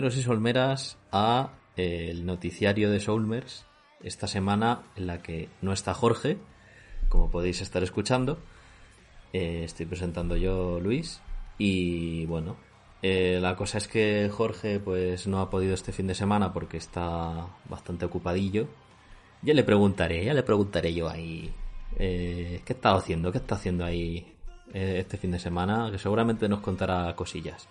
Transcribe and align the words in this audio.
Solmeros 0.00 0.16
y 0.16 0.22
solmeras, 0.22 0.98
a 1.12 1.50
eh, 1.76 2.08
el 2.10 2.24
noticiario 2.24 2.90
de 2.90 3.00
Soulmers. 3.00 3.66
Esta 4.02 4.26
semana 4.26 4.80
en 4.96 5.06
la 5.06 5.20
que 5.20 5.50
no 5.60 5.74
está 5.74 5.92
Jorge, 5.92 6.38
como 7.10 7.30
podéis 7.30 7.60
estar 7.60 7.82
escuchando. 7.82 8.38
Eh, 9.34 9.60
estoy 9.62 9.84
presentando 9.84 10.38
yo, 10.38 10.80
Luis. 10.80 11.20
Y 11.58 12.24
bueno, 12.24 12.56
eh, 13.02 13.40
la 13.42 13.56
cosa 13.56 13.76
es 13.76 13.88
que 13.88 14.30
Jorge 14.32 14.80
pues 14.80 15.26
no 15.26 15.38
ha 15.40 15.50
podido 15.50 15.74
este 15.74 15.92
fin 15.92 16.06
de 16.06 16.14
semana 16.14 16.50
porque 16.50 16.78
está 16.78 17.48
bastante 17.68 18.06
ocupadillo. 18.06 18.68
Ya 19.42 19.52
le 19.52 19.64
preguntaré, 19.64 20.24
ya 20.24 20.32
le 20.32 20.42
preguntaré 20.42 20.94
yo 20.94 21.10
ahí 21.10 21.52
qué 21.98 22.62
está 22.66 22.94
haciendo, 22.94 23.30
qué 23.30 23.36
está 23.36 23.56
haciendo 23.56 23.84
ahí 23.84 24.34
este 24.72 25.18
fin 25.18 25.32
de 25.32 25.38
semana, 25.38 25.90
que 25.92 25.98
seguramente 25.98 26.48
nos 26.48 26.60
contará 26.60 27.14
cosillas. 27.14 27.68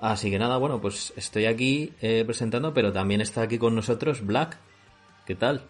Así 0.00 0.30
que 0.30 0.38
nada, 0.38 0.58
bueno, 0.58 0.80
pues 0.80 1.12
estoy 1.16 1.46
aquí 1.46 1.92
eh, 2.00 2.22
presentando, 2.24 2.72
pero 2.72 2.92
también 2.92 3.20
está 3.20 3.42
aquí 3.42 3.58
con 3.58 3.74
nosotros 3.74 4.24
Black. 4.24 4.56
¿Qué 5.26 5.34
tal? 5.34 5.62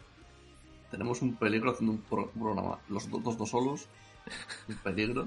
Tenemos 0.91 1.23
un 1.23 1.37
peligro 1.37 1.71
haciendo 1.71 1.93
un 1.93 1.99
pro- 2.03 2.31
programa. 2.31 2.79
Los 2.89 3.11
do- 3.11 3.19
dos, 3.19 3.39
dos 3.39 3.49
solos. 3.51 3.87
Un 4.69 4.75
peligro. 4.77 5.27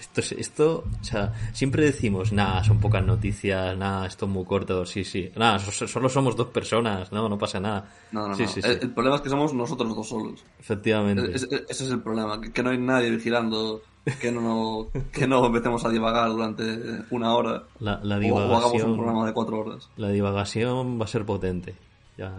Esto, 0.00 0.20
es- 0.22 0.32
esto, 0.32 0.84
o 1.00 1.04
sea, 1.04 1.32
siempre 1.52 1.84
decimos, 1.84 2.32
nada, 2.32 2.64
son 2.64 2.80
pocas 2.80 3.04
noticias, 3.04 3.76
nada, 3.76 4.06
esto 4.06 4.24
es 4.24 4.32
muy 4.32 4.44
corto, 4.46 4.86
sí, 4.86 5.04
sí. 5.04 5.30
Nada, 5.36 5.58
so- 5.58 5.86
solo 5.86 6.08
somos 6.08 6.36
dos 6.36 6.46
personas, 6.48 7.12
no, 7.12 7.28
no 7.28 7.36
pasa 7.38 7.60
nada. 7.60 7.84
No, 8.12 8.28
no, 8.28 8.34
sí, 8.34 8.44
no. 8.44 8.48
sí, 8.48 8.62
sí. 8.62 8.68
El, 8.68 8.78
el 8.80 8.90
problema 8.90 9.16
es 9.16 9.22
que 9.22 9.28
somos 9.28 9.52
nosotros 9.52 9.94
dos 9.94 10.08
solos. 10.08 10.42
Efectivamente. 10.58 11.30
Es- 11.34 11.42
es- 11.42 11.64
ese 11.68 11.84
es 11.84 11.90
el 11.90 12.00
problema. 12.00 12.40
Que, 12.40 12.50
que 12.50 12.62
no 12.62 12.70
hay 12.70 12.78
nadie 12.78 13.10
vigilando. 13.10 13.82
Que 14.22 14.32
no, 14.32 14.88
que 15.12 15.26
no 15.26 15.44
empecemos 15.46 15.84
a 15.84 15.90
divagar 15.90 16.30
durante 16.30 16.64
una 17.10 17.34
hora. 17.34 17.64
La, 17.80 18.00
la 18.02 18.16
O, 18.16 18.36
o 18.36 18.56
hagamos 18.56 18.82
un 18.82 18.94
programa 18.96 19.26
de 19.26 19.34
cuatro 19.34 19.58
horas. 19.60 19.90
la 19.98 20.08
divagación 20.08 20.98
va 20.98 21.04
a 21.04 21.08
ser 21.08 21.26
potente. 21.26 21.74
Ya, 22.18 22.34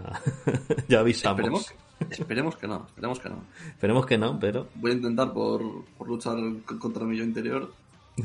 ya 0.88 1.00
avisamos. 1.00 1.40
Esperemos, 1.40 1.72
que- 1.72 2.14
esperemos 2.22 2.56
que 2.56 2.68
no. 2.68 2.86
Esperemos 2.86 3.18
que 3.20 3.28
no. 3.30 3.44
Esperemos 3.68 4.06
que 4.06 4.18
no, 4.18 4.38
pero 4.38 4.68
Voy 4.76 4.90
a 4.92 4.94
intentar 4.94 5.32
por, 5.32 5.84
por 5.98 6.06
luchar 6.06 6.36
contra 6.78 7.04
mi 7.04 7.16
yo 7.16 7.24
interior. 7.24 7.72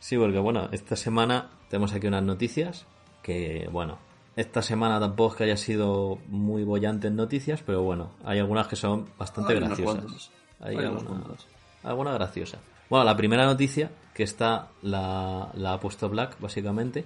sí, 0.00 0.16
porque 0.16 0.38
bueno, 0.38 0.68
esta 0.72 0.96
semana 0.96 1.50
tenemos 1.68 1.92
aquí 1.92 2.06
unas 2.06 2.22
noticias 2.22 2.86
que, 3.22 3.68
bueno, 3.70 3.98
esta 4.36 4.62
semana 4.62 5.00
tampoco 5.00 5.32
es 5.32 5.36
que 5.38 5.44
haya 5.44 5.56
sido 5.56 6.18
muy 6.28 6.62
bollante 6.64 7.08
en 7.08 7.16
noticias, 7.16 7.62
pero 7.64 7.82
bueno, 7.82 8.10
hay 8.24 8.38
algunas 8.38 8.68
que 8.68 8.76
son 8.76 9.06
bastante 9.18 9.54
Hay 9.54 9.60
graciosas. 9.60 10.30
Hay, 10.60 10.76
Hay 10.76 10.86
unas 10.86 11.02
alguna, 11.02 11.20
cuantas. 11.24 11.46
alguna 11.82 12.12
graciosa. 12.12 12.58
Bueno, 12.88 13.04
la 13.04 13.16
primera 13.16 13.44
noticia, 13.46 13.90
que 14.14 14.22
está 14.22 14.68
la, 14.82 15.50
la 15.54 15.72
ha 15.72 15.80
puesto 15.80 16.08
Black, 16.08 16.38
básicamente, 16.40 17.04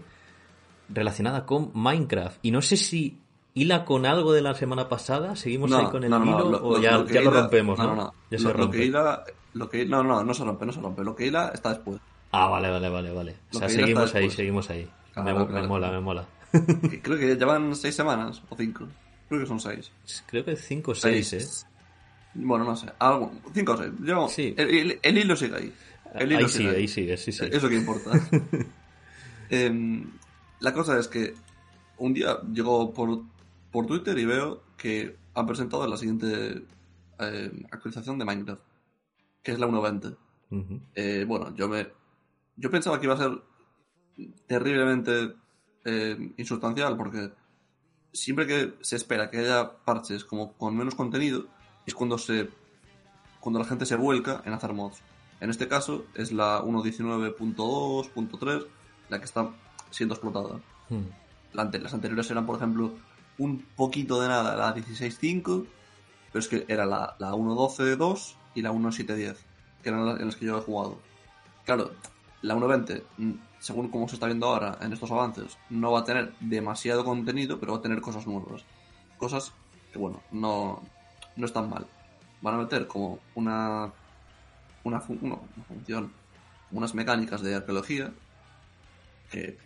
relacionada 0.92 1.46
con 1.46 1.70
Minecraft. 1.74 2.38
Y 2.42 2.50
no 2.50 2.62
sé 2.62 2.76
si 2.76 3.18
hila 3.54 3.84
con 3.84 4.06
algo 4.06 4.32
de 4.32 4.42
la 4.42 4.54
semana 4.54 4.88
pasada, 4.88 5.36
seguimos 5.36 5.72
ahí 5.72 5.86
con 5.86 6.04
el 6.04 6.10
no, 6.10 6.18
no, 6.18 6.24
hilo, 6.26 6.50
lo- 6.50 6.64
o 6.64 6.72
lo- 6.76 6.82
ya, 6.82 6.92
lo 6.98 7.06
ya 7.06 7.20
lo 7.20 7.30
hila- 7.30 7.40
rompemos, 7.42 7.78
¿no? 7.78 7.86
No, 7.86 7.94
no, 7.96 8.14
Ya 8.30 8.38
se 8.38 8.52
rompe. 8.52 8.78
que 8.78 8.84
hila- 8.86 9.24
lo 9.54 9.68
que- 9.68 9.86
no, 9.86 10.02
no, 10.02 10.22
no 10.24 10.34
se 10.34 10.44
rompe, 10.44 10.66
no 10.66 10.72
se 10.72 10.80
rompe. 10.80 11.02
Lo 11.04 11.14
que 11.16 11.26
hila 11.26 11.48
está 11.54 11.70
después. 11.70 11.98
Ah, 12.32 12.46
vale, 12.48 12.70
vale, 12.70 12.88
vale, 12.88 13.10
vale. 13.12 13.36
O 13.52 13.58
sea, 13.58 13.68
seguimos 13.68 14.14
ahí, 14.14 14.30
seguimos 14.30 14.70
ahí. 14.70 14.88
Claro, 15.12 15.40
me, 15.40 15.46
claro. 15.46 15.62
me 15.62 15.68
mola, 15.68 15.90
me 15.90 16.00
mola. 16.00 16.26
Creo 17.02 17.18
que 17.18 17.34
llevan 17.36 17.74
seis 17.74 17.94
semanas 17.94 18.42
o 18.48 18.56
cinco. 18.56 18.86
Creo 19.28 19.40
que 19.40 19.46
son 19.46 19.58
seis. 19.60 19.90
Creo 20.26 20.44
que 20.44 20.56
5 20.56 20.90
o 20.92 20.94
6, 20.94 21.32
¿eh? 21.34 21.46
Bueno, 22.34 22.64
no 22.64 22.76
sé. 22.76 22.86
Algo, 22.98 23.32
cinco 23.54 23.72
o 23.72 23.76
seis. 23.76 23.92
Llevamos- 24.00 24.32
Sí. 24.32 24.54
el, 24.56 24.68
el- 24.70 24.98
el 25.02 25.18
hilo 25.18 25.34
sigue 25.36 25.56
ahí. 25.56 25.72
El 26.14 26.32
hilo 26.32 26.38
Ahí 26.40 26.48
sigue, 26.48 26.68
ahí. 26.70 26.76
ahí 26.76 26.88
sigue, 26.88 27.16
sí, 27.16 27.30
sí. 27.32 27.44
Eso 27.50 27.68
que 27.68 27.76
importa. 27.76 28.10
Em, 29.50 30.04
la 30.60 30.72
cosa 30.72 30.98
es 30.98 31.08
que 31.08 31.34
un 31.98 32.14
día 32.14 32.40
llego 32.52 32.92
por, 32.92 33.22
por 33.70 33.86
Twitter 33.86 34.18
y 34.18 34.24
veo 34.24 34.62
que 34.76 35.16
han 35.34 35.46
presentado 35.46 35.86
la 35.86 35.96
siguiente 35.96 36.64
em, 37.18 37.64
actualización 37.70 38.18
de 38.18 38.24
Minecraft, 38.24 38.62
que 39.42 39.52
es 39.52 39.58
la 39.58 39.66
1.20. 39.66 40.16
Ujú. 40.50 40.80
Eh, 40.94 41.24
bueno, 41.26 41.54
yo 41.54 41.68
me. 41.68 41.88
Yo 42.56 42.70
pensaba 42.70 42.98
que 42.98 43.06
iba 43.06 43.14
a 43.14 43.18
ser 43.18 43.40
terriblemente 44.46 45.34
eh, 45.84 46.34
insustancial, 46.36 46.96
porque 46.96 47.32
siempre 48.12 48.46
que 48.46 48.74
se 48.80 48.96
espera 48.96 49.30
que 49.30 49.38
haya 49.38 49.70
parches 49.84 50.24
como 50.24 50.54
con 50.54 50.76
menos 50.76 50.94
contenido, 50.94 51.46
es 51.86 51.94
cuando 51.94 52.18
se. 52.18 52.50
cuando 53.40 53.60
la 53.60 53.64
gente 53.64 53.86
se 53.86 53.96
vuelca 53.96 54.42
en 54.44 54.52
hacer 54.52 54.74
mods. 54.74 55.00
En 55.40 55.48
este 55.48 55.68
caso 55.68 56.04
es 56.14 56.32
la 56.32 56.62
1.19.2.3 56.62 58.66
la 59.08 59.18
que 59.18 59.24
está 59.24 59.50
siendo 59.90 60.14
explotada. 60.14 60.60
Hmm. 60.88 61.04
Las 61.52 61.94
anteriores 61.94 62.30
eran, 62.30 62.46
por 62.46 62.56
ejemplo, 62.56 62.92
un 63.38 63.64
poquito 63.76 64.20
de 64.20 64.28
nada, 64.28 64.56
la 64.56 64.74
16.5, 64.74 65.66
pero 66.32 66.38
es 66.40 66.48
que 66.48 66.64
era 66.68 66.86
la, 66.86 67.16
la 67.18 67.32
1.12.2 67.32 68.34
y 68.54 68.62
la 68.62 68.72
1.7.10, 68.72 69.36
que 69.82 69.88
eran 69.88 70.06
las 70.06 70.20
en 70.20 70.26
las 70.26 70.36
que 70.36 70.46
yo 70.46 70.58
he 70.58 70.60
jugado. 70.62 70.98
Claro, 71.64 71.90
la 72.42 72.54
1.20, 72.54 73.02
mm, 73.18 73.32
según 73.58 73.88
como 73.88 74.08
se 74.08 74.14
está 74.14 74.26
viendo 74.26 74.46
ahora 74.46 74.78
en 74.80 74.92
estos 74.92 75.10
avances, 75.10 75.58
no 75.70 75.92
va 75.92 76.00
a 76.00 76.04
tener 76.04 76.32
demasiado 76.40 77.04
contenido, 77.04 77.58
pero 77.58 77.72
va 77.72 77.78
a 77.78 77.82
tener 77.82 78.00
cosas 78.00 78.26
nuevas. 78.26 78.62
Cosas 79.18 79.52
que, 79.92 79.98
bueno, 79.98 80.20
no, 80.30 80.82
no 81.36 81.46
están 81.46 81.68
mal. 81.68 81.86
Van 82.42 82.54
a 82.54 82.58
meter 82.58 82.86
como 82.86 83.18
una, 83.34 83.92
una, 84.84 85.00
fu- 85.00 85.18
no, 85.20 85.40
una 85.56 85.64
función, 85.66 86.12
unas 86.70 86.94
mecánicas 86.94 87.42
de 87.42 87.54
arqueología 87.56 88.12
que 89.30 89.58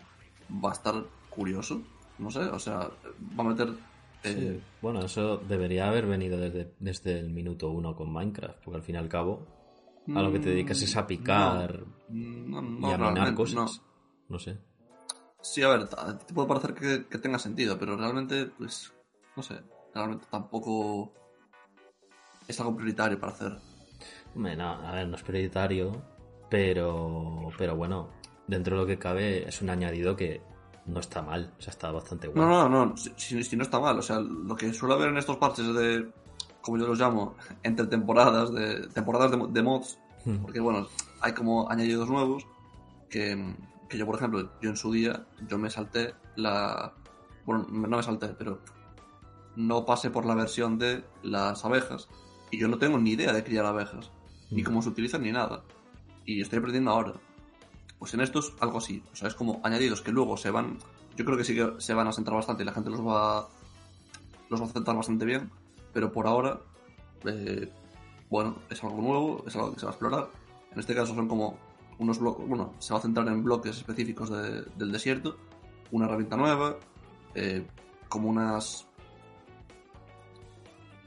va 0.65 0.71
a 0.71 0.73
estar 0.73 0.95
curioso. 1.31 1.83
No 2.19 2.31
sé, 2.31 2.41
o 2.41 2.59
sea, 2.59 2.91
va 3.39 3.45
a 3.45 3.49
meter. 3.49 3.69
eh, 3.69 3.75
Sí. 4.23 4.63
Bueno, 4.81 5.05
eso 5.05 5.37
debería 5.39 5.89
haber 5.89 6.07
venido 6.07 6.39
desde, 6.39 6.73
desde 6.79 7.19
el 7.19 7.31
minuto 7.31 7.71
uno 7.71 7.95
con 7.95 8.13
Minecraft, 8.13 8.63
porque 8.65 8.77
al 8.79 8.83
fin 8.83 8.95
y 8.95 8.99
al 8.99 9.09
cabo, 9.09 9.47
a 10.15 10.23
lo 10.23 10.33
que 10.33 10.39
te 10.39 10.51
dedicas 10.51 10.81
es 10.83 10.97
a 10.97 11.07
picar 11.07 11.85
No, 12.09 12.63
no, 12.63 12.89
y 12.89 12.93
a 12.93 12.99
minar 12.99 13.35
cosas. 13.35 13.55
no. 13.57 13.67
No 14.29 14.39
sé. 14.39 14.59
Sí, 15.43 15.63
a 15.63 15.69
ver, 15.69 15.89
te 15.89 16.33
puede 16.33 16.49
parecer 16.49 16.75
que, 16.75 17.07
que 17.07 17.19
tenga 17.19 17.39
sentido, 17.39 17.79
pero 17.79 17.97
realmente, 17.97 18.47
pues, 18.47 18.93
no 19.37 19.43
sé, 19.43 19.61
realmente 19.95 20.27
tampoco 20.31 21.13
es 22.49 22.59
algo 22.61 22.75
prioritario 22.77 23.19
para 23.21 23.33
hacer. 23.33 23.59
Hombre, 24.35 24.57
no, 24.57 24.69
a 24.71 24.93
ver, 24.93 25.07
no 25.09 25.17
es 25.17 25.23
prioritario, 25.23 25.93
pero, 26.49 27.49
pero 27.59 27.77
bueno, 27.77 28.09
dentro 28.47 28.77
de 28.77 28.83
lo 28.83 28.87
que 28.87 28.99
cabe 28.99 29.49
es 29.49 29.61
un 29.63 29.71
añadido 29.71 30.17
que 30.17 30.43
no 30.87 31.01
está 31.01 31.23
mal, 31.23 31.53
o 31.59 31.63
sea, 31.63 31.71
está 31.71 31.91
bastante 31.91 32.29
bueno. 32.29 32.47
No, 32.49 32.69
no, 32.69 32.87
no, 32.87 32.97
si, 32.97 33.43
si- 33.43 33.57
no 33.57 33.63
está 33.63 33.81
mal, 33.81 33.99
o 33.99 34.03
sea, 34.03 34.21
lo 34.21 34.55
que 34.55 34.73
suele 34.75 34.95
haber 34.95 35.09
en 35.09 35.17
estos 35.17 35.37
parches 35.39 35.73
de, 35.75 36.11
como 36.61 36.77
yo 36.79 36.87
los 36.87 36.99
llamo, 36.99 37.37
entre 37.63 37.87
temporadas, 37.87 38.53
de 38.53 38.87
temporadas 38.89 39.31
de, 39.31 39.39
de 39.49 39.63
mods, 39.63 39.99
Hmm. 40.27 40.37
porque 40.43 40.59
bueno, 40.59 40.87
hay 41.21 41.33
como 41.33 41.71
añadidos 41.71 42.09
nuevos 42.09 42.47
que, 43.11 43.55
que 43.91 43.99
yo, 43.99 44.07
por 44.07 44.17
ejemplo, 44.17 44.51
yo 44.63 44.71
en 44.71 44.77
su 44.77 44.91
día, 44.91 45.27
yo 45.49 45.59
me 45.59 45.69
salté 45.69 46.15
la... 46.37 46.95
Bueno, 47.45 47.67
no 47.71 47.97
me 47.99 48.03
salté, 48.03 48.29
pero 48.29 48.59
no 49.57 49.85
pasé 49.85 50.09
por 50.11 50.25
la 50.25 50.35
versión 50.35 50.79
de 50.79 51.05
las 51.23 51.63
abejas 51.67 52.09
y 52.51 52.59
yo 52.59 52.69
no 52.69 52.79
tengo 52.79 52.97
ni 52.99 53.11
idea 53.11 53.35
de 53.35 53.45
criar 53.45 53.67
abejas, 53.67 54.11
ni 54.51 54.63
Mm. 54.63 54.65
cómo 54.65 54.81
se 54.83 54.89
utilizan 54.89 55.23
ni 55.23 55.31
nada. 55.33 55.63
Y 56.25 56.41
estoy 56.41 56.59
aprendiendo 56.61 56.91
ahora. 56.93 57.13
Pues 57.99 58.13
en 58.15 58.21
estos 58.21 58.55
algo 58.61 58.79
así, 58.79 59.03
o 59.13 59.17
sea, 59.17 59.29
es 59.29 59.35
como 59.35 59.61
añadidos 59.63 60.03
que 60.03 60.13
luego 60.13 60.37
se 60.37 60.51
van, 60.51 60.79
yo 61.17 61.25
creo 61.25 61.37
que 61.39 61.45
sí 61.45 61.55
que 61.55 61.75
se 61.79 61.95
van 61.95 62.07
a 62.09 62.13
sentar 62.13 62.35
bastante 62.35 62.63
y 62.63 62.67
la 62.67 62.73
gente 62.73 62.91
los 62.91 63.01
va 63.01 63.49
los 64.51 64.61
va 64.61 64.67
a 64.67 64.69
aceptar 64.69 64.95
bastante 64.97 65.25
bien, 65.25 65.51
pero 65.93 66.13
por 66.13 66.27
ahora 66.27 66.61
eh, 67.25 67.73
bueno, 68.29 68.57
es 68.69 68.83
algo 68.85 69.01
nuevo, 69.01 69.45
es 69.47 69.57
algo 69.57 69.73
que 69.73 69.81
se 69.81 69.87
va 69.87 69.93
a 69.93 69.95
explorar. 69.95 70.29
En 70.73 70.81
este 70.81 70.95
caso 70.95 71.15
son 71.15 71.29
como 71.29 71.57
unos 71.99 72.19
bloques, 72.19 72.47
bueno, 72.49 72.75
se 72.79 72.93
va 72.93 72.99
a 72.99 73.03
centrar 73.03 73.27
en 73.29 73.43
bloques 73.45 73.77
específicos 73.79 74.29
de- 74.31 74.63
del 74.77 74.91
desierto, 74.93 75.37
una 75.93 76.07
herramienta 76.07 76.37
nueva, 76.37 76.77
eh, 77.35 77.65
como 78.09 78.29
unas... 78.29 78.87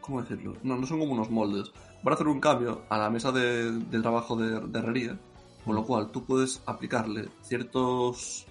¿Cómo 0.02 0.22
decirlo? 0.22 0.54
No, 0.64 0.78
no 0.78 0.88
son 0.88 1.00
como 1.00 1.14
unos 1.14 1.30
moldes. 1.30 1.72
Van 2.02 2.14
a 2.14 2.16
hacer 2.16 2.28
un 2.28 2.40
cambio 2.40 2.84
a 2.90 2.98
la 2.98 3.10
mesa 3.10 3.32
de, 3.32 3.72
de 3.74 4.00
trabajo 4.02 4.36
de, 4.38 4.62
de 4.62 4.80
herrería, 4.80 5.20
con 5.68 5.76
lo 5.76 5.86
cual 5.86 6.10
tú 6.12 6.24
puedes 6.26 6.64
aplicarle 6.66 7.30
ciertos 7.44 8.48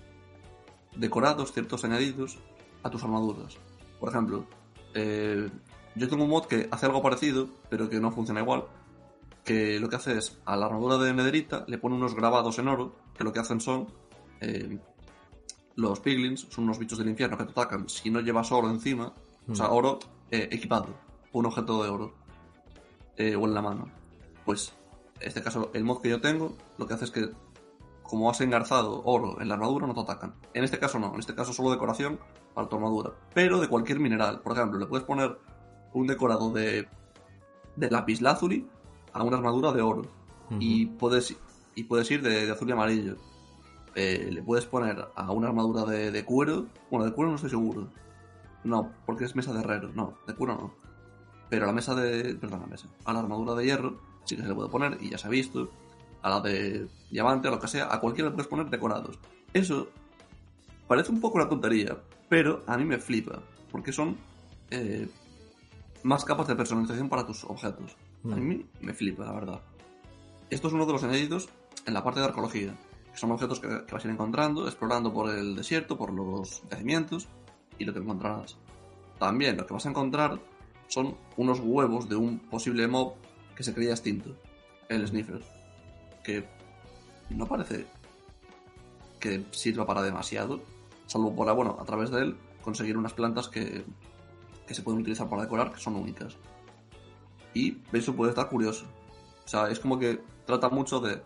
decorados, 0.94 1.52
ciertos 1.52 1.84
añadidos 1.84 2.38
a 2.84 2.90
tus 2.90 3.02
armaduras. 3.02 3.56
Por 3.98 4.10
ejemplo, 4.10 4.44
eh, 4.94 5.50
yo 5.96 6.08
tengo 6.08 6.24
un 6.24 6.30
mod 6.30 6.44
que 6.46 6.68
hace 6.70 6.86
algo 6.86 7.02
parecido, 7.02 7.48
pero 7.68 7.88
que 7.88 7.98
no 7.98 8.12
funciona 8.12 8.40
igual. 8.40 8.64
Que 9.44 9.80
lo 9.80 9.88
que 9.88 9.96
hace 9.96 10.18
es 10.18 10.38
a 10.44 10.56
la 10.56 10.66
armadura 10.66 10.98
de 10.98 11.12
Nederita 11.14 11.64
le 11.68 11.78
pone 11.78 11.96
unos 11.96 12.14
grabados 12.14 12.58
en 12.58 12.68
oro, 12.68 12.94
que 13.16 13.24
lo 13.24 13.32
que 13.32 13.40
hacen 13.40 13.60
son. 13.60 13.88
eh, 14.40 14.78
los 15.76 16.00
piglins 16.00 16.46
son 16.50 16.64
unos 16.64 16.78
bichos 16.78 16.98
del 16.98 17.08
infierno 17.08 17.36
que 17.38 17.44
te 17.44 17.50
atacan 17.50 17.88
si 17.88 18.10
no 18.10 18.20
llevas 18.20 18.50
oro 18.52 18.68
encima, 18.70 19.12
o 19.48 19.54
sea, 19.54 19.68
Mm. 19.68 19.72
oro 19.72 19.98
eh, 20.30 20.48
equipado, 20.50 20.88
un 21.32 21.46
objeto 21.46 21.82
de 21.82 21.88
oro, 21.90 22.14
eh, 23.16 23.36
o 23.36 23.44
en 23.46 23.54
la 23.54 23.62
mano. 23.62 23.88
Pues, 24.44 24.72
en 25.20 25.28
este 25.28 25.42
caso, 25.42 25.70
el 25.74 25.84
mod 25.84 26.00
que 26.00 26.10
yo 26.10 26.20
tengo, 26.20 26.56
lo 26.78 26.86
que 26.86 26.94
hace 26.94 27.06
es 27.06 27.10
que 27.10 27.30
como 28.02 28.30
has 28.30 28.40
engarzado 28.40 29.02
oro 29.04 29.40
en 29.40 29.48
la 29.48 29.54
armadura, 29.54 29.86
no 29.86 29.94
te 29.94 30.00
atacan. 30.00 30.34
En 30.54 30.64
este 30.64 30.78
caso 30.78 30.98
no, 30.98 31.12
en 31.12 31.20
este 31.20 31.34
caso 31.34 31.52
solo 31.52 31.70
decoración 31.70 32.18
para 32.54 32.68
tu 32.68 32.76
armadura. 32.76 33.12
Pero 33.34 33.60
de 33.60 33.68
cualquier 33.68 33.98
mineral. 33.98 34.40
Por 34.40 34.52
ejemplo, 34.52 34.78
le 34.78 34.86
puedes 34.86 35.04
poner 35.04 35.36
un 35.92 36.06
decorado 36.06 36.52
de, 36.52 36.88
de 37.74 37.90
lápiz 37.90 38.20
lazuli 38.20 38.68
a 39.12 39.22
una 39.22 39.36
armadura 39.38 39.72
de 39.72 39.82
oro. 39.82 40.02
y, 40.60 40.86
puedes, 40.86 41.36
y 41.74 41.84
puedes 41.84 42.10
ir 42.10 42.22
de, 42.22 42.50
azul 42.50 42.68
y 42.68 42.72
amarillo. 42.72 43.16
Eh, 43.94 44.28
le 44.30 44.42
puedes 44.42 44.66
poner 44.66 45.08
a 45.14 45.32
una 45.32 45.48
armadura 45.48 45.84
de, 45.84 46.12
de, 46.12 46.24
cuero. 46.24 46.66
Bueno, 46.90 47.06
de 47.06 47.12
cuero 47.12 47.30
no 47.30 47.36
estoy 47.36 47.50
seguro. 47.50 47.88
No, 48.62 48.92
porque 49.04 49.24
es 49.24 49.34
mesa 49.34 49.52
de 49.52 49.60
herrero. 49.60 49.90
No, 49.94 50.14
de 50.26 50.34
cuero 50.34 50.54
no. 50.54 50.74
Pero 51.48 51.64
a 51.64 51.68
la 51.68 51.72
mesa 51.72 51.94
de. 51.94 52.34
Perdón, 52.34 52.60
la 52.60 52.66
mesa. 52.66 52.88
A 53.04 53.12
la 53.12 53.20
armadura 53.20 53.54
de 53.54 53.64
hierro 53.64 53.98
sí 54.26 54.36
que 54.36 54.42
se 54.42 54.48
le 54.48 54.54
puede 54.54 54.68
poner 54.68 54.98
y 55.00 55.08
ya 55.10 55.18
se 55.18 55.26
ha 55.26 55.30
visto. 55.30 55.70
A 56.22 56.28
la 56.30 56.40
de 56.40 56.86
diamante, 57.10 57.46
o 57.48 57.52
lo 57.52 57.60
que 57.60 57.68
sea, 57.68 57.88
a 57.92 58.00
cualquiera 58.00 58.28
le 58.30 58.34
puedes 58.34 58.48
poner 58.48 58.68
decorados. 58.68 59.18
Eso 59.52 59.88
parece 60.88 61.12
un 61.12 61.20
poco 61.20 61.36
una 61.38 61.48
tontería, 61.48 61.96
pero 62.28 62.64
a 62.66 62.76
mí 62.76 62.84
me 62.84 62.98
flipa. 62.98 63.38
Porque 63.70 63.92
son 63.92 64.16
eh, 64.70 65.08
más 66.02 66.24
capas 66.24 66.48
de 66.48 66.56
personalización 66.56 67.08
para 67.08 67.24
tus 67.26 67.44
objetos. 67.44 67.96
A 68.24 68.28
Mm. 68.28 68.48
mí 68.48 68.66
me 68.80 68.92
flipa, 68.92 69.24
la 69.24 69.32
verdad. 69.32 69.60
Esto 70.50 70.66
es 70.68 70.74
uno 70.74 70.84
de 70.86 70.92
los 70.94 71.04
añadidos 71.04 71.48
en 71.86 71.94
la 71.94 72.02
parte 72.02 72.18
de 72.20 72.26
arqueología, 72.26 72.74
que 73.12 73.18
son 73.18 73.30
objetos 73.30 73.60
que, 73.60 73.68
que 73.86 73.92
vas 73.94 74.04
a 74.04 74.08
ir 74.08 74.12
encontrando, 74.14 74.66
explorando 74.66 75.12
por 75.12 75.30
el 75.30 75.54
desierto, 75.54 75.96
por 75.96 76.12
los 76.12 76.62
yacimientos, 76.70 77.28
y 77.78 77.84
lo 77.84 77.92
que 77.92 78.00
encontrarás. 78.00 78.56
También 79.20 79.56
lo 79.56 79.66
que 79.66 79.74
vas 79.74 79.86
a 79.86 79.90
encontrar 79.90 80.40
son 80.88 81.16
unos 81.36 81.60
huevos 81.60 82.08
de 82.08 82.16
un 82.16 82.38
posible 82.40 82.88
mob 82.88 83.14
que 83.56 83.64
se 83.64 83.74
creía 83.74 83.90
extinto, 83.90 84.36
el 84.88 85.06
Sniffer, 85.06 85.42
que 86.22 86.46
no 87.30 87.46
parece 87.46 87.86
que 89.18 89.44
sirva 89.50 89.86
para 89.86 90.02
demasiado, 90.02 90.60
salvo 91.06 91.34
para, 91.34 91.52
bueno, 91.52 91.76
a 91.80 91.84
través 91.84 92.10
de 92.10 92.20
él 92.20 92.36
conseguir 92.62 92.96
unas 92.96 93.14
plantas 93.14 93.48
que, 93.48 93.84
que 94.66 94.74
se 94.74 94.82
pueden 94.82 95.00
utilizar 95.00 95.28
para 95.28 95.42
decorar, 95.42 95.72
que 95.72 95.80
son 95.80 95.96
únicas. 95.96 96.36
Y 97.54 97.78
eso 97.92 98.14
puede 98.14 98.30
estar 98.30 98.48
curioso. 98.48 98.84
O 99.44 99.48
sea, 99.48 99.70
es 99.70 99.80
como 99.80 99.98
que 99.98 100.20
trata 100.44 100.68
mucho 100.68 101.00
de... 101.00 101.22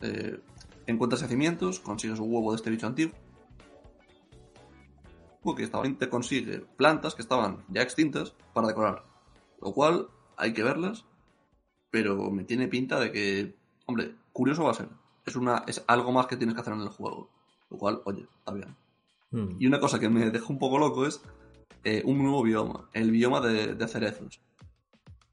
eh, 0.00 0.40
encuentras 0.86 1.20
yacimientos, 1.20 1.80
consigues 1.80 2.18
un 2.18 2.32
huevo 2.32 2.52
de 2.52 2.56
este 2.56 2.70
bicho 2.70 2.86
antiguo, 2.86 3.14
que 5.54 5.64
estaba, 5.64 5.84
te 5.84 6.08
consigue 6.08 6.60
plantas 6.60 7.14
que 7.14 7.20
estaban 7.20 7.62
ya 7.68 7.82
extintas 7.82 8.34
para 8.54 8.68
decorar. 8.68 9.04
Lo 9.60 9.72
cual 9.72 10.08
hay 10.36 10.54
que 10.54 10.62
verlas, 10.62 11.04
pero 11.94 12.28
me 12.28 12.42
tiene 12.42 12.66
pinta 12.66 12.98
de 12.98 13.12
que, 13.12 13.54
hombre, 13.86 14.16
curioso 14.32 14.64
va 14.64 14.72
a 14.72 14.74
ser. 14.74 14.88
Es, 15.24 15.36
una, 15.36 15.62
es 15.68 15.84
algo 15.86 16.10
más 16.10 16.26
que 16.26 16.36
tienes 16.36 16.56
que 16.56 16.60
hacer 16.60 16.72
en 16.72 16.80
el 16.80 16.88
juego. 16.88 17.30
Lo 17.70 17.78
cual, 17.78 18.02
oye, 18.04 18.26
está 18.40 18.52
bien. 18.52 18.74
Mm. 19.30 19.60
Y 19.60 19.66
una 19.68 19.78
cosa 19.78 20.00
que 20.00 20.08
me 20.08 20.28
deja 20.28 20.46
un 20.48 20.58
poco 20.58 20.76
loco 20.76 21.06
es 21.06 21.22
eh, 21.84 22.02
un 22.04 22.18
nuevo 22.18 22.42
bioma, 22.42 22.88
el 22.94 23.12
bioma 23.12 23.40
de, 23.40 23.76
de 23.76 23.86
cerezos. 23.86 24.40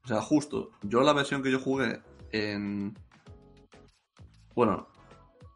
O 0.04 0.06
sea, 0.06 0.22
justo, 0.22 0.70
yo 0.82 1.00
la 1.00 1.12
versión 1.12 1.42
que 1.42 1.50
yo 1.50 1.58
jugué 1.58 2.00
en... 2.30 2.96
Bueno, 4.54 4.86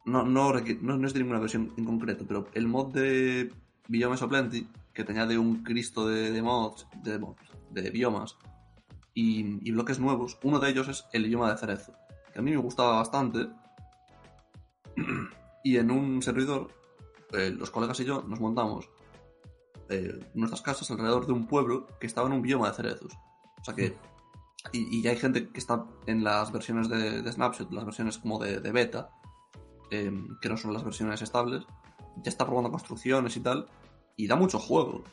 no, 0.06 0.25
no, 0.25 0.55
no, 0.55 0.97
no 0.99 1.06
es 1.06 1.14
de 1.14 1.20
ninguna 1.20 1.38
versión 1.38 1.73
en 1.76 1.85
concreto, 1.85 2.25
pero 2.26 2.49
el 2.53 2.67
mod 2.67 2.93
de 2.93 3.53
Biome 3.87 4.17
Soplenty, 4.17 4.67
que 4.93 5.05
te 5.05 5.12
añade 5.12 5.38
un 5.38 5.62
Cristo 5.62 6.08
de, 6.08 6.32
de 6.32 6.43
mods, 6.43 6.88
de, 7.05 7.20
mods, 7.20 7.38
de 7.70 7.91
biomas 7.91 8.37
y, 9.17 9.67
y 9.67 9.73
bloques 9.73 9.99
nuevos, 9.99 10.39
uno 10.43 10.61
de 10.61 10.69
ellos 10.69 10.89
es 10.89 11.07
el 11.13 11.25
bioma 11.25 11.51
de 11.51 11.57
cerezo, 11.57 11.95
que 12.33 12.39
a 12.39 12.43
mí 12.43 12.51
me 12.51 12.59
gustaba 12.59 12.99
bastante. 12.99 13.49
y 15.65 15.79
en 15.79 15.91
un 15.91 16.21
servidor, 16.21 16.69
eh, 17.33 17.51
los 17.51 17.71
colegas 17.71 17.99
y 18.01 18.05
yo 18.05 18.23
nos 18.29 18.41
montamos 18.41 18.91
eh, 19.89 20.21
nuestras 20.35 20.61
casas 20.61 20.91
alrededor 20.91 21.27
de 21.27 21.33
un 21.33 21.47
pueblo 21.47 21.87
que 21.99 22.07
estaba 22.07 22.29
en 22.29 22.35
un 22.35 22.43
bioma 22.43 22.69
de 22.69 22.75
cerezos. 22.75 23.15
O 23.61 23.65
sea 23.65 23.75
que. 23.75 23.97
Y, 24.73 24.99
y 24.99 25.03
ya 25.03 25.11
hay 25.11 25.17
gente 25.17 25.49
que 25.49 25.61
está 25.61 25.87
en 26.07 26.23
las 26.23 26.53
versiones 26.53 26.89
de, 26.89 27.23
de 27.23 27.33
Snapshot, 27.33 27.73
las 27.73 27.85
versiones 27.85 28.19
como 28.19 28.39
de, 28.39 28.61
de 28.61 28.73
beta, 28.73 29.11
eh, 29.91 30.13
que 30.41 30.49
no 30.49 30.57
son 30.57 30.73
las 30.73 30.85
versiones 30.85 31.23
estables, 31.23 31.65
ya 32.17 32.29
está 32.29 32.45
probando 32.45 32.71
construcciones 32.71 33.37
y 33.37 33.41
tal, 33.41 33.67
y 34.17 34.27
da 34.27 34.37
mucho 34.37 34.59
juego. 34.59 35.05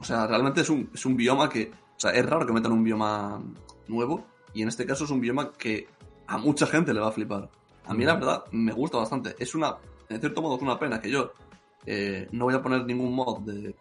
O 0.00 0.04
sea, 0.04 0.26
realmente 0.26 0.62
es 0.62 0.70
un, 0.70 0.90
es 0.92 1.06
un 1.06 1.16
bioma 1.16 1.48
que. 1.48 1.70
O 1.98 2.00
sea, 2.00 2.12
es 2.12 2.24
raro 2.24 2.46
que 2.46 2.52
metan 2.52 2.70
un 2.70 2.84
bioma 2.84 3.42
nuevo, 3.88 4.24
y 4.54 4.62
en 4.62 4.68
este 4.68 4.86
caso 4.86 5.02
es 5.02 5.10
un 5.10 5.20
bioma 5.20 5.52
que 5.52 5.88
a 6.28 6.38
mucha 6.38 6.66
gente 6.66 6.94
le 6.94 7.00
va 7.00 7.08
a 7.08 7.12
flipar. 7.12 7.50
A 7.86 7.92
mí, 7.92 8.04
la 8.04 8.14
verdad, 8.14 8.44
me 8.52 8.72
gusta 8.72 8.98
bastante. 8.98 9.34
Es 9.38 9.56
una. 9.56 9.76
En 10.08 10.20
cierto 10.20 10.40
modo, 10.40 10.56
es 10.56 10.62
una 10.62 10.78
pena 10.78 11.00
que 11.00 11.10
yo 11.10 11.32
eh, 11.86 12.28
no 12.30 12.44
voy 12.44 12.54
a 12.54 12.62
poner 12.62 12.86
ningún 12.86 13.12
mod 13.12 13.40
de, 13.40 13.74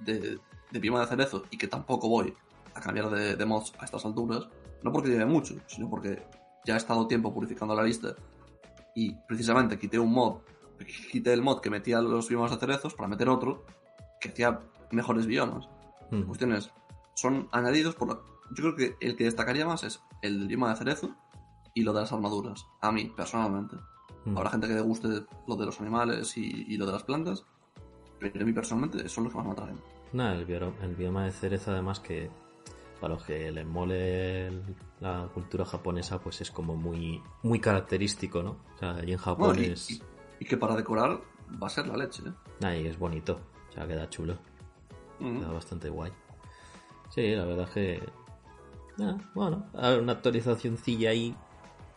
de, 0.00 0.38
de 0.70 0.78
bioma 0.78 1.00
de 1.00 1.06
cerezo 1.06 1.44
y 1.50 1.56
que 1.56 1.68
tampoco 1.68 2.08
voy 2.08 2.34
a 2.74 2.80
cambiar 2.80 3.08
de, 3.08 3.34
de 3.34 3.46
mods 3.46 3.72
a 3.78 3.86
estas 3.86 4.04
alturas. 4.04 4.46
No 4.82 4.92
porque 4.92 5.08
lleve 5.08 5.26
mucho, 5.26 5.54
sino 5.66 5.88
porque 5.88 6.22
ya 6.64 6.74
he 6.74 6.76
estado 6.76 7.06
tiempo 7.06 7.32
purificando 7.32 7.74
la 7.74 7.82
lista 7.82 8.14
y 8.94 9.14
precisamente 9.26 9.78
quité 9.78 9.98
un 9.98 10.12
mod, 10.12 10.40
quité 11.10 11.32
el 11.32 11.42
mod 11.42 11.60
que 11.60 11.70
metía 11.70 12.00
los 12.00 12.28
biomas 12.28 12.50
de 12.50 12.58
cerezos 12.58 12.94
para 12.94 13.08
meter 13.08 13.28
otro 13.28 13.64
que 14.20 14.28
hacía 14.28 14.60
mejores 14.90 15.26
biomas. 15.26 15.68
Mm. 16.10 16.20
La 16.20 16.26
cuestión 16.26 16.52
es, 16.52 16.70
son 17.14 17.48
añadidos 17.52 17.94
por... 17.94 18.08
la- 18.08 18.20
Yo 18.52 18.62
creo 18.74 18.76
que 18.76 18.96
el 19.00 19.16
que 19.16 19.24
destacaría 19.24 19.66
más 19.66 19.84
es 19.84 20.00
el 20.22 20.46
bioma 20.48 20.70
de 20.70 20.76
cerezo 20.76 21.10
y 21.74 21.82
lo 21.82 21.92
de 21.92 22.00
las 22.00 22.12
armaduras. 22.12 22.66
A 22.80 22.90
mí, 22.92 23.12
personalmente. 23.16 23.76
Mm. 24.24 24.36
Habrá 24.36 24.50
gente 24.50 24.68
que 24.68 24.74
le 24.74 24.80
guste 24.80 25.08
lo 25.46 25.56
de 25.56 25.66
los 25.66 25.80
animales 25.80 26.36
y, 26.36 26.64
y 26.68 26.76
lo 26.76 26.86
de 26.86 26.92
las 26.92 27.04
plantas, 27.04 27.44
pero 28.18 28.42
a 28.42 28.44
mí 28.44 28.52
personalmente 28.52 29.08
son 29.08 29.24
los 29.24 29.32
que 29.32 29.38
más 29.38 29.46
me 29.46 29.52
atraen. 29.52 29.80
Nada, 30.12 30.34
el, 30.34 30.46
bioro- 30.46 30.74
el 30.82 30.94
bioma 30.96 31.24
de 31.24 31.30
cerezo, 31.32 31.70
además, 31.70 32.00
que 32.00 32.28
para 33.00 33.14
los 33.14 33.22
que 33.24 33.50
les 33.50 33.64
mole 33.66 34.48
el- 34.48 34.62
la 35.00 35.28
cultura 35.32 35.64
japonesa, 35.64 36.18
pues 36.20 36.40
es 36.42 36.50
como 36.50 36.76
muy, 36.76 37.22
muy 37.42 37.60
característico, 37.60 38.42
¿no? 38.42 38.56
O 38.74 38.78
sea, 38.78 38.96
allí 38.96 39.12
en 39.12 39.18
Japón 39.18 39.48
Bueno, 39.54 39.62
y, 39.62 39.66
es. 39.72 39.90
y- 39.90 40.02
y 40.40 40.44
que 40.44 40.56
para 40.58 40.74
decorar 40.76 41.20
va 41.62 41.66
a 41.66 41.70
ser 41.70 41.86
la 41.86 41.96
leche, 41.96 42.22
¿eh? 42.26 42.32
Nah, 42.60 42.74
y 42.74 42.86
es 42.86 42.98
bonito. 42.98 43.40
O 43.70 43.72
sea, 43.72 43.86
queda 43.86 44.08
chulo. 44.10 44.36
Mm. 45.20 45.38
Queda 45.38 45.52
bastante 45.52 45.88
guay. 45.88 46.12
Sí, 47.10 47.34
la 47.34 47.44
verdad 47.44 47.64
es 47.68 47.70
que. 47.74 48.02
ah, 49.02 49.16
bueno, 49.34 49.66
una 50.00 50.12
actualizacióncilla 50.12 51.10
ahí 51.10 51.34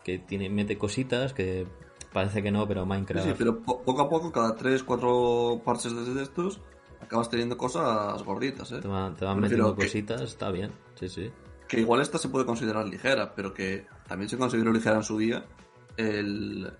que 0.03 0.19
tiene, 0.19 0.49
mete 0.49 0.77
cositas 0.77 1.33
que 1.33 1.65
parece 2.11 2.43
que 2.43 2.51
no, 2.51 2.67
pero 2.67 2.81
Sí, 2.83 2.87
Minecraft. 2.89 3.27
sí, 3.27 3.33
pero 3.37 3.59
po- 3.61 3.81
poco 3.83 4.01
a 4.01 4.09
poco, 4.09 4.31
cada 4.31 4.55
3, 4.55 4.83
4 4.83 5.61
parches 5.63 5.93
de 6.13 6.21
estos, 6.21 6.59
acabas 7.01 7.29
teniendo 7.29 7.57
cosas 7.57 8.21
gorditas, 8.23 8.71
¿eh? 8.71 8.79
Te 8.81 8.87
van, 8.87 9.15
te 9.15 9.25
metiendo 9.35 9.75
que- 9.75 9.83
cositas, 9.85 10.21
está 10.21 10.51
bien. 10.51 10.71
Sí, 10.95 11.09
sí. 11.09 11.31
Que 11.67 11.79
igual 11.79 12.01
esta 12.01 12.17
se 12.17 12.29
puede 12.29 12.45
considerar 12.45 12.85
ligera, 12.87 13.33
pero 13.33 13.53
que 13.53 13.87
también 14.07 14.29
se 14.29 14.37
consideró 14.37 14.71
ligera 14.73 14.97
en 14.97 15.03
su 15.03 15.17
día 15.17 15.45
el, 15.97 16.71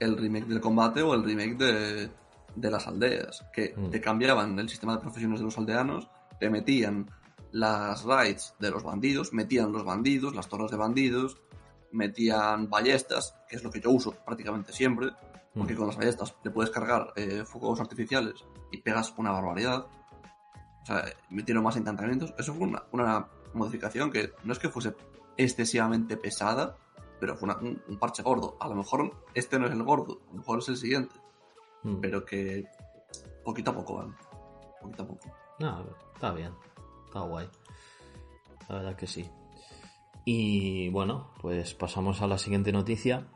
el 0.00 0.16
remake 0.16 0.46
del 0.46 0.60
combate 0.60 1.02
o 1.02 1.14
el 1.14 1.22
remake 1.22 1.56
de, 1.56 2.10
de 2.56 2.70
las 2.70 2.86
aldeas, 2.88 3.44
que 3.52 3.74
Mm. 3.76 3.90
te 3.90 4.00
cambiaban 4.00 4.58
el 4.58 4.68
sistema 4.68 4.94
de 4.94 5.00
profesiones 5.02 5.38
de 5.40 5.44
los 5.44 5.58
aldeanos, 5.58 6.08
te 6.40 6.50
metían 6.50 7.08
las 7.54 8.02
raids 8.04 8.54
de 8.58 8.70
los 8.70 8.82
bandidos, 8.82 9.32
metían 9.32 9.70
los 9.72 9.84
bandidos, 9.84 10.34
las 10.34 10.48
torres 10.48 10.70
de 10.72 10.76
bandidos, 10.76 11.40
metían 11.92 12.68
ballestas, 12.68 13.36
que 13.48 13.56
es 13.56 13.62
lo 13.62 13.70
que 13.70 13.80
yo 13.80 13.90
uso 13.90 14.12
prácticamente 14.24 14.72
siempre, 14.72 15.10
porque 15.54 15.74
Mm. 15.74 15.76
con 15.76 15.86
las 15.86 15.96
ballestas 15.96 16.34
le 16.42 16.50
puedes 16.50 16.70
cargar 16.72 17.12
eh, 17.14 17.44
fuegos 17.44 17.78
artificiales 17.80 18.34
y 18.72 18.78
pegas 18.82 19.14
una 19.18 19.30
barbaridad. 19.30 19.86
O 20.82 20.86
sea, 20.86 21.04
metieron 21.30 21.62
más 21.62 21.76
encantamientos. 21.76 22.34
Eso 22.36 22.52
fue 22.54 22.66
una, 22.66 22.82
una 22.90 23.28
modificación 23.54 24.10
que 24.10 24.32
no 24.42 24.52
es 24.52 24.58
que 24.58 24.68
fuese 24.68 24.94
excesivamente 25.36 26.16
pesada, 26.16 26.76
pero 27.20 27.36
fue 27.36 27.48
una- 27.48 27.58
un, 27.58 27.80
un 27.88 27.98
parche 28.00 28.22
gordo. 28.24 28.56
A 28.60 28.66
lo 28.68 28.74
mejor 28.74 29.12
este 29.32 29.58
no 29.60 29.66
es 29.66 29.72
el 29.72 29.82
gordo, 29.84 30.18
a 30.28 30.32
lo 30.32 30.38
mejor 30.38 30.58
es 30.58 30.68
el 30.70 30.76
siguiente, 30.76 31.14
Mm. 31.84 32.00
pero 32.00 32.24
que 32.24 32.64
poquito 33.44 33.70
a 33.70 33.74
poco 33.74 33.94
van. 33.98 34.16
Poquito 34.82 35.02
a 35.04 35.06
poco. 35.06 35.28
No, 35.60 35.86
está 36.14 36.32
bien. 36.32 36.52
Está 37.14 37.26
guay. 37.28 37.48
La 38.68 38.74
verdad 38.74 38.96
que 38.96 39.06
sí. 39.06 39.30
Y 40.24 40.88
bueno, 40.88 41.30
pues 41.40 41.72
pasamos 41.72 42.22
a 42.22 42.26
la 42.26 42.38
siguiente 42.38 42.72
noticia, 42.72 43.28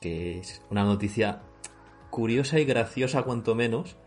que 0.00 0.38
es 0.38 0.62
una 0.70 0.84
noticia 0.84 1.42
curiosa 2.08 2.58
y 2.60 2.64
graciosa 2.64 3.24
cuanto 3.24 3.54
menos, 3.54 3.98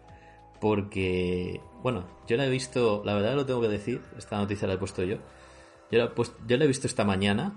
porque, 0.60 1.62
bueno, 1.84 2.08
yo 2.25 2.38
la 2.38 2.48
he 2.48 2.50
visto, 2.50 3.03
la 3.05 3.13
verdad 3.13 3.36
lo 3.36 3.46
tengo 3.46 3.62
que 3.62 3.67
decir, 3.67 4.01
esta 4.17 4.39
noticia 4.39 4.67
la 4.67 4.74
he 4.74 4.77
puesto 4.79 5.03
yo, 5.03 5.17
yo 5.91 6.00
la 6.00 6.05
he, 6.05 6.48
yo 6.48 6.58
la 6.58 6.63
he 6.63 6.67
visto 6.67 6.88
esta 6.88 7.05
mañana 7.05 7.55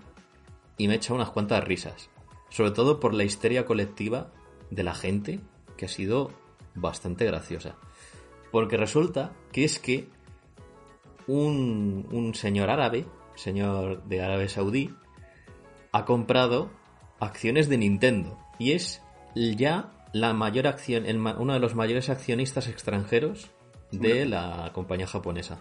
y 0.76 0.88
me 0.88 0.92
he 0.92 0.96
echado 0.98 1.14
unas 1.14 1.30
cuantas 1.30 1.64
risas, 1.64 2.10
sobre 2.50 2.72
todo 2.72 3.00
por 3.00 3.14
la 3.14 3.24
histeria 3.24 3.64
colectiva 3.64 4.30
de 4.70 4.82
la 4.82 4.94
gente, 4.94 5.40
que 5.78 5.86
ha 5.86 5.88
sido 5.88 6.32
bastante 6.74 7.24
graciosa. 7.24 7.76
Porque 8.52 8.76
resulta 8.76 9.32
que 9.52 9.64
es 9.64 9.78
que 9.78 10.14
un, 11.28 12.06
un 12.12 12.34
señor 12.34 12.70
árabe, 12.70 13.06
señor 13.34 14.02
de 14.04 14.22
Arabia 14.22 14.48
Saudí, 14.48 14.94
ha 15.92 16.04
comprado 16.04 16.70
acciones 17.20 17.68
de 17.68 17.78
Nintendo. 17.78 18.38
Y 18.58 18.72
es 18.72 19.02
ya 19.34 19.90
la 20.12 20.32
mayor 20.32 20.66
acción, 20.66 21.04
el 21.06 21.18
uno 21.18 21.52
de 21.52 21.60
los 21.60 21.74
mayores 21.74 22.08
accionistas 22.08 22.68
extranjeros 22.68 23.50
de 23.92 24.24
la 24.26 24.70
compañía 24.72 25.06
japonesa. 25.06 25.58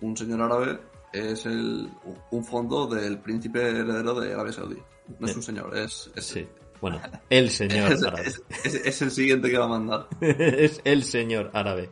Un 0.00 0.16
señor 0.16 0.40
árabe 0.42 0.78
es 1.12 1.44
el, 1.46 1.88
un 2.30 2.44
fondo 2.44 2.86
del 2.86 3.18
príncipe 3.18 3.60
heredero 3.68 4.18
de 4.20 4.32
Arabia 4.32 4.52
Saudí. 4.52 4.76
No 5.18 5.26
es 5.26 5.36
un 5.36 5.42
señor, 5.42 5.76
es, 5.76 6.10
es, 6.14 6.24
Sí. 6.26 6.46
Bueno, 6.80 7.00
el 7.28 7.50
señor 7.50 7.92
árabe. 8.06 8.22
es- 8.28 8.42
es- 8.64 8.74
es 8.86 9.02
el 9.02 9.10
siguiente 9.10 9.50
que 9.50 9.58
va 9.58 9.64
a 9.64 9.68
mandar. 9.68 10.06
es 10.20 10.80
el 10.84 11.02
señor 11.04 11.50
árabe. 11.52 11.90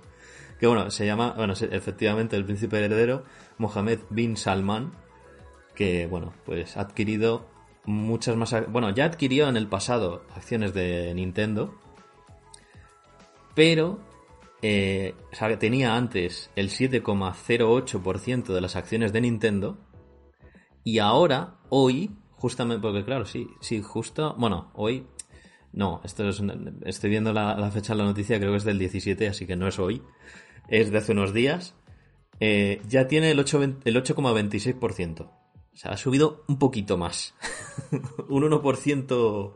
Que 0.59 0.67
bueno, 0.67 0.91
se 0.91 1.05
llama, 1.05 1.35
bueno, 1.37 1.53
efectivamente 1.53 2.37
el 2.37 2.45
príncipe 2.45 2.83
heredero, 2.83 3.25
Mohammed 3.59 4.01
bin 4.11 4.37
Salman, 4.37 4.93
que 5.75 6.07
bueno, 6.07 6.33
pues 6.45 6.77
ha 6.77 6.81
adquirido 6.81 7.47
muchas 7.85 8.37
más, 8.37 8.55
bueno, 8.71 8.91
ya 8.91 9.05
adquirió 9.05 9.49
en 9.49 9.57
el 9.57 9.69
pasado 9.69 10.25
acciones 10.35 10.75
de 10.75 11.13
Nintendo, 11.15 11.75
pero 13.55 14.01
eh, 14.63 15.15
o 15.33 15.37
sea, 15.37 15.59
tenía 15.59 15.95
antes 15.95 16.51
el 16.57 16.71
7,08% 16.71 18.53
de 18.53 18.61
las 18.61 18.75
acciones 18.77 19.13
de 19.13 19.21
Nintendo 19.21 19.79
y 20.83 20.99
ahora, 20.99 21.59
hoy, 21.69 22.11
justamente, 22.37 22.83
porque 22.83 23.05
claro, 23.05 23.27
sí, 23.27 23.49
sí, 23.61 23.83
justo, 23.83 24.35
bueno, 24.39 24.71
hoy, 24.75 25.07
no, 25.73 26.01
esto 26.05 26.29
es, 26.29 26.43
estoy 26.85 27.11
viendo 27.11 27.33
la 27.33 27.71
fecha 27.71 27.93
de 27.93 27.99
la 27.99 28.05
noticia, 28.05 28.39
creo 28.39 28.53
que 28.53 28.59
es 28.59 28.65
del 28.65 28.79
17, 28.79 29.29
así 29.29 29.47
que 29.47 29.57
no 29.57 29.69
es 29.69 29.79
hoy, 29.79 30.03
es 30.69 30.91
de 30.91 30.99
hace 30.99 31.13
unos 31.13 31.33
días, 31.33 31.75
eh, 32.41 32.81
ya 32.89 33.09
tiene 33.09 33.31
el 33.31 33.39
8 33.39 33.63
el 33.85 33.97
8,26%. 33.97 35.21
O 35.21 35.79
sea, 35.79 35.93
ha 35.93 35.97
subido 35.97 36.45
un 36.49 36.59
poquito 36.59 36.97
más. 36.97 37.35
un 38.29 38.43
1%, 38.43 39.53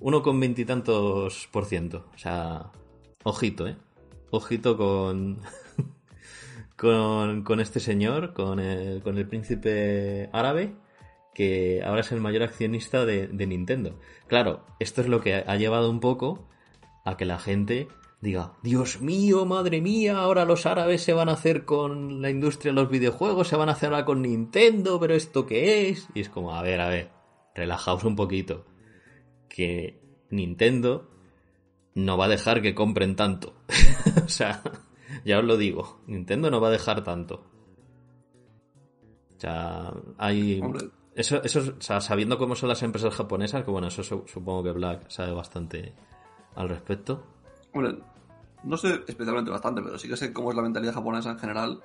1,20 0.00 0.58
y 0.58 0.64
tantos 0.64 1.48
por 1.52 1.66
ciento. 1.66 2.06
O 2.14 2.18
sea, 2.18 2.72
ojito, 3.22 3.68
¿eh? 3.68 3.76
Ojito 4.30 4.76
con, 4.76 5.40
con, 6.76 7.42
con 7.44 7.60
este 7.60 7.80
señor, 7.80 8.32
con 8.32 8.60
el, 8.60 9.02
con 9.02 9.18
el 9.18 9.28
príncipe 9.28 10.30
árabe, 10.32 10.74
que 11.34 11.82
ahora 11.84 12.00
es 12.00 12.12
el 12.12 12.20
mayor 12.20 12.42
accionista 12.42 13.04
de 13.04 13.28
Nintendo. 13.46 13.98
Claro, 14.26 14.64
esto 14.80 15.00
es 15.00 15.08
lo 15.08 15.20
que 15.20 15.34
ha 15.34 15.56
llevado 15.56 15.90
un 15.90 16.00
poco 16.00 16.48
a 17.04 17.16
que 17.16 17.24
la 17.24 17.38
gente 17.38 17.88
diga, 18.20 18.52
Dios 18.62 19.00
mío, 19.00 19.46
madre 19.46 19.80
mía, 19.80 20.18
ahora 20.18 20.44
los 20.44 20.66
árabes 20.66 21.02
se 21.02 21.12
van 21.12 21.28
a 21.28 21.32
hacer 21.32 21.64
con 21.64 22.20
la 22.20 22.30
industria 22.30 22.72
de 22.72 22.80
los 22.80 22.90
videojuegos, 22.90 23.48
se 23.48 23.56
van 23.56 23.68
a 23.68 23.72
hacer 23.72 23.90
ahora 23.92 24.04
con 24.04 24.22
Nintendo, 24.22 25.00
pero 25.00 25.14
¿esto 25.14 25.46
qué 25.46 25.88
es? 25.88 26.08
Y 26.14 26.20
es 26.20 26.28
como, 26.28 26.54
a 26.54 26.62
ver, 26.62 26.80
a 26.80 26.88
ver, 26.88 27.10
relajaos 27.54 28.04
un 28.04 28.16
poquito. 28.16 28.66
Que 29.48 30.00
Nintendo 30.30 31.10
no 31.94 32.16
va 32.16 32.26
a 32.26 32.28
dejar 32.28 32.62
que 32.62 32.74
compren 32.74 33.16
tanto. 33.16 33.54
o 34.24 34.28
sea, 34.28 34.62
ya 35.24 35.38
os 35.38 35.44
lo 35.44 35.56
digo, 35.56 36.00
Nintendo 36.06 36.50
no 36.50 36.60
va 36.60 36.68
a 36.68 36.72
dejar 36.72 37.02
tanto. 37.02 37.46
O 39.36 39.40
sea, 39.40 39.92
hay... 40.18 40.60
Eso, 41.14 41.42
eso, 41.42 41.60
o 41.78 41.80
sea, 41.80 42.00
sabiendo 42.00 42.38
cómo 42.38 42.54
son 42.54 42.68
las 42.68 42.82
empresas 42.82 43.14
japonesas, 43.14 43.64
que 43.64 43.70
bueno, 43.70 43.88
eso 43.88 44.02
su- 44.02 44.24
supongo 44.26 44.62
que 44.62 44.72
Black 44.72 45.08
sabe 45.10 45.32
bastante 45.32 45.92
al 46.54 46.68
respecto. 46.68 47.24
No 48.62 48.76
sé 48.76 49.02
especialmente 49.06 49.50
bastante, 49.50 49.80
pero 49.82 49.98
sí 49.98 50.08
que 50.08 50.16
sé 50.16 50.32
cómo 50.32 50.50
es 50.50 50.56
la 50.56 50.62
mentalidad 50.62 50.92
japonesa 50.94 51.30
en 51.30 51.38
general, 51.38 51.80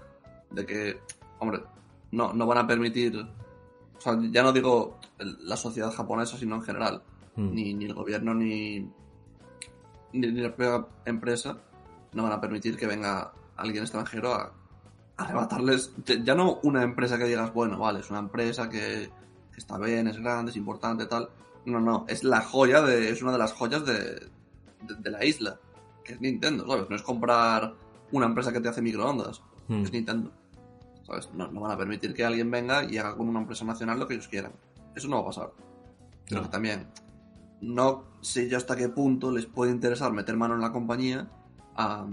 de 0.51 0.65
que, 0.65 1.00
hombre, 1.39 1.62
no, 2.12 2.34
no 2.34 2.46
van 2.46 2.58
a 2.58 2.68
permitir, 2.68 3.15
o 3.98 4.01
sea, 4.01 4.18
ya 4.32 4.44
no 4.44 4.51
digo 4.51 5.00
la 5.20 5.56
sociedad 5.58 5.92
japonesa, 5.94 6.38
sino 6.38 6.56
en 6.56 6.62
general, 6.63 7.01
Mm. 7.38 7.54
ni, 7.54 7.74
ni 7.74 7.84
el 7.86 7.94
gobierno 7.94 8.34
ni, 8.34 8.80
ni, 10.13 10.32
ni 10.32 10.39
la 10.42 10.56
propia 10.56 10.88
empresa 11.04 11.58
no 12.13 12.24
van 12.24 12.32
a 12.32 12.39
permitir 12.39 12.77
que 12.77 12.88
venga 12.88 13.34
alguien 13.58 13.84
extranjero 13.84 14.34
a, 14.34 14.44
a 15.18 15.24
arrebatarles, 15.24 15.92
ya- 16.24 16.34
no 16.36 16.60
una 16.63 16.82
empresa 16.84 17.18
que 17.18 17.25
digas, 17.25 17.54
bueno, 17.54 17.77
vale, 17.77 18.00
es 18.00 18.10
una 18.10 18.20
empresa 18.20 18.70
que, 18.70 19.10
que 19.51 19.58
está 19.58 19.77
bien, 19.77 20.08
es 20.08 20.18
grande, 20.18 20.51
es 20.51 20.56
importante, 20.58 21.08
tal, 21.08 21.27
no, 21.65 21.82
no, 21.82 22.06
es 22.08 22.24
la 22.24 22.39
joya 22.42 22.82
de, 22.82 23.10
es 23.10 23.22
una 23.22 23.34
de 23.34 23.38
las 23.38 23.51
joyas 23.51 23.86
de, 23.86 23.94
de, 24.82 24.96
de 25.00 25.12
la 25.12 25.25
isla, 25.25 25.60
es 26.13 26.21
Nintendo, 26.21 26.67
¿sabes? 26.67 26.89
No 26.89 26.95
es 26.95 27.01
comprar 27.01 27.74
una 28.12 28.25
empresa 28.25 28.51
que 28.53 28.59
te 28.62 28.69
hace 28.69 28.81
microondas, 28.81 29.41
Mm. 29.67 29.83
es 29.83 29.91
Nintendo, 29.91 30.31
¿sabes? 31.07 31.29
No, 31.33 31.47
no 31.51 31.62
van 31.62 31.71
a 31.71 31.77
permitir 31.77 32.13
que 32.13 32.24
alguien 32.25 32.51
venga 32.51 32.83
y 32.83 32.97
haga 32.97 33.15
con 33.17 33.27
una 33.29 33.39
empresa 33.39 33.65
nacional 33.65 34.00
lo 34.00 34.07
que 34.07 34.13
ellos 34.15 34.27
quieran. 34.27 34.51
Eso 34.95 35.07
no 35.07 35.17
va 35.17 35.21
a 35.24 35.25
pasar. 35.25 35.51
Pero 36.27 36.41
No. 36.41 36.47
que 36.47 36.51
también, 36.51 36.88
no 37.62 38.03
sé 38.21 38.47
yo 38.50 38.57
hasta 38.57 38.75
qué 38.75 38.89
punto 38.89 39.31
les 39.31 39.45
puede 39.47 39.71
interesar 39.71 40.12
meter 40.13 40.35
mano 40.38 40.53
en 40.55 40.62
la 40.62 40.71
compañía 40.71 41.27
a, 41.75 42.05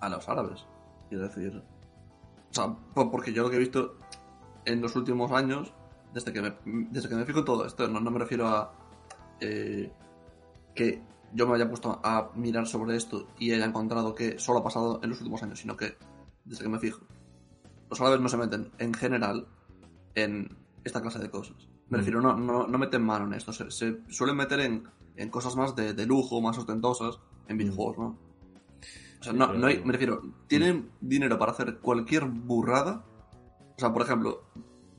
a 0.00 0.08
los 0.08 0.28
árabes. 0.28 0.64
Quiero 1.08 1.24
decir, 1.24 1.62
o 2.50 2.54
sea, 2.54 2.74
po- 2.94 3.10
porque 3.10 3.32
yo 3.32 3.42
lo 3.42 3.50
que 3.50 3.56
he 3.56 3.60
visto 3.60 3.96
en 4.64 4.80
los 4.80 4.94
últimos 4.96 5.30
años, 5.32 5.72
desde 6.14 6.32
que 6.32 6.42
me, 6.42 6.54
desde 6.90 7.08
que 7.08 7.14
me 7.16 7.24
fijo 7.24 7.40
en 7.40 7.44
todo 7.44 7.66
esto, 7.66 7.88
no, 7.88 7.98
no 8.00 8.10
me 8.10 8.18
refiero 8.20 8.46
a 8.46 8.72
eh, 9.40 9.90
que 10.74 11.02
yo 11.34 11.46
me 11.46 11.54
haya 11.56 11.68
puesto 11.68 12.00
a 12.02 12.30
mirar 12.34 12.66
sobre 12.66 12.96
esto 12.96 13.28
y 13.38 13.52
haya 13.52 13.64
encontrado 13.64 14.14
que 14.14 14.38
solo 14.38 14.58
ha 14.60 14.64
pasado 14.64 15.00
en 15.02 15.10
los 15.10 15.18
últimos 15.20 15.42
años, 15.42 15.58
sino 15.60 15.76
que 15.76 15.96
desde 16.44 16.62
que 16.64 16.68
me 16.68 16.78
fijo, 16.78 17.04
los 17.90 18.00
árabes 18.00 18.20
no 18.20 18.28
se 18.28 18.36
meten 18.36 18.70
en 18.78 18.92
general 18.94 19.46
en 20.14 20.56
esta 20.84 21.00
clase 21.00 21.18
de 21.18 21.30
cosas. 21.30 21.56
Me 21.88 21.96
Mm. 21.98 22.00
refiero, 22.00 22.20
no, 22.20 22.36
no, 22.36 22.66
no 22.66 22.78
meten 22.78 23.02
mano 23.04 23.26
en 23.26 23.34
esto, 23.34 23.52
se, 23.52 23.70
se 23.70 23.98
suelen 24.08 24.36
meter 24.36 24.60
en, 24.60 24.84
en 25.16 25.28
cosas 25.30 25.56
más 25.56 25.76
de, 25.76 25.92
de 25.94 26.06
lujo, 26.06 26.40
más 26.40 26.58
ostentosas, 26.58 27.18
en 27.48 27.58
videojuegos, 27.58 27.98
¿no? 27.98 28.04
O 29.20 29.24
sea, 29.24 29.32
Sí, 29.32 29.38
no, 29.38 29.46
pero- 29.48 29.58
no 29.58 29.66
hay, 29.68 29.84
me 29.84 29.92
refiero, 29.92 30.22
tienen 30.48 30.90
dinero 31.00 31.38
para 31.38 31.52
hacer 31.52 31.78
cualquier 31.78 32.24
burrada. 32.24 33.04
O 33.76 33.78
sea, 33.78 33.92
por 33.92 34.02
ejemplo, 34.02 34.42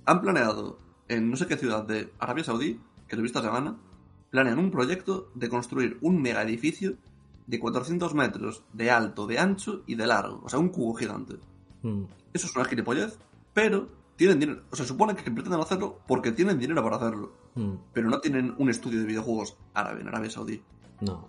han 0.05 0.21
planeado 0.21 0.79
en 1.09 1.29
no 1.29 1.35
sé 1.35 1.45
qué 1.47 1.57
ciudad 1.57 1.83
de 1.83 2.13
Arabia 2.19 2.43
Saudí, 2.43 2.79
que 3.07 3.15
lo 3.15 3.21
he 3.21 3.23
visto 3.23 3.39
esta 3.39 3.49
semana, 3.49 3.77
planean 4.33 4.57
un 4.57 4.71
proyecto 4.71 5.29
de 5.35 5.47
construir 5.47 5.99
un 6.01 6.19
mega 6.19 6.41
edificio 6.41 6.95
de 7.45 7.59
400 7.59 8.15
metros 8.15 8.63
de 8.73 8.89
alto, 8.89 9.27
de 9.27 9.37
ancho 9.37 9.83
y 9.85 9.93
de 9.93 10.07
largo. 10.07 10.41
O 10.43 10.49
sea, 10.49 10.57
un 10.57 10.69
cubo 10.69 10.95
gigante. 10.95 11.35
Mm. 11.83 12.05
Eso 12.33 12.47
es 12.47 12.55
una 12.55 12.65
gilipollez, 12.65 13.19
pero 13.53 13.89
tienen 14.15 14.39
dinero. 14.39 14.63
O 14.71 14.75
sea, 14.75 14.87
supone 14.87 15.13
que 15.15 15.29
pretenden 15.29 15.59
hacerlo 15.61 15.99
porque 16.07 16.31
tienen 16.31 16.57
dinero 16.57 16.81
para 16.83 16.95
hacerlo. 16.95 17.31
Mm. 17.53 17.73
Pero 17.93 18.09
no 18.09 18.19
tienen 18.21 18.55
un 18.57 18.71
estudio 18.71 19.01
de 19.01 19.05
videojuegos 19.05 19.55
árabe 19.75 20.01
en 20.01 20.07
Arabia 20.07 20.31
Saudí. 20.31 20.63
No. 21.01 21.27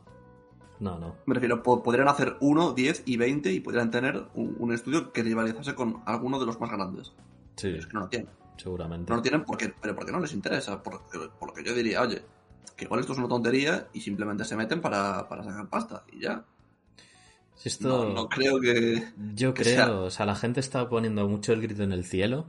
No, 0.80 0.98
no. 0.98 1.16
Me 1.26 1.34
refiero, 1.34 1.62
po- 1.62 1.82
podrían 1.82 2.08
hacer 2.08 2.38
1, 2.40 2.72
10 2.72 3.02
y 3.04 3.16
20 3.18 3.52
y 3.52 3.60
podrían 3.60 3.90
tener 3.90 4.24
un, 4.34 4.56
un 4.58 4.72
estudio 4.72 5.12
que 5.12 5.22
rivalizase 5.22 5.74
con 5.74 6.00
alguno 6.06 6.40
de 6.40 6.46
los 6.46 6.58
más 6.58 6.70
grandes. 6.70 7.08
Sí, 7.56 7.68
Pero 7.68 7.78
es 7.80 7.86
que 7.86 7.92
no 7.92 8.00
lo 8.00 8.08
tienen. 8.08 8.28
seguramente. 8.56 9.10
No 9.10 9.16
lo 9.16 9.22
tienen 9.22 9.44
porque, 9.44 9.74
pero 9.78 9.94
porque 9.94 10.10
no 10.12 10.20
les 10.20 10.32
interesa. 10.32 10.82
Porque, 10.82 11.18
porque 11.38 11.62
yo 11.62 11.74
diría, 11.74 12.00
oye, 12.00 12.24
que 12.76 12.84
igual 12.84 13.00
esto 13.00 13.12
es 13.12 13.18
una 13.18 13.28
tontería 13.28 13.88
y 13.92 14.00
simplemente 14.00 14.44
se 14.44 14.56
meten 14.56 14.80
para, 14.80 15.28
para 15.28 15.44
sacar 15.44 15.68
pasta 15.68 16.04
y 16.12 16.20
ya. 16.20 16.44
Si 17.56 17.68
esto... 17.68 18.06
No, 18.06 18.12
no 18.14 18.28
creo 18.28 18.60
que... 18.60 19.12
Yo 19.34 19.54
que 19.54 19.62
creo, 19.62 19.74
sea- 19.74 19.92
o 19.92 20.10
sea, 20.10 20.26
la 20.26 20.34
gente 20.36 20.60
está 20.60 20.88
poniendo 20.88 21.28
mucho 21.28 21.52
el 21.52 21.62
grito 21.62 21.82
en 21.82 21.92
el 21.92 22.04
cielo, 22.04 22.46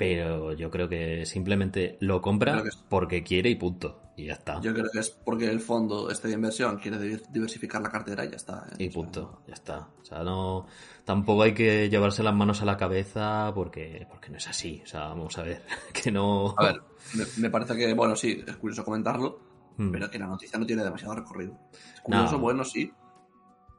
pero 0.00 0.54
yo 0.54 0.70
creo 0.70 0.88
que 0.88 1.26
simplemente 1.26 1.98
lo 2.00 2.22
compra 2.22 2.62
es- 2.66 2.74
porque 2.88 3.22
quiere 3.22 3.50
y 3.50 3.54
punto. 3.56 4.00
Y 4.16 4.24
ya 4.28 4.32
está. 4.32 4.58
Yo 4.62 4.72
creo 4.72 4.86
que 4.90 4.98
es 4.98 5.10
porque 5.10 5.44
el 5.50 5.60
fondo 5.60 6.08
este 6.10 6.28
de 6.28 6.34
inversión 6.34 6.78
quiere 6.78 6.98
di- 6.98 7.22
diversificar 7.30 7.82
la 7.82 7.90
cartera 7.90 8.24
y 8.24 8.30
ya 8.30 8.36
está. 8.36 8.66
¿eh? 8.70 8.84
Y 8.84 8.88
punto, 8.88 9.42
ya 9.46 9.52
está. 9.52 9.88
O 10.00 10.04
sea, 10.04 10.22
no. 10.24 10.66
Tampoco 11.04 11.42
hay 11.42 11.52
que 11.52 11.90
llevarse 11.90 12.22
las 12.22 12.34
manos 12.34 12.62
a 12.62 12.64
la 12.64 12.78
cabeza 12.78 13.52
porque, 13.54 14.06
porque 14.08 14.30
no 14.30 14.38
es 14.38 14.48
así. 14.48 14.80
O 14.82 14.86
sea, 14.86 15.08
vamos 15.08 15.36
a 15.36 15.42
ver. 15.42 15.62
Que 15.92 16.10
no. 16.10 16.54
A 16.56 16.64
ver, 16.64 16.80
me, 17.14 17.24
me 17.36 17.50
parece 17.50 17.76
que, 17.76 17.92
bueno, 17.92 18.16
sí, 18.16 18.42
es 18.46 18.56
curioso 18.56 18.82
comentarlo, 18.82 19.38
Hmm. 19.76 19.90
pero 19.92 20.10
que 20.10 20.18
la 20.18 20.28
noticia 20.28 20.58
no 20.58 20.64
tiene 20.64 20.82
demasiado 20.82 21.14
recorrido. 21.14 21.58
Es 21.94 22.00
curioso, 22.00 22.32
No. 22.32 22.38
bueno, 22.38 22.64
sí, 22.64 22.90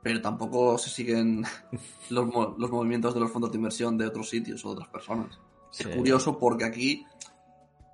pero 0.04 0.22
tampoco 0.22 0.78
se 0.78 0.92
siguen 0.92 1.44
los, 2.12 2.30
los 2.60 2.70
movimientos 2.72 3.16
de 3.16 3.20
los 3.22 3.32
fondos 3.32 3.52
de 3.52 3.58
inversión 3.58 3.98
de 3.98 4.06
otros 4.06 4.30
sitios 4.30 4.64
o 4.66 4.70
de 4.70 4.74
otras 4.76 4.90
personas. 4.90 5.40
Sí. 5.72 5.84
Es 5.90 5.96
curioso 5.96 6.38
porque 6.38 6.66
aquí 6.66 7.06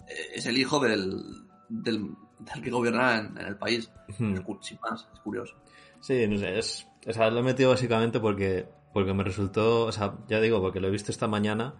eh, 0.08 0.32
es 0.36 0.46
el 0.46 0.58
hijo 0.58 0.80
del, 0.80 1.24
del, 1.70 2.12
del 2.40 2.64
que 2.64 2.70
gobierna 2.72 3.20
en, 3.20 3.38
en 3.38 3.46
el 3.46 3.58
país. 3.58 3.92
Hmm. 4.18 4.36
Es 4.36 4.44
sin 4.62 4.80
más, 4.82 5.08
es 5.14 5.20
curioso. 5.20 5.56
Sí, 6.00 6.28
no 6.28 6.38
sé, 6.38 6.60
es, 6.60 6.88
o 7.08 7.14
sea, 7.14 7.30
lo 7.30 7.40
he 7.40 7.44
metido 7.44 7.70
básicamente 7.70 8.20
porque, 8.20 8.68
porque 8.94 9.14
me 9.14 9.24
resultó, 9.24 9.86
o 9.86 9.92
sea, 9.92 10.16
ya 10.28 10.40
digo, 10.40 10.62
porque 10.62 10.80
lo 10.80 10.88
he 10.88 10.92
visto 10.92 11.12
esta 11.12 11.28
mañana 11.28 11.76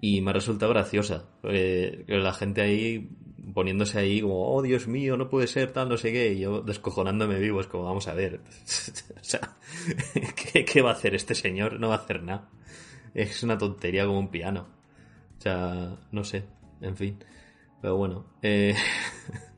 y 0.00 0.20
me 0.20 0.30
ha 0.30 0.34
resultado 0.34 0.72
graciosa. 0.72 1.24
porque 1.40 2.04
la 2.08 2.32
gente 2.32 2.60
ahí 2.60 3.10
poniéndose 3.54 3.98
ahí 3.98 4.20
como, 4.20 4.54
oh 4.54 4.62
Dios 4.62 4.86
mío, 4.86 5.16
no 5.16 5.28
puede 5.28 5.46
ser 5.46 5.72
tal, 5.72 5.88
no 5.88 5.96
sé 5.96 6.12
qué, 6.12 6.32
y 6.32 6.40
yo 6.40 6.60
descojonándome 6.60 7.38
vivo, 7.38 7.60
es 7.60 7.66
como, 7.66 7.84
vamos 7.84 8.06
a 8.08 8.14
ver, 8.14 8.40
o 9.20 9.24
sea, 9.24 9.56
¿qué, 10.52 10.64
qué 10.64 10.82
va 10.82 10.90
a 10.90 10.94
hacer 10.94 11.14
este 11.14 11.34
señor? 11.34 11.80
No 11.80 11.88
va 11.88 11.96
a 11.96 11.98
hacer 11.98 12.22
nada. 12.22 12.48
Es 13.14 13.42
una 13.42 13.58
tontería 13.58 14.06
como 14.06 14.18
un 14.18 14.30
piano. 14.30 14.77
O 15.38 15.40
sea, 15.40 15.96
no 16.10 16.24
sé, 16.24 16.44
en 16.80 16.96
fin. 16.96 17.24
Pero 17.80 17.96
bueno, 17.96 18.26
eh, 18.42 18.74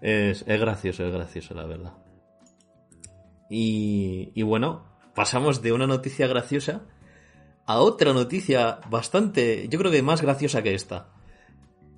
Es, 0.00 0.44
es 0.46 0.60
gracioso, 0.60 1.04
es 1.04 1.12
gracioso, 1.12 1.54
la 1.54 1.66
verdad. 1.66 1.92
Y, 3.50 4.32
y 4.34 4.42
bueno, 4.42 4.84
pasamos 5.14 5.62
de 5.62 5.72
una 5.72 5.86
noticia 5.86 6.26
graciosa 6.26 6.82
a 7.66 7.78
otra 7.78 8.12
noticia 8.12 8.80
bastante, 8.90 9.68
yo 9.68 9.78
creo 9.78 9.92
que 9.92 10.02
más 10.02 10.22
graciosa 10.22 10.62
que 10.62 10.74
esta. 10.74 11.08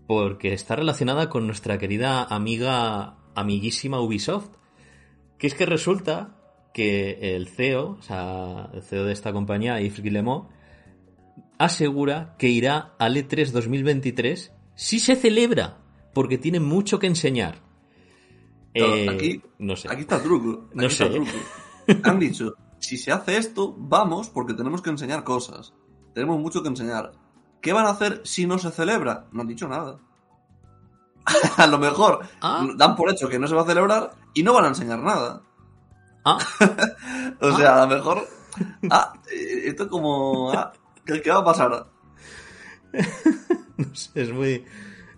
Porque 0.07 0.53
está 0.53 0.77
relacionada 0.77 1.31
con 1.31 1.47
nuestra 1.47 1.79
querida 1.79 2.25
amiga, 2.25 3.17
amiguísima 3.35 4.01
Ubisoft. 4.01 4.57
Que 5.39 5.47
es 5.47 5.55
que 5.55 5.67
resulta 5.67 6.37
que 6.75 7.37
el 7.37 7.49
CEO, 7.49 7.97
o 7.99 8.03
sea, 8.03 8.71
el 8.75 8.83
CEO 8.83 9.05
de 9.05 9.13
esta 9.13 9.33
compañía, 9.33 9.81
Yves 9.81 10.03
Guillemot, 10.03 10.51
asegura 11.59 12.35
que 12.39 12.49
irá 12.49 12.95
al 12.99 13.17
E 13.17 13.27
E3 13.29 13.51
2023 13.51 14.53
si 14.75 14.99
se 14.99 15.17
celebra, 15.17 15.79
porque 16.13 16.39
tiene 16.39 16.61
mucho 16.61 16.99
que 16.99 17.07
enseñar. 17.07 17.63
Eh, 18.75 19.09
aquí, 19.09 19.43
no 19.59 19.77
sé. 19.77 19.89
aquí 19.91 20.01
está 20.03 20.17
el 20.17 20.23
truco. 20.23 20.67
aquí 20.69 20.77
No 20.77 20.87
está 20.87 21.05
el 21.05 21.13
sé. 21.13 21.21
truco. 21.21 22.01
Han 22.09 22.19
dicho, 22.19 22.55
si 22.79 22.97
se 22.97 23.13
hace 23.13 23.37
esto, 23.37 23.75
vamos 23.79 24.29
porque 24.31 24.55
tenemos 24.55 24.83
que 24.83 24.91
enseñar 24.91 25.23
cosas. 25.23 25.73
Tenemos 26.15 26.39
mucho 26.41 26.63
que 26.63 26.69
enseñar. 26.69 27.13
¿Qué 27.61 27.73
van 27.73 27.87
a 27.87 27.91
hacer 27.91 28.21
si 28.25 28.47
no 28.47 28.59
se 28.59 28.71
celebra? 28.71 29.27
No 29.33 29.43
han 29.43 29.47
dicho 29.49 29.69
nada. 29.69 29.99
a 31.57 31.67
lo 31.67 31.79
mejor 31.79 32.21
Ah. 32.43 32.67
dan 32.77 32.95
por 32.97 33.11
hecho 33.11 33.29
que 33.29 33.39
no 33.39 33.47
se 33.49 33.55
va 33.55 33.63
a 33.63 33.67
celebrar 33.67 34.11
y 34.35 34.43
no 34.43 34.53
van 34.53 34.65
a 34.67 34.69
enseñar 34.69 34.99
nada. 35.01 35.43
Ah, 36.25 36.39
O 37.41 37.57
sea, 37.57 37.83
a 37.83 37.87
lo 37.87 37.95
mejor... 37.95 38.27
Ah, 38.91 39.13
eh, 39.33 39.63
esto 39.67 39.89
como... 39.89 40.51
ah, 40.53 40.73
¿qué, 41.07 41.31
va 41.31 41.39
a 41.39 41.45
pasar? 41.45 41.87
no 43.77 43.95
sé, 43.95 44.11
es 44.23 44.33
muy... 44.33 44.65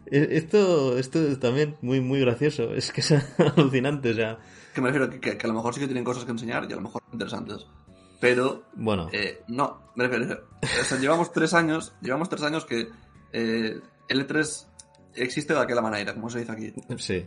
e- 0.06 0.28
Esto, 0.36 0.98
esto 0.98 1.18
es 1.26 1.38
también 1.40 1.76
muy, 1.82 2.00
muy 2.00 2.20
gracioso. 2.20 2.74
Es 2.74 2.92
que 2.92 3.00
es 3.00 3.12
alucinante, 3.56 4.10
o 4.10 4.14
sea... 4.14 4.38
Que 4.74 4.80
me 4.80 4.88
refiero 4.90 5.10
que, 5.10 5.20
que- 5.20 5.38
que 5.38 5.46
a 5.46 5.48
lo 5.48 5.54
mejor 5.54 5.74
sí 5.74 5.80
que 5.80 5.86
tienen 5.86 6.04
cosas 6.04 6.24
que 6.24 6.30
enseñar 6.32 6.66
y 6.68 6.72
a 6.72 6.76
lo 6.76 6.82
mejor 6.82 7.02
interesantes. 7.12 7.66
Pero 8.20 8.64
Bueno, 8.74 9.08
Eh, 9.12 9.42
no, 9.48 9.90
me 9.94 10.06
refiero. 10.08 10.46
O 10.62 10.84
sea, 10.84 10.98
llevamos 10.98 11.32
tres 11.32 11.52
años, 11.54 11.94
llevamos 12.00 12.28
tres 12.28 12.42
años 12.42 12.64
que 12.64 12.88
eh, 13.32 13.80
L3 14.08 14.66
existe 15.14 15.52
de 15.54 15.60
aquella 15.60 15.82
manera, 15.82 16.14
como 16.14 16.30
se 16.30 16.40
dice 16.40 16.52
aquí. 16.52 16.72
sí. 16.98 17.26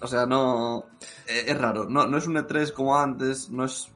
O 0.00 0.06
sea, 0.08 0.26
no. 0.26 0.86
eh, 1.26 1.44
es 1.46 1.58
raro. 1.58 1.88
No, 1.88 2.06
no 2.06 2.18
es 2.18 2.26
un 2.26 2.34
E3 2.36 2.72
como 2.72 2.96
antes, 2.98 3.50
no 3.50 3.64
es. 3.64 3.88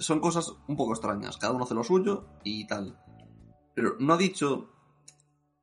Son 0.00 0.20
cosas 0.20 0.52
un 0.68 0.76
poco 0.76 0.92
extrañas. 0.92 1.36
Cada 1.36 1.52
uno 1.52 1.64
hace 1.64 1.74
lo 1.74 1.84
suyo 1.84 2.26
y 2.44 2.66
tal. 2.66 2.98
Pero 3.74 3.96
no 3.98 4.14
ha 4.14 4.16
dicho. 4.16 4.70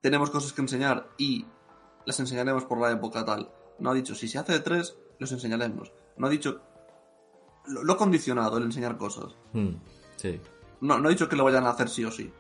Tenemos 0.02 0.30
cosas 0.30 0.54
que 0.54 0.62
enseñar 0.62 1.10
y 1.18 1.46
las 2.06 2.20
enseñaremos 2.20 2.66
por 2.66 2.80
la 2.80 2.92
época 2.92 3.24
tal. 3.26 3.52
No 3.80 3.92
ha 3.92 3.94
dicho, 3.94 4.16
si 4.16 4.28
se 4.28 4.38
hace 4.38 4.62
E3, 4.62 4.96
los 5.20 5.32
enseñaremos. 5.32 5.92
No 6.18 6.28
ha 6.28 6.30
dicho. 6.30 6.62
Lo, 7.66 7.84
lo 7.84 7.94
ha 7.94 7.98
condicionado 7.98 8.58
el 8.58 8.64
enseñar 8.64 8.98
cosas. 8.98 9.36
Mm, 9.54 9.76
sí. 10.18 10.40
No, 10.82 11.00
no 11.00 11.08
ha 11.08 11.12
dicho 11.12 11.30
que 11.30 11.36
lo 11.36 11.46
vayan 11.46 11.66
a 11.66 11.70
hacer 11.70 11.88
sí 11.90 12.04
o 12.04 12.12
sí. 12.12 12.32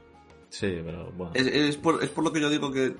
Sí, 0.49 0.81
pero 0.83 1.11
bueno. 1.13 1.31
Es, 1.33 1.47
es 1.47 1.77
por, 1.77 2.03
es 2.03 2.09
por 2.09 2.23
lo 2.23 2.33
que 2.33 2.41
yo 2.41 2.49
digo 2.49 2.71
que 2.71 2.95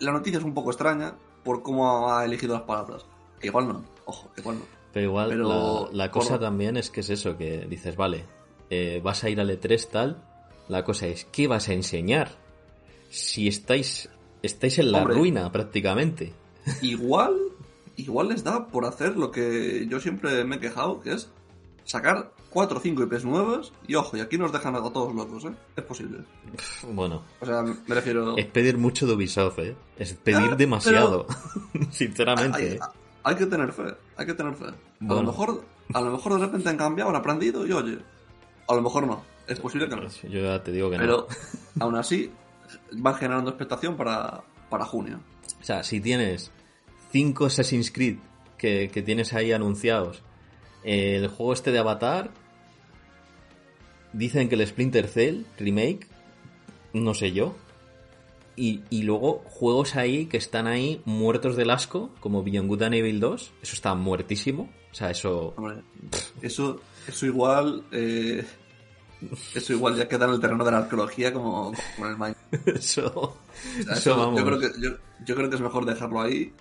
la 0.00 0.12
noticia 0.12 0.38
es 0.38 0.44
un 0.44 0.54
poco 0.54 0.70
extraña 0.70 1.16
por 1.42 1.62
cómo 1.62 2.12
ha 2.12 2.24
elegido 2.24 2.54
las 2.54 2.62
palabras. 2.62 3.06
Que 3.40 3.48
igual 3.48 3.68
no, 3.68 3.84
ojo, 4.04 4.30
que 4.32 4.40
igual 4.40 4.58
no. 4.58 4.64
Pero 4.94 5.06
igual 5.06 5.28
Pero 5.30 5.88
la, 5.92 6.04
la 6.04 6.10
cosa 6.10 6.38
también 6.38 6.76
es 6.78 6.88
que 6.88 7.00
es 7.00 7.10
eso, 7.10 7.36
que 7.36 7.66
dices, 7.68 7.96
vale, 7.96 8.24
eh, 8.70 9.00
vas 9.04 9.22
a 9.24 9.28
ir 9.28 9.40
al 9.40 9.50
E3 9.50 9.88
tal, 9.90 10.22
la 10.68 10.84
cosa 10.84 11.06
es, 11.08 11.24
¿qué 11.26 11.46
vas 11.48 11.68
a 11.68 11.72
enseñar? 11.74 12.30
Si 13.10 13.48
estáis, 13.48 14.08
estáis 14.42 14.78
en 14.78 14.92
la 14.92 14.98
Hombre. 15.02 15.14
ruina 15.16 15.50
prácticamente. 15.52 16.32
Igual, 16.80 17.34
igual 17.96 18.28
les 18.28 18.44
da 18.44 18.68
por 18.68 18.86
hacer 18.86 19.16
lo 19.16 19.30
que 19.30 19.86
yo 19.88 20.00
siempre 20.00 20.44
me 20.44 20.56
he 20.56 20.60
quejado, 20.60 21.00
que 21.00 21.12
es 21.14 21.30
sacar 21.84 22.32
4 22.50 22.78
o 22.78 22.80
5 22.80 23.02
IPs 23.02 23.24
nuevas 23.24 23.72
y 23.88 23.96
ojo, 23.96 24.16
y 24.16 24.20
aquí 24.20 24.38
nos 24.38 24.52
dejan 24.52 24.76
a 24.76 24.78
todos 24.92 25.12
locos, 25.14 25.44
¿eh? 25.44 25.52
Es 25.76 25.82
posible. 25.84 26.20
Bueno, 26.92 27.22
O 27.40 27.46
sea, 27.46 27.62
me 27.62 27.94
refiero... 27.94 28.36
es 28.38 28.46
pedir 28.46 28.78
mucho 28.78 29.06
de 29.08 29.14
Ubisoft, 29.14 29.58
¿eh? 29.58 29.76
Es 29.98 30.14
pedir 30.14 30.50
Ah, 30.52 30.56
demasiado, 30.56 31.26
sinceramente. 31.90 32.56
Hay, 32.58 32.64
¿eh? 32.76 32.80
hay 33.24 33.34
que 33.34 33.46
tener 33.46 33.72
fe, 33.72 33.82
hay 34.16 34.26
que 34.26 34.34
tener 34.34 34.54
fe. 34.54 34.66
A 34.66 34.74
Bueno. 35.00 35.22
lo 35.22 35.28
mejor, 35.32 35.64
a 35.92 36.00
lo 36.00 36.10
mejor 36.12 36.34
de 36.34 36.46
repente 36.46 36.68
han 36.68 36.76
cambiado, 36.76 37.10
han 37.10 37.16
aprendido 37.16 37.66
y 37.66 37.72
oye, 37.72 37.98
a 38.68 38.74
lo 38.74 38.82
mejor 38.82 39.06
no. 39.06 39.24
Es 39.46 39.60
posible 39.60 39.88
que 39.88 39.96
no. 39.96 40.08
Yo 40.08 40.40
ya 40.40 40.62
te 40.62 40.72
digo 40.72 40.90
que 40.90 40.96
Pero 40.96 41.26
no. 41.78 41.84
aún 41.84 41.96
así 41.96 42.30
van 42.92 43.14
generando 43.14 43.50
expectación 43.50 43.96
para, 43.96 44.42
para 44.70 44.84
junio. 44.86 45.20
O 45.60 45.64
sea, 45.64 45.82
si 45.82 46.00
tienes 46.00 46.50
cinco 47.12 47.46
Assassin's 47.46 47.90
Creed 47.90 48.16
que, 48.58 48.90
que 48.92 49.02
tienes 49.02 49.34
ahí 49.34 49.52
anunciados, 49.52 50.22
eh, 50.82 51.16
el 51.16 51.28
juego 51.28 51.52
este 51.52 51.72
de 51.72 51.78
Avatar, 51.78 52.30
dicen 54.12 54.48
que 54.48 54.54
el 54.54 54.66
Splinter 54.66 55.08
Cell 55.08 55.42
remake, 55.58 56.06
no 56.92 57.14
sé 57.14 57.32
yo, 57.32 57.54
y, 58.56 58.82
y 58.90 59.02
luego 59.02 59.42
juegos 59.46 59.96
ahí 59.96 60.26
que 60.26 60.36
están 60.36 60.66
ahí 60.66 61.00
muertos 61.04 61.56
del 61.56 61.70
asco, 61.70 62.10
como 62.20 62.42
Beyond 62.42 62.68
Good 62.68 62.82
and 62.82 62.94
Evil 62.94 63.20
2, 63.20 63.52
eso 63.62 63.74
está 63.74 63.94
muertísimo, 63.94 64.70
o 64.90 64.94
sea, 64.94 65.10
eso... 65.10 65.54
Hombre, 65.56 65.82
eso, 66.42 66.80
eso 67.08 67.26
igual. 67.26 67.84
eh, 67.92 68.44
eso 69.54 69.72
igual 69.72 69.96
ya 69.96 70.06
queda 70.06 70.26
en 70.26 70.32
el 70.34 70.40
terreno 70.40 70.64
de 70.64 70.70
la 70.70 70.78
arqueología 70.78 71.32
como, 71.32 71.72
como 71.96 72.06
en 72.06 72.12
el 72.12 72.18
Minecraft. 72.18 72.68
Eso, 72.76 73.06
O 73.14 73.82
sea, 73.82 73.92
eso, 73.94 74.10
eso 74.10 74.16
vamos. 74.18 74.38
yo, 74.40 74.46
creo 74.46 74.58
que, 74.60 74.68
yo, 74.80 74.90
yo 75.24 75.34
creo 75.34 75.48
que 75.48 75.56
es 75.56 75.62
mejor 75.62 75.86
dejarlo 75.86 76.20
ahí 76.20 76.52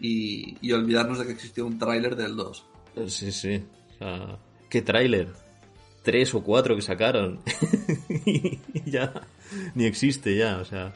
y, 0.00 0.56
y 0.60 0.72
olvidarnos 0.72 1.18
de 1.18 1.26
que 1.26 1.32
existió 1.32 1.66
un 1.66 1.78
tráiler 1.78 2.14
del 2.16 2.36
2. 2.36 2.66
Sí, 3.08 3.32
sí. 3.32 3.64
O 3.94 3.98
sea, 3.98 4.38
¿Qué 4.70 4.82
tráiler? 4.82 5.28
Tres 6.02 6.32
o 6.34 6.42
cuatro 6.44 6.76
que 6.76 6.82
sacaron. 6.82 7.40
y 8.24 8.60
ya 8.84 9.12
ni 9.74 9.84
existe 9.86 10.36
ya, 10.36 10.58
o 10.58 10.64
sea, 10.64 10.94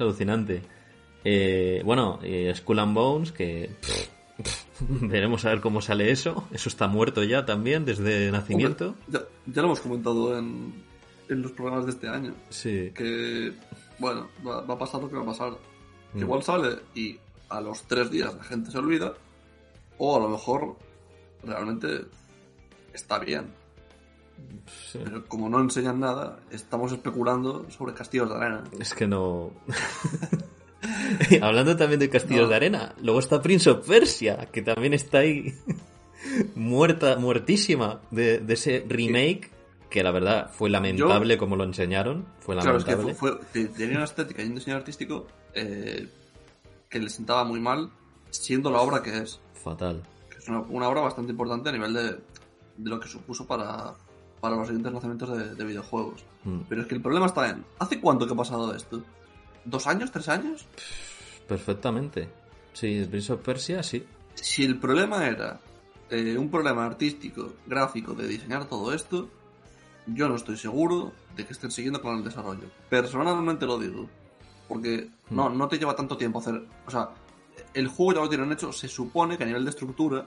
es 0.00 0.08
alucinante. 0.08 0.62
Eh, 1.24 1.82
bueno, 1.84 2.18
eh, 2.22 2.52
Skull 2.56 2.78
and 2.78 2.94
Bones, 2.94 3.32
que 3.32 3.70
veremos 4.80 5.44
a 5.44 5.50
ver 5.50 5.60
cómo 5.60 5.80
sale 5.80 6.10
eso. 6.10 6.44
Eso 6.52 6.68
está 6.68 6.88
muerto 6.88 7.22
ya 7.22 7.44
también 7.44 7.84
desde 7.84 8.30
nacimiento. 8.30 8.88
Hombre, 8.88 9.02
ya, 9.08 9.20
ya 9.46 9.62
lo 9.62 9.68
hemos 9.68 9.80
comentado 9.80 10.38
en, 10.38 10.72
en 11.28 11.42
los 11.42 11.52
programas 11.52 11.84
de 11.86 11.92
este 11.92 12.08
año. 12.08 12.34
Sí. 12.48 12.90
Que, 12.94 13.52
bueno, 13.98 14.28
va, 14.46 14.62
va 14.62 14.74
a 14.74 14.78
pasar 14.78 15.02
lo 15.02 15.08
que 15.08 15.16
va 15.16 15.22
a 15.22 15.26
pasar. 15.26 15.52
Que 16.12 16.18
Mm. 16.18 16.22
igual 16.22 16.42
sale 16.42 16.76
y 16.94 17.16
a 17.50 17.60
los 17.60 17.82
tres 17.84 18.10
días 18.10 18.34
la 18.34 18.42
gente 18.42 18.70
se 18.72 18.78
olvida. 18.78 19.14
O 19.98 20.16
a 20.16 20.20
lo 20.20 20.28
mejor 20.30 20.76
realmente 21.44 22.00
está 22.92 23.18
bien. 23.20 23.46
Sí. 24.90 24.98
Pero 25.02 25.24
como 25.26 25.48
no 25.48 25.60
enseñan 25.60 26.00
nada, 26.00 26.38
estamos 26.50 26.92
especulando 26.92 27.68
sobre 27.70 27.94
castillos 27.94 28.28
de 28.28 28.36
arena. 28.36 28.64
Es 28.78 28.94
que 28.94 29.06
no. 29.06 29.50
Hablando 31.42 31.76
también 31.76 32.00
de 32.00 32.08
castillos 32.08 32.44
No. 32.44 32.48
de 32.48 32.56
arena, 32.56 32.94
luego 33.02 33.20
está 33.20 33.42
Prince 33.42 33.68
of 33.70 33.86
Persia, 33.86 34.48
que 34.50 34.62
también 34.62 34.94
está 34.94 35.18
ahí 35.18 35.54
muerta, 36.54 37.16
muertísima 37.16 38.00
de, 38.10 38.38
de 38.38 38.54
ese 38.54 38.84
remake, 38.88 39.50
que 39.90 40.02
la 40.02 40.10
verdad 40.10 40.50
fue 40.52 40.70
lamentable 40.70 41.36
como 41.36 41.56
lo 41.56 41.64
enseñaron. 41.64 42.26
Fue 42.40 42.56
Claro, 42.56 42.78
es 42.78 42.84
que 42.84 42.92
lamentable. 42.92 43.14
fue, 43.18 43.32
fue- 43.32 43.46
te- 43.52 43.66
tenía 43.68 43.96
una 43.96 44.04
estética 44.04 44.42
y 44.42 44.46
un 44.46 44.54
diseño 44.54 44.76
artístico 44.76 45.26
eh, 45.54 46.08
que 46.88 46.98
le 46.98 47.10
sentaba 47.10 47.44
muy 47.44 47.60
mal, 47.60 47.90
siendo 48.30 48.70
la 48.70 48.80
obra 48.80 49.02
que 49.02 49.18
es. 49.18 49.40
Fatal. 49.54 50.02
Que 50.30 50.38
es 50.38 50.48
una, 50.48 50.60
una 50.60 50.88
obra 50.88 51.02
bastante 51.02 51.32
importante 51.32 51.68
a 51.68 51.72
nivel 51.72 51.92
de, 51.92 52.02
de 52.12 52.20
lo 52.90 52.98
que 53.00 53.08
supuso 53.08 53.46
para, 53.46 53.92
para 54.40 54.56
los 54.56 54.66
siguientes 54.66 54.92
lanzamientos 54.92 55.36
de, 55.36 55.54
de 55.54 55.64
videojuegos. 55.64 56.24
Mm, 56.44 56.60
Pero 56.68 56.82
es 56.82 56.86
que 56.88 56.94
el 56.94 57.02
problema 57.02 57.26
está 57.26 57.50
en, 57.50 57.64
¿hace 57.78 58.00
cuánto 58.00 58.26
que 58.26 58.32
ha 58.32 58.36
pasado 58.36 58.74
esto? 58.74 59.02
¿Dos 59.64 59.86
años? 59.86 60.10
¿Tres 60.10 60.28
años? 60.28 60.66
Perfectamente. 61.46 62.28
Sí, 62.72 63.06
Prince 63.10 63.32
of 63.32 63.40
Persia, 63.40 63.82
sí. 63.82 64.04
Si 64.34 64.64
el 64.64 64.78
problema 64.78 65.26
era 65.26 65.60
eh, 66.08 66.36
un 66.38 66.50
problema 66.50 66.86
artístico, 66.86 67.54
gráfico, 67.66 68.14
de 68.14 68.26
diseñar 68.26 68.66
todo 68.66 68.94
esto, 68.94 69.28
yo 70.06 70.28
no 70.28 70.36
estoy 70.36 70.56
seguro 70.56 71.12
de 71.36 71.44
que 71.44 71.52
estén 71.52 71.70
siguiendo 71.70 72.00
con 72.00 72.16
el 72.16 72.24
desarrollo. 72.24 72.68
Personalmente 72.88 73.66
lo 73.66 73.78
digo. 73.78 74.08
Porque 74.68 75.10
no, 75.30 75.50
no 75.50 75.68
te 75.68 75.78
lleva 75.78 75.96
tanto 75.96 76.16
tiempo 76.16 76.38
hacer... 76.38 76.62
O 76.86 76.90
sea, 76.90 77.10
el 77.74 77.88
juego 77.88 78.14
ya 78.14 78.20
lo 78.20 78.28
tienen 78.28 78.52
hecho, 78.52 78.72
se 78.72 78.88
supone 78.88 79.36
que 79.36 79.42
a 79.42 79.46
nivel 79.46 79.64
de 79.64 79.70
estructura 79.70 80.24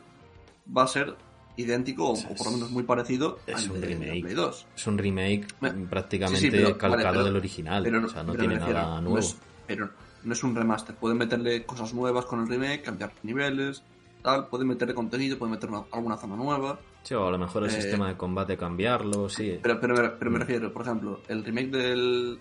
va 0.78 0.84
a 0.84 0.88
ser 0.88 1.16
idéntico 1.58 2.10
o, 2.10 2.14
o 2.14 2.36
por 2.36 2.48
lo 2.48 2.52
menos 2.54 2.72
muy 2.72 2.84
parecido 2.84 3.40
Es 3.46 3.56
al 3.66 3.72
un 3.72 3.82
de, 3.82 3.88
de 3.88 3.94
remake. 3.96 4.22
Play 4.22 4.34
2. 4.34 4.66
Es 4.76 4.88
un 4.88 4.98
remake 4.98 5.46
Me- 5.62 5.72
prácticamente 5.72 6.40
Sí, 6.40 6.48
sí, 6.48 6.52
pero- 6.52 6.78
calcado 6.78 7.04
vale, 7.04 7.12
pero- 7.12 7.24
del 7.26 7.36
original. 7.36 7.84
Pero, 7.84 8.06
o 8.06 8.10
sea, 8.10 8.24
no 8.24 8.34
tiene 8.36 8.56
refiero, 8.56 8.80
nada 8.80 8.96
no 8.96 9.02
nuevo. 9.02 9.20
es- 9.20 9.38
pero 9.68 9.90
no 10.24 10.34
es 10.34 10.44
un 10.44 10.56
remaster. 10.56 10.96
Pueden 10.96 11.18
meterle 11.18 11.66
cosas 11.66 11.94
nuevas 11.94 12.26
con 12.26 12.42
el 12.42 12.48
remake, 12.48 12.82
cambiar 12.82 13.12
niveles, 13.24 13.84
tal. 14.22 14.48
Pueden 14.48 14.68
meterle 14.68 14.94
contenido, 14.94 15.38
pueden 15.38 15.52
meter 15.52 15.70
una- 15.70 15.84
alguna 15.92 16.18
zona 16.18 16.36
nueva. 16.36 16.80
Sí, 17.04 17.14
o 17.14 17.28
a 17.28 17.32
lo 17.32 17.38
mejor 17.38 17.64
el 17.66 17.70
Eh, 17.70 17.74
sistema 17.82 18.08
de 18.08 18.16
combate 18.18 18.56
cambiarlo, 18.58 19.28
sí. 19.30 19.60
Pero, 19.62 19.80
pero, 19.80 19.94
me- 19.96 20.10
pero 20.10 20.32
me 20.32 20.38
Mm. 20.38 20.42
refiero, 20.42 20.74
por 20.74 20.82
ejemplo, 20.84 21.22
el 21.28 21.44
remake 21.44 21.68
del. 21.70 22.40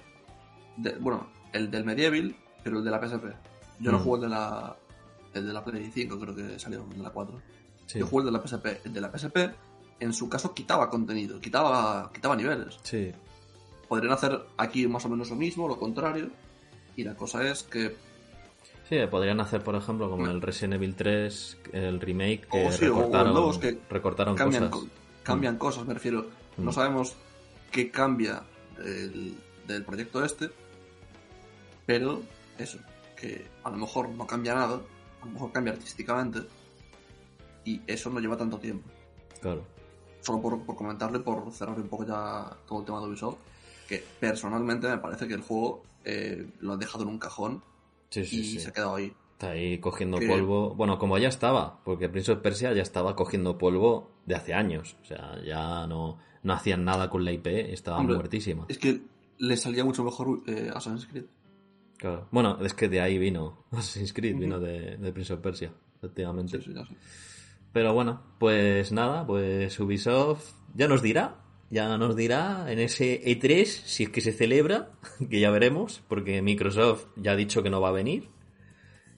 de- 0.76 0.96
bueno, 1.00 1.26
el 1.52 1.70
del 1.70 1.84
Medieval, 1.84 2.34
pero 2.64 2.78
el 2.78 2.84
de 2.84 2.90
la 2.90 2.98
PSP. 3.00 3.26
Yo 3.80 3.90
no 3.92 3.98
Mm. 3.98 4.02
juego 4.02 4.16
el 4.16 4.22
de 4.22 4.28
la. 4.28 4.76
el 5.34 5.46
de 5.46 5.52
la 5.54 5.64
Play 5.64 5.90
5 5.92 6.18
creo 6.20 6.34
que 6.36 6.58
salió 6.58 6.84
en 6.94 7.02
la 7.02 7.08
4. 7.10 7.40
Sí. 7.92 7.98
Yo 7.98 8.06
jugué 8.06 8.22
el 8.28 8.32
de 8.32 8.38
la 8.38 8.46
PSP. 8.46 8.66
El 8.86 8.92
de 8.92 9.00
la 9.00 9.10
PSP, 9.10 9.36
en 10.00 10.12
su 10.12 10.28
caso, 10.28 10.54
quitaba 10.54 10.88
contenido, 10.88 11.40
quitaba, 11.40 12.10
quitaba 12.12 12.34
niveles. 12.36 12.78
Sí. 12.82 13.12
Podrían 13.88 14.12
hacer 14.14 14.40
aquí 14.56 14.86
más 14.88 15.04
o 15.04 15.08
menos 15.10 15.28
lo 15.30 15.36
mismo, 15.36 15.68
lo 15.68 15.78
contrario. 15.78 16.30
Y 16.96 17.04
la 17.04 17.14
cosa 17.14 17.46
es 17.48 17.62
que 17.64 17.94
Sí, 18.88 18.98
podrían 19.10 19.40
hacer, 19.40 19.62
por 19.62 19.74
ejemplo, 19.74 20.10
como 20.10 20.26
el 20.26 20.40
Resident 20.42 20.74
Evil 20.74 20.94
3, 20.94 21.58
el 21.72 22.00
remake, 22.00 22.46
que 22.50 22.66
O 22.66 22.72
sí, 22.72 22.84
o 22.86 22.94
recortaron, 22.96 23.32
nuevos 23.32 23.58
que 23.58 23.78
recortaron 23.88 24.34
cambian, 24.36 24.68
cosas. 24.70 24.88
co- 24.88 24.94
cambian 25.22 25.56
cosas, 25.56 25.86
me 25.86 25.94
refiero. 25.94 26.26
No 26.58 26.70
Mm. 26.70 26.74
sabemos 26.74 27.14
qué 27.70 27.90
cambia 27.90 28.42
del, 28.76 29.34
del 29.66 29.84
proyecto 29.84 30.22
este, 30.24 30.50
pero 31.86 32.22
eso, 32.58 32.78
que 33.16 33.46
a 33.64 33.70
lo 33.70 33.76
mejor 33.78 34.08
no 34.10 34.26
cambia 34.26 34.54
nada, 34.54 34.80
a 35.22 35.26
lo 35.26 35.32
mejor 35.32 35.52
cambia 35.52 35.72
artísticamente, 35.72 36.40
y 37.64 37.80
eso 37.86 38.10
no 38.10 38.20
lleva 38.20 38.36
tanto 38.36 38.58
tiempo. 38.58 38.88
Claro. 39.40 39.64
Solo 40.20 40.40
por, 40.40 40.62
por 40.64 40.76
comentarle, 40.76 41.18
por 41.20 41.50
cerrar 41.52 41.78
un 41.78 41.88
poco 41.88 42.06
ya 42.06 42.56
todo 42.66 42.80
el 42.80 42.84
tema 42.84 43.00
de 43.00 43.06
Ubisoft, 43.08 43.36
que 43.88 44.02
personalmente 44.20 44.88
me 44.88 44.98
parece 44.98 45.26
que 45.26 45.34
el 45.34 45.40
juego 45.42 45.82
eh, 46.04 46.46
lo 46.60 46.72
han 46.74 46.78
dejado 46.78 47.02
en 47.04 47.10
un 47.10 47.18
cajón 47.18 47.62
Sí, 48.10 48.24
sí, 48.24 48.40
y 48.40 48.44
sí. 48.44 48.60
se 48.60 48.68
ha 48.68 48.72
quedado 48.72 48.94
ahí. 48.96 49.12
Está 49.32 49.50
ahí 49.52 49.78
cogiendo 49.78 50.18
Que- 50.18 50.28
polvo. 50.28 50.74
Bueno, 50.74 50.98
como 50.98 51.18
ya 51.18 51.28
estaba, 51.28 51.82
porque 51.82 52.08
Prince 52.08 52.30
of 52.32 52.38
Persia 52.40 52.72
ya 52.72 52.82
estaba 52.82 53.16
cogiendo 53.16 53.58
polvo 53.58 54.10
de 54.26 54.34
hace 54.36 54.54
años. 54.54 54.96
O 55.02 55.04
sea, 55.04 55.40
ya 55.44 55.86
no, 55.86 56.18
no 56.44 56.52
hacían 56.52 56.84
nada 56.84 57.08
con 57.10 57.24
la 57.24 57.32
IP, 57.32 57.46
estaba 57.72 57.98
Hombre, 57.98 58.14
muertísima. 58.16 58.66
Es 58.68 58.78
que 58.78 59.00
le 59.38 59.56
salía 59.56 59.84
mucho 59.84 60.04
mejor 60.04 60.42
eh, 60.46 60.70
Assassin's 60.72 61.06
Creed. 61.06 61.24
Claro. 61.96 62.28
Bueno, 62.30 62.58
es 62.64 62.74
que 62.74 62.88
de 62.88 63.00
ahí 63.00 63.18
vino 63.18 63.64
Assassin's 63.72 64.12
Creed, 64.12 64.36
vino 64.36 64.60
de, 64.60 64.96
de 64.98 65.12
Prince 65.12 65.32
of 65.32 65.40
Persia, 65.40 65.72
efectivamente. 65.96 66.58
Sí, 66.58 66.64
sí, 66.70 66.74
ya 66.74 66.84
sé. 66.86 66.94
Pero 67.72 67.94
bueno, 67.94 68.22
pues 68.38 68.92
nada, 68.92 69.26
pues 69.26 69.78
Ubisoft 69.80 70.52
ya 70.74 70.88
nos 70.88 71.02
dirá, 71.02 71.36
ya 71.70 71.96
nos 71.96 72.16
dirá 72.16 72.70
en 72.70 72.78
ese 72.78 73.22
E3 73.24 73.64
si 73.64 74.04
es 74.04 74.10
que 74.10 74.20
se 74.20 74.32
celebra, 74.32 74.90
que 75.30 75.40
ya 75.40 75.50
veremos, 75.50 76.02
porque 76.08 76.42
Microsoft 76.42 77.06
ya 77.16 77.32
ha 77.32 77.36
dicho 77.36 77.62
que 77.62 77.70
no 77.70 77.80
va 77.80 77.88
a 77.88 77.92
venir 77.92 78.28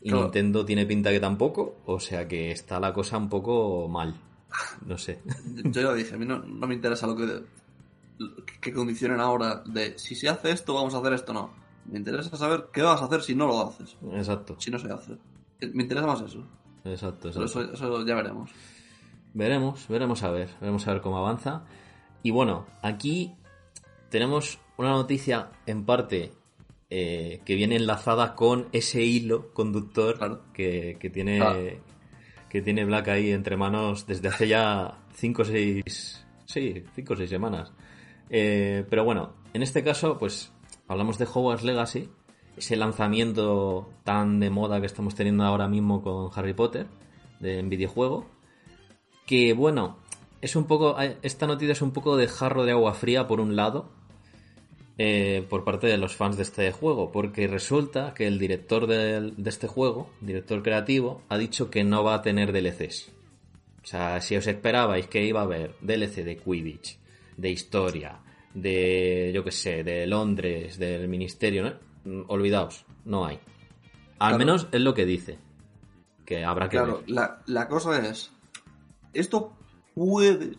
y 0.00 0.10
Claro. 0.10 0.24
Nintendo 0.24 0.64
tiene 0.66 0.84
pinta 0.84 1.10
que 1.10 1.18
tampoco, 1.20 1.80
o 1.86 1.98
sea 1.98 2.28
que 2.28 2.50
está 2.50 2.78
la 2.78 2.92
cosa 2.92 3.16
un 3.16 3.28
poco 3.30 3.88
mal. 3.88 4.14
No 4.86 4.98
sé. 4.98 5.20
Yo 5.64 5.80
ya 5.82 5.94
dije, 5.94 6.14
a 6.14 6.18
mí 6.18 6.26
no, 6.26 6.40
no 6.40 6.66
me 6.66 6.74
interesa 6.74 7.06
lo 7.06 7.16
que, 7.16 7.42
que 8.60 8.72
condicionen 8.72 9.18
ahora 9.18 9.62
de 9.66 9.98
si 9.98 10.14
se 10.14 10.28
hace 10.28 10.50
esto, 10.50 10.74
vamos 10.74 10.94
a 10.94 10.98
hacer 10.98 11.14
esto, 11.14 11.32
no. 11.32 11.50
Me 11.86 11.98
interesa 11.98 12.36
saber 12.36 12.66
qué 12.72 12.82
vas 12.82 13.00
a 13.02 13.06
hacer 13.06 13.22
si 13.22 13.34
no 13.34 13.46
lo 13.46 13.60
haces, 13.66 13.96
Exacto, 14.12 14.56
si 14.58 14.70
no 14.70 14.78
se 14.78 14.92
hace. 14.92 15.16
Me 15.72 15.82
interesa 15.82 16.06
más 16.06 16.20
eso, 16.20 16.46
exacto, 16.84 17.28
exacto. 17.28 17.44
eso, 17.44 17.72
eso 17.72 18.06
ya 18.06 18.14
veremos. 18.14 18.50
Veremos, 19.32 19.88
veremos 19.88 20.22
a 20.22 20.30
ver, 20.30 20.48
veremos 20.60 20.86
a 20.86 20.92
ver 20.92 21.02
cómo 21.02 21.18
avanza. 21.18 21.64
Y 22.22 22.30
bueno, 22.30 22.66
aquí 22.82 23.34
tenemos 24.10 24.58
una 24.76 24.90
noticia 24.90 25.50
en 25.66 25.84
parte 25.84 26.32
eh, 26.90 27.40
que 27.44 27.54
viene 27.54 27.76
enlazada 27.76 28.34
con 28.34 28.68
ese 28.72 29.02
hilo 29.02 29.52
conductor 29.52 30.18
Claro. 30.18 30.42
que, 30.52 30.96
que 31.00 31.10
tiene 31.10 31.80
que 32.48 32.62
tiene 32.62 32.84
Black 32.84 33.08
ahí 33.08 33.32
entre 33.32 33.56
manos 33.56 34.06
desde 34.06 34.28
hace 34.28 34.46
ya 34.46 35.00
5 35.14 35.42
o 35.42 35.44
6 35.44 36.24
sí, 36.44 36.84
5 36.94 37.12
o 37.12 37.16
6 37.16 37.28
semanas. 37.28 37.72
Eh, 38.30 38.86
pero 38.88 39.04
bueno, 39.04 39.34
en 39.52 39.62
este 39.64 39.82
caso 39.82 40.18
pues 40.18 40.52
hablamos 40.86 41.18
de 41.18 41.24
Hogwarts 41.24 41.64
Legacy, 41.64 42.08
ese 42.56 42.76
lanzamiento 42.76 43.88
tan 44.04 44.40
de 44.40 44.50
moda 44.50 44.80
que 44.80 44.86
estamos 44.86 45.14
teniendo 45.14 45.44
ahora 45.44 45.68
mismo 45.68 46.02
con 46.02 46.30
Harry 46.34 46.54
Potter 46.54 46.86
en 47.40 47.68
videojuego 47.68 48.26
que 49.26 49.52
bueno, 49.54 49.98
es 50.40 50.56
un 50.56 50.66
poco, 50.66 50.96
esta 51.22 51.46
noticia 51.46 51.72
es 51.72 51.82
un 51.82 51.92
poco 51.92 52.16
de 52.16 52.28
jarro 52.28 52.64
de 52.64 52.72
agua 52.72 52.94
fría 52.94 53.26
por 53.26 53.40
un 53.40 53.56
lado, 53.56 53.90
eh, 54.98 55.44
por 55.48 55.64
parte 55.64 55.86
de 55.86 55.96
los 55.96 56.14
fans 56.14 56.36
de 56.36 56.42
este 56.42 56.70
juego, 56.72 57.10
porque 57.10 57.46
resulta 57.48 58.14
que 58.14 58.26
el 58.26 58.38
director 58.38 58.86
de, 58.86 59.32
este 59.46 59.66
juego, 59.66 60.10
director 60.20 60.62
creativo, 60.62 61.22
ha 61.28 61.38
dicho 61.38 61.70
que 61.70 61.84
no 61.84 62.04
va 62.04 62.14
a 62.14 62.22
tener 62.22 62.52
DLCs. 62.52 63.12
O 63.82 63.86
sea, 63.86 64.20
si 64.20 64.36
os 64.36 64.46
esperabais 64.46 65.06
que 65.08 65.24
iba 65.24 65.40
a 65.40 65.44
haber 65.44 65.74
DLC 65.80 66.24
de 66.24 66.36
Quidditch, 66.36 66.98
de 67.36 67.50
historia, 67.50 68.18
de, 68.54 69.32
yo 69.34 69.44
qué 69.44 69.50
sé, 69.50 69.82
de 69.82 70.06
Londres, 70.06 70.78
del 70.78 71.08
ministerio, 71.08 71.64
¿no? 71.64 71.93
Mm, 72.04 72.22
olvidaos, 72.28 72.84
no 73.04 73.24
hay. 73.26 73.36
Al 74.18 74.30
Claro. 74.30 74.38
menos 74.38 74.68
es 74.72 74.80
lo 74.80 74.94
que 74.94 75.04
dice. 75.06 75.38
Que 76.24 76.44
habrá 76.44 76.68
que 76.68 76.76
Claro, 76.78 76.98
ver. 77.00 77.10
la, 77.10 77.42
la 77.46 77.68
cosa 77.68 77.98
es, 78.06 78.30
esto 79.12 79.52
puede 79.94 80.52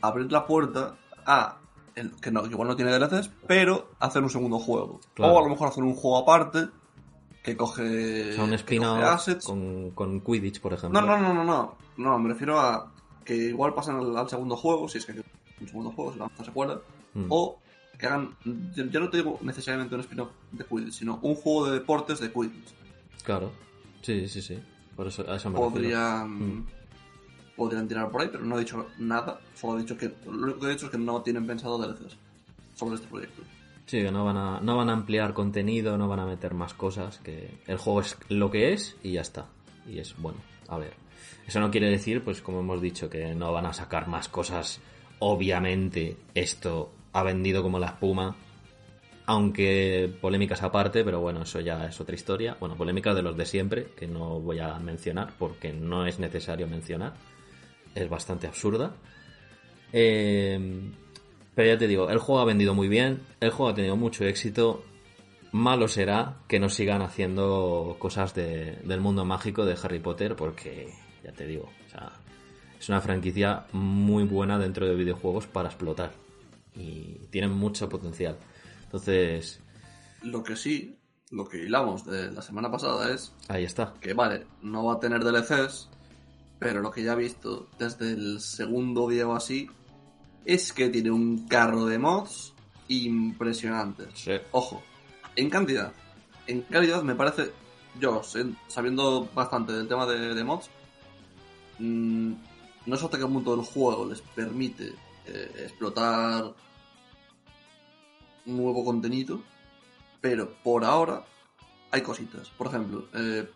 abrir 0.00 0.30
la 0.32 0.46
puerta 0.46 0.96
a 1.26 1.58
el- 1.94 2.12
que, 2.20 2.30
no, 2.30 2.42
que 2.42 2.50
igual 2.50 2.68
no 2.68 2.76
tiene 2.76 2.90
DLCs, 2.92 3.30
pero 3.46 3.90
hacer 3.98 4.22
un 4.22 4.30
segundo 4.30 4.58
juego. 4.58 5.00
Claro. 5.14 5.34
O 5.34 5.38
a 5.38 5.42
lo 5.42 5.48
mejor 5.50 5.68
hacer 5.68 5.82
un 5.84 5.94
juego 5.94 6.18
aparte 6.18 6.68
que 7.42 7.56
coge, 7.56 8.30
O 8.30 8.34
sea, 8.34 8.44
un 8.44 8.50
que 8.50 8.56
spin-off 8.56 8.98
coge 8.98 9.04
assets. 9.10 9.44
con, 9.44 9.90
con 9.90 10.20
Quidditch, 10.20 10.60
por 10.60 10.72
ejemplo. 10.72 11.00
No, 11.00 11.06
no, 11.06 11.18
no, 11.18 11.34
no, 11.34 11.44
no. 11.44 11.74
No, 11.96 12.18
me 12.18 12.30
refiero 12.30 12.58
a 12.58 12.92
que 13.24 13.34
igual 13.34 13.74
pasen 13.74 13.96
al, 13.96 14.16
al 14.16 14.28
segundo 14.28 14.56
juego, 14.56 14.88
si 14.88 14.98
es 14.98 15.06
que 15.06 15.12
hay 15.12 15.22
un 15.60 15.68
segundo 15.68 15.90
juego, 15.92 16.12
si 16.12 16.18
la 16.18 16.30
se 16.36 16.44
secuela. 16.44 16.80
Mm. 17.14 17.26
O 17.28 17.58
que 18.00 18.06
hagan, 18.06 18.34
ya 18.74 18.98
no 19.00 19.08
te 19.10 19.18
digo 19.18 19.38
necesariamente 19.42 19.94
un 19.94 20.00
spin-off 20.00 20.30
de 20.52 20.64
Quidditch, 20.64 20.94
sino 20.94 21.18
un 21.22 21.34
juego 21.34 21.66
de 21.66 21.72
deportes 21.78 22.18
de 22.20 22.32
Quidditch. 22.32 22.74
Claro. 23.22 23.52
Sí, 24.02 24.26
sí, 24.28 24.40
sí. 24.42 24.58
Por 24.96 25.06
eso, 25.06 25.24
a 25.30 25.36
eso 25.36 25.50
me. 25.50 25.58
Podrían, 25.58 26.58
Mm. 26.58 26.66
podrían 27.56 27.86
tirar 27.86 28.10
por 28.10 28.22
ahí, 28.22 28.28
pero 28.32 28.44
no 28.44 28.56
ha 28.56 28.58
dicho 28.58 28.86
nada. 28.98 29.40
Solo 29.54 29.74
ha 29.74 29.80
dicho 29.82 29.96
que, 29.96 30.12
lo 30.26 30.32
único 30.44 30.60
que 30.60 30.66
ha 30.66 30.70
dicho 30.70 30.86
es 30.86 30.92
que 30.92 30.98
no 30.98 31.20
tienen 31.22 31.46
pensado 31.46 31.78
DLCs 31.78 32.16
sobre 32.74 32.94
este 32.96 33.06
proyecto. 33.08 33.42
Sí, 33.86 34.02
que 34.02 34.10
no 34.10 34.24
van, 34.24 34.36
a, 34.36 34.60
no 34.60 34.76
van 34.76 34.88
a 34.88 34.92
ampliar 34.92 35.34
contenido, 35.34 35.98
no 35.98 36.08
van 36.08 36.20
a 36.20 36.26
meter 36.26 36.54
más 36.54 36.74
cosas, 36.74 37.18
que 37.18 37.58
el 37.66 37.76
juego 37.76 38.00
es 38.00 38.16
lo 38.28 38.50
que 38.50 38.72
es 38.72 38.96
y 39.02 39.12
ya 39.12 39.20
está. 39.20 39.46
Y 39.88 39.98
es 39.98 40.14
bueno, 40.16 40.38
a 40.68 40.78
ver. 40.78 40.94
Eso 41.46 41.58
no 41.60 41.70
quiere 41.70 41.90
decir, 41.90 42.22
pues 42.22 42.40
como 42.40 42.60
hemos 42.60 42.80
dicho, 42.80 43.10
que 43.10 43.34
no 43.34 43.52
van 43.52 43.66
a 43.66 43.72
sacar 43.72 44.06
más 44.08 44.28
cosas. 44.28 44.80
Obviamente, 45.18 46.16
esto 46.34 46.92
ha 47.12 47.22
vendido 47.22 47.62
como 47.62 47.78
la 47.78 47.86
espuma. 47.88 48.36
Aunque 49.26 50.12
polémicas 50.20 50.62
aparte, 50.62 51.04
pero 51.04 51.20
bueno, 51.20 51.42
eso 51.42 51.60
ya 51.60 51.86
es 51.86 52.00
otra 52.00 52.14
historia. 52.16 52.56
Bueno, 52.58 52.76
polémicas 52.76 53.14
de 53.14 53.22
los 53.22 53.36
de 53.36 53.46
siempre, 53.46 53.86
que 53.96 54.08
no 54.08 54.40
voy 54.40 54.58
a 54.58 54.78
mencionar 54.80 55.32
porque 55.38 55.72
no 55.72 56.04
es 56.06 56.18
necesario 56.18 56.66
mencionar. 56.66 57.14
Es 57.94 58.08
bastante 58.08 58.48
absurda. 58.48 58.92
Eh, 59.92 60.90
pero 61.54 61.68
ya 61.68 61.78
te 61.78 61.86
digo, 61.86 62.10
el 62.10 62.18
juego 62.18 62.40
ha 62.40 62.44
vendido 62.44 62.74
muy 62.74 62.88
bien, 62.88 63.20
el 63.40 63.50
juego 63.50 63.70
ha 63.70 63.74
tenido 63.74 63.96
mucho 63.96 64.24
éxito. 64.24 64.82
Malo 65.52 65.88
será 65.88 66.36
que 66.48 66.60
no 66.60 66.68
sigan 66.68 67.02
haciendo 67.02 67.96
cosas 67.98 68.34
de- 68.34 68.78
del 68.84 69.00
mundo 69.00 69.24
mágico 69.24 69.64
de 69.64 69.76
Harry 69.82 69.98
Potter, 69.98 70.36
porque 70.36 70.88
ya 71.24 71.32
te 71.32 71.46
digo, 71.46 71.68
es 72.78 72.88
una 72.88 73.00
franquicia 73.00 73.66
muy 73.72 74.24
buena 74.24 74.58
dentro 74.58 74.86
de 74.86 74.94
videojuegos 74.94 75.46
para 75.46 75.68
explotar. 75.68 76.12
Y 76.80 77.26
tienen 77.30 77.52
mucho 77.52 77.88
potencial. 77.88 78.38
Entonces, 78.84 79.60
Lo 80.22 80.42
que 80.42 80.56
sí, 80.56 80.98
lo 81.30 81.46
que 81.48 81.58
hilamos 81.64 82.04
de 82.06 82.30
la 82.32 82.42
semana 82.42 82.70
pasada 82.70 83.12
es 83.12 83.32
ahí 83.48 83.64
está. 83.64 83.94
que, 84.00 84.14
vale, 84.14 84.46
no 84.62 84.84
va 84.86 84.94
a 84.94 85.00
tener 85.00 85.22
DLCs, 85.22 85.88
pero 86.58 86.80
lo 86.80 86.90
que 86.90 87.02
ya 87.02 87.12
he 87.12 87.16
visto 87.16 87.68
desde 87.78 88.12
el 88.12 88.40
segundo 88.40 89.08
día 89.08 89.28
o 89.28 89.34
así 89.34 89.68
es 90.44 90.72
que 90.72 90.88
tiene 90.88 91.10
un 91.10 91.46
carro 91.46 91.86
de 91.86 91.98
mods 91.98 92.54
impresionantes. 92.88 94.08
Sí. 94.14 94.32
Ojo, 94.52 94.82
en 95.36 95.50
cantidad. 95.50 95.92
En 96.46 96.62
calidad 96.62 97.02
me 97.02 97.14
parece, 97.14 97.52
yo, 98.00 98.22
sabiendo 98.66 99.28
bastante 99.34 99.72
del 99.72 99.86
tema 99.86 100.06
de, 100.06 100.34
de 100.34 100.42
mods, 100.44 100.68
mm, 101.78 102.32
no 102.86 102.96
sé 102.96 103.04
hasta 103.04 103.18
qué 103.18 103.26
punto 103.26 103.54
el 103.54 103.60
juego 103.60 104.06
les 104.06 104.20
permite 104.22 104.92
eh, 105.26 105.50
explotar 105.64 106.52
nuevo 108.50 108.84
contenido, 108.84 109.40
pero 110.20 110.52
por 110.62 110.84
ahora 110.84 111.24
hay 111.90 112.02
cositas. 112.02 112.48
Por 112.50 112.66
ejemplo, 112.68 113.06
eh, 113.14 113.48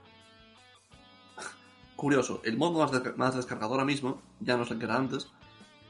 curioso, 1.96 2.40
el 2.44 2.57
mod 2.57 2.76
más, 2.78 2.90
desca- 2.92 3.16
más 3.16 3.35
descargado 3.37 3.72
ahora 3.72 3.85
mismo, 3.85 4.20
ya 4.40 4.57
no 4.57 4.64
sé 4.64 4.76
qué 4.78 4.85
era 4.85 4.96
antes, 4.96 5.28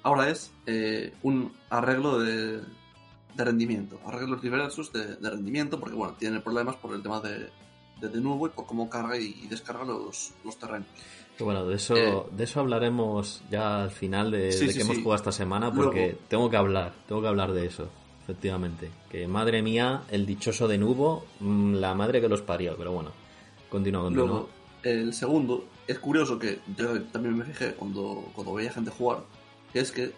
ahora 0.02 0.28
es 0.30 0.52
eh, 0.66 1.12
un 1.22 1.52
arreglo 1.70 2.18
de, 2.18 2.58
de 2.58 3.44
rendimiento, 3.44 3.98
arreglos 4.06 4.42
diversos 4.42 4.92
de, 4.92 5.16
de 5.16 5.30
rendimiento, 5.30 5.80
porque 5.80 5.94
bueno, 5.96 6.14
tiene 6.18 6.40
problemas 6.40 6.76
por 6.76 6.94
el 6.94 7.02
tema 7.02 7.20
de, 7.20 7.50
de, 8.00 8.08
de 8.08 8.20
nuevo 8.20 8.46
y 8.46 8.50
por 8.50 8.66
cómo 8.66 8.88
carga 8.90 9.16
y, 9.16 9.34
y 9.42 9.46
descarga 9.48 9.84
los, 9.84 10.32
los 10.44 10.58
terrenos. 10.58 10.88
Que 11.38 11.42
bueno, 11.42 11.66
de 11.66 11.74
eso, 11.74 11.96
Eh, 11.96 12.22
de 12.30 12.44
eso 12.44 12.60
hablaremos 12.60 13.42
ya 13.50 13.82
al 13.82 13.90
final 13.90 14.30
de, 14.30 14.52
Sí, 14.52 14.66
de 14.66 14.72
sí, 14.72 14.78
que 14.78 14.84
hemos 14.84 14.96
sí. 14.96 15.02
jugado 15.02 15.16
esta 15.16 15.32
semana, 15.32 15.72
porque 15.74 16.00
Luego- 16.02 16.18
tengo 16.28 16.50
que 16.50 16.56
hablar, 16.56 16.92
tengo 17.08 17.22
que 17.22 17.28
hablar 17.28 17.52
de 17.52 17.66
eso, 17.66 17.88
efectivamente. 18.24 18.90
Que 19.10 19.26
madre 19.28 19.62
mía, 19.62 20.02
el 20.10 20.26
dichoso 20.26 20.66
de 20.68 20.78
Nubo, 20.78 21.24
mm, 21.40 21.74
la 21.74 21.94
madre 21.94 22.20
que 22.20 22.28
los 22.28 22.42
parió, 22.42 22.74
pero 22.76 22.92
bueno, 22.92 23.10
continúa, 23.70 24.02
continúa. 24.02 24.26
Luego, 24.26 24.48
el 24.82 25.12
segundo, 25.14 25.64
es 25.86 25.98
curioso 25.98 26.38
que 26.38 26.58
yo 26.76 27.00
también 27.04 27.36
me 27.38 27.44
fijé 27.44 27.74
cuando, 27.74 28.24
cuando 28.34 28.54
veía 28.54 28.72
gente 28.72 28.90
jugar, 28.90 29.20
que 29.72 29.80
es 29.80 29.92
que 29.92 30.12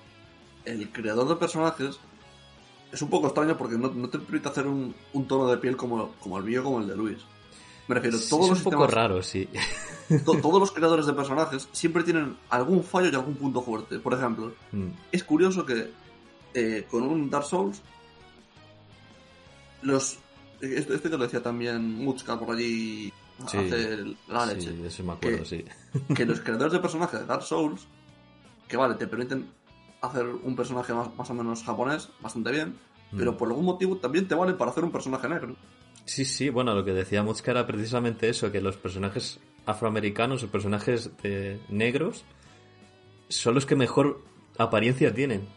el 0.64 0.90
creador 0.90 1.29
de 1.29 1.37
personajes 1.37 1.99
es 2.92 3.03
un 3.03 3.11
poco 3.11 3.27
extraño 3.27 3.57
porque 3.57 3.77
no, 3.77 3.88
no 3.92 4.09
te 4.09 4.19
permite 4.19 4.49
hacer 4.49 4.66
un, 4.66 4.95
un 5.12 5.27
tono 5.29 5.49
de 5.49 5.59
piel 5.59 5.77
como, 5.77 6.12
como 6.21 6.38
el 6.38 6.45
mío 6.45 6.62
como 6.64 6.81
el 6.81 6.87
de 6.88 6.97
Luis. 6.97 7.19
Me 7.88 7.95
refiero, 7.95 8.19
todos 8.29 8.45
es 8.47 8.51
los 8.51 8.59
un 8.66 8.73
poco 8.73 8.87
raro, 8.88 9.23
sí. 9.23 9.49
to- 10.25 10.40
todos 10.40 10.59
los 10.59 10.73
creadores 10.73 11.07
de 11.07 11.12
personajes 11.12 11.69
siempre 11.73 12.03
tienen 12.03 12.37
algún 12.51 12.83
fallo 12.83 13.09
y 13.11 13.14
algún 13.14 13.35
punto 13.37 13.62
fuerte. 13.62 13.99
Por 14.01 14.14
ejemplo, 14.14 14.53
Mm, 14.73 14.88
es 15.12 15.23
curioso 15.25 15.64
que 15.64 15.90
eh, 16.55 16.87
con 16.90 17.03
un 17.03 17.29
Dark 17.31 17.45
Souls 17.45 17.83
los 19.87 20.18
esto, 20.61 20.94
esto 20.94 21.11
te 21.11 21.16
lo 21.18 21.25
decía 21.25 21.42
también 21.42 21.94
Mutzka 22.05 22.38
por 22.38 22.55
allí 22.57 23.12
Sí. 23.46 23.59
hace 23.59 23.99
la 24.29 24.46
leche 24.46 24.70
sí, 24.70 24.83
eso 24.87 25.05
me 25.05 25.12
acuerdo, 25.12 25.38
Que- 25.40 25.44
sí. 25.44 25.64
que 26.14 26.25
los 26.25 26.40
creadores 26.44 26.72
de 26.72 26.79
personajes 26.79 27.20
de 27.20 27.27
Dark 27.27 27.42
Souls 27.42 27.87
que 28.66 28.77
vale 28.79 28.94
te 28.94 29.07
permiten 29.07 29.51
hacer 30.01 30.27
un 30.27 30.57
personaje 30.57 30.94
más, 30.94 31.14
más 31.16 31.29
o 31.31 31.35
menos 31.35 31.62
japonés 31.62 32.09
bastante 32.20 32.51
bien 32.53 32.75
Mm. 33.12 33.18
pero 33.18 33.37
por 33.37 33.46
algún 33.49 33.64
motivo 33.66 33.99
también 33.99 34.27
te 34.27 34.35
vale 34.35 34.55
para 34.55 34.72
hacer 34.72 34.83
un 34.83 34.90
personaje 34.90 35.29
negro 35.29 35.55
Sí, 36.07 36.25
sí, 36.25 36.49
bueno, 36.51 36.75
lo 36.75 36.85
que 36.85 36.92
decía 36.92 37.22
Mutzka 37.22 37.51
era 37.53 37.66
precisamente 37.66 38.29
eso, 38.29 38.51
que 38.53 38.61
los 38.61 38.77
personajes 38.77 39.38
afroamericanos, 39.66 40.40
los 40.42 40.51
personajes 40.51 41.11
de 41.22 41.61
negros, 41.68 42.25
son 43.29 43.55
los 43.55 43.66
que 43.66 43.75
mejor 43.77 44.22
apariencia 44.59 45.12
tienen. 45.12 45.49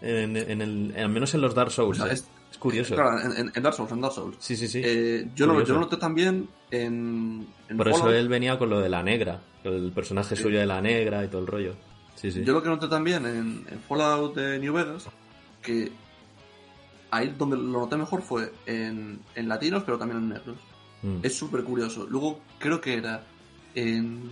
En, 0.00 0.36
en 0.36 0.60
el, 0.62 0.94
al 0.96 1.08
menos 1.08 1.34
en 1.34 1.40
los 1.40 1.54
Dark 1.56 1.70
Souls. 1.72 1.98
O 1.98 2.02
sea, 2.04 2.12
¿eh? 2.12 2.14
es- 2.14 2.28
es, 2.56 2.60
curioso. 2.60 2.94
claro 2.94 3.18
en, 3.20 3.62
Dark 3.62 3.74
Souls 3.74 3.92
en 3.92 4.00
Dark 4.00 4.14
Souls 4.14 4.36
Sí, 4.38 4.56
sí, 4.56 4.66
sí. 4.68 4.80
Eh, 4.84 5.28
yo, 5.34 5.46
lo, 5.46 5.62
yo 5.64 5.74
lo 5.74 5.80
noté 5.80 5.96
también 5.96 6.48
en, 6.70 7.46
en 7.68 7.76
Por 7.76 7.88
eso 7.88 8.10
él 8.10 8.28
venía 8.28 8.58
con 8.58 8.70
lo 8.70 8.80
de 8.80 8.88
la 8.88 9.02
negra, 9.02 9.40
el 9.64 9.92
personaje 9.92 10.36
Sí. 10.36 10.42
suyo 10.42 10.58
de 10.58 10.66
la 10.66 10.80
negra 10.80 11.24
y 11.24 11.28
todo 11.28 11.40
el 11.40 11.46
rollo. 11.46 11.74
Sí, 12.14 12.30
sí. 12.32 12.42
Yo 12.44 12.52
lo 12.54 12.62
que 12.62 12.68
noté 12.68 12.88
también 12.88 13.26
en, 13.26 13.64
en 13.70 13.80
Fallout 13.88 14.34
de 14.34 14.58
New 14.58 14.72
Vegas, 14.72 15.06
que 15.62 15.92
ahí 17.10 17.34
donde 17.38 17.56
lo 17.56 17.62
noté 17.80 17.96
mejor 17.96 18.22
fue 18.22 18.52
en, 18.66 19.20
en 19.34 19.48
latinos, 19.48 19.82
pero 19.84 19.98
también 19.98 20.18
en 20.22 20.28
negros. 20.30 20.56
Mm. 21.02 21.18
Es 21.22 21.36
súper 21.36 21.62
curioso. 21.62 22.06
Luego 22.08 22.40
creo 22.58 22.80
que 22.80 22.94
era 22.94 23.22
en, 23.74 24.30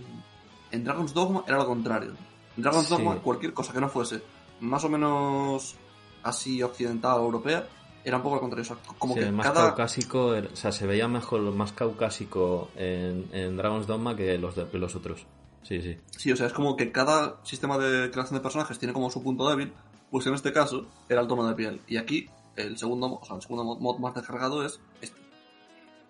en 0.71 0.83
Dragon's 0.83 1.13
Dogma 1.13 1.43
era 1.47 1.57
lo 1.57 1.67
contrario. 1.67 2.13
En 2.57 2.63
Dragon's 2.63 2.87
Sí. 2.87 2.93
Dogma 2.93 3.15
cualquier 3.17 3.53
cosa 3.53 3.71
que 3.71 3.79
no 3.81 3.89
fuese 3.89 4.21
más 4.61 4.83
o 4.83 4.89
menos 4.89 5.75
así 6.23 6.63
occidental 6.63 7.19
o 7.19 7.25
europea 7.25 7.67
era 8.05 8.17
un 8.17 8.23
poco 8.23 8.35
lo 8.35 8.41
contrario. 8.41 8.61
O 8.63 8.65
sea, 8.65 8.77
como 8.97 9.13
Sí, 9.15 9.19
que 9.21 9.25
el 9.27 9.33
más 9.33 9.47
cada... 9.47 9.67
caucásico, 9.67 10.27
o 10.27 10.55
sea, 10.55 10.71
se 10.71 10.85
veía 10.87 11.07
mejor, 11.07 11.41
más 11.53 11.71
caucásico 11.73 12.69
en, 12.75 13.27
en 13.33 13.57
Dragon's 13.57 13.87
Dogma 13.87 14.15
que 14.15 14.37
los, 14.37 14.55
de, 14.55 14.67
los 14.77 14.95
otros. 14.95 15.25
Sí, 15.63 15.81
sí. 15.81 15.97
Sí, 16.11 16.31
o 16.31 16.35
sea, 16.35 16.47
es 16.47 16.53
como 16.53 16.75
que 16.77 16.91
cada 16.91 17.37
sistema 17.43 17.77
de 17.77 18.11
creación 18.11 18.37
de 18.37 18.43
personajes 18.43 18.77
tiene 18.77 18.93
como 18.93 19.09
su 19.09 19.23
punto 19.23 19.49
débil, 19.49 19.73
pues 20.11 20.25
en 20.27 20.35
este 20.35 20.53
caso 20.53 20.85
era 21.09 21.21
el 21.21 21.27
tono 21.27 21.47
de 21.47 21.55
piel. 21.55 21.81
Y 21.87 21.97
aquí 21.97 22.29
el 22.55 22.77
segundo, 22.77 23.19
o 23.21 23.25
sea, 23.25 23.35
el 23.37 23.41
segundo 23.41 23.63
mod- 23.77 23.97
más 23.99 24.13
descargado 24.13 24.63
es 24.63 24.79
este. 25.01 25.19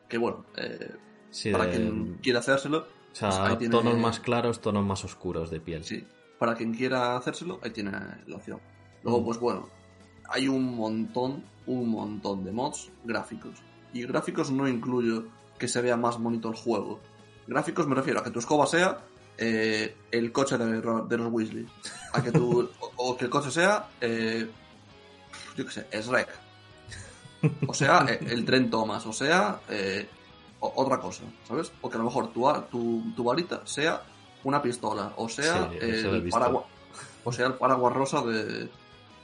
Que 0.09 0.17
bueno, 0.17 0.45
eh, 0.57 0.91
Sí, 1.31 1.51
para 1.51 1.65
de- 1.65 1.71
quien 1.71 2.19
quiera 2.21 2.39
hacérselo, 2.39 2.79
o 2.79 3.15
sea, 3.15 3.29
pues 3.47 3.57
tiene- 3.59 3.71
tonos 3.75 3.97
más 3.97 4.19
claros, 4.19 4.59
tonos 4.61 4.85
más 4.85 5.03
oscuros 5.05 5.49
de 5.49 5.59
piel. 5.61 5.83
sí, 5.83 6.05
para 6.37 6.53
quien 6.55 6.73
quiera 6.73 7.15
hacérselo, 7.17 7.59
ahí 7.63 7.71
tiene 7.71 7.91
la 8.27 8.35
opción. 8.35 8.59
Luego, 9.03 9.21
Mm. 9.21 9.25
pues 9.25 9.39
bueno, 9.39 9.69
hay 10.29 10.47
un 10.49 10.75
montón, 10.75 11.43
un 11.67 11.89
montón 11.89 12.43
de 12.43 12.51
mods 12.51 12.91
gráficos. 13.03 13.53
Y 13.93 14.03
gráficos 14.03 14.51
no 14.51 14.67
incluyo 14.67 15.25
que 15.57 15.67
se 15.67 15.81
vea 15.81 15.97
más 15.97 16.19
bonito 16.19 16.49
el 16.49 16.55
juego. 16.55 16.99
Gráficos 17.47 17.87
me 17.87 17.95
refiero 17.95 18.19
a 18.19 18.23
que 18.23 18.31
tu 18.31 18.39
escoba 18.39 18.65
sea 18.67 18.99
eh, 19.37 19.95
el 20.11 20.31
coche 20.31 20.57
de, 20.57 20.81
los 21.17 21.31
Weasley. 21.31 21.67
A 22.13 22.21
que 22.21 22.31
tu, 22.31 22.61
o, 22.79 22.91
o 22.97 23.17
que 23.17 23.25
el 23.25 23.31
coche 23.31 23.51
sea, 23.51 23.87
eh, 24.01 24.49
yo 25.55 25.65
qué 25.65 25.71
sé, 25.71 25.87
Shrek. 25.91 26.29
O 27.67 27.73
sea, 27.73 28.05
eh, 28.09 28.19
el 28.29 28.43
tren 28.45 28.69
Thomas. 28.69 29.05
O 29.05 29.13
sea, 29.13 29.59
eh, 29.69 30.07
o- 30.59 30.73
otra 30.75 30.99
cosa, 30.99 31.23
¿sabes? 31.47 31.71
O 31.81 31.89
que 31.89 31.95
a 31.95 31.99
lo 31.99 32.05
mejor 32.05 32.31
tu, 32.33 32.51
tu, 32.71 33.13
tu 33.15 33.23
varita 33.23 33.61
sea 33.65 34.01
una 34.43 34.61
pistola. 34.61 35.13
O 35.17 35.29
sea, 35.29 35.69
Sí, 35.71 35.77
el 35.81 36.29
paraguas. 36.29 36.65
O 37.23 37.31
sea, 37.31 37.47
el 37.47 37.53
paraguas 37.53 37.93
rosa 37.93 38.21
de, 38.21 38.69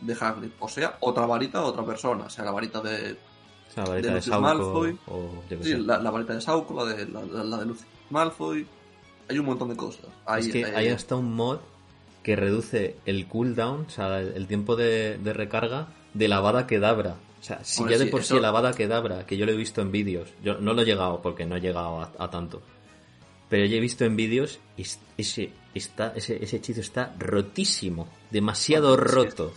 de 0.01 0.17
Hagrid. 0.19 0.49
O 0.59 0.67
sea, 0.67 0.97
otra 0.99 1.25
varita 1.25 1.59
de 1.59 1.65
otra 1.65 1.85
persona. 1.85 2.25
O 2.25 2.29
sea, 2.29 2.43
la 2.45 2.51
varita 2.51 2.81
de, 2.81 3.13
O 3.69 3.73
sea, 3.73 3.83
la 3.83 3.89
varita 3.89 4.07
de 4.07 4.13
de, 4.13 4.15
Lucius 4.15 4.25
Sauco 4.25 4.41
Malfoy. 4.41 4.97
o 5.07 5.29
Sí, 5.61 5.75
la, 5.77 5.97
la 5.99 6.11
varita 6.11 6.33
de 6.33 6.41
Sauco, 6.41 6.73
la 6.85 6.93
de, 6.93 7.05
la, 7.07 7.21
la- 7.23 7.43
la 7.43 7.57
de 7.59 7.65
Lucius 7.65 7.87
Malfoy. 8.09 8.67
Hay 9.29 9.39
un 9.39 9.45
montón 9.45 9.69
de 9.69 9.75
cosas. 9.77 10.05
Hay, 10.25 10.41
es 10.41 10.49
que 10.51 10.61
eh, 10.61 10.73
hay 10.75 10.87
hasta 10.89 11.15
un 11.15 11.33
mod 11.33 11.59
que 12.23 12.35
reduce 12.35 12.97
el 13.05 13.27
cooldown, 13.27 13.85
o 13.87 13.89
sea, 13.89 14.19
el, 14.19 14.45
tiempo 14.47 14.75
de, 14.75 15.17
de 15.17 15.33
recarga 15.33 15.87
de 16.13 16.27
la 16.27 16.37
Avada 16.37 16.67
Kedavra. 16.67 17.15
O 17.39 17.43
sea, 17.43 17.63
si 17.63 17.79
Hombre, 17.81 17.95
ya 17.95 17.99
de 17.99 18.05
sí, 18.05 18.11
por 18.11 18.19
eso- 18.21 18.33
sí 18.35 18.37
el 18.37 18.45
Avada 18.45 18.73
Kedavra, 18.73 19.25
que 19.25 19.37
yo 19.37 19.45
lo 19.47 19.51
he 19.53 19.55
visto 19.55 19.81
en 19.81 19.91
vídeos, 19.91 20.29
yo 20.43 20.59
no 20.59 20.73
lo 20.73 20.81
he 20.81 20.85
llegado 20.85 21.21
porque 21.21 21.45
no 21.45 21.55
he 21.55 21.61
llegado 21.61 21.99
a, 22.01 22.11
a 22.19 22.29
tanto, 22.29 22.61
pero 23.49 23.65
yo 23.65 23.77
he 23.77 23.79
visto 23.79 24.05
en 24.05 24.15
vídeos 24.15 24.59
y 24.77 24.85
ese, 25.17 25.51
está, 25.73 26.13
ese, 26.15 26.43
ese 26.43 26.57
hechizo 26.57 26.81
está 26.81 27.15
rotísimo, 27.17 28.07
demasiado 28.29 28.89
Bueno, 28.95 29.03
es 29.05 29.09
que- 29.09 29.15
roto. 29.29 29.53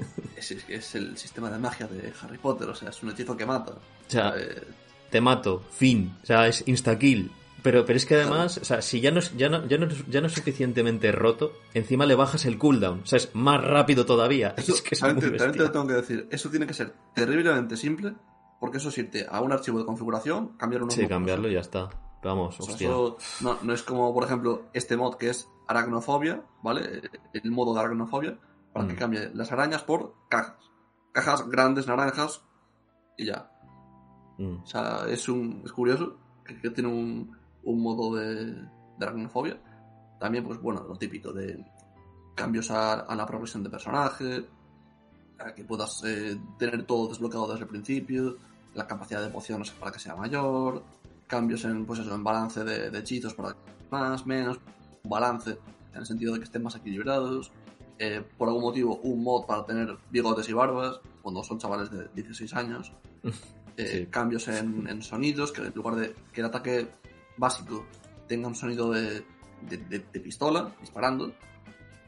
es, 0.36 0.50
es- 0.68 0.94
el 0.94 1.16
sistema 1.16 1.50
de 1.50 1.58
magia 1.58 1.86
de 1.86 2.12
Harry 2.22 2.38
Potter. 2.38 2.68
O 2.68 2.74
sea, 2.74 2.90
es 2.90 3.02
un 3.02 3.10
hechizo 3.10 3.36
que 3.36 3.46
mata. 3.46 3.72
O 3.72 4.10
sea, 4.10 4.34
Eh, 4.36 4.62
te 5.10 5.20
mato, 5.20 5.62
fin, 5.70 6.16
o 6.22 6.26
sea, 6.26 6.46
es 6.48 6.66
insta-kill. 6.66 7.30
Pero, 7.62 7.84
pero 7.84 7.96
es 7.96 8.06
que 8.06 8.14
además, 8.14 8.58
o 8.58 8.64
sea, 8.64 8.80
si 8.80 9.00
ya 9.00 9.10
no, 9.10 9.18
es, 9.18 9.36
ya, 9.36 9.48
no, 9.48 9.66
ya, 9.66 9.76
no, 9.76 9.88
ya 10.08 10.20
no 10.20 10.28
es 10.28 10.32
suficientemente 10.34 11.10
roto, 11.10 11.52
encima 11.74 12.06
le 12.06 12.14
bajas 12.14 12.44
el 12.44 12.58
cooldown. 12.58 13.00
O 13.02 13.06
sea, 13.06 13.16
es 13.16 13.34
más 13.34 13.60
rápido 13.64 14.06
todavía. 14.06 14.54
Eso, 14.56 14.74
es 14.74 14.82
que 14.82 14.94
es 14.94 15.00
también, 15.00 15.30
muy 15.30 15.38
también 15.38 15.58
te 15.58 15.64
lo 15.64 15.72
tengo 15.72 15.86
que 15.88 15.94
decir. 15.94 16.28
Eso 16.30 16.48
tiene 16.48 16.66
que 16.66 16.74
ser 16.74 16.94
terriblemente 17.14 17.76
simple, 17.76 18.14
porque 18.60 18.76
eso 18.78 18.90
es 18.90 18.98
irte 18.98 19.26
a 19.28 19.40
un 19.40 19.50
archivo 19.52 19.78
de 19.80 19.84
configuración, 19.84 20.56
cambiar 20.56 20.82
unos 20.84 20.94
Sí, 20.94 21.06
cambiarlo 21.08 21.48
y 21.48 21.54
ya 21.54 21.60
está. 21.60 21.88
Vamos, 22.22 22.58
O 22.60 22.62
sea, 22.62 22.72
hostia. 22.72 22.88
eso 22.88 23.18
no, 23.40 23.58
no 23.62 23.72
es 23.72 23.82
como, 23.82 24.14
por 24.14 24.24
ejemplo, 24.24 24.66
este 24.72 24.96
mod 24.96 25.16
que 25.16 25.30
es 25.30 25.48
aracnofobia, 25.66 26.42
¿vale? 26.62 27.02
El 27.32 27.50
modo 27.50 27.74
de 27.74 27.80
aracnofobia, 27.80 28.38
para 28.76 28.88
que 28.88 28.94
Mm. 28.94 28.98
cambie 28.98 29.30
las 29.32 29.50
arañas 29.52 29.82
por 29.82 30.14
cajas. 30.28 30.70
Cajas 31.12 31.48
grandes, 31.48 31.86
naranjas, 31.86 32.42
y 33.16 33.24
ya. 33.24 33.50
Mm. 34.36 34.56
O 34.62 34.66
sea, 34.66 35.06
es 35.08 35.30
un 35.30 35.62
es 35.64 35.72
curioso 35.72 36.18
que, 36.44 36.60
que 36.60 36.68
tiene 36.68 36.90
un, 36.90 37.34
un 37.64 37.82
modo 37.82 38.14
de, 38.16 38.52
de 38.52 39.00
aracnofobia. 39.00 39.58
También, 40.20 40.44
pues 40.44 40.60
bueno, 40.60 40.84
lo 40.86 40.94
típico 40.96 41.32
de 41.32 41.64
cambios 42.34 42.70
a, 42.70 43.00
a 43.00 43.14
la 43.14 43.24
progresión 43.24 43.62
de 43.62 43.70
personaje, 43.70 44.46
a 45.38 45.54
que 45.54 45.64
puedas 45.64 46.02
eh, 46.04 46.38
tener 46.58 46.84
todo 46.84 47.08
desbloqueado 47.08 47.48
desde 47.48 47.62
el 47.62 47.68
principio, 47.70 48.36
la 48.74 48.86
capacidad 48.86 49.22
de 49.22 49.30
pociones 49.30 49.70
para 49.70 49.90
que 49.92 49.98
sea 49.98 50.16
mayor, 50.16 50.82
cambios 51.26 51.64
en, 51.64 51.86
pues 51.86 52.00
eso, 52.00 52.14
en 52.14 52.22
balance 52.22 52.62
de, 52.62 52.90
de 52.90 52.98
hechizos 52.98 53.32
para 53.32 53.52
que 53.54 53.58
más, 53.90 54.26
menos, 54.26 54.60
balance 55.04 55.58
en 55.94 55.98
el 56.00 56.04
sentido 56.04 56.34
de 56.34 56.40
que 56.40 56.44
estén 56.44 56.62
más 56.62 56.76
equilibrados, 56.76 57.50
eh, 57.98 58.22
por 58.36 58.48
algún 58.48 58.62
motivo 58.62 58.96
un 59.02 59.22
mod 59.22 59.46
para 59.46 59.64
tener 59.64 59.96
bigotes 60.10 60.48
y 60.48 60.52
barbas, 60.52 61.00
cuando 61.22 61.42
son 61.42 61.58
chavales 61.58 61.90
de 61.90 62.08
16 62.14 62.54
años, 62.54 62.92
eh, 63.76 63.86
Sí. 64.04 64.06
cambios 64.10 64.48
en, 64.48 64.86
en 64.88 65.02
sonidos, 65.02 65.52
que 65.52 65.62
en 65.62 65.72
lugar 65.74 65.96
de 65.96 66.14
que 66.32 66.40
el 66.40 66.46
ataque 66.46 66.88
básico 67.36 67.84
tenga 68.26 68.48
un 68.48 68.54
sonido 68.54 68.90
de, 68.92 69.24
de, 69.68 69.76
de- 69.88 70.04
de 70.12 70.20
pistola 70.20 70.72
disparando, 70.80 71.32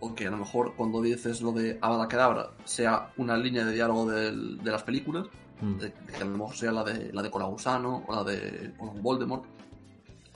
o 0.00 0.14
que 0.14 0.26
a 0.26 0.30
lo 0.30 0.36
mejor 0.38 0.74
cuando 0.76 1.02
dices 1.02 1.40
lo 1.42 1.52
de 1.52 1.78
Avada 1.80 2.06
Kedavra 2.08 2.50
sea 2.64 3.12
una 3.16 3.36
línea 3.36 3.64
de 3.64 3.72
diálogo 3.74 4.10
del- 4.10 4.58
de 4.62 4.70
las 4.70 4.82
películas, 4.82 5.26
Mm. 5.60 5.76
de- 5.78 5.92
que 5.92 6.16
a 6.22 6.24
lo 6.24 6.38
mejor 6.38 6.54
sea 6.54 6.70
la 6.70 6.84
de 6.84 7.12
la 7.12 7.20
de 7.20 7.30
Colagusano 7.32 8.04
o 8.06 8.14
la 8.14 8.22
de 8.22 8.72
o 8.78 8.86
Voldemort. 8.92 9.44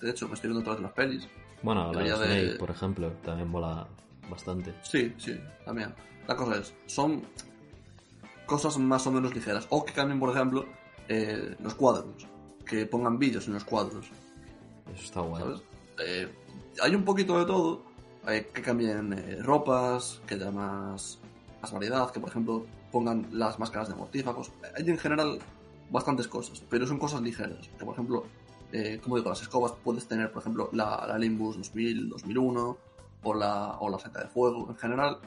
De 0.01 0.11
hecho, 0.11 0.27
me 0.27 0.35
estoy 0.35 0.51
viendo 0.51 0.65
todas 0.65 0.81
las 0.81 0.91
pelis. 0.93 1.29
Bueno, 1.63 1.93
la 1.93 1.99
de 2.03 2.05
debería 2.11 2.19
de- 2.19 2.43
Snake, 2.47 2.59
por 2.59 2.71
ejemplo, 2.71 3.13
también 3.25 3.49
mola 3.49 3.87
bastante. 4.31 4.75
Sí, 4.83 5.13
sí, 5.19 5.39
también. 5.65 5.95
La 6.27 6.37
cosa 6.37 6.57
es, 6.59 6.75
son 6.87 7.23
cosas 8.47 8.79
más 8.79 9.07
o 9.07 9.13
menos 9.13 9.35
ligeras. 9.35 9.67
O 9.71 9.85
que 9.85 9.93
cambien, 9.93 10.21
por 10.21 10.31
ejemplo, 10.35 10.67
eh, 11.09 11.57
los 11.61 11.75
cuadros. 11.75 12.27
Que 12.65 12.87
pongan 12.87 13.19
vídeos 13.19 13.47
en 13.49 13.55
los 13.55 13.65
cuadros. 13.65 14.07
Eso 14.95 15.05
está 15.05 15.21
guay. 15.21 15.43
¿sabes? 15.43 15.61
Eh, 16.07 16.29
hay 16.83 16.95
un 16.95 17.05
poquito 17.05 17.39
de 17.39 17.45
todo. 17.47 17.83
eh, 18.29 18.49
que 18.55 18.63
cambien 18.63 19.13
eh, 19.13 19.39
ropas, 19.43 20.21
que 20.27 20.35
haya 20.37 20.51
más, 20.53 21.19
más 21.61 21.73
variedad, 21.73 22.11
que 22.13 22.21
por 22.21 22.29
ejemplo 22.31 22.65
pongan 22.93 23.27
las 23.33 23.59
máscaras 23.59 23.89
de 23.89 23.95
mortífagos. 23.97 24.53
Hay 24.77 24.89
en 24.89 24.99
general 24.99 25.39
bastantes 25.91 26.29
cosas, 26.29 26.63
pero 26.71 26.87
son 26.87 26.99
cosas 26.99 27.21
ligeras. 27.23 27.69
Que 27.79 27.85
por 27.85 27.95
ejemplo, 27.95 28.25
eh, 28.73 29.01
como 29.03 29.17
digo, 29.17 29.29
las 29.31 29.43
escobas 29.43 29.73
puedes 29.83 30.07
tener, 30.07 30.31
por 30.31 30.43
ejemplo, 30.43 30.69
la, 30.73 31.05
la 31.09 31.19
Limbus 31.19 31.57
2000, 31.57 32.11
2001 32.11 32.79
o 33.23 33.35
la, 33.35 33.79
o 33.79 33.89
la 33.89 33.99
seta 33.99 34.23
de 34.23 34.29
fuego. 34.29 34.69
En 34.69 34.77
general, 34.77 35.19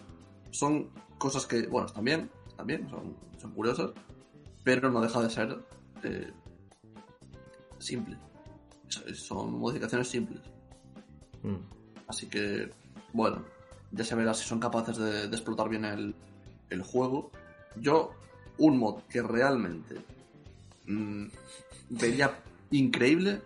son 0.52 0.90
cosas 1.18 1.46
que, 1.46 1.68
bueno, 1.68 1.88
están 1.88 2.04
bien, 2.04 2.30
están 2.48 2.68
bien, 2.68 2.90
son, 2.90 3.16
son 3.38 3.52
curiosas, 3.52 3.92
pero 4.64 4.92
no 4.92 5.02
deja 5.02 5.22
de 5.22 5.30
ser 5.30 5.60
eh, 6.04 6.32
simple. 7.80 8.18
Son 9.14 9.58
modificaciones 9.60 10.08
simples. 10.08 10.42
Mm. 11.44 11.56
Así 12.08 12.28
que, 12.28 12.72
bueno, 13.14 13.44
ya 13.92 14.04
se 14.04 14.16
verá 14.16 14.34
si 14.34 14.48
son 14.48 14.60
capaces 14.60 14.98
de, 14.98 15.28
de 15.28 15.36
explotar 15.36 15.70
bien 15.70 15.86
el, 15.86 16.16
el 16.70 16.82
juego. 16.82 17.32
Yo, 17.78 18.12
un 18.58 18.78
mod 18.78 19.02
que 19.10 19.22
realmente 19.22 19.96
mm, 20.86 21.26
vería 21.90 22.40
increíble. 22.72 23.42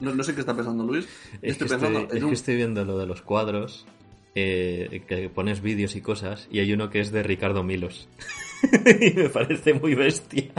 No, 0.00 0.14
no 0.14 0.22
sé 0.22 0.34
qué 0.34 0.40
está 0.40 0.54
pensando 0.54 0.84
Luis. 0.84 1.06
Es, 1.42 1.52
estoy 1.52 1.66
que 1.68 1.70
pensando 1.74 1.98
estoy, 2.00 2.10
en 2.12 2.16
es 2.18 2.22
un- 2.24 2.28
que 2.30 2.34
estoy 2.34 2.56
viendo 2.56 2.84
lo 2.84 2.98
de 2.98 3.06
los 3.06 3.22
cuadros, 3.22 3.86
eh, 4.34 5.02
que 5.08 5.28
pones 5.30 5.62
vídeos 5.62 5.96
y 5.96 6.02
cosas, 6.02 6.48
y 6.50 6.58
hay 6.60 6.72
uno 6.72 6.90
que 6.90 7.00
es 7.00 7.10
de 7.12 7.22
Ricardo 7.22 7.62
Milos. 7.62 8.08
y 9.00 9.12
me 9.14 9.28
parece 9.30 9.74
muy 9.74 9.94
bestia. 9.94 10.52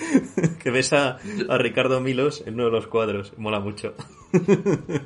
que 0.62 0.70
ves 0.70 0.92
a, 0.94 1.18
a 1.48 1.58
Ricardo 1.58 2.00
Milos 2.00 2.42
en 2.46 2.54
uno 2.54 2.64
de 2.66 2.70
los 2.70 2.86
cuadros. 2.86 3.34
Mola 3.36 3.60
mucho. 3.60 3.94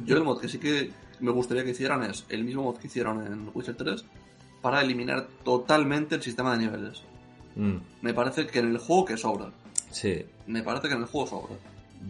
Yo 0.05 0.17
el 0.17 0.23
mod 0.25 0.41
que 0.41 0.49
sí 0.49 0.59
que 0.59 0.91
me 1.21 1.33
gustaría 1.33 1.65
que 1.65 1.71
hicieran 1.71 2.03
es 2.05 2.25
el 2.29 2.45
mismo 2.45 2.63
mod 2.63 2.77
que 2.77 2.87
hicieron 2.87 3.27
en 3.27 3.51
Witcher 3.55 3.75
3 3.75 4.05
para 4.63 4.81
eliminar 4.83 5.27
totalmente 5.45 6.15
el 6.15 6.23
sistema 6.23 6.57
de 6.57 6.65
niveles. 6.67 7.03
Mm, 7.57 7.77
Me 8.03 8.15
parece 8.15 8.47
que 8.47 8.61
en 8.61 8.71
el 8.71 8.79
juego 8.79 9.05
que 9.05 9.17
sobra. 9.17 9.51
sí. 9.91 10.25
Me 10.47 10.63
parece 10.63 10.89
que 10.89 10.95
en 10.95 11.01
el 11.01 11.07
juego 11.07 11.27
sobra. 11.27 11.57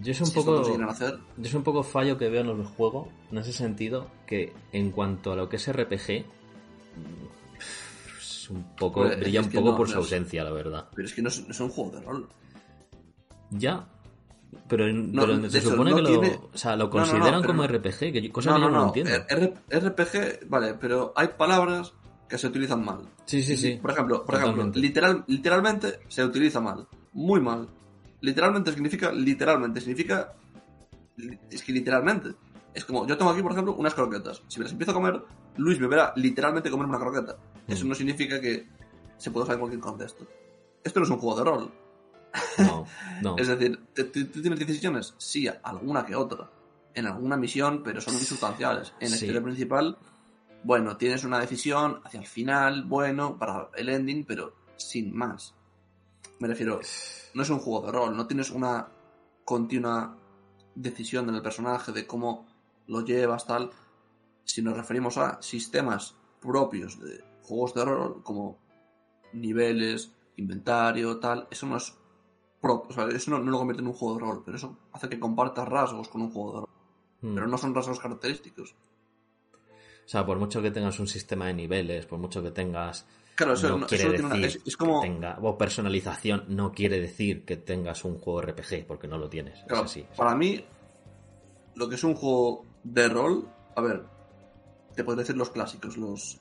Yo 0.02 0.12
es 0.12 0.20
un 0.20 0.26
si 0.26 0.34
poco... 0.34 0.60
hacer, 0.88 1.18
Yo 1.36 1.44
es 1.48 1.54
un 1.54 1.62
poco 1.62 1.82
fallo 1.82 2.18
que 2.18 2.28
veo 2.28 2.40
en 2.42 2.48
el 2.60 2.64
juego, 2.64 3.08
en 3.30 3.38
ese 3.38 3.52
sentido, 3.52 4.08
que 4.26 4.52
en 4.72 4.90
cuanto 4.90 5.32
a 5.32 5.36
lo 5.36 5.48
que 5.48 5.56
es 5.56 5.72
RPG, 5.72 6.24
es 8.18 8.50
un 8.50 8.64
poco, 8.76 9.04
brilla 9.18 9.40
un 9.40 9.50
poco 9.50 9.70
no, 9.70 9.76
por 9.76 9.86
su 9.88 9.92
es- 9.92 9.98
ausencia, 9.98 10.44
la 10.44 10.50
verdad. 10.50 10.88
pero 10.94 11.06
es 11.08 11.14
que 11.14 11.22
no 11.22 11.28
es, 11.28 11.44
no 11.46 11.50
es 11.50 11.60
un 11.60 11.68
juego 11.70 11.90
de 11.92 12.00
rol. 12.02 12.28
Ya, 13.50 13.86
pero, 14.68 14.92
No, 14.92 15.22
pero 15.22 15.50
se 15.50 15.58
hecho, 15.58 15.70
supone 15.70 15.94
que 15.94 16.02
lo, 16.02 16.08
tiene- 16.08 16.40
o 16.52 16.58
sea, 16.58 16.76
lo 16.76 16.90
consideran 16.90 17.40
pero 17.42 17.46
como 17.54 17.66
RPG, 17.66 17.98
que 18.12 18.30
cosa 18.32 18.54
que 18.54 18.60
no, 18.60 18.66
yo 18.66 18.70
no, 18.72 18.86
entiendo. 18.86 19.12
RPG, 19.70 20.48
vale, 20.48 20.74
pero 20.74 21.12
hay 21.16 21.28
palabras 21.28 21.92
que 22.28 22.38
se 22.38 22.46
utilizan 22.48 22.84
mal. 22.84 23.00
sí, 23.26 23.42
sí, 23.42 23.56
sí. 23.56 23.78
Por 23.80 23.90
ejemplo, 23.92 24.24
por 24.24 24.34
ejemplo 24.34 24.66
literal, 24.74 25.24
literalmente 25.28 26.00
se 26.08 26.24
utiliza 26.24 26.60
mal. 26.60 26.86
Muy 27.12 27.40
mal. 27.40 27.68
Literalmente 28.24 28.72
significa 28.72 29.12
literalmente. 29.12 29.80
Significa. 29.80 30.32
Es 31.50 31.62
que 31.62 31.72
literalmente. 31.72 32.34
Es 32.72 32.84
como, 32.84 33.06
yo 33.06 33.16
tengo 33.16 33.30
aquí, 33.30 33.42
por 33.42 33.52
ejemplo, 33.52 33.74
unas 33.74 33.94
croquetas. 33.94 34.42
Si 34.48 34.58
me 34.58 34.64
las 34.64 34.72
empiezo 34.72 34.90
a 34.90 34.94
comer, 34.94 35.22
Luis 35.56 35.78
me 35.78 35.86
verá 35.86 36.12
literalmente 36.16 36.70
comerme 36.70 36.96
una 36.96 37.04
croqueta. 37.04 37.36
Eso 37.68 37.84
Mm. 37.84 37.88
no 37.88 37.94
significa 37.94 38.40
que 38.40 38.66
se 39.16 39.30
pueda 39.30 39.44
usar 39.44 39.54
en 39.54 39.60
cualquier 39.60 39.80
contexto. 39.80 40.26
Esto 40.82 41.00
no 41.00 41.04
es 41.06 41.10
un 41.10 41.18
juego 41.18 41.38
de 41.38 41.44
rol. 41.44 41.72
No, 42.58 42.84
no. 43.22 43.36
Es 43.38 43.46
decir, 43.48 43.78
¿tú 43.94 44.10
tienes 44.40 44.58
decisiones? 44.58 45.14
Sí, 45.18 45.48
alguna 45.62 46.04
que 46.04 46.16
otra. 46.16 46.50
En 46.94 47.06
alguna 47.06 47.36
misión, 47.36 47.82
pero 47.84 48.00
son 48.00 48.14
insustanciales. 48.14 48.92
En 49.00 49.10
la 49.10 49.16
Sí. 49.16 49.24
historia 49.26 49.42
principal, 49.42 49.98
bueno, 50.64 50.96
tienes 50.96 51.22
una 51.24 51.38
decisión 51.38 52.00
hacia 52.04 52.18
el 52.20 52.26
final, 52.26 52.84
bueno, 52.84 53.38
para 53.38 53.68
el 53.76 53.88
ending, 53.88 54.24
pero 54.24 54.54
sin 54.76 55.14
más. 55.14 55.54
Me 56.44 56.48
refiero, 56.48 56.78
no 57.32 57.42
es 57.42 57.48
un 57.48 57.58
juego 57.58 57.86
de 57.86 57.90
rol, 57.90 58.14
no 58.14 58.26
tienes 58.26 58.50
una 58.50 58.86
continua 59.46 60.14
decisión 60.74 61.26
en 61.30 61.36
el 61.36 61.40
personaje 61.40 61.90
de 61.90 62.06
cómo 62.06 62.46
lo 62.86 63.00
llevas, 63.00 63.46
tal. 63.46 63.70
Si 64.44 64.60
nos 64.60 64.76
referimos 64.76 65.16
a 65.16 65.40
sistemas 65.40 66.16
propios 66.42 67.00
de 67.00 67.24
juegos 67.40 67.72
de 67.72 67.86
rol, 67.86 68.22
como 68.22 68.58
niveles, 69.32 70.12
inventario, 70.36 71.18
tal, 71.18 71.48
eso 71.50 71.64
no 71.64 71.78
es 71.78 71.94
o 72.60 72.92
sea, 72.92 73.08
eso 73.08 73.30
no, 73.30 73.38
no 73.38 73.50
lo 73.50 73.56
convierte 73.56 73.80
en 73.80 73.88
un 73.88 73.94
juego 73.94 74.16
de 74.16 74.20
rol, 74.20 74.42
pero 74.44 74.58
eso 74.58 74.76
hace 74.92 75.08
que 75.08 75.18
compartas 75.18 75.66
rasgos 75.66 76.08
con 76.08 76.20
un 76.20 76.30
juego 76.30 76.52
de 76.52 76.58
rol. 76.60 76.70
Mm. 77.22 77.34
Pero 77.36 77.46
no 77.46 77.56
son 77.56 77.74
rasgos 77.74 78.00
característicos. 78.00 78.74
O 80.04 80.08
sea, 80.08 80.26
por 80.26 80.38
mucho 80.38 80.60
que 80.60 80.70
tengas 80.70 81.00
un 81.00 81.06
sistema 81.06 81.46
de 81.46 81.54
niveles, 81.54 82.04
por 82.04 82.18
mucho 82.18 82.42
que 82.42 82.50
tengas 82.50 83.06
Claro, 83.36 83.54
eso, 83.54 83.68
no 83.70 83.78
no- 83.78 83.86
quiere 83.86 84.04
eso 84.04 84.12
decir 84.12 84.26
tiene 84.28 84.38
una- 84.40 84.46
es, 84.46 84.58
es 84.64 84.76
como. 84.76 85.00
que 85.00 85.08
tenga 85.08 85.38
o 85.42 85.58
personalización 85.58 86.44
no 86.48 86.72
quiere 86.72 87.00
decir 87.00 87.44
que 87.44 87.56
tengas 87.56 88.04
un 88.04 88.18
juego 88.18 88.42
RPG 88.42 88.86
porque 88.86 89.08
no 89.08 89.18
lo 89.18 89.28
tienes 89.28 89.58
claro, 89.66 89.84
es 89.84 89.90
así 89.90 90.06
Para 90.16 90.34
mí, 90.36 90.64
lo 91.74 91.88
que 91.88 91.96
es 91.96 92.04
un 92.04 92.14
juego 92.14 92.64
de 92.84 93.08
rol, 93.08 93.48
a 93.76 93.80
ver, 93.80 94.04
te 94.94 95.02
podría 95.02 95.22
decir 95.22 95.36
los 95.36 95.50
clásicos, 95.50 95.96
los 95.96 96.38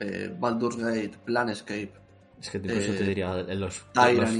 eh, 0.00 0.34
Baldur's 0.38 0.76
Gate, 0.76 1.12
Planescape. 1.24 1.92
es 2.40 2.50
que 2.50 2.58
incluso 2.58 2.92
eh, 2.92 2.96
te 2.96 3.04
diría 3.04 3.34
los, 3.42 3.84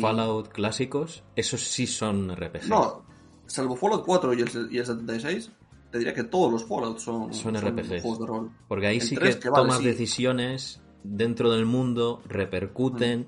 Fallout 0.01 0.49
clásicos 0.49 1.23
esos 1.37 1.61
sí 1.61 1.87
son 1.87 2.35
RPG 2.35 2.69
No, 2.69 3.05
salvo 3.47 3.77
Fallout 3.77 4.05
4 4.07 4.33
y 4.35 4.41
el, 4.41 4.69
y 4.73 4.79
el 4.79 4.87
76, 4.87 5.51
te 5.91 5.99
diría 5.99 6.15
que 6.15 6.25
todos 6.25 6.51
los 6.51 6.65
Fallout 6.65 6.99
son, 6.99 7.35
Son 7.35 7.55
RPGs. 7.55 8.01
juegos 8.01 8.19
de 8.21 8.27
rol. 8.27 8.51
porque 8.67 8.87
ahí 8.87 8.97
el 8.97 9.03
sí 9.03 9.17
que, 9.17 9.39
que 9.39 9.51
vale, 9.51 9.63
tomas 9.65 9.79
sí. 9.79 9.85
decisiones 9.85 10.81
dentro 11.05 11.51
del 11.51 11.67
mundo 11.67 12.23
repercuten 12.29 13.27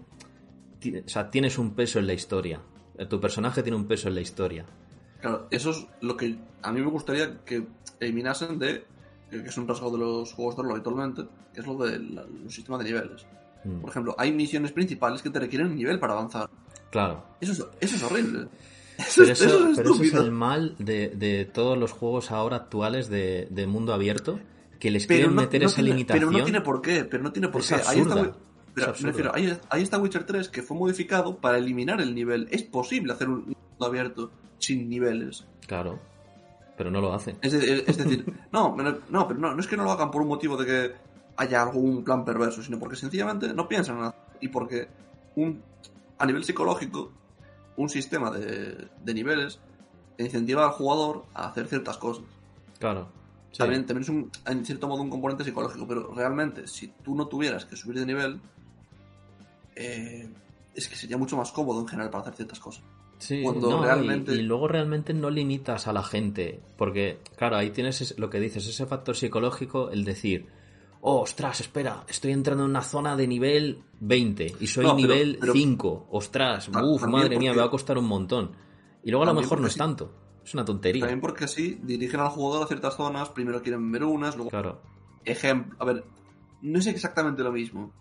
o 1.04 1.08
sea 1.08 1.30
tienes 1.30 1.58
un 1.58 1.74
peso 1.74 1.98
en 1.98 2.06
la 2.06 2.12
historia. 2.12 2.60
Eh, 2.98 3.06
tu 3.06 3.20
personaje 3.20 3.62
tiene 3.62 3.76
un 3.76 3.86
peso 3.86 4.08
en 4.08 4.14
la 4.14 4.20
historia. 4.20 4.64
Claro, 5.20 5.46
eso 5.50 5.70
es 5.70 5.86
lo 6.02 6.16
que 6.16 6.36
a 6.62 6.70
mí 6.72 6.80
me 6.80 6.90
gustaría 6.90 7.38
que 7.44 7.66
eliminasen 8.00 8.58
de, 8.58 8.84
que 9.30 9.38
es 9.38 9.56
un 9.56 9.66
rasgo 9.66 9.90
de 9.90 9.98
los 9.98 10.32
juegos 10.34 10.56
de 10.56 10.62
rol 10.62 10.72
habitualmente, 10.72 11.22
que 11.54 11.60
es 11.60 11.66
lo 11.66 11.76
de 11.78 11.98
la- 11.98 12.26
los 12.26 12.54
sistemas 12.54 12.80
de 12.84 12.92
niveles. 12.92 13.26
Mm, 13.64 13.80
Por 13.80 13.90
ejemplo, 13.90 14.14
hay 14.18 14.30
misiones 14.32 14.72
principales 14.72 15.22
que 15.22 15.30
te 15.30 15.40
requieren 15.40 15.68
un 15.68 15.76
nivel 15.76 15.98
para 15.98 16.12
avanzar. 16.12 16.50
claro. 16.90 17.24
Eso 17.40 17.52
es, 17.52 17.64
eso 17.80 17.96
es 17.96 18.02
horrible. 18.02 18.48
Eso, 18.98 19.22
Pero 19.22 19.32
es- 19.32 19.40
eso, 19.40 19.48
eso 19.58 19.68
es 19.70 19.76
pero 19.78 19.94
eso 19.94 20.02
es 20.04 20.12
el 20.14 20.30
mal 20.30 20.76
de, 20.78 21.08
de 21.08 21.44
todos 21.46 21.76
los 21.76 21.90
juegos 21.92 22.30
ahora 22.30 22.56
actuales 22.56 23.08
de, 23.08 23.48
de 23.50 23.66
mundo 23.66 23.92
abierto, 23.92 24.38
que 24.84 24.90
les 24.90 25.06
pero 25.06 25.16
quieren 25.20 25.34
no, 25.34 25.40
meter 25.40 25.62
no 25.62 25.66
esa 25.68 25.76
tiene, 25.76 25.90
limitación. 25.92 26.28
pero 26.28 26.38
no 26.38 26.44
tiene 26.44 26.60
por 26.60 26.82
qué, 26.82 27.04
pero 27.06 27.22
no 27.22 27.32
tiene 27.32 27.48
por 27.48 27.62
Es 27.62 27.68
qué. 27.68 27.74
Ahí 27.86 28.00
está, 28.00 28.34
pero 28.74 28.92
es 28.92 29.00
me 29.02 29.08
refiero, 29.08 29.34
ahí, 29.34 29.58
ahí 29.70 29.82
está 29.82 29.96
Witcher 29.98 30.24
3 30.26 30.50
que 30.50 30.60
fue 30.62 30.76
modificado 30.76 31.38
para 31.38 31.56
eliminar 31.56 32.02
el 32.02 32.14
nivel. 32.14 32.48
Es 32.50 32.64
posible 32.64 33.14
hacer 33.14 33.30
un 33.30 33.44
mundo 33.46 33.56
abierto 33.86 34.30
sin 34.58 34.90
niveles. 34.90 35.46
Claro, 35.66 35.98
pero 36.76 36.90
no 36.90 37.00
lo 37.00 37.14
hacen. 37.14 37.38
Es, 37.40 37.52
de- 37.52 37.84
es 37.86 37.96
decir, 37.96 38.26
no, 38.52 38.76
no, 39.08 39.26
pero 39.26 39.40
no, 39.40 39.54
no 39.54 39.60
es 39.60 39.66
que 39.66 39.76
no 39.78 39.84
lo 39.84 39.90
hagan 39.92 40.10
por 40.10 40.20
un 40.20 40.28
motivo 40.28 40.58
de 40.58 40.66
que 40.66 40.92
haya 41.36 41.62
algún 41.62 42.04
plan 42.04 42.26
perverso, 42.26 42.62
sino 42.62 42.78
porque 42.78 42.96
sencillamente 42.96 43.54
no 43.54 43.66
piensan 43.66 43.96
en 43.96 44.02
hacer- 44.04 44.20
y 44.42 44.48
porque 44.48 44.88
un, 45.36 45.62
a 46.18 46.26
nivel 46.26 46.44
psicológico 46.44 47.10
un 47.76 47.88
sistema 47.88 48.30
de, 48.30 48.86
de 49.02 49.14
niveles 49.14 49.58
incentiva 50.18 50.64
al 50.66 50.72
jugador 50.72 51.24
a 51.32 51.48
hacer 51.48 51.68
ciertas 51.68 51.96
cosas. 51.96 52.24
Claro. 52.78 53.08
Sí. 53.54 53.58
También, 53.58 53.86
también 53.86 54.02
es 54.02 54.08
un, 54.08 54.30
en 54.46 54.64
cierto 54.66 54.88
modo 54.88 55.02
un 55.02 55.10
componente 55.10 55.44
psicológico, 55.44 55.86
pero 55.86 56.12
realmente 56.14 56.66
si 56.66 56.88
tú 57.02 57.14
no 57.14 57.26
tuvieras 57.28 57.64
que 57.64 57.76
subir 57.76 57.98
de 58.00 58.06
nivel, 58.06 58.40
eh, 59.76 60.28
es 60.74 60.88
que 60.88 60.96
sería 60.96 61.16
mucho 61.18 61.36
más 61.36 61.52
cómodo 61.52 61.80
en 61.80 61.86
general 61.88 62.10
para 62.10 62.22
hacer 62.22 62.34
ciertas 62.34 62.58
cosas. 62.60 62.82
Sí, 63.18 63.42
cuando 63.42 63.70
no, 63.70 63.80
y- 63.80 63.84
realmente- 63.84 64.34
y, 64.34 64.42
luego 64.42 64.68
realmente 64.68 65.14
no 65.14 65.30
limitas 65.30 65.86
a 65.86 65.92
la 65.92 66.02
gente, 66.02 66.60
porque, 66.76 67.20
claro, 67.36 67.56
ahí 67.56 67.70
tienes 67.70 68.00
ese- 68.00 68.14
lo 68.20 68.28
que 68.28 68.40
dices, 68.40 68.66
ese 68.66 68.86
factor 68.86 69.16
psicológico, 69.16 69.90
el 69.90 70.04
decir, 70.04 70.46
oh, 71.00 71.20
ostras, 71.20 71.60
espera, 71.60 72.04
estoy 72.08 72.32
entrando 72.32 72.64
en 72.64 72.70
una 72.70 72.82
zona 72.82 73.16
de 73.16 73.26
nivel 73.28 73.82
20 74.00 74.52
y 74.60 74.66
soy 74.66 74.84
No, 74.84 74.96
pero- 74.96 75.08
nivel 75.14 75.38
pero- 75.40 75.52
5, 75.52 76.06
ostras, 76.10 76.68
uff, 76.68 77.02
madre 77.06 77.38
mía, 77.38 77.52
me 77.52 77.58
va 77.58 77.66
a 77.66 77.70
costar 77.70 77.96
un 77.98 78.06
montón. 78.06 78.50
Y 79.04 79.10
luego 79.10 79.22
a 79.24 79.26
lo 79.32 79.40
mejor 79.40 79.60
no 79.60 79.68
es 79.68 79.76
tanto, 79.76 80.12
es 80.44 80.54
una 80.54 80.64
tontería. 80.64 81.00
También 81.00 81.20
porque 81.20 81.44
así 81.44 81.78
dirigen 81.82 82.20
al 82.20 82.28
jugador 82.28 82.64
a 82.64 82.66
ciertas 82.66 82.94
zonas, 82.96 83.30
primero 83.30 83.62
quieren 83.62 83.90
ver 83.90 84.04
unas, 84.04 84.36
luego 84.36 84.50
Claro, 84.50 84.80
ejemplo, 85.24 85.74
a 85.80 85.84
ver, 85.84 86.04
no 86.62 86.78
es 86.78 86.86
exactamente 86.86 87.42
lo 87.42 87.50
mismo, 87.52 87.92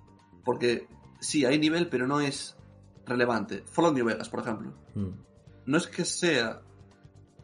porque 0.44 0.88
sí, 1.20 1.46
hay 1.46 1.58
nivel, 1.58 1.88
pero 1.88 2.06
no 2.08 2.20
es 2.20 2.58
relevante. 3.06 3.64
Fallout 3.66 3.96
New 3.96 4.06
Vegas, 4.06 4.30
por 4.30 4.42
ejemplo. 4.42 4.74
Mm. 4.96 5.10
No 5.66 5.78
es 5.78 5.88
que 5.88 6.04
sea... 6.06 6.62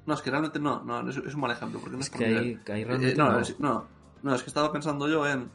No, 0.05 0.13
es 0.15 0.21
que 0.21 0.31
realmente 0.31 0.59
no, 0.59 0.83
no, 0.83 1.07
es, 1.09 1.17
es 1.17 1.33
un 1.35 1.41
mal 1.41 1.51
ejemplo, 1.51 1.79
porque 1.79 1.95
no 1.95 2.01
es, 2.01 2.07
es 2.07 2.11
por 2.11 2.19
que 2.19 2.27
nivel. 2.27 2.61
ahí 2.67 2.81
Eh, 2.81 3.13
no, 3.15 3.31
no. 3.31 3.39
es- 3.39 3.59
no, 3.59 3.87
no, 4.23 4.35
es 4.35 4.41
que 4.43 4.49
estaba 4.49 4.71
pensando 4.71 5.07
yo 5.07 5.25
en, 5.27 5.49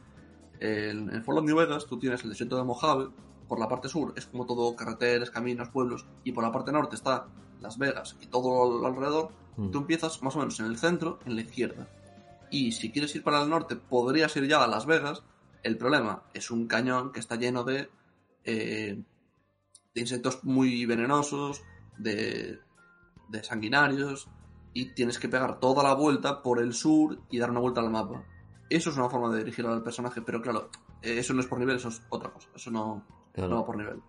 en, 0.59 1.13
en 1.13 1.23
Fallout 1.23 1.45
New 1.45 1.57
Vegas, 1.57 1.85
tú 1.85 1.99
tienes 1.99 2.23
el 2.23 2.29
desierto 2.29 2.55
de 2.57 2.63
Mojave, 2.63 3.09
por 3.47 3.59
la 3.59 3.67
parte 3.67 3.89
sur 3.89 4.13
es 4.15 4.25
como 4.25 4.45
todo 4.45 4.75
carreteras, 4.75 5.29
caminos, 5.29 5.69
pueblos, 5.69 6.07
y 6.23 6.31
por 6.31 6.43
la 6.43 6.51
parte 6.51 6.71
norte 6.71 6.95
está 6.95 7.27
Las 7.61 7.77
Vegas 7.77 8.15
y 8.21 8.27
todo 8.27 8.79
al- 8.79 8.85
alrededor, 8.85 9.31
Mm. 9.57 9.71
tú 9.71 9.77
empiezas 9.79 10.21
más 10.21 10.35
o 10.35 10.39
menos 10.39 10.59
en 10.59 10.65
el 10.67 10.77
centro, 10.77 11.19
en 11.25 11.35
la 11.35 11.41
izquierda. 11.41 11.87
Y 12.51 12.71
si 12.73 12.91
quieres 12.91 13.15
ir 13.15 13.23
para 13.23 13.41
el 13.41 13.49
norte, 13.49 13.75
podrías 13.75 14.35
ir 14.35 14.47
ya 14.47 14.63
a 14.63 14.67
Las 14.67 14.85
Vegas. 14.85 15.23
El 15.63 15.77
problema 15.77 16.23
es 16.33 16.51
un 16.51 16.67
cañón 16.67 17.11
que 17.11 17.19
está 17.19 17.35
lleno 17.37 17.63
de, 17.63 17.89
eh, 18.43 19.01
de 19.93 20.01
insectos 20.01 20.43
muy 20.43 20.85
venenosos, 20.85 21.61
de, 21.97 22.59
de 23.29 23.43
sanguinarios, 23.43 24.27
y 24.73 24.93
tienes 24.93 25.17
que 25.19 25.29
pegar 25.29 25.59
toda 25.59 25.81
la 25.83 25.93
vuelta 25.95 26.43
por 26.43 26.59
el 26.61 26.73
sur 26.73 27.17
y 27.29 27.39
dar 27.39 27.49
una 27.49 27.61
vuelta 27.61 27.79
al 27.81 27.89
mapa. 27.89 28.23
Eso 28.69 28.89
es 28.89 28.97
una 28.97 29.09
forma 29.09 29.31
de 29.31 29.39
dirigir 29.39 29.65
al 29.65 29.81
personaje, 29.81 30.21
pero 30.21 30.41
claro, 30.41 30.69
eh, 31.01 31.17
eso 31.19 31.33
no 31.33 31.39
es 31.39 31.47
por 31.47 31.59
nivel, 31.59 31.77
eso 31.77 31.87
es 31.87 32.01
otra 32.09 32.29
cosa. 32.31 32.49
Eso 32.53 32.71
no, 32.71 33.05
Claro. 33.33 33.49
no 33.51 33.55
va 33.61 33.65
por 33.65 33.77
nivel. 33.77 34.01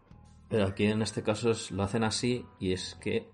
Pero 0.48 0.66
aquí 0.66 0.84
en 0.86 1.02
este 1.02 1.22
caso 1.22 1.50
es- 1.52 1.70
lo 1.70 1.82
hacen 1.84 2.02
así 2.04 2.44
y 2.58 2.72
es 2.72 2.96
que, 3.00 3.30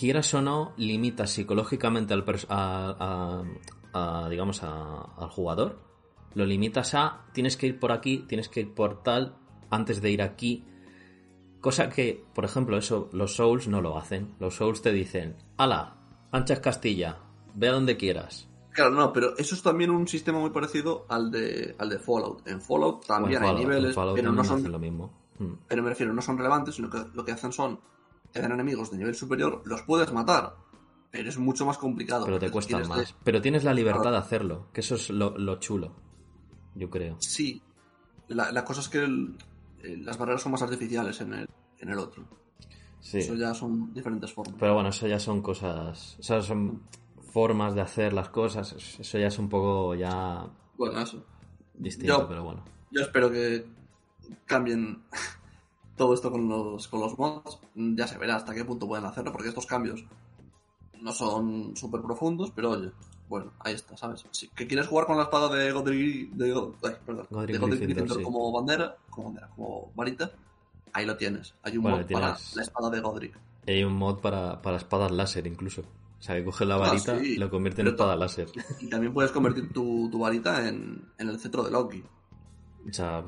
quieras 0.00 0.32
o 0.34 0.40
no, 0.40 0.72
limitas 0.78 1.30
psicológicamente 1.30 2.14
al 2.14 2.24
a, 2.48 3.44
a- 3.92 4.24
a, 4.24 4.28
digamos, 4.28 4.62
a- 4.62 5.02
al 5.18 5.28
jugador. 5.28 5.78
Lo 6.34 6.46
limitas 6.46 6.94
a 6.94 7.26
tienes 7.34 7.56
que 7.56 7.66
ir 7.66 7.78
por 7.78 7.92
aquí, 7.92 8.24
tienes 8.28 8.48
que 8.48 8.60
ir 8.60 8.74
por 8.74 9.02
tal, 9.02 9.36
antes 9.70 10.00
de 10.00 10.10
ir 10.10 10.22
aquí. 10.22 10.64
Cosa 11.60 11.90
que, 11.90 12.24
por 12.34 12.44
ejemplo, 12.44 12.78
eso 12.78 13.10
los 13.12 13.34
Souls 13.36 13.68
no 13.68 13.80
lo 13.82 13.98
hacen. 13.98 14.34
Los 14.38 14.54
Souls 14.56 14.80
te 14.80 14.92
dicen, 14.92 15.36
ala, 15.58 15.96
anchas 16.32 16.60
Castilla, 16.60 17.18
ve 17.54 17.68
a 17.68 17.72
donde 17.72 17.96
quieras. 17.96 18.48
Claro, 18.72 18.92
no, 18.92 19.12
pero 19.12 19.36
eso 19.36 19.54
es 19.54 19.62
también 19.62 19.90
un 19.90 20.06
sistema 20.08 20.38
muy 20.38 20.50
parecido 20.50 21.04
al 21.08 21.30
de, 21.30 21.74
al 21.78 21.88
de 21.90 21.98
Fallout. 21.98 22.46
En 22.46 22.60
Fallout 22.62 23.04
también 23.04 23.42
hay 23.42 23.48
Fallout- 23.50 23.58
niveles, 23.58 23.94
Fallout 23.94 24.16
pero 24.16 24.32
no 24.32 24.44
son 24.44 24.58
hacen 24.60 24.72
lo 24.72 24.78
mismo. 24.78 25.12
Mm. 25.38 25.52
pero 25.68 25.82
me 25.82 25.88
refiero, 25.90 26.12
no 26.12 26.22
son 26.22 26.36
relevantes, 26.38 26.76
sino 26.76 26.88
que 26.88 26.98
lo 27.12 27.24
que 27.24 27.32
hacen 27.32 27.50
son, 27.52 27.80
te 28.32 28.40
dan 28.40 28.52
enemigos 28.52 28.90
de 28.90 28.98
nivel 28.98 29.14
superior, 29.14 29.62
los 29.64 29.82
puedes 29.82 30.12
matar, 30.12 30.54
pero 31.10 31.28
es 31.28 31.38
mucho 31.38 31.66
más 31.66 31.78
complicado. 31.78 32.24
Pero 32.26 32.38
te 32.38 32.50
cuesta 32.50 32.78
más. 32.84 32.98
de- 33.08 33.14
Pero 33.24 33.40
tienes 33.40 33.64
la 33.64 33.74
libertad 33.74 34.10
de 34.12 34.16
hacerlo, 34.18 34.68
que 34.72 34.80
eso 34.80 34.94
es 34.94 35.10
lo, 35.10 35.36
lo 35.36 35.56
chulo, 35.58 35.94
yo 36.74 36.88
creo. 36.90 37.16
Sí, 37.20 37.62
la, 38.28 38.52
la 38.52 38.64
cosa 38.64 38.80
es 38.80 38.88
que 38.88 38.98
el- 38.98 39.36
eh, 39.82 39.96
las 39.98 40.18
barreras 40.18 40.42
son 40.42 40.52
más 40.52 40.62
artificiales 40.62 41.20
en 41.20 41.32
el, 41.34 41.48
en 41.78 41.88
el 41.88 41.98
otro. 41.98 42.24
Sí. 43.00 43.18
Eso 43.18 43.34
ya 43.34 43.54
son 43.54 43.92
diferentes 43.94 44.32
formas. 44.32 44.56
Pero 44.60 44.74
bueno, 44.74 44.90
eso 44.90 45.06
ya 45.06 45.18
son 45.18 45.40
cosas. 45.40 46.16
Esas 46.20 46.44
son 46.44 46.82
formas 47.32 47.74
de 47.74 47.80
hacer 47.80 48.12
las 48.12 48.28
cosas. 48.28 48.72
Eso 49.00 49.18
ya 49.18 49.28
es 49.28 49.38
un 49.38 49.48
poco 49.48 49.94
ya 49.94 50.46
Bueno, 50.76 51.00
eso. 51.00 51.24
distinto, 51.74 52.18
Yo- 52.20 52.28
pero 52.28 52.44
bueno. 52.44 52.62
Yo 52.90 53.00
espero 53.00 53.30
que 53.30 53.64
cambien 54.44 55.02
todo 56.00 56.14
esto 56.14 56.30
con 56.30 56.48
los, 56.48 56.88
con 56.88 57.00
los 57.00 57.18
mods. 57.18 57.58
Ya 57.74 58.06
se 58.06 58.16
verá 58.16 58.36
hasta 58.36 58.54
qué 58.54 58.64
punto 58.64 58.88
pueden 58.88 59.04
hacerlo, 59.04 59.32
porque 59.32 59.48
estos 59.50 59.66
cambios 59.66 60.02
no 60.98 61.12
son 61.12 61.76
súper 61.76 62.00
profundos, 62.00 62.50
pero 62.56 62.70
oye, 62.70 62.90
bueno, 63.28 63.52
ahí 63.58 63.74
está, 63.74 63.98
¿sabes? 63.98 64.24
Si 64.30 64.48
que 64.48 64.66
quieres 64.66 64.86
jugar 64.88 65.04
con 65.06 65.18
la 65.18 65.24
espada 65.24 65.54
de 65.54 65.70
Godric, 65.72 66.30
de, 66.32 66.46
ay, 66.46 66.92
perdón, 67.04 67.26
Godric 67.30 67.52
de 67.52 67.58
Godric 67.58 67.80
Gryffindor, 67.80 67.86
Gryffindor 67.86 68.16
sí. 68.16 68.22
como 68.24 68.50
bandera, 68.50 68.96
como 69.10 69.26
bandera, 69.26 69.48
como 69.54 69.92
varita, 69.94 70.30
ahí 70.94 71.04
lo 71.04 71.18
tienes. 71.18 71.54
Hay 71.62 71.76
un 71.76 71.84
Vale, 71.84 71.98
mod 71.98 72.06
para 72.10 72.38
la 72.54 72.62
espada 72.62 72.88
de 72.88 73.00
Godric. 73.00 73.38
Y 73.66 73.70
hay 73.72 73.84
un 73.84 73.92
mod 73.92 74.20
para, 74.20 74.62
para 74.62 74.78
espadas 74.78 75.10
láser 75.10 75.46
incluso. 75.46 75.82
O 75.82 76.22
sea, 76.22 76.34
que 76.36 76.44
coges 76.46 76.66
la 76.66 76.76
Ah, 76.76 76.78
varita 76.78 77.18
sí. 77.20 77.34
y 77.34 77.36
lo 77.36 77.50
convierte 77.50 77.82
en 77.82 77.88
espada 77.88 78.16
láser. 78.16 78.48
Y 78.80 78.88
también 78.88 79.12
puedes 79.12 79.32
convertir 79.32 79.70
tu, 79.70 80.08
tu 80.10 80.18
varita 80.18 80.66
en, 80.66 81.04
en 81.18 81.28
el 81.28 81.38
cetro 81.38 81.62
de 81.62 81.70
Loki. 81.70 82.02
O 82.88 82.92
sea, 82.92 83.24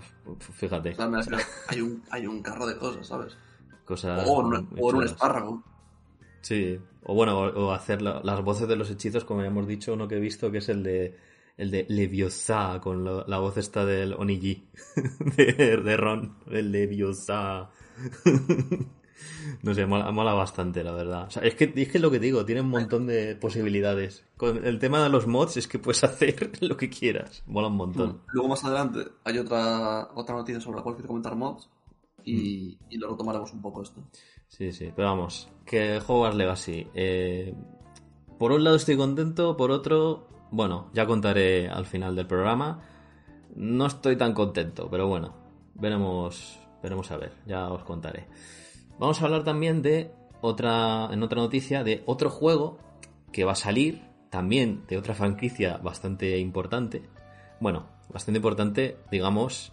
fíjate, 0.55 0.91
O 0.91 0.95
sea, 0.95 1.09
me 1.09 1.19
refiero, 1.19 1.43
hay 1.69 1.81
un, 1.81 2.03
hay 2.11 2.27
un 2.27 2.43
carro 2.43 2.67
de 2.67 2.77
cosas, 2.79 3.07
¿sabes? 3.07 3.37
cosas. 3.85 4.25
O, 4.29 4.41
en- 4.43 4.49
muy 4.71 4.81
o 4.81 4.91
en 4.91 4.97
un 4.97 5.05
espárrago. 5.05 5.63
Sí, 6.41 6.79
o 7.05 7.15
bueno, 7.15 7.39
o, 7.39 7.67
o 7.67 7.73
hacer 7.73 8.03
la- 8.03 8.21
las 8.25 8.43
voces 8.43 8.67
de 8.69 8.77
los 8.77 8.91
hechizos, 8.91 9.25
como 9.25 9.43
ya 9.43 9.49
hemos 9.49 9.67
dicho, 9.67 9.93
uno 9.93 10.09
que 10.09 10.17
he 10.17 10.21
visto 10.21 10.51
que 10.51 10.59
es 10.59 10.69
el 10.69 10.83
de 10.83 11.17
el 11.59 11.71
de 11.71 11.85
Leviosa, 11.91 12.81
con 12.83 13.05
la 13.05 13.39
voz 13.39 13.59
esta 13.59 13.85
del 13.85 14.15
Onigi, 14.15 14.67
de, 15.37 15.77
de 15.77 15.97
Ron, 15.99 16.37
el 16.51 16.73
Leviosa. 16.73 17.71
No 19.63 19.75
sé, 19.75 19.87
mola, 19.87 20.11
mola 20.13 20.35
bastante, 20.35 20.83
la 20.85 20.93
verdad. 20.93 21.27
O 21.27 21.31
sea, 21.31 21.43
es 21.43 21.55
que 21.55 21.65
es 21.65 21.89
que 21.89 21.99
es 21.99 22.01
lo 22.03 22.11
que 22.11 22.19
digo, 22.19 22.45
tiene 22.45 22.61
un 22.61 22.69
montón 22.71 23.07
de 23.07 23.37
posibilidades. 23.37 24.25
Con 24.37 24.65
el 24.65 24.79
tema 24.79 25.03
de 25.03 25.09
los 25.09 25.27
mods 25.27 25.57
es 25.57 25.67
que 25.69 25.79
puedes 25.79 26.03
hacer 26.05 26.51
lo 26.61 26.77
que 26.77 26.89
quieras. 26.91 27.43
Mola 27.47 27.69
un 27.69 27.77
montón. 27.77 28.21
Luego 28.33 28.49
más 28.49 28.65
adelante 28.65 29.01
hay 29.25 29.39
otra, 29.39 30.09
otra 30.15 30.35
noticia 30.37 30.61
sobre 30.61 30.79
la 30.79 30.83
cual 30.83 30.95
quiero 30.97 31.09
comentar 31.09 31.35
mods 31.37 31.69
y, 32.25 32.79
Mm. 32.81 32.93
y 32.93 32.99
lo 32.99 33.11
retomaremos 33.11 33.53
un 33.53 33.61
poco 33.63 33.83
esto. 33.83 34.01
Sí, 34.49 34.71
sí, 34.73 34.93
pero 34.95 35.09
vamos, 35.09 35.49
que 35.65 35.99
Hogwarts 36.07 36.37
Legacy. 36.37 36.87
eh, 36.95 37.55
por 38.39 38.53
un 38.53 38.63
lado 38.65 38.77
estoy 38.77 38.97
contento, 38.97 39.57
por 39.57 39.71
otro, 39.71 40.29
bueno, 40.51 40.91
ya 40.93 41.07
contaré 41.07 41.69
al 41.69 41.87
final 41.87 42.15
del 42.17 42.27
programa. 42.27 42.81
No 43.57 43.87
estoy 43.87 44.17
tan 44.17 44.35
contento, 44.35 44.89
pero 44.91 45.07
bueno, 45.09 45.35
veremos, 45.75 46.59
veremos 46.83 47.11
a 47.11 47.17
ver, 47.19 47.33
ya 47.47 47.69
os 47.71 47.83
contaré. 47.85 48.27
Vamos 49.03 49.21
a 49.21 49.25
hablar 49.25 49.43
también 49.43 49.83
de 49.83 50.13
otra, 50.43 51.09
en 51.11 51.25
otra 51.25 51.43
noticia, 51.43 51.83
de 51.83 52.05
otro 52.07 52.31
juego 52.31 52.79
que 53.33 53.43
va 53.43 53.51
a 53.51 53.57
salir, 53.57 54.01
también 54.31 54.85
de 54.87 54.97
otra 54.97 55.13
franquicia 55.13 55.77
bastante 55.79 56.39
importante. 56.39 57.03
Bueno, 57.59 57.89
bastante 58.13 58.39
importante, 58.39 58.99
digamos, 59.11 59.73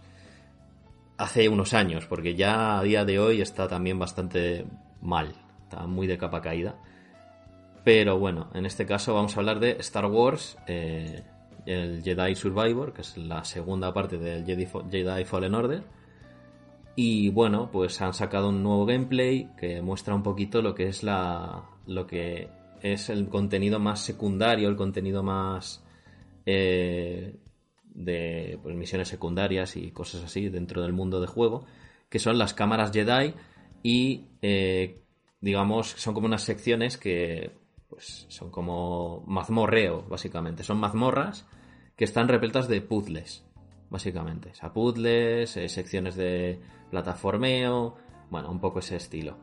hace 1.16 1.48
unos 1.48 1.74
años, 1.74 2.06
porque 2.06 2.34
ya 2.34 2.80
a 2.80 2.82
día 2.82 3.04
de 3.04 3.20
hoy 3.20 3.40
está 3.40 3.68
también 3.68 4.00
bastante 4.00 4.66
mal, 5.00 5.36
está 5.62 5.86
muy 5.86 6.08
de 6.08 6.18
capa 6.18 6.40
caída. 6.40 6.74
Pero 7.84 8.18
bueno, 8.18 8.50
en 8.52 8.66
este 8.66 8.84
caso 8.84 9.14
vamos 9.14 9.36
a 9.36 9.38
hablar 9.38 9.60
de 9.60 9.76
Star 9.78 10.06
Wars, 10.06 10.58
eh, 10.66 11.22
el 11.66 12.02
Jedi 12.02 12.34
Survivor, 12.34 12.92
que 12.92 13.02
es 13.02 13.16
la 13.16 13.44
segunda 13.44 13.94
parte 13.94 14.18
del 14.18 14.44
Jedi, 14.44 14.66
Jedi 14.90 15.24
Fallen 15.24 15.54
Order. 15.54 15.99
Y 16.96 17.30
bueno, 17.30 17.70
pues 17.70 18.00
han 18.00 18.14
sacado 18.14 18.50
un 18.50 18.62
nuevo 18.62 18.84
gameplay 18.86 19.48
que 19.58 19.80
muestra 19.80 20.14
un 20.14 20.22
poquito 20.22 20.62
lo 20.62 20.74
que 20.74 20.88
es 20.88 21.02
la. 21.02 21.64
lo 21.86 22.06
que 22.06 22.48
es 22.82 23.10
el 23.10 23.28
contenido 23.28 23.78
más 23.78 24.00
secundario, 24.00 24.68
el 24.68 24.76
contenido 24.76 25.22
más. 25.22 25.82
eh, 26.46 27.34
de 27.94 28.58
pues, 28.62 28.74
misiones 28.76 29.08
secundarias 29.08 29.76
y 29.76 29.90
cosas 29.90 30.24
así 30.24 30.48
dentro 30.48 30.82
del 30.82 30.92
mundo 30.92 31.20
de 31.20 31.26
juego, 31.26 31.64
que 32.08 32.18
son 32.18 32.38
las 32.38 32.54
cámaras 32.54 32.92
Jedi 32.92 33.34
y 33.82 34.26
eh, 34.42 35.00
digamos 35.40 35.88
son 35.88 36.14
como 36.14 36.26
unas 36.26 36.42
secciones 36.42 36.96
que 36.96 37.52
pues 37.88 38.26
son 38.28 38.50
como 38.50 39.24
mazmorreo 39.26 40.02
básicamente, 40.08 40.62
son 40.62 40.78
mazmorras 40.78 41.46
que 41.96 42.04
están 42.04 42.28
repletas 42.28 42.68
de 42.68 42.80
puzzles 42.80 43.44
básicamente, 43.90 44.50
o 44.50 44.54
sea, 44.54 44.72
puzzles, 44.72 45.56
eh, 45.56 45.68
secciones 45.68 46.14
de 46.14 46.60
plataformeo, 46.90 47.96
bueno, 48.30 48.50
un 48.50 48.60
poco 48.60 48.78
ese 48.78 48.96
estilo. 48.96 49.36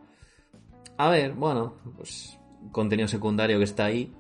A 0.98 1.10
ver, 1.10 1.34
bueno, 1.34 1.76
pues 1.96 2.40
contenido 2.72 3.08
secundario 3.08 3.58
que 3.58 3.66
está 3.66 3.86
ahí, 3.86 4.14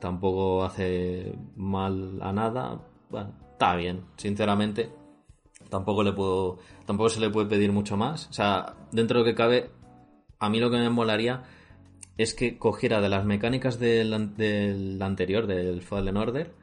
tampoco 0.00 0.64
hace 0.64 1.34
mal 1.56 2.20
a 2.20 2.32
nada, 2.32 2.80
bueno, 3.08 3.32
está 3.52 3.76
bien, 3.76 4.04
sinceramente. 4.16 4.90
Tampoco 5.70 6.02
le 6.02 6.12
puedo, 6.12 6.58
tampoco 6.84 7.08
se 7.08 7.20
le 7.20 7.30
puede 7.30 7.48
pedir 7.48 7.72
mucho 7.72 7.96
más. 7.96 8.28
O 8.28 8.32
sea, 8.32 8.74
dentro 8.92 9.18
de 9.18 9.24
lo 9.24 9.30
que 9.30 9.34
cabe, 9.34 9.70
a 10.38 10.50
mí 10.50 10.60
lo 10.60 10.70
que 10.70 10.76
me 10.76 10.90
molaría 10.90 11.44
es 12.16 12.34
que 12.34 12.58
cogiera 12.58 13.00
de 13.00 13.08
las 13.08 13.24
mecánicas 13.24 13.78
del, 13.78 14.36
del 14.36 15.00
anterior, 15.02 15.46
del 15.46 15.82
Fallen 15.82 16.16
Order, 16.16 16.54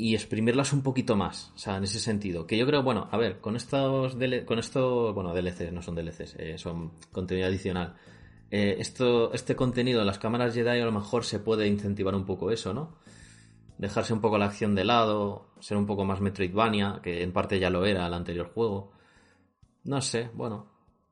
y 0.00 0.14
exprimirlas 0.14 0.72
un 0.72 0.82
poquito 0.82 1.14
más. 1.14 1.52
O 1.54 1.58
sea, 1.58 1.76
en 1.76 1.84
ese 1.84 2.00
sentido. 2.00 2.46
Que 2.46 2.56
yo 2.56 2.66
creo, 2.66 2.82
bueno, 2.82 3.08
a 3.10 3.18
ver, 3.18 3.38
con 3.40 3.54
estos, 3.54 4.18
DL 4.18 4.46
con 4.46 4.58
estos, 4.58 5.14
bueno, 5.14 5.34
DLCs, 5.34 5.72
no 5.72 5.82
son 5.82 5.94
DLCs, 5.94 6.36
eh, 6.38 6.56
son 6.56 6.92
contenido 7.12 7.46
adicional. 7.46 7.96
Eh, 8.50 8.76
esto, 8.78 9.32
este 9.34 9.54
contenido 9.54 10.02
las 10.02 10.18
cámaras 10.18 10.54
Jedi 10.54 10.80
a 10.80 10.84
lo 10.86 10.90
mejor 10.90 11.24
se 11.24 11.38
puede 11.38 11.68
incentivar 11.68 12.14
un 12.14 12.24
poco 12.24 12.50
eso, 12.50 12.72
¿no? 12.72 12.96
Dejarse 13.76 14.14
un 14.14 14.22
poco 14.22 14.38
la 14.38 14.46
acción 14.46 14.74
de 14.74 14.84
lado, 14.84 15.52
ser 15.60 15.76
un 15.76 15.86
poco 15.86 16.06
más 16.06 16.20
Metroidvania, 16.22 17.00
que 17.02 17.22
en 17.22 17.32
parte 17.32 17.60
ya 17.60 17.68
lo 17.68 17.84
era 17.84 18.06
el 18.06 18.14
anterior 18.14 18.50
juego. 18.54 18.92
No 19.84 20.00
sé, 20.00 20.30
bueno, 20.32 20.66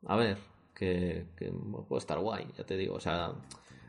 a 0.06 0.16
ver, 0.16 0.38
que, 0.74 1.26
que 1.36 1.52
puede 1.86 2.00
estar 2.00 2.18
guay, 2.18 2.46
ya 2.56 2.64
te 2.64 2.76
digo. 2.78 2.94
O 2.94 3.00
sea, 3.00 3.34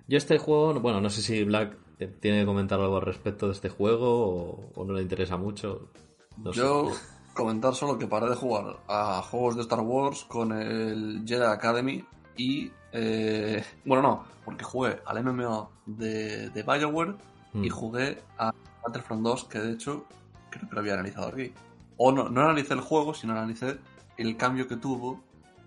yo 0.07 0.17
este 0.17 0.37
juego, 0.37 0.79
bueno, 0.81 0.99
no 0.99 1.09
sé 1.09 1.21
si 1.21 1.43
Black 1.45 1.77
tiene 2.07 2.41
que 2.41 2.45
comentar 2.45 2.79
algo 2.79 2.97
al 2.97 3.01
respecto 3.03 3.47
de 3.47 3.53
este 3.53 3.69
juego 3.69 4.27
o, 4.27 4.71
o 4.75 4.85
no 4.85 4.93
le 4.93 5.01
interesa 5.01 5.37
mucho. 5.37 5.89
No 6.37 6.53
sé. 6.53 6.59
Yo 6.59 6.91
comentar 7.33 7.75
solo 7.75 7.97
que 7.97 8.07
paré 8.07 8.29
de 8.29 8.35
jugar 8.35 8.77
a 8.87 9.21
juegos 9.21 9.55
de 9.55 9.61
Star 9.61 9.81
Wars 9.81 10.25
con 10.25 10.51
el 10.51 11.23
Jedi 11.25 11.43
Academy 11.45 12.03
y... 12.37 12.71
eh, 12.91 13.63
bueno, 13.85 14.01
no, 14.01 14.23
porque 14.43 14.63
jugué 14.63 14.99
al 15.05 15.23
MMO 15.23 15.69
de, 15.85 16.49
de 16.49 16.63
Bioware 16.63 17.15
Mm. 17.51 17.63
y 17.63 17.69
jugué 17.69 18.21
a 18.37 18.53
Battlefront 18.83 19.23
2, 19.23 19.45
que 19.45 19.57
de 19.59 19.71
hecho 19.73 20.05
creo 20.51 20.69
que 20.69 20.75
lo 20.75 20.81
había 20.81 20.93
analizado 20.93 21.29
aquí. 21.29 21.51
O 21.97 22.11
no, 22.11 22.29
no 22.29 22.41
analicé 22.41 22.75
el 22.75 22.81
juego, 22.81 23.15
sino 23.15 23.33
analicé 23.33 23.79
el 24.17 24.37
cambio 24.37 24.67
que 24.67 24.77
tuvo 24.77 25.19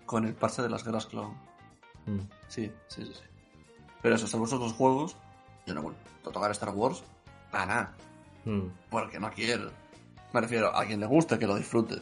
con 0.05 0.25
el 0.25 0.33
parche 0.33 0.61
de 0.61 0.69
las 0.69 0.85
guerras 0.85 1.07
clon. 1.07 1.31
Mm. 2.05 2.19
Sí, 2.47 2.71
sí, 2.87 3.03
sí, 3.03 3.11
sí. 3.13 3.21
Pero 4.01 4.15
eso, 4.15 4.27
salvo 4.27 4.45
esos 4.45 4.61
dos 4.61 4.71
juegos, 4.71 5.17
yo 5.65 5.73
no 5.73 5.81
vuelvo 5.81 5.97
a 6.25 6.29
tocar 6.31 6.51
Star 6.51 6.69
Wars 6.69 7.03
para 7.51 7.65
nada. 7.65 7.93
Mm. 8.45 8.67
Porque 8.89 9.19
no 9.19 9.31
quiero. 9.31 9.71
Me 10.33 10.41
refiero 10.41 10.75
a 10.75 10.85
quien 10.85 10.99
le 10.99 11.05
guste 11.05 11.37
que 11.39 11.47
lo 11.47 11.55
disfrute. 11.55 12.01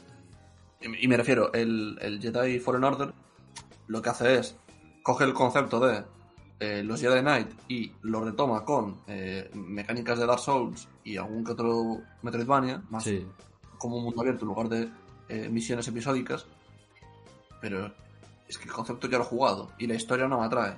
Y, 0.80 1.06
y 1.06 1.08
me 1.08 1.18
refiero, 1.18 1.52
el, 1.54 1.98
el 2.02 2.20
Jedi 2.22 2.60
Fallen 2.60 2.84
Order 2.84 3.14
lo 3.88 4.02
que 4.02 4.10
hace 4.10 4.36
es 4.40 4.56
coge 5.04 5.26
el 5.26 5.34
concepto 5.34 5.80
de 5.80 6.04
eh, 6.60 6.84
los 6.84 7.02
Jedi 7.02 7.20
Knight 7.22 7.50
y 7.68 7.92
lo 8.04 8.24
retoma 8.24 8.64
con 8.64 9.02
eh, 9.08 9.50
mecánicas 9.54 10.18
de 10.20 10.26
Dark 10.28 10.40
Souls 10.40 10.88
y 11.04 11.18
algún 11.18 11.44
que 11.44 11.52
otro 11.52 12.02
Metroidvania, 12.22 12.84
más 12.90 13.04
Sí. 13.04 13.26
como 13.78 13.98
un 13.98 14.04
mundo 14.06 14.22
abierto 14.22 14.46
en 14.46 14.48
lugar 14.48 14.70
de 14.70 14.90
eh, 15.28 15.50
misiones 15.50 15.88
episódicas. 15.88 16.46
Pero 17.60 17.92
es 18.48 18.58
que 18.58 18.66
el 18.66 18.72
concepto 18.72 19.08
ya 19.10 19.18
lo 19.18 19.24
he 19.24 19.28
jugado 19.28 19.72
y 19.78 19.88
la 19.88 19.96
historia 19.96 20.28
no 20.28 20.40
me 20.40 20.46
atrae. 20.46 20.78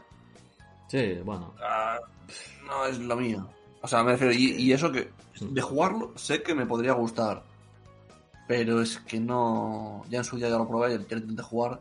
Sí, 0.87 1.13
bueno. 1.23 1.53
Ah, 1.61 1.97
no 2.67 2.85
es 2.85 2.99
lo 2.99 3.15
mío. 3.15 3.49
O 3.81 3.87
sea, 3.87 4.03
me 4.03 4.11
refiero, 4.13 4.33
y, 4.33 4.51
y 4.61 4.71
eso 4.73 4.91
que 4.91 5.09
de 5.41 5.61
jugarlo 5.61 6.13
sé 6.15 6.41
que 6.43 6.53
me 6.55 6.65
podría 6.65 6.93
gustar. 6.93 7.43
Pero 8.47 8.81
es 8.81 8.99
que 8.99 9.19
no. 9.19 10.03
Ya 10.09 10.19
en 10.19 10.23
su 10.23 10.37
día 10.37 10.49
ya 10.49 10.57
lo 10.57 10.67
probé, 10.67 10.89
ya 10.91 11.15
intenté 11.17 11.41
jugar. 11.41 11.79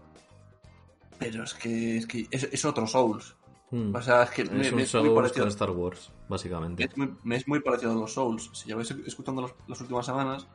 Pero 1.19 1.45
es 1.45 1.55
que 1.55 1.99
es, 1.99 2.07
que 2.07 2.27
es, 2.31 2.45
es 2.45 2.65
otro 2.65 2.87
Souls. 2.87 3.37
Hmm. 3.71 3.95
O 3.95 4.03
sea, 4.03 4.25
es 4.25 4.31
que 4.31 4.43
es 4.43 4.51
me, 4.51 4.69
un 4.71 4.77
me 4.77 4.83
es 4.83 4.95
muy 4.95 5.11
parecido. 5.15 5.45
con 5.45 5.49
Star 5.49 5.71
Wars, 5.71 6.11
básicamente. 6.29 6.85
Es 6.85 6.97
muy, 6.97 7.15
me 7.25 7.37
es 7.37 7.49
muy 7.49 7.61
parecido 7.61 7.93
a 7.93 7.95
los 7.95 8.13
Souls. 8.13 8.51
Si 8.53 8.67
lleváis 8.67 8.91
escuchando 9.07 9.43
los- 9.43 9.55
las 9.67 9.81
últimas 9.81 10.07
semanas, 10.07 10.47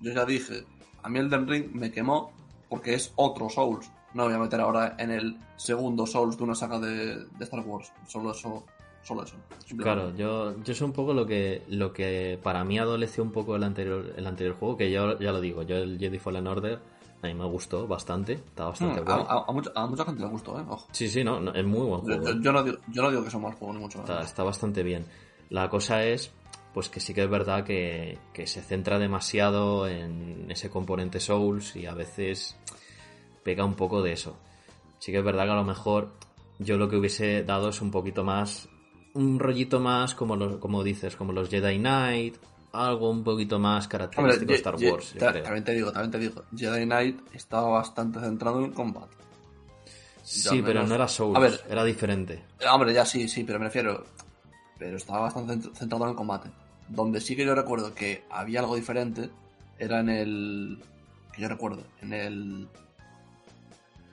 yo 0.00 0.12
ya 0.12 0.24
dije, 0.24 0.64
a 1.02 1.08
mí 1.08 1.18
el 1.18 1.30
Den 1.30 1.46
Ring 1.48 1.70
me 1.74 1.90
quemó 1.92 2.32
porque 2.68 2.94
es 2.94 3.12
otro 3.16 3.48
Souls. 3.48 3.90
No 4.16 4.22
me 4.24 4.28
voy 4.30 4.34
a 4.34 4.42
meter 4.44 4.60
ahora 4.60 4.96
en 4.98 5.10
el 5.10 5.36
segundo 5.56 6.06
Souls 6.06 6.36
de 6.38 6.44
una 6.44 6.54
saga 6.54 6.78
de, 6.80 7.16
de 7.26 7.44
Star 7.44 7.60
Wars. 7.60 7.92
Solo 8.08 8.30
eso. 8.32 8.64
Solo 9.02 9.22
eso. 9.22 9.36
Claro, 9.76 10.16
yo, 10.16 10.60
yo 10.64 10.74
sé 10.74 10.82
un 10.84 10.92
poco 10.92 11.12
lo 11.14 11.26
que, 11.26 11.62
lo 11.68 11.92
que 11.92 12.40
para 12.42 12.64
mí 12.64 12.78
adoleció 12.78 13.22
un 13.22 13.30
poco 13.30 13.54
el 13.54 13.62
anterior, 13.62 14.14
el 14.16 14.26
anterior 14.26 14.56
juego, 14.58 14.76
que 14.76 14.90
yo 14.90 15.16
ya 15.20 15.30
lo 15.30 15.40
digo, 15.40 15.62
yo 15.62 15.76
el 15.76 15.98
Jedi 15.98 16.18
Fallen 16.18 16.46
Order 16.48 16.80
a 17.22 17.26
mí 17.28 17.34
me 17.34 17.44
gustó 17.44 17.86
bastante, 17.86 18.32
está 18.32 18.64
bastante 18.66 19.00
Mm, 19.00 19.04
guay. 19.04 19.24
a, 19.28 19.32
a- 19.32 19.44
a 19.48 19.52
mucha, 19.52 19.70
a 19.74 19.86
mucha 19.86 20.04
gente 20.04 20.22
le 20.22 20.28
gustó, 20.28 20.58
¿eh? 20.58 20.64
Ojo. 20.68 20.86
Sí, 20.92 21.08
sí, 21.08 21.22
no, 21.22 21.40
no, 21.40 21.52
es 21.54 21.64
muy 21.64 21.86
buen 21.86 22.00
Yo, 22.00 22.06
juego. 22.16 22.24
yo- 22.32 22.40
yo 22.40 22.52
no 22.52 22.62
digo, 22.64 22.78
yo 22.92 23.02
no 23.02 23.10
digo 23.10 23.22
que 23.24 23.30
sea 23.30 23.36
un 23.38 23.44
mal 23.44 23.54
juego, 23.54 23.74
ni 23.74 23.80
mucho 23.80 23.98
Está, 24.00 24.12
menos. 24.14 24.26
está 24.26 24.42
bastante 24.42 24.82
bien. 24.82 25.06
La 25.50 25.68
cosa 25.70 26.02
es, 26.04 26.32
pues 26.74 26.88
que 26.88 26.98
sí 27.00 27.14
que 27.14 27.22
es 27.22 27.30
verdad 27.30 27.64
que, 27.64 28.18
que 28.34 28.46
se 28.48 28.60
centra 28.60 28.98
demasiado 28.98 29.86
en 29.86 30.50
ese 30.50 30.68
componente 30.68 31.20
Souls 31.20 31.76
y 31.76 31.86
a 31.86 31.94
veces 31.94 32.56
pega 33.46 33.64
un 33.64 33.74
poco 33.74 34.02
de 34.02 34.12
eso. 34.12 34.36
Sí 34.98 35.12
que 35.12 35.18
es 35.18 35.24
verdad 35.24 35.44
que 35.44 35.52
a 35.52 35.54
lo 35.54 35.64
mejor 35.64 36.10
yo 36.58 36.76
lo 36.76 36.88
que 36.88 36.96
hubiese 36.96 37.44
dado 37.44 37.68
es 37.68 37.80
un 37.80 37.90
poquito 37.92 38.24
más, 38.24 38.68
un 39.14 39.38
rollito 39.38 39.78
más 39.78 40.14
como, 40.16 40.34
los, 40.36 40.56
como 40.56 40.82
dices, 40.82 41.14
como 41.14 41.32
los 41.32 41.48
Jedi 41.48 41.78
Knight, 41.78 42.36
algo 42.72 43.08
un 43.10 43.22
poquito 43.22 43.58
más 43.58 43.84
Hombre, 43.84 44.08
característico 44.10 44.50
de 44.52 44.56
Star 44.56 44.74
Wars. 44.74 45.14
yo 45.14 45.42
también 45.42 45.64
te 45.64 45.72
digo, 45.72 45.92
también 45.92 46.10
te 46.10 46.18
digo. 46.18 46.42
Jedi 46.56 46.84
Knight 46.84 47.20
estaba 47.32 47.68
bastante 47.70 48.18
centrado 48.20 48.58
en 48.58 48.64
el 48.66 48.72
combate. 48.72 49.14
Sí, 50.22 50.60
pero 50.62 50.80
menos- 50.80 50.88
no 50.88 50.94
era 50.96 51.06
Souls, 51.08 51.36
A 51.36 51.40
ver. 51.40 51.60
era 51.70 51.84
diferente. 51.84 52.42
Eh, 52.60 52.66
Hombre, 52.70 52.92
ya 52.92 53.04
sí, 53.06 53.28
sí, 53.28 53.44
pero 53.44 53.58
me 53.60 53.66
refiero. 53.66 54.04
Pero 54.78 54.96
estaba 54.96 55.20
bastante 55.20 55.54
cent- 55.54 55.72
centrado 55.74 56.04
en 56.04 56.10
el 56.10 56.16
combate. 56.16 56.50
Donde 56.88 57.20
sí 57.20 57.36
que 57.36 57.44
yo 57.46 57.54
recuerdo 57.54 57.94
que 57.94 58.24
había 58.28 58.60
algo 58.60 58.74
diferente 58.76 59.30
era 59.78 60.00
en 60.00 60.08
el. 60.08 60.82
Que 61.32 61.42
yo 61.42 61.48
recuerdo, 61.48 61.84
en 62.02 62.12
el. 62.12 62.68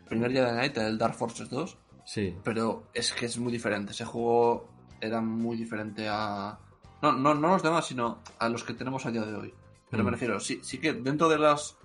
Primer 0.07 0.31
Jedi 0.31 0.51
Knight, 0.51 0.77
el 0.77 0.97
Dark 0.97 1.15
Forces 1.15 1.49
2. 1.49 1.77
Sí, 2.05 2.35
Pero 2.43 2.83
es 2.93 3.13
que 3.13 3.25
es 3.27 3.37
muy 3.37 3.51
diferente. 3.51 3.91
Ese 3.93 4.05
juego 4.05 4.67
era 4.99 5.21
muy 5.21 5.55
diferente 5.57 6.07
a. 6.09 6.57
No, 7.01 7.11
no, 7.13 7.33
no 7.33 7.47
los 7.49 7.63
demás, 7.63 7.85
sino 7.87 8.19
a 8.39 8.49
los 8.49 8.63
que 8.63 8.73
tenemos 8.73 9.05
a 9.05 9.11
día 9.11 9.21
de 9.25 9.35
hoy. 9.35 9.53
Pero 9.89 10.03
Mm. 10.03 10.05
me 10.05 10.11
refiero, 10.11 10.39
sí, 10.39 10.59
sí 10.63 10.79
que 10.79 10.93
dentro 10.93 11.29
de 11.29 11.37
las. 11.39 11.77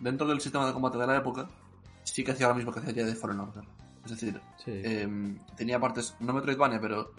Dentro 0.00 0.26
del 0.26 0.40
sistema 0.40 0.66
de 0.66 0.72
combate 0.72 0.96
de 0.98 1.06
la 1.06 1.16
época, 1.16 1.48
sí 2.04 2.24
que 2.24 2.32
hacía 2.32 2.48
lo 2.48 2.54
mismo 2.54 2.72
que 2.72 2.80
hacía 2.80 2.94
Jedi 2.94 3.14
Fallen 3.14 3.40
Order. 3.40 3.64
Es 4.04 4.10
decir, 4.12 4.40
sí. 4.56 4.70
eh, 4.72 5.36
tenía 5.56 5.78
partes, 5.78 6.16
no 6.20 6.32
Metroidvania, 6.32 6.80
pero 6.80 7.12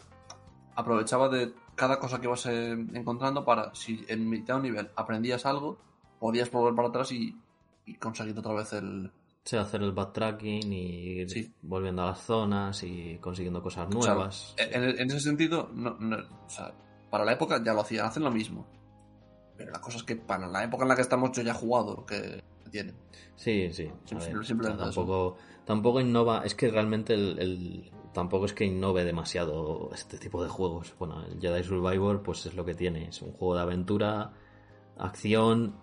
aprovechaba 0.76 1.30
de 1.30 1.53
cada 1.76 1.99
cosa 1.99 2.20
que 2.20 2.26
ibas 2.26 2.45
eh, 2.47 2.72
encontrando 2.93 3.45
para, 3.45 3.74
si 3.76 4.03
en 4.07 4.28
mitad 4.28 4.55
de 4.55 4.59
un 4.62 4.64
nivel 4.64 4.89
aprendías 4.95 5.45
algo, 5.45 5.78
podías 6.20 6.49
volver 6.51 6.74
para 6.76 6.88
atrás 6.88 7.12
y, 7.12 7.38
y 7.86 7.95
conseguir 7.95 8.38
otra 8.39 8.53
vez 8.53 8.74
el... 8.74 9.12
Sí, 9.43 9.57
hacer 9.57 9.81
el 9.81 9.91
backtracking 9.91 10.71
y 10.71 11.21
ir 11.21 11.29
Sí. 11.29 11.53
volviendo 11.63 12.03
a 12.03 12.07
las 12.07 12.19
zonas 12.21 12.83
y 12.83 13.17
consiguiendo 13.19 13.61
cosas 13.63 13.87
o 13.93 14.01
sea, 14.01 14.13
nuevas. 14.13 14.55
en, 14.57 14.83
en 14.83 15.07
ese 15.09 15.19
sentido, 15.19 15.69
no, 15.73 15.95
no- 15.99 16.17
o 16.45 16.49
sea, 16.49 16.73
para 17.09 17.25
la 17.25 17.33
época 17.33 17.61
ya 17.63 17.73
lo 17.73 17.81
hacían, 17.81 18.05
hacen 18.05 18.23
lo 18.23 18.29
mismo. 18.31 18.67
Pero 19.57 19.71
la 19.71 19.81
cosa 19.81 19.97
es 19.97 20.03
que 20.03 20.15
para 20.15 20.47
la 20.47 20.63
época 20.63 20.83
en 20.83 20.89
la 20.89 20.95
que 20.95 21.01
estamos 21.01 21.31
yo 21.31 21.41
ya 21.41 21.51
he 21.51 21.55
jugado 21.55 21.95
lo 21.95 22.05
que 22.05 22.43
tiene. 22.71 22.93
Sí, 23.35 23.71
sí. 23.73 23.85
ver, 24.11 24.45
simplemente 24.45 24.83
tampoco, 24.83 25.37
tampoco 25.65 25.99
innova. 25.99 26.43
Es 26.45 26.53
que 26.55 26.69
realmente 26.69 27.13
el, 27.15 27.39
el- 27.39 27.91
tampoco 28.13 28.45
es 28.45 28.53
que 28.53 28.65
innove 28.65 29.03
demasiado 29.03 29.89
este 29.93 30.17
tipo 30.19 30.41
de 30.43 30.49
juegos. 30.49 30.93
Bueno, 30.99 31.23
el 31.25 31.39
Jedi 31.41 31.63
Survivor, 31.63 32.21
pues 32.21 32.45
es 32.45 32.53
lo 32.55 32.63
que 32.63 32.75
tiene. 32.75 33.07
Es 33.09 33.21
un 33.23 33.31
juego 33.33 33.55
de 33.55 33.61
aventura, 33.61 34.33
acción, 34.97 35.75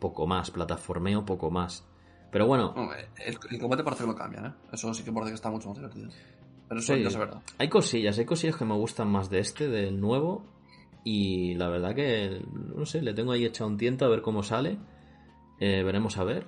poco 0.00 0.26
más, 0.26 0.50
plataformeo, 0.50 1.24
poco 1.24 1.50
más. 1.50 1.84
Pero 2.30 2.46
bueno, 2.46 2.72
No, 2.76 2.90
el, 2.92 3.38
el 3.50 3.60
combate 3.60 3.82
parece 3.84 4.02
que 4.04 4.08
lo 4.10 4.14
cambian, 4.16 4.46
¿eh? 4.46 4.52
Eso 4.72 4.92
sí 4.92 5.02
que 5.04 5.12
parece 5.12 5.30
que 5.30 5.36
está 5.36 5.50
mucho 5.50 5.68
más 5.68 5.78
divertido. 5.78 6.08
Pero 6.68 6.80
eso 6.80 6.94
Sí. 6.94 7.02
ya 7.02 7.08
es 7.08 7.16
verdad. 7.16 7.42
Hay 7.58 7.68
cosillas, 7.68 8.18
hay 8.18 8.24
cosillas 8.24 8.56
que 8.56 8.64
me 8.64 8.74
gustan 8.74 9.08
más 9.08 9.30
de 9.30 9.38
este, 9.38 9.68
del 9.68 10.00
nuevo. 10.00 10.44
Y 11.04 11.54
la 11.54 11.68
verdad 11.68 11.94
que, 11.94 12.42
no 12.74 12.84
sé, 12.84 13.00
le 13.00 13.14
tengo 13.14 13.30
ahí 13.32 13.44
echado 13.44 13.70
un 13.70 13.76
tiento 13.76 14.04
a 14.04 14.08
ver 14.08 14.22
cómo 14.22 14.42
sale. 14.42 14.78
Eh, 15.60 15.82
veremos 15.84 16.18
a 16.18 16.24
ver. 16.24 16.46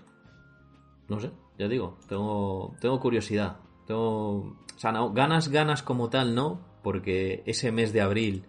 No 1.08 1.20
sé, 1.20 1.30
ya 1.58 1.68
digo, 1.68 1.96
tengo, 2.08 2.74
tengo 2.80 2.98
curiosidad. 3.00 3.58
Tengo, 3.86 4.38
o 4.38 4.56
sea, 4.78 4.90
no, 4.92 5.12
ganas, 5.12 5.48
ganas 5.48 5.82
como 5.82 6.10
tal, 6.10 6.34
no, 6.34 6.60
porque 6.82 7.42
ese 7.46 7.70
mes 7.72 7.92
de 7.92 8.00
abril 8.02 8.44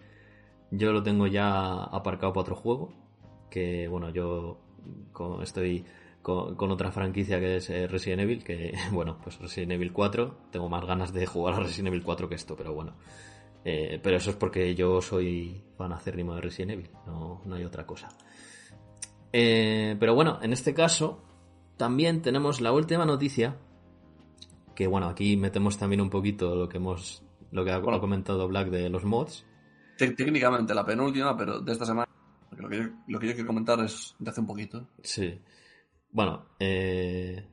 yo 0.72 0.92
lo 0.92 1.02
tengo 1.02 1.26
ya 1.28 1.84
aparcado 1.84 2.32
para 2.32 2.42
otro 2.42 2.56
juego. 2.56 2.92
Que 3.48 3.86
bueno, 3.88 4.10
yo 4.10 4.58
estoy 5.42 5.84
con, 6.22 6.54
con 6.56 6.70
otra 6.70 6.90
franquicia 6.90 7.40
que 7.40 7.56
es 7.56 7.70
eh, 7.70 7.86
Resident 7.86 8.22
Evil, 8.22 8.44
que 8.44 8.74
bueno, 8.92 9.18
pues 9.22 9.38
Resident 9.38 9.72
Evil 9.72 9.92
4, 9.92 10.36
tengo 10.50 10.68
más 10.68 10.84
ganas 10.84 11.12
de 11.12 11.26
jugar 11.26 11.54
a 11.54 11.60
Resident 11.60 11.88
Evil 11.88 12.02
4 12.02 12.28
que 12.28 12.34
esto, 12.34 12.56
pero 12.56 12.74
bueno. 12.74 12.94
Eh, 13.64 14.00
pero 14.02 14.16
eso 14.16 14.30
es 14.30 14.36
porque 14.36 14.74
yo 14.74 15.02
soy 15.02 15.62
fan 15.76 15.92
acérrimo 15.92 16.34
de 16.34 16.40
Resident 16.40 16.72
Evil, 16.72 16.90
no, 17.06 17.42
no 17.44 17.54
hay 17.54 17.64
otra 17.64 17.86
cosa. 17.86 18.08
Eh, 19.32 19.96
pero 20.00 20.14
bueno, 20.14 20.38
en 20.42 20.52
este 20.52 20.74
caso 20.74 21.22
también 21.76 22.22
tenemos 22.22 22.60
la 22.60 22.72
última 22.72 23.04
noticia, 23.04 23.56
que 24.74 24.86
bueno, 24.86 25.08
aquí 25.08 25.36
metemos 25.36 25.78
también 25.78 26.00
un 26.00 26.10
poquito 26.10 26.54
lo 26.54 26.68
que 26.68 26.78
hemos, 26.78 27.22
lo 27.50 27.64
que 27.64 27.70
ha, 27.70 27.78
Bueno. 27.78 28.00
comentado 28.00 28.48
Black 28.48 28.68
de 28.68 28.88
los 28.88 29.04
mods. 29.04 29.46
Técnicamente 29.96 30.74
la 30.74 30.84
penúltima, 30.84 31.36
pero 31.36 31.60
de 31.60 31.72
esta 31.72 31.84
semana. 31.84 32.08
Lo 32.56 32.68
que, 32.68 32.78
yo, 32.78 32.82
lo 33.06 33.18
que 33.20 33.28
yo 33.28 33.32
quiero 33.34 33.46
comentar 33.46 33.78
es 33.80 34.14
de 34.18 34.30
hace 34.30 34.40
un 34.40 34.46
poquito. 34.46 34.88
Sí. 35.02 35.40
Bueno, 36.12 36.46
eh, 36.58 37.44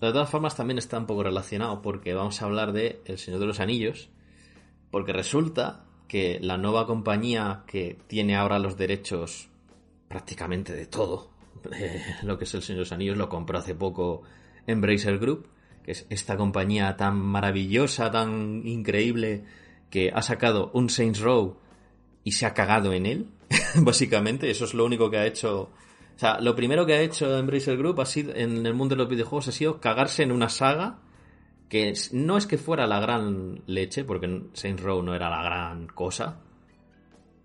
de 0.00 0.12
todas 0.12 0.28
formas 0.28 0.56
también 0.56 0.78
está 0.78 0.98
un 0.98 1.06
poco 1.06 1.22
relacionado 1.22 1.80
porque 1.80 2.14
vamos 2.14 2.40
a 2.42 2.44
hablar 2.44 2.72
de 2.72 3.00
El 3.04 3.18
Señor 3.18 3.40
de 3.40 3.46
los 3.46 3.60
Anillos, 3.60 4.10
porque 4.90 5.12
resulta 5.12 5.84
que 6.08 6.38
la 6.40 6.58
nueva 6.58 6.86
compañía 6.86 7.62
que 7.66 7.98
tiene 8.06 8.36
ahora 8.36 8.58
los 8.58 8.76
derechos 8.76 9.48
prácticamente 10.08 10.74
de 10.74 10.86
todo, 10.86 11.30
eh, 11.72 12.02
lo 12.22 12.36
que 12.36 12.44
es 12.44 12.54
El 12.54 12.62
Señor 12.62 12.78
de 12.78 12.82
los 12.82 12.92
Anillos, 12.92 13.16
lo 13.16 13.28
compró 13.28 13.58
hace 13.58 13.74
poco 13.74 14.22
Embracer 14.66 15.18
Group, 15.18 15.46
que 15.84 15.92
es 15.92 16.06
esta 16.10 16.36
compañía 16.36 16.96
tan 16.96 17.18
maravillosa, 17.18 18.10
tan 18.10 18.66
increíble, 18.66 19.44
que 19.90 20.10
ha 20.12 20.22
sacado 20.22 20.70
un 20.74 20.90
Saints 20.90 21.20
Row 21.20 21.56
y 22.24 22.32
se 22.32 22.46
ha 22.46 22.54
cagado 22.54 22.92
en 22.92 23.06
él, 23.06 23.28
básicamente, 23.76 24.50
eso 24.50 24.64
es 24.64 24.74
lo 24.74 24.84
único 24.84 25.10
que 25.10 25.18
ha 25.18 25.26
hecho 25.26 25.70
o 26.14 26.18
sea, 26.18 26.40
lo 26.40 26.54
primero 26.54 26.86
que 26.86 26.94
ha 26.94 27.00
hecho 27.00 27.36
Embracer 27.36 27.76
Group 27.76 28.00
ha 28.00 28.06
sido, 28.06 28.34
en 28.34 28.64
el 28.64 28.74
mundo 28.74 28.94
de 28.94 29.00
los 29.00 29.08
videojuegos 29.08 29.48
ha 29.48 29.52
sido 29.52 29.80
cagarse 29.80 30.22
en 30.22 30.30
una 30.30 30.48
saga 30.48 30.98
que 31.68 31.92
no 32.12 32.36
es 32.36 32.46
que 32.46 32.56
fuera 32.56 32.86
la 32.86 33.00
gran 33.00 33.62
leche, 33.66 34.04
porque 34.04 34.42
Saints 34.52 34.82
Row 34.82 35.02
no 35.02 35.14
era 35.14 35.28
la 35.28 35.42
gran 35.42 35.88
cosa. 35.88 36.40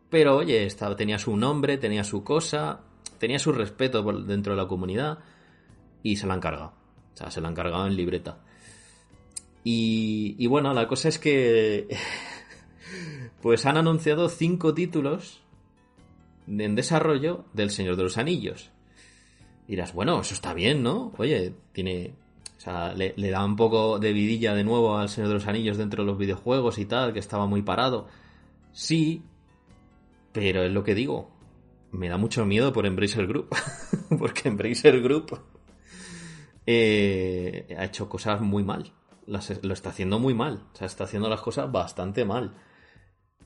Pero 0.10 0.38
oye, 0.38 0.66
estaba, 0.66 0.96
tenía 0.96 1.18
su 1.18 1.36
nombre, 1.36 1.78
tenía 1.78 2.04
su 2.04 2.24
cosa, 2.24 2.82
tenía 3.18 3.40
su 3.40 3.52
respeto 3.52 4.04
dentro 4.04 4.54
de 4.54 4.62
la 4.62 4.68
comunidad 4.68 5.20
y 6.04 6.18
se 6.18 6.28
la 6.28 6.36
han 6.36 6.40
cargado. 6.40 6.74
O 7.14 7.18
sea, 7.18 7.32
se 7.32 7.42
la 7.42 7.48
han 7.48 7.56
cargado 7.56 7.88
en 7.88 7.96
libreta. 7.96 8.38
Y, 9.64 10.36
y 10.38 10.46
bueno, 10.46 10.74
la 10.74 10.88
cosa 10.88 11.10
es 11.10 11.18
que 11.18 11.88
pues 13.42 13.66
han 13.66 13.78
anunciado 13.78 14.30
cinco 14.30 14.76
títulos 14.76 15.42
en 16.50 16.76
desarrollo 16.76 17.46
del 17.54 17.70
Señor 17.70 17.96
de 17.96 18.04
los 18.04 18.18
Anillos. 18.18 18.72
Y 19.68 19.72
dirás, 19.72 19.94
bueno, 19.94 20.20
eso 20.22 20.34
está 20.34 20.54
bien, 20.54 20.82
¿no? 20.82 21.14
Oye, 21.18 21.54
tiene. 21.72 22.14
O 22.58 22.62
sea, 22.62 22.94
le, 22.94 23.14
da 23.16 23.46
un 23.46 23.56
poco 23.56 24.00
de 24.00 24.12
vidilla 24.12 24.54
de 24.54 24.64
nuevo 24.64 24.98
al 24.98 25.08
Señor 25.08 25.30
de 25.30 25.36
los 25.36 25.48
Anillos 25.48 25.78
dentro 25.78 26.04
de 26.04 26.08
los 26.08 26.18
videojuegos 26.18 26.78
y 26.78 26.86
tal, 26.86 27.14
que 27.14 27.20
estaba 27.20 27.46
muy 27.46 27.62
parado. 27.62 28.08
Sí, 28.74 29.24
pero 30.34 30.64
es 30.64 30.72
lo 30.72 30.84
que 30.84 30.96
digo. 30.96 31.32
Me 31.92 32.10
da 32.10 32.18
mucho 32.18 32.46
miedo 32.46 32.74
por 32.74 32.86
Embracer 32.86 33.28
Group. 33.28 33.56
Porque 34.20 34.50
Embracer 34.50 35.02
Group 35.02 35.40
eh, 36.66 37.76
ha 37.78 37.86
hecho 37.86 38.10
cosas 38.10 38.42
muy 38.42 38.64
mal. 38.64 38.92
Lo 39.26 39.74
está 39.74 39.90
haciendo 39.90 40.20
muy 40.20 40.34
mal. 40.34 40.66
O 40.74 40.78
sea, 40.78 40.88
está 40.88 41.06
haciendo 41.06 41.30
las 41.30 41.42
cosas 41.42 41.72
bastante 41.72 42.26
mal 42.26 42.54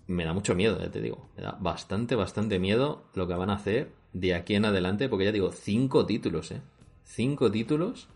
me 0.07 0.25
da 0.25 0.33
mucho 0.33 0.55
miedo, 0.55 0.79
ya 0.79 0.91
te 0.91 1.01
digo. 1.01 1.29
Me 1.37 1.43
da 1.43 1.57
bastante, 1.59 2.15
bastante 2.15 2.59
miedo 2.59 3.03
lo 3.13 3.27
que 3.27 3.33
van 3.35 3.49
a 3.49 3.55
hacer 3.55 3.93
de 4.13 4.35
aquí 4.35 4.55
en 4.55 4.65
adelante, 4.65 5.09
porque 5.09 5.25
ya 5.25 5.31
digo, 5.31 5.51
cinco 5.51 6.05
títulos, 6.05 6.51
¿eh? 6.51 6.61
Cinco 7.03 7.51
títulos 7.51 8.07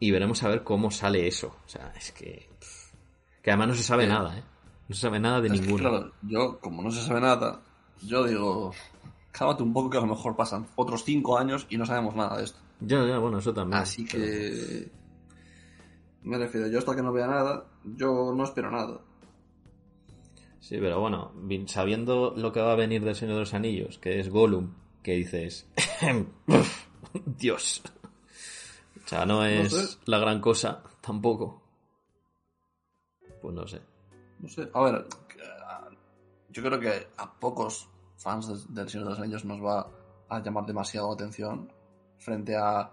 y 0.00 0.10
veremos 0.10 0.42
a 0.42 0.48
ver 0.48 0.62
cómo 0.64 0.90
sale 0.90 1.26
eso. 1.26 1.54
O 1.64 1.68
sea, 1.68 1.92
es 1.96 2.12
que... 2.12 2.48
Que 3.42 3.50
además 3.50 3.68
no 3.68 3.74
se 3.74 3.82
sabe 3.82 4.04
Eh, 4.04 4.08
nada, 4.08 4.38
¿eh? 4.38 4.42
No 4.88 4.94
se 4.94 5.00
sabe 5.02 5.18
nada 5.20 5.40
de 5.40 5.50
ninguno. 5.50 5.78
claro, 5.78 6.12
yo, 6.22 6.58
como 6.60 6.82
no 6.82 6.90
se 6.90 7.02
sabe 7.02 7.20
nada, 7.20 7.60
yo 8.02 8.24
digo, 8.26 8.72
cálmate 9.30 9.62
un 9.62 9.72
poco 9.72 9.90
que 9.90 9.98
a 9.98 10.00
lo 10.02 10.06
mejor 10.08 10.36
pasan 10.36 10.66
otros 10.76 11.04
cinco 11.04 11.38
años 11.38 11.66
y 11.70 11.76
no 11.76 11.86
sabemos 11.86 12.14
nada 12.16 12.36
de 12.38 12.44
esto. 12.44 12.58
Ya, 12.80 13.04
ya, 13.06 13.18
bueno, 13.18 13.38
eso 13.38 13.52
también. 13.54 13.80
Así 13.82 14.06
pero- 14.10 14.24
que... 14.24 14.90
Me 16.24 16.38
refiero, 16.38 16.68
yo 16.68 16.78
hasta 16.78 16.94
que 16.94 17.02
no 17.02 17.12
vea 17.12 17.26
nada, 17.26 17.64
yo 17.84 18.32
no 18.34 18.44
espero 18.44 18.70
nada. 18.70 19.00
Sí, 20.62 20.78
pero 20.78 21.00
bueno, 21.00 21.32
sabiendo 21.66 22.34
lo 22.36 22.52
que 22.52 22.60
va 22.60 22.72
a 22.72 22.76
venir 22.76 23.04
del 23.04 23.16
Señor 23.16 23.34
de 23.34 23.40
los 23.40 23.52
Anillos, 23.54 23.98
que 23.98 24.20
es 24.20 24.28
Gollum, 24.30 24.72
que 25.02 25.12
dices, 25.14 25.68
Dios. 27.26 27.82
O 29.04 29.08
sea, 29.08 29.26
no 29.26 29.44
es 29.44 29.72
sé. 29.72 29.98
la 30.06 30.18
gran 30.18 30.40
cosa, 30.40 30.82
tampoco. 31.00 31.60
Pues 33.40 33.54
no 33.54 33.66
sé. 33.66 33.80
No 34.38 34.48
sé, 34.48 34.68
a 34.72 34.82
ver, 34.82 35.06
yo 36.50 36.62
creo 36.62 36.78
que 36.78 37.08
a 37.16 37.32
pocos 37.32 37.88
fans 38.16 38.46
de- 38.68 38.74
del 38.80 38.88
Señor 38.88 39.06
de 39.06 39.10
los 39.10 39.18
Anillos 39.20 39.44
nos 39.44 39.60
va 39.60 39.88
a 40.28 40.40
llamar 40.40 40.64
demasiado 40.64 41.08
la 41.08 41.14
atención 41.14 41.70
frente 42.18 42.56
a, 42.56 42.88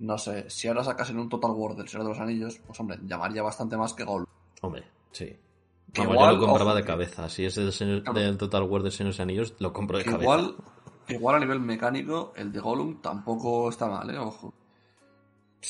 no 0.00 0.18
sé, 0.18 0.50
si 0.50 0.66
ahora 0.66 0.82
sacasen 0.82 1.18
un 1.18 1.28
Total 1.28 1.52
War 1.52 1.76
del 1.76 1.88
Señor 1.88 2.04
de 2.06 2.10
los 2.10 2.18
Anillos, 2.20 2.58
pues 2.66 2.78
hombre, 2.80 2.98
llamaría 3.04 3.42
bastante 3.42 3.76
más 3.76 3.94
que 3.94 4.02
Gollum. 4.02 4.26
Hombre, 4.62 4.84
sí. 5.12 5.36
Que 5.92 6.00
Vamos, 6.00 6.14
igual, 6.14 6.34
yo 6.34 6.40
lo 6.40 6.46
compraba 6.46 6.74
de 6.74 6.84
cabeza. 6.84 7.28
Si 7.28 7.44
es 7.44 7.54
del, 7.54 7.72
señor- 7.72 8.02
Claro. 8.02 8.18
del 8.18 8.38
Total 8.38 8.62
War 8.62 8.82
de 8.82 8.90
Señor 8.90 9.08
de 9.12 9.18
los 9.18 9.20
Anillos, 9.20 9.54
lo 9.58 9.72
compro 9.72 9.98
de 9.98 10.04
Que 10.04 10.10
cabeza. 10.10 10.24
igual, 11.08 11.36
a 11.36 11.40
nivel 11.40 11.60
mecánico, 11.60 12.32
el 12.36 12.50
de 12.52 12.60
Gollum 12.60 13.00
tampoco 13.02 13.68
está 13.68 13.86
mal, 13.88 14.08
¿eh? 14.10 14.18
Ojo. 14.18 14.54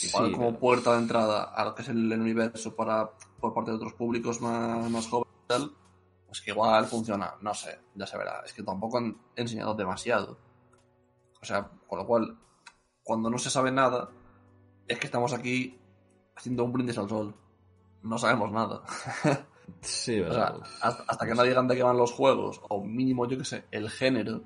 Igual 0.05 0.27
Sí, 0.27 0.33
como 0.33 0.47
pero- 0.49 0.59
puerta 0.61 0.93
de 0.93 0.99
entrada 0.99 1.43
a 1.45 1.65
lo 1.65 1.75
que 1.75 1.83
es 1.83 1.89
el, 1.89 2.11
el 2.13 2.21
universo 2.21 2.75
para, 2.77 3.11
por 3.41 3.53
parte 3.53 3.71
de 3.73 3.77
otros 3.77 3.95
públicos 3.95 4.41
más, 4.41 4.89
más 4.91 5.09
jóvenes 5.09 5.35
y 5.45 5.49
tal, 5.49 5.73
pues 6.27 6.41
que 6.41 6.51
igual 6.53 6.87
funciona, 6.87 7.35
no 7.41 7.53
sé, 7.53 7.79
ya 7.95 8.07
se 8.07 8.17
verá. 8.17 8.41
Es 8.47 8.53
que 8.53 8.63
tampoco 8.63 8.99
han 8.99 9.17
enseñado 9.37 9.75
demasiado. 9.75 10.39
O 11.43 11.45
sea, 11.45 11.69
con 11.89 11.99
lo 11.99 12.07
cual, 12.07 12.39
cuando 13.03 13.29
no 13.29 13.37
se 13.39 13.51
sabe 13.51 13.71
nada, 13.73 14.09
es 14.87 14.99
que 14.99 15.07
estamos 15.07 15.33
aquí 15.33 15.79
haciendo 16.37 16.65
un 16.65 16.73
brindis 16.73 16.97
al 16.99 17.09
sol. 17.09 17.35
No 18.03 18.17
sabemos 18.19 18.51
nada. 18.53 18.83
Sí, 19.81 20.21
O 20.21 20.33
sea, 20.33 20.53
pero- 20.53 20.63
hasta, 20.81 21.05
hasta 21.09 21.27
que 21.27 21.35
no 21.35 21.43
digan 21.43 21.67
de 21.69 21.77
qué 21.77 21.83
van 21.83 21.97
los 21.97 22.13
juegos, 22.13 22.61
o 22.69 22.83
mínimo, 22.85 23.27
yo 23.27 23.39
que 23.39 23.45
sé, 23.45 23.65
el 23.71 23.91
género. 23.91 24.43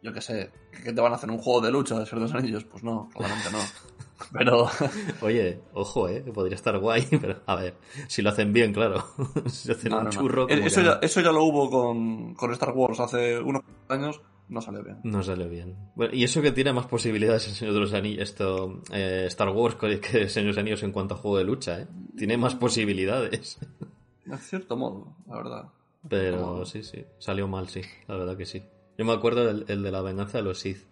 Yo 0.00 0.12
que 0.12 0.20
sé, 0.20 0.52
¿qué 0.84 0.92
te 0.92 1.00
van 1.00 1.12
a 1.12 1.16
hacer? 1.16 1.28
¿Un 1.30 1.38
juego 1.38 1.60
de 1.60 1.72
lucha 1.72 1.98
de 1.98 2.06
los 2.16 2.32
Anillos? 2.34 2.64
Pues 2.64 2.84
no, 2.84 3.08
claramente 3.14 3.50
no. 3.50 3.58
Pero, 4.32 4.68
Oye, 5.20 5.60
ojo, 5.74 6.08
eh, 6.08 6.20
podría 6.34 6.56
estar 6.56 6.76
guay, 6.78 7.06
pero 7.20 7.40
a 7.46 7.54
ver, 7.54 7.76
si 8.08 8.20
lo 8.20 8.30
hacen 8.30 8.52
bien, 8.52 8.72
claro. 8.72 9.04
si 9.46 9.70
hacen 9.70 9.90
no, 9.90 9.98
un 9.98 10.04
no, 10.04 10.10
no. 10.10 10.16
churro, 10.20 10.48
como 10.48 10.60
Eso, 10.66 10.80
que 10.80 10.86
ya, 10.86 10.94
no. 10.96 11.00
eso 11.02 11.20
ya 11.20 11.30
lo 11.32 11.44
hubo 11.44 11.70
con, 11.70 12.34
con 12.34 12.52
Star 12.52 12.72
Wars 12.72 12.98
hace 12.98 13.38
unos 13.38 13.62
años, 13.88 14.20
no 14.48 14.60
salió 14.60 14.82
bien. 14.82 14.98
No 15.04 15.22
sale 15.22 15.48
bien. 15.48 15.76
Bueno, 15.94 16.14
y 16.14 16.24
eso 16.24 16.40
que 16.42 16.52
tiene 16.52 16.72
más 16.72 16.86
posibilidades 16.86 17.48
el 17.48 17.54
Señor 17.54 17.74
de 17.74 17.80
los 17.80 17.92
Anillos, 17.92 18.22
esto, 18.22 18.82
eh, 18.92 19.24
Star 19.28 19.50
Wars 19.50 19.76
que 19.76 20.28
Señor 20.28 20.46
de 20.46 20.52
los 20.52 20.58
Anillos 20.58 20.82
en 20.82 20.92
cuanto 20.92 21.14
a 21.14 21.18
juego 21.18 21.38
de 21.38 21.44
lucha, 21.44 21.80
¿eh? 21.80 21.86
Tiene 22.16 22.36
más 22.36 22.54
posibilidades. 22.54 23.58
De 24.24 24.36
cierto 24.38 24.76
modo, 24.76 25.16
la 25.26 25.36
verdad. 25.36 25.68
Pero 26.08 26.64
sí, 26.64 26.82
sí, 26.82 27.04
salió 27.18 27.48
mal, 27.48 27.68
sí, 27.68 27.82
la 28.06 28.16
verdad 28.16 28.36
que 28.36 28.46
sí. 28.46 28.62
Yo 28.96 29.04
me 29.04 29.12
acuerdo 29.12 29.44
del 29.44 29.64
el 29.68 29.82
de 29.82 29.90
la 29.90 30.00
venganza 30.02 30.38
de 30.38 30.44
los 30.44 30.58
Sith. 30.60 30.84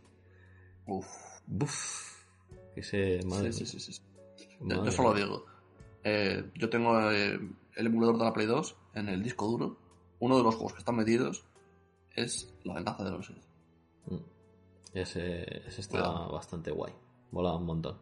Uf. 0.86 1.06
Buf. 1.46 2.24
Que 2.74 2.82
se... 2.82 3.20
Madre 3.24 3.52
Sí, 3.52 3.64
sí, 3.66 3.78
sí, 3.80 3.92
sí. 3.92 4.02
Yo, 4.60 4.66
madre 4.66 4.84
yo 4.84 4.92
solo 4.92 5.14
digo. 5.14 5.46
eh, 6.04 6.44
yo 6.54 6.68
tengo 6.68 7.10
eh, 7.10 7.38
el 7.74 7.86
emulador 7.86 8.18
de 8.18 8.24
la 8.24 8.32
Play 8.32 8.46
2 8.46 8.76
en 8.94 9.08
el 9.08 9.22
disco 9.22 9.46
duro. 9.46 9.78
Uno 10.18 10.36
de 10.36 10.42
los 10.42 10.54
juegos 10.54 10.74
que 10.74 10.78
están 10.80 10.96
metidos 10.96 11.44
es 12.14 12.54
La 12.64 12.74
venganza 12.74 13.04
de 13.04 13.10
los 13.10 13.26
Sith. 13.26 13.42
Ese, 15.00 15.62
ese 15.68 15.80
está 15.80 16.02
bastante 16.28 16.70
guay. 16.70 16.92
Mola 17.32 17.54
un 17.54 17.66
montón. 17.66 17.96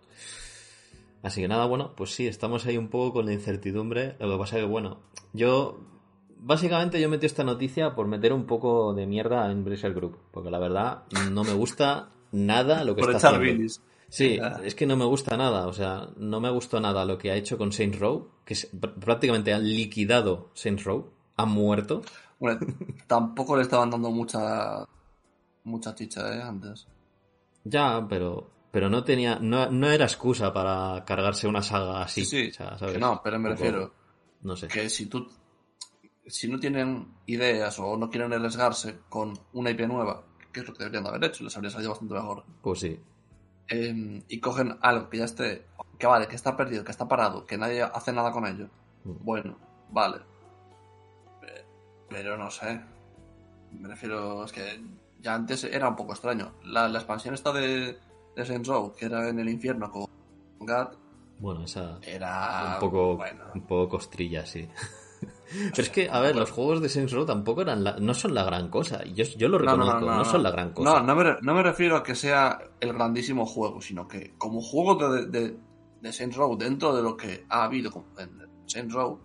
Así 1.23 1.41
que 1.41 1.49
nada, 1.49 1.67
bueno, 1.67 1.93
pues 1.97 2.15
sí, 2.15 2.27
estamos 2.27 2.67
ahí 2.67 2.77
un 2.77 2.89
poco 2.89 3.15
con 3.15 3.27
la 3.27 3.33
incertidumbre. 3.33 4.17
Lo 4.21 4.31
que 4.33 4.39
pasa 4.39 4.57
que, 4.57 4.65
bueno, 4.65 4.99
yo. 5.33 5.79
Básicamente 6.47 7.01
yo 7.01 7.09
metí 7.09 7.25
esta 7.25 7.43
noticia 7.43 7.95
por 7.95 8.07
meter 8.07 8.35
un 8.35 8.45
poco 8.45 8.93
de 8.93 9.07
mierda 9.07 9.51
en 9.51 9.65
Bracer 9.65 9.95
Group. 9.95 10.19
Porque 10.31 10.51
la 10.51 10.59
verdad 10.59 11.05
no 11.31 11.43
me 11.43 11.55
gusta 11.55 12.11
nada 12.33 12.85
lo 12.85 12.95
que 12.95 13.01
Por 13.01 13.13
está 13.15 13.29
haciendo. 13.29 13.53
bilis. 13.55 13.81
Sí, 14.11 14.39
Ah. 14.43 14.61
es 14.63 14.75
que 14.75 14.85
no 14.87 14.95
me 14.97 15.07
gusta 15.07 15.39
nada. 15.39 15.67
O 15.67 15.73
sea, 15.73 16.09
no 16.19 16.41
me 16.41 16.51
gustó 16.51 16.81
nada 16.81 17.07
lo 17.07 17.17
que 17.17 17.31
ha 17.31 17.37
hecho 17.37 17.57
con 17.57 17.73
Saints 17.73 17.99
Row. 17.99 18.29
Que 18.45 18.53
es- 18.55 18.71
pr- 18.73 18.93
prácticamente 19.01 19.55
han 19.55 19.65
liquidado 19.65 20.51
Saints 20.53 20.85
Row. 20.85 21.09
Han 21.37 21.49
muerto. 21.49 22.03
Bueno, 22.39 22.61
tampoco 23.07 23.57
le 23.57 23.63
estaban 23.63 23.89
dando 23.91 24.11
mucha 24.11 24.85
mucha 25.65 25.95
chicha, 25.95 26.35
¿eh? 26.37 26.43
Antes. 26.43 26.87
Ya, 27.65 28.07
pero, 28.09 28.51
pero 28.71 28.89
no 28.91 29.05
tenía, 29.05 29.39
no, 29.41 29.71
no 29.71 29.91
era 29.91 30.05
excusa 30.05 30.53
para 30.53 31.05
cargarse 31.05 31.47
una 31.49 31.63
saga 31.63 32.03
así. 32.03 32.25
Sí, 32.25 32.45
sí, 32.45 32.49
o 32.51 32.53
sea, 32.55 32.79
¿sabes? 32.79 32.95
Que 32.95 33.01
no, 33.01 33.21
pero 33.23 33.39
me 33.39 33.49
refiero 33.51 33.93
No 34.43 34.55
sé. 34.57 34.69
que 34.69 34.89
si 34.91 35.07
tú 35.07 35.27
si 36.27 36.49
no 36.49 36.59
tienen 36.59 37.15
ideas 37.27 37.79
o 37.79 37.97
no 37.99 38.09
quieren 38.09 38.33
arriesgarse 38.33 39.01
con 39.11 39.35
una 39.53 39.71
IP 39.71 39.81
nueva, 39.87 40.25
que 40.53 40.61
es 40.61 40.67
lo 40.69 40.73
que 40.73 40.79
deberían 40.85 41.05
de 41.05 41.11
haber 41.11 41.25
hecho, 41.25 41.45
les 41.45 41.55
habría 41.57 41.71
salido 41.71 41.91
bastante 41.91 42.15
mejor. 42.15 42.45
Pues 42.63 42.81
sí. 42.81 42.99
eh, 43.69 44.23
y 44.29 44.41
cogen 44.41 44.79
algo 44.81 45.11
que 45.11 45.19
ya 45.19 45.25
esté, 45.27 45.67
que 45.99 46.07
vale, 46.07 46.27
que 46.27 46.37
está 46.37 46.57
perdido, 46.57 46.83
que 46.85 46.93
está 46.93 47.07
parado, 47.09 47.45
que 47.47 47.59
nadie 47.59 47.83
hace 47.83 48.13
nada 48.13 48.33
con 48.33 48.47
ello. 48.47 48.69
Mm. 49.05 49.25
Bueno, 49.25 49.59
vale. 49.91 50.19
Pe- 51.41 51.65
Pero 52.09 52.39
no 52.39 52.51
sé. 52.51 52.81
Me 53.73 53.89
refiero, 53.89 54.45
es 54.45 54.53
que 54.53 54.81
ya 55.25 55.35
antes 55.35 55.65
era 55.65 55.89
un 55.89 55.97
poco 55.97 56.13
extraño. 56.13 56.53
La, 56.65 56.87
la 56.89 56.99
expansión 56.99 57.35
esta 57.35 57.53
de, 57.53 57.99
de 58.37 58.45
Saints 58.47 58.69
Row, 58.69 58.95
que 58.95 59.07
era 59.07 59.29
en 59.29 59.41
el 59.41 59.49
infierno 59.49 59.91
con 59.91 60.07
Gat, 60.61 60.95
Bueno, 61.41 61.65
esa. 61.65 61.99
era 62.03 62.75
un 62.75 62.81
poco, 62.81 63.17
bueno. 63.17 63.45
un 63.55 63.63
poco 63.67 63.89
costrilla, 63.89 64.45
sí. 64.47 64.69
Pero 65.71 65.83
es 65.83 65.89
que, 65.91 66.11
a 66.11 66.21
ver, 66.21 66.37
los 66.37 66.51
juegos 66.51 66.83
de 66.83 66.89
Saints 66.89 67.13
Row 67.13 67.25
tampoco 67.25 67.63
eran 67.63 67.83
la- 67.85 67.97
no 67.99 68.13
son 68.13 68.35
la 68.35 68.45
gran 68.45 68.69
cosa. 68.69 69.03
Yo, 69.05 69.25
yo 69.39 69.49
lo 69.49 69.57
reconozco, 69.59 70.01
no, 70.01 70.25
son 70.25 70.43
la 70.43 70.51
gran 70.51 70.73
cosa. 70.73 71.01
No, 71.01 71.07
no 71.07 71.17
me, 71.17 71.37
no 71.41 71.55
me 71.55 71.63
refiero 71.63 71.97
a 71.97 72.03
que 72.03 72.15
sea 72.15 72.59
el 72.81 72.93
grandísimo 72.93 73.47
juego, 73.47 73.81
sino 73.81 74.07
que 74.07 74.35
como 74.37 74.61
juego 74.61 74.97
de, 75.13 75.27
de, 75.27 75.57
de 76.03 76.13
Saints 76.13 76.37
Row, 76.37 76.57
dentro 76.59 76.95
de 76.95 77.03
lo 77.03 77.17
que 77.17 77.47
ha 77.49 77.65
habido 77.65 78.05
en 78.19 78.43
Saints 78.67 78.93
Row, 78.93 79.19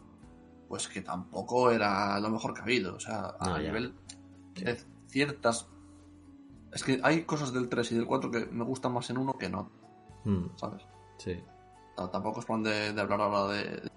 pues 0.69 0.87
que 0.87 1.01
tampoco 1.01 1.71
era 1.71 2.17
lo 2.19 2.29
mejor 2.29 2.53
que 2.53 2.59
ha 2.61 2.63
habido. 2.63 2.95
O 2.95 2.99
sea, 2.99 3.33
a 3.39 3.57
ya. 3.57 3.63
nivel 3.67 3.93
de 4.53 4.77
ciertas... 5.07 5.67
Es 6.73 6.83
que 6.83 6.99
hay 7.03 7.23
cosas 7.23 7.51
del 7.53 7.67
3 7.69 7.91
y 7.91 7.95
del 7.95 8.05
4 8.05 8.29
que 8.31 8.45
me 8.47 8.63
gustan 8.63 8.93
más 8.93 9.09
en 9.09 9.17
uno 9.17 9.33
que 9.37 9.49
no, 9.49 9.69
Mm, 10.25 10.47
¿sabes? 10.57 10.83
sí. 11.17 11.41
Tampoco 11.95 12.39
es 12.39 12.45
plan 12.45 12.63
de, 12.63 12.93
de 12.93 13.01
hablar 13.01 13.19
ahora 13.21 13.47
de, 13.53 13.63
de- 13.63 13.91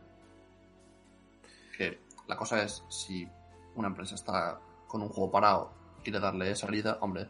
Que 1.77 2.01
la 2.27 2.37
cosa 2.37 2.63
es, 2.63 2.83
si 2.89 3.29
una 3.77 3.89
empresa 3.89 4.15
está 4.17 4.59
con 4.89 5.03
un 5.03 5.09
juego 5.09 5.31
parado 5.31 5.71
y 6.01 6.03
quiere 6.03 6.19
darle 6.21 6.55
salida, 6.57 6.99
hombre, 7.01 7.29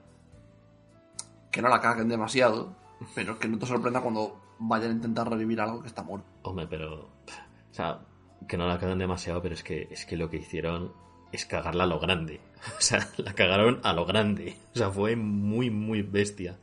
que 1.50 1.60
no 1.60 1.68
la 1.68 1.80
caguen 1.80 2.08
demasiado, 2.08 2.74
pero 3.14 3.38
que 3.38 3.48
no 3.48 3.58
te 3.58 3.66
sorprenda 3.66 4.00
cuando 4.00 4.40
vayan 4.58 4.90
a 4.90 4.94
intentar 4.94 5.28
revivir 5.28 5.60
algo 5.60 5.82
que 5.82 5.88
está 5.88 6.02
muerto. 6.02 6.26
Hombre, 6.42 6.66
pero. 6.66 7.00
O 7.02 7.74
sea, 7.74 8.00
que 8.48 8.56
no 8.56 8.66
la 8.66 8.78
cagan 8.78 8.98
demasiado, 8.98 9.42
pero 9.42 9.54
es 9.54 9.62
que, 9.62 9.88
es 9.90 10.04
que 10.06 10.16
lo 10.16 10.28
que 10.30 10.38
hicieron 10.38 10.92
es 11.32 11.44
cagarla 11.46 11.84
a 11.84 11.86
lo 11.86 11.98
grande. 12.00 12.40
O 12.78 12.80
sea, 12.80 13.08
la 13.16 13.34
cagaron 13.34 13.80
a 13.82 13.92
lo 13.92 14.06
grande. 14.06 14.56
O 14.74 14.78
sea, 14.78 14.90
fue 14.90 15.16
muy, 15.16 15.70
muy 15.70 16.02
bestia. 16.02 16.58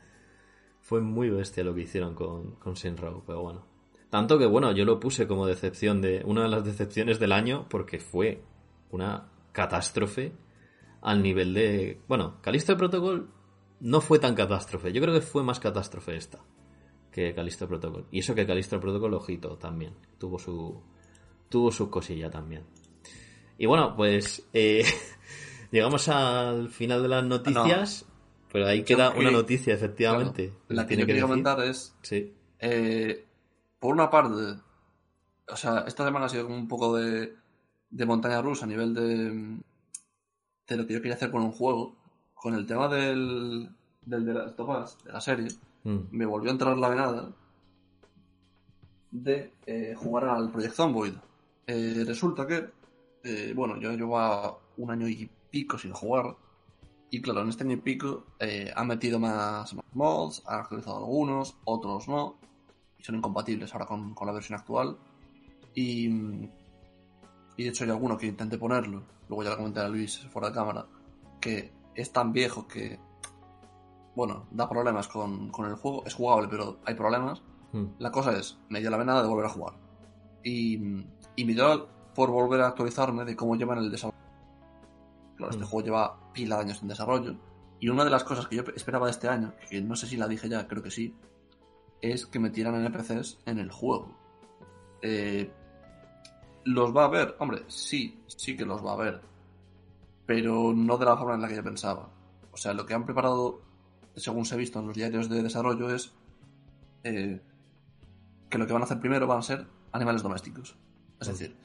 Fue 0.81 1.01
muy 1.01 1.29
bestia 1.29 1.63
lo 1.63 1.75
que 1.75 1.81
hicieron 1.81 2.15
con, 2.15 2.55
con 2.55 2.75
Saints 2.75 3.01
Row, 3.01 3.23
pero 3.25 3.41
bueno. 3.41 3.65
Tanto 4.09 4.39
que, 4.39 4.45
bueno, 4.45 4.71
yo 4.71 4.85
lo 4.85 4.99
puse 4.99 5.27
como 5.27 5.45
decepción 5.45 6.01
de. 6.01 6.23
Una 6.25 6.43
de 6.43 6.49
las 6.49 6.63
decepciones 6.63 7.19
del 7.19 7.31
año, 7.31 7.67
porque 7.69 7.99
fue 7.99 8.41
una 8.91 9.29
catástrofe 9.51 10.31
al 11.01 11.21
nivel 11.21 11.53
de. 11.53 12.01
Bueno, 12.07 12.37
Callisto 12.41 12.75
Protocol 12.75 13.29
no 13.81 14.01
fue 14.01 14.19
tan 14.19 14.35
catástrofe. 14.35 14.91
Yo 14.91 15.01
creo 15.01 15.13
que 15.13 15.21
fue 15.21 15.43
más 15.43 15.59
catástrofe 15.59 16.15
esta 16.15 16.39
que 17.11 17.33
Callisto 17.33 17.67
Protocol. 17.67 18.05
Y 18.11 18.19
eso 18.19 18.33
que 18.35 18.47
Callisto 18.47 18.79
Protocol, 18.79 19.13
ojito, 19.13 19.57
también. 19.57 19.93
Tuvo 20.17 20.39
su. 20.39 20.81
Tuvo 21.49 21.71
su 21.71 21.89
cosilla 21.89 22.29
también. 22.29 22.63
Y 23.57 23.65
bueno, 23.65 23.95
pues. 23.95 24.47
eh, 24.53 24.85
llegamos 25.71 26.07
al 26.09 26.69
final 26.69 27.01
de 27.01 27.07
las 27.09 27.23
noticias. 27.23 28.05
Pero 28.51 28.65
ahí 28.65 28.83
queda 28.83 29.11
una 29.11 29.29
noticia, 29.31 29.73
efectivamente. 29.75 30.47
Claro, 30.49 30.63
la 30.69 30.83
que 30.87 30.95
Tiene 30.95 31.05
decir. 31.05 31.21
comentar 31.21 31.59
es, 31.61 31.95
Sí. 32.01 32.33
eh, 32.59 33.25
por 33.79 33.93
una 33.93 34.09
parte, 34.09 34.59
o 35.47 35.55
sea, 35.55 35.85
esta 35.87 36.03
semana 36.05 36.25
ha 36.25 36.29
sido 36.29 36.45
como 36.45 36.55
un 36.57 36.67
poco 36.67 36.95
de, 36.97 37.35
de 37.91 38.05
montaña 38.05 38.41
rusa 38.41 38.65
a 38.65 38.67
nivel 38.67 38.93
de, 38.95 39.59
de 40.67 40.77
lo 40.77 40.87
que 40.87 40.93
yo 40.93 40.99
quería 41.01 41.13
hacer 41.15 41.29
con 41.31 41.43
un 41.43 41.51
juego. 41.51 41.95
Con 42.33 42.55
el 42.55 42.65
tema 42.65 42.87
del, 42.87 43.69
del 44.01 44.25
de 44.25 44.33
las 44.33 44.55
topas, 44.55 44.97
de 45.03 45.11
la 45.11 45.21
serie, 45.21 45.47
Mm. 45.83 45.99
me 46.11 46.25
volvió 46.25 46.49
a 46.49 46.53
entrar 46.53 46.77
la 46.77 46.89
venada 46.89 47.29
de 49.11 49.53
eh, 49.65 49.93
jugar 49.95 50.25
al 50.25 50.51
Project 50.51 50.73
Zomboid. 50.75 51.13
Eh, 51.67 52.03
resulta 52.05 52.45
que 52.45 52.69
eh, 53.23 53.53
bueno, 53.55 53.77
yo 53.79 53.91
llevo 53.93 54.59
un 54.77 54.91
año 54.91 55.07
y 55.07 55.29
pico 55.49 55.77
sin 55.77 55.93
jugar. 55.93 56.35
Y 57.11 57.21
claro, 57.21 57.41
en 57.41 57.49
este 57.49 57.63
año 57.63 57.73
y 57.73 57.81
pico 57.81 58.25
eh, 58.39 58.71
ha 58.75 58.83
metido 58.83 59.19
más, 59.19 59.73
más 59.73 59.85
mods, 59.93 60.43
ha 60.45 60.59
actualizado 60.59 60.97
algunos, 60.97 61.57
otros 61.65 62.07
no. 62.07 62.37
Y 62.97 63.03
son 63.03 63.15
incompatibles 63.15 63.73
ahora 63.73 63.85
con, 63.85 64.13
con 64.13 64.27
la 64.27 64.33
versión 64.33 64.59
actual. 64.59 64.97
Y, 65.73 66.07
y 67.57 67.63
de 67.63 67.69
hecho 67.69 67.83
hay 67.83 67.89
alguno 67.89 68.17
que 68.17 68.27
intenté 68.27 68.57
ponerlo, 68.57 69.03
luego 69.27 69.43
ya 69.43 69.51
lo 69.51 69.57
comenté 69.57 69.79
a 69.79 69.87
Luis 69.87 70.19
fuera 70.31 70.49
de 70.49 70.53
cámara, 70.53 70.85
que 71.39 71.71
es 71.95 72.11
tan 72.11 72.31
viejo 72.31 72.67
que, 72.67 72.99
bueno, 74.15 74.47
da 74.51 74.69
problemas 74.69 75.07
con, 75.07 75.49
con 75.49 75.65
el 75.65 75.75
juego. 75.75 76.05
Es 76.05 76.13
jugable, 76.13 76.47
pero 76.49 76.79
hay 76.85 76.95
problemas. 76.95 77.41
Mm. 77.71 77.85
La 77.99 78.11
cosa 78.11 78.37
es, 78.37 78.57
me 78.69 78.79
dio 78.81 78.89
la 78.89 78.97
vena 78.97 79.21
de 79.21 79.27
volver 79.27 79.45
a 79.45 79.49
jugar. 79.49 79.73
Y, 80.43 80.75
y 81.35 81.45
me 81.45 81.53
dio 81.53 81.87
por 82.13 82.29
volver 82.31 82.61
a 82.61 82.67
actualizarme 82.67 83.25
de 83.25 83.35
cómo 83.35 83.55
llevan 83.55 83.79
el 83.79 83.91
desarrollo. 83.91 84.17
Claro, 85.39 85.51
este 85.51 85.63
Mm. 85.63 85.67
juego 85.67 85.85
lleva 85.85 86.33
pila 86.33 86.57
de 86.57 86.61
años 86.63 86.81
en 86.81 86.89
desarrollo. 86.89 87.33
Y 87.79 87.87
una 87.87 88.03
de 88.03 88.09
las 88.09 88.25
cosas 88.25 88.45
que 88.47 88.57
yo 88.57 88.63
esperaba 88.75 89.05
de 89.05 89.11
este 89.11 89.29
año, 89.29 89.53
que 89.69 89.79
no 89.79 89.95
sé 89.95 90.05
si 90.05 90.17
la 90.17 90.27
dije 90.27 90.49
ya, 90.49 90.67
creo 90.67 90.83
que 90.83 90.91
sí, 90.91 91.15
es 92.01 92.25
que 92.25 92.39
metieran 92.39 92.75
NPCs 92.75 93.39
en 93.45 93.57
el 93.59 93.71
juego. 93.71 94.13
Eh, 95.01 95.49
¿Los 96.65 96.93
va 96.95 97.05
a 97.05 97.07
ver? 97.07 97.37
Hombre, 97.39 97.63
sí, 97.67 98.21
sí 98.27 98.57
que 98.57 98.65
los 98.65 98.85
va 98.85 98.91
a 98.91 98.97
ver. 98.97 99.21
Pero 100.25 100.73
no 100.73 100.97
de 100.97 101.05
la 101.05 101.15
forma 101.15 101.35
en 101.35 101.41
la 101.41 101.47
que 101.47 101.55
yo 101.55 101.63
pensaba. 101.63 102.09
O 102.51 102.57
sea, 102.57 102.73
lo 102.73 102.85
que 102.85 102.93
han 102.93 103.05
preparado, 103.05 103.61
según 104.17 104.43
se 104.43 104.55
ha 104.55 104.57
visto 104.57 104.79
en 104.81 104.87
los 104.87 104.95
diarios 104.97 105.29
de 105.29 105.41
desarrollo, 105.41 105.89
es 105.95 106.11
eh, 107.05 107.41
que 108.49 108.57
lo 108.57 108.67
que 108.67 108.73
van 108.73 108.81
a 108.81 108.85
hacer 108.85 108.99
primero 108.99 109.25
van 109.25 109.39
a 109.39 109.43
ser 109.43 109.65
animales 109.93 110.21
domésticos. 110.21 110.75
Es 111.21 111.29
Mm. 111.29 111.31
decir, 111.31 111.55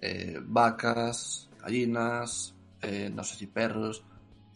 eh, 0.00 0.40
vacas, 0.46 1.50
gallinas, 1.60 2.54
eh, 2.82 3.10
no 3.12 3.22
sé 3.24 3.36
si 3.36 3.46
perros, 3.46 4.04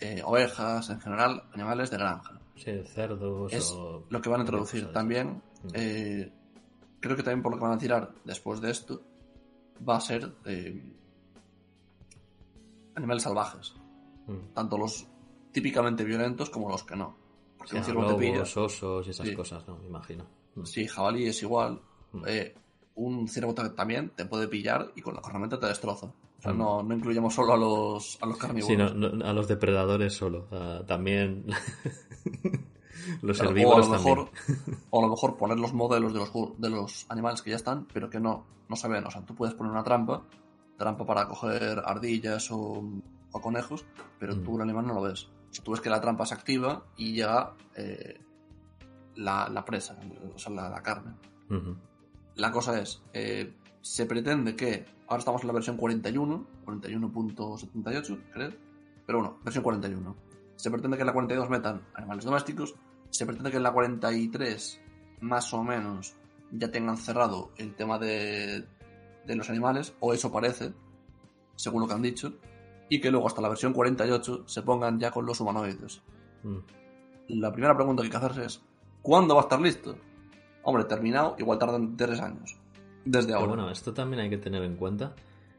eh, 0.01 0.23
ovejas, 0.25 0.91
en 0.91 1.01
general, 1.01 1.45
animales 1.53 1.91
de 1.91 1.97
granja. 1.99 2.41
Sí, 2.57 2.71
cerdos 2.87 3.53
Es 3.53 3.71
o... 3.73 4.05
lo 4.09 4.21
que 4.21 4.29
van 4.29 4.41
a 4.41 4.43
introducir 4.45 4.81
cosas. 4.83 4.95
también. 4.95 5.43
Mm. 5.65 5.69
eh, 5.75 6.33
creo 7.01 7.17
que 7.17 7.23
también 7.23 7.43
por 7.43 7.53
lo 7.53 7.59
que 7.59 7.65
van 7.65 7.73
a 7.75 7.79
tirar 7.79 8.13
después 8.25 8.61
de 8.61 8.71
esto 8.71 9.01
va 9.89 9.97
a 9.97 10.01
ser 10.01 10.33
animales 12.95 13.23
salvajes. 13.23 13.75
Mm. 14.27 14.53
Tanto 14.55 14.79
los 14.79 15.07
típicamente 15.53 16.05
violentos 16.05 16.51
como 16.51 16.69
los 16.69 16.85
que 16.85 16.97
no. 16.97 17.17
Porque 17.59 17.73
Sí, 17.73 17.79
un 17.79 17.85
ciervo 17.85 18.07
te 18.07 18.15
pilla. 18.15 18.33
lobos, 18.35 18.57
osos 18.57 19.07
y 19.07 19.11
esas 19.11 19.29
Sí. 19.29 19.35
cosas, 19.35 19.67
¿no? 19.67 19.77
Me 19.79 19.87
imagino. 19.87 20.25
Mm. 20.55 20.65
Sí, 20.65 20.87
jabalí 20.87 21.27
es 21.27 21.43
igual. 21.43 21.81
Un 22.95 23.27
ciervo 23.27 23.55
ta- 23.55 23.75
también 23.75 24.11
te 24.11 24.27
puede 24.27 24.49
pillar 24.49 24.93
y 24.95 25.01
con 25.01 25.15
la 25.15 25.23
cornamenta 25.23 25.59
te 25.59 25.67
destroza. 25.67 26.13
O 26.43 26.45
sea, 26.45 26.53
Mm. 26.55 26.59
no, 26.59 26.83
no 26.83 26.95
incluyamos 26.97 27.33
solo 27.35 27.53
a 27.53 27.57
los, 27.57 28.19
a 28.21 28.27
los 28.27 28.37
carnívoros. 28.37 28.67
Sí, 28.67 28.77
no- 28.77 28.93
no- 29.11 29.25
a 29.25 29.33
los 29.33 29.47
depredadores 29.47 30.13
solo. 30.13 30.49
también 30.89 31.45
los 33.23 33.39
Claro, 33.39 33.51
o, 33.51 33.53
a 33.53 33.57
herbívoros 33.57 33.89
lo 33.89 33.95
también. 33.95 34.17
mejor, 34.19 34.31
o 34.91 34.99
a 34.99 35.03
lo 35.03 35.09
mejor 35.09 35.37
poner 35.37 35.59
los 35.59 35.73
modelos 35.73 36.13
de 36.13 36.19
los, 36.19 36.31
de 36.59 36.71
los 36.71 37.07
animales 37.09 37.43
que 37.43 37.51
ya 37.51 37.57
están, 37.57 37.87
pero 37.93 38.11
que 38.11 38.21
no, 38.21 38.45
no 38.69 38.77
se 38.77 38.89
ven. 38.89 39.05
O 39.07 39.11
sea, 39.11 39.23
tú 39.25 39.35
puedes 39.35 39.55
poner 39.55 39.73
una 39.73 39.85
trampa, 39.85 40.23
trampa 40.77 41.05
para 41.07 41.27
coger 41.29 41.81
ardillas 41.85 42.51
o, 42.51 42.83
o 43.33 43.41
conejos, 43.41 43.85
pero 44.19 44.35
Mm. 44.37 44.43
tú 44.43 44.57
el 44.57 44.63
animal 44.63 44.87
no 44.87 44.95
lo 44.95 45.03
ves. 45.03 45.25
O 45.51 45.55
sea, 45.55 45.65
tú 45.65 45.71
ves 45.73 45.81
que 45.81 45.91
la 45.91 46.01
trampa 46.01 46.27
se 46.27 46.35
activa 46.35 46.85
y 46.97 47.13
llega 47.15 47.55
eh, 47.77 48.21
la, 49.17 49.49
la 49.49 49.65
presa, 49.65 49.97
o 50.35 50.39
sea, 50.39 50.53
la, 50.53 50.69
la 50.71 50.83
carne. 50.83 51.13
La 52.37 52.51
cosa 52.51 52.81
es, 52.81 53.03
eh, 53.13 53.53
se 53.83 54.07
pretende 54.07 54.57
que, 54.57 54.87
ahora 55.13 55.21
estamos 55.21 55.43
en 55.43 55.49
la 55.49 55.53
versión 55.53 55.77
41, 55.77 56.47
41.78, 56.65 58.23
creo, 58.33 58.51
pero 59.07 59.19
bueno, 59.19 59.39
versión 59.45 59.63
41. 59.63 60.17
Se 60.57 60.71
pretende 60.71 60.97
que 60.97 61.03
en 61.03 61.07
la 61.07 61.13
42 61.13 61.51
metan 61.51 61.83
animales 61.95 62.25
domésticos, 62.25 62.75
se 63.11 63.27
pretende 63.27 63.51
que 63.51 63.59
en 63.59 63.63
la 63.63 63.73
43, 63.73 64.81
más 65.21 65.53
o 65.53 65.63
menos, 65.63 66.15
ya 66.51 66.71
tengan 66.71 66.97
cerrado 66.97 67.51
el 67.59 67.75
tema 67.75 67.99
de, 67.99 68.65
de 69.27 69.37
los 69.37 69.51
animales, 69.51 69.95
o 70.01 70.15
eso 70.15 70.33
parece, 70.33 70.73
según 71.57 71.83
lo 71.83 71.89
que 71.89 71.95
han 71.95 72.03
dicho, 72.03 72.33
y 72.89 72.99
que 72.99 73.11
luego 73.11 73.27
hasta 73.27 73.43
la 73.43 73.51
versión 73.51 73.75
48 73.75 74.45
se 74.47 74.63
pongan 74.63 74.99
ya 74.99 75.11
con 75.11 75.27
los 75.27 75.41
humanoides. 75.41 76.03
Mm. 76.43 76.59
La 77.29 77.53
primera 77.53 77.75
pregunta 77.75 78.03
que 78.03 78.07
hay 78.07 78.11
que 78.11 78.17
hacerse 78.17 78.45
es, 78.47 78.63
¿cuándo 79.03 79.35
va 79.35 79.43
a 79.43 79.45
estar 79.45 79.61
listo? 79.61 79.95
Hombre, 80.63 80.85
terminado, 80.85 81.37
igual 81.39 81.59
tardan 81.59 81.97
tres 81.99 82.21
años. 82.21 82.62
Desde 83.05 83.29
Pero 83.29 83.39
ahora. 83.41 83.55
bueno, 83.55 83.71
esto 83.71 83.93
también 83.93 84.21
hay 84.23 84.31
que 84.31 84.39
tener 84.39 84.63
en 84.63 84.77
cuenta 84.77 85.15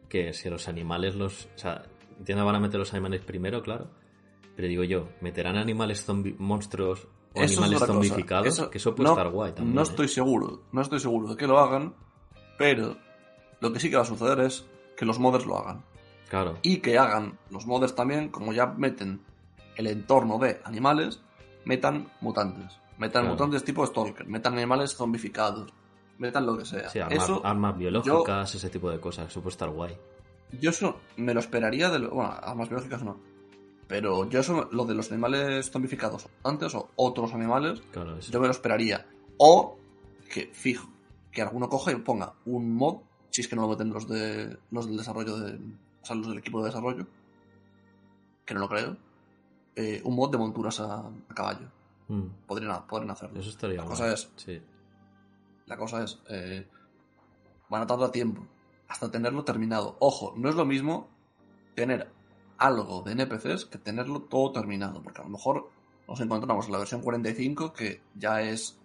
que 0.10 0.34
si 0.34 0.50
los 0.50 0.68
animales 0.68 1.16
los... 1.16 1.46
O 1.56 1.58
sea, 1.58 1.84
entiendo 2.18 2.46
van 2.46 2.56
a 2.56 2.60
meter 2.60 2.80
los 2.80 2.94
animales 2.94 3.22
primero, 3.22 3.62
claro. 3.62 3.88
Pero 4.56 4.68
digo 4.68 4.84
yo, 4.84 5.10
¿meterán 5.22 5.58
animales 5.58 6.06
zombi 6.06 6.36
monstruos 6.38 7.08
o 7.34 7.42
Eso 7.42 7.62
animales 7.64 7.88
zombificados? 7.88 8.48
Eso- 8.48 8.70
que 8.70 8.78
eso 8.78 8.94
puede 8.96 9.10
no- 9.10 9.16
estar 9.16 9.30
guay 9.32 9.52
también. 9.54 9.74
No 9.76 9.82
¿eh? 9.82 9.84
estoy 9.84 10.08
seguro, 10.08 10.64
no 10.72 10.82
estoy 10.82 11.00
seguro 11.00 11.30
de 11.30 11.36
que 11.38 11.48
lo 11.48 11.58
hagan, 11.60 11.96
pero 12.58 12.96
lo 13.60 13.74
que 13.74 13.80
sí 13.80 13.90
que 13.90 13.96
va 13.96 14.04
a 14.04 14.06
suceder 14.06 14.40
es 14.42 14.66
que 14.96 15.06
los 15.06 15.18
modders 15.20 15.46
lo 15.48 15.58
hagan. 15.58 15.84
Claro. 16.30 16.58
Y 16.62 16.78
que 16.78 16.98
hagan 16.98 17.38
los 17.50 17.66
modders 17.66 17.96
también, 17.96 18.30
como 18.30 18.54
ya 18.54 18.68
meten 18.68 19.22
el 19.76 19.88
entorno 19.88 20.38
de 20.38 20.62
animales, 20.66 21.20
metan 21.66 22.12
mutantes. 22.22 22.80
Metan 23.00 23.24
Claro. 23.24 23.34
mutantes 23.36 23.64
tipo 23.64 23.86
Stalker, 23.86 24.28
metan 24.28 24.54
animales 24.54 24.96
zombificados, 24.96 25.74
metan 26.18 26.46
lo 26.46 26.58
que 26.58 26.66
sea. 26.66 26.90
Sí, 26.90 27.00
armas, 27.00 27.24
eso, 27.24 27.42
armas 27.46 27.78
biológicas, 27.78 28.56
ese 28.56 28.70
tipo 28.70 28.90
de 28.90 29.00
cosas. 29.00 29.28
Eso 29.30 29.42
puede 29.42 29.54
estar 29.54 29.70
guay. 29.70 29.98
yo 30.60 30.70
eso 30.70 31.00
me 31.18 31.34
lo 31.34 31.40
esperaría 31.40 31.90
de 31.90 32.00
lo, 32.00 32.10
bueno, 32.12 32.32
armas 32.32 32.70
biológicas 32.70 33.04
no. 33.04 33.18
Pero 33.88 34.28
yo 34.30 34.40
eso, 34.40 34.70
lo 34.72 34.86
de 34.86 34.94
los 34.96 35.12
animales 35.12 35.70
zombificados 35.70 36.28
antes 36.44 36.74
o 36.74 36.90
otros 36.96 37.34
animales, 37.34 37.82
Claro, 37.92 38.18
yo 38.20 38.40
me 38.40 38.48
lo 38.48 38.52
esperaría. 38.52 39.06
O 39.38 39.78
que, 40.32 40.48
fijo, 40.54 40.88
que 41.32 41.42
alguno 41.42 41.68
coja 41.70 41.92
y 41.92 41.96
ponga 41.96 42.34
un 42.46 42.74
mod, 42.76 42.98
si 43.30 43.42
es 43.42 43.48
que 43.48 43.56
no 43.56 43.64
lo 43.64 43.70
meten 43.70 43.90
los 43.90 44.08
de 44.08 44.58
los 44.72 44.88
del 44.88 44.98
desarrollo 44.98 45.38
de. 45.38 45.56
O 46.02 46.06
sea, 46.06 46.16
los 46.16 46.28
del 46.28 46.38
equipo 46.38 46.60
de 46.62 46.68
desarrollo. 46.68 47.06
Que 48.46 48.54
no 48.54 48.62
lo 48.62 48.70
creo. 48.70 48.98
eh, 49.76 50.02
un 50.04 50.16
mod 50.16 50.32
de 50.32 50.38
monturas 50.38 50.80
a, 50.80 51.00
a 51.00 51.34
caballo. 51.36 51.68
Mm, 52.08 52.28
Podrían, 52.48 52.86
podrían 52.88 53.12
hacerlo. 53.12 53.40
Eso 53.40 53.50
estaría 53.50 53.78
La 53.78 53.86
cosa 53.86 54.12
es, 54.14 54.30
Sí. 54.36 54.62
La 55.66 55.78
cosa 55.78 56.04
es, 56.04 56.20
eh, 56.30 56.68
van 57.70 57.82
a 57.82 57.88
tardar 57.88 58.12
tiempo 58.12 58.48
hasta 58.88 59.10
tenerlo 59.10 59.44
terminado. 59.44 59.98
Ojo, 60.00 60.34
no 60.38 60.50
es 60.50 60.56
lo 60.56 60.66
mismo 60.66 61.10
tener 61.76 62.12
algo 62.58 63.02
de 63.02 63.14
NPCs 63.14 63.66
que 63.66 63.78
tenerlo 63.78 64.24
todo 64.24 64.52
terminado, 64.52 65.02
porque 65.02 65.22
a 65.22 65.24
lo 65.24 65.32
mejor 65.32 65.72
nos 66.08 66.20
encontramos 66.22 66.68
en 66.68 66.74
la 66.74 66.78
versión 66.78 67.02
45 67.02 67.74
que 67.74 68.02
ya 68.16 68.42
es 68.42 68.80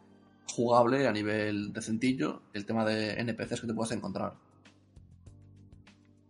jugable 0.51 1.07
a 1.07 1.12
nivel 1.12 1.72
decentillo 1.72 2.43
el 2.55 2.64
tema 2.64 2.85
de 2.85 3.20
NPCs 3.20 3.61
que 3.61 3.66
te 3.66 3.74
puedes 3.74 3.93
encontrar. 3.93 4.35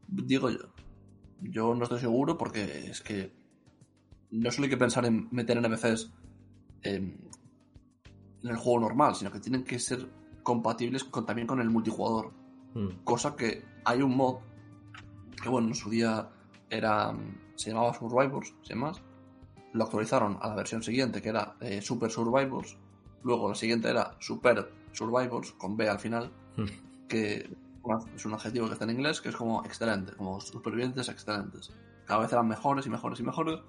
Digo 0.09 0.51
yo, 0.51 0.73
yo 1.41 1.75
no 1.75 1.85
estoy 1.85 2.01
seguro 2.01 2.37
porque 2.37 2.91
es 2.91 3.01
que 3.01 3.33
no 4.31 4.51
solo 4.51 4.65
hay 4.65 4.71
que 4.71 4.77
pensar 4.77 5.05
en 5.05 5.29
meter 5.31 5.57
NPCs 5.59 6.11
en, 6.83 7.31
en 8.43 8.51
el 8.51 8.57
juego 8.57 8.81
normal, 8.81 9.15
sino 9.15 9.31
que 9.31 9.41
tienen 9.41 9.65
que 9.65 9.79
ser 9.79 10.09
compatibles 10.49 11.05
con- 11.05 11.27
también 11.27 11.47
con 11.47 11.61
el 11.61 11.69
multijugador. 11.69 12.33
Mm, 12.75 13.05
Cosa 13.05 13.37
que 13.37 13.63
hay 13.85 14.01
un 14.01 14.17
mod 14.17 14.37
que, 15.43 15.49
bueno, 15.51 15.69
en 15.69 15.75
su 15.75 15.91
día 15.91 16.31
era 16.71 17.15
se 17.55 17.71
llamaba 17.71 17.93
Survivors, 17.93 18.55
sin 18.63 18.79
más. 18.79 19.03
Lo 19.75 19.85
actualizaron 19.85 20.39
a 20.41 20.49
la 20.49 20.55
versión 20.55 20.83
siguiente, 20.83 21.21
que 21.21 21.29
era 21.29 21.55
eh, 21.61 21.83
Super 21.83 22.11
Survivors. 22.11 22.79
Luego 23.25 23.51
la 23.51 23.55
siguiente 23.55 23.91
era 23.91 24.17
Super 24.21 24.73
Survivors, 24.93 25.53
con 25.53 25.77
B 25.77 25.87
al 25.87 25.99
final, 25.99 26.33
mm. 26.57 27.07
que 27.09 27.51
es 28.17 28.25
un 28.25 28.33
adjetivo 28.33 28.67
que 28.69 28.73
está 28.73 28.85
en 28.87 28.93
inglés, 28.93 29.21
que 29.21 29.29
es 29.29 29.37
como 29.37 29.63
excelente, 29.67 30.13
como 30.17 30.41
supervivientes 30.41 31.09
excelentes. 31.11 31.75
Cada 32.07 32.21
vez 32.21 32.33
eran 32.33 32.49
mejores 32.49 32.87
y 32.87 32.91
mejores 32.91 33.21
y 33.21 33.23
mejores. 33.23 33.61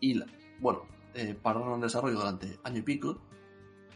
Y, 0.00 0.20
bueno, 0.60 0.82
eh, 1.14 1.34
pararon 1.40 1.74
el 1.76 1.80
desarrollo 1.80 2.18
durante 2.18 2.58
año 2.62 2.78
y 2.80 2.82
pico, 2.82 3.16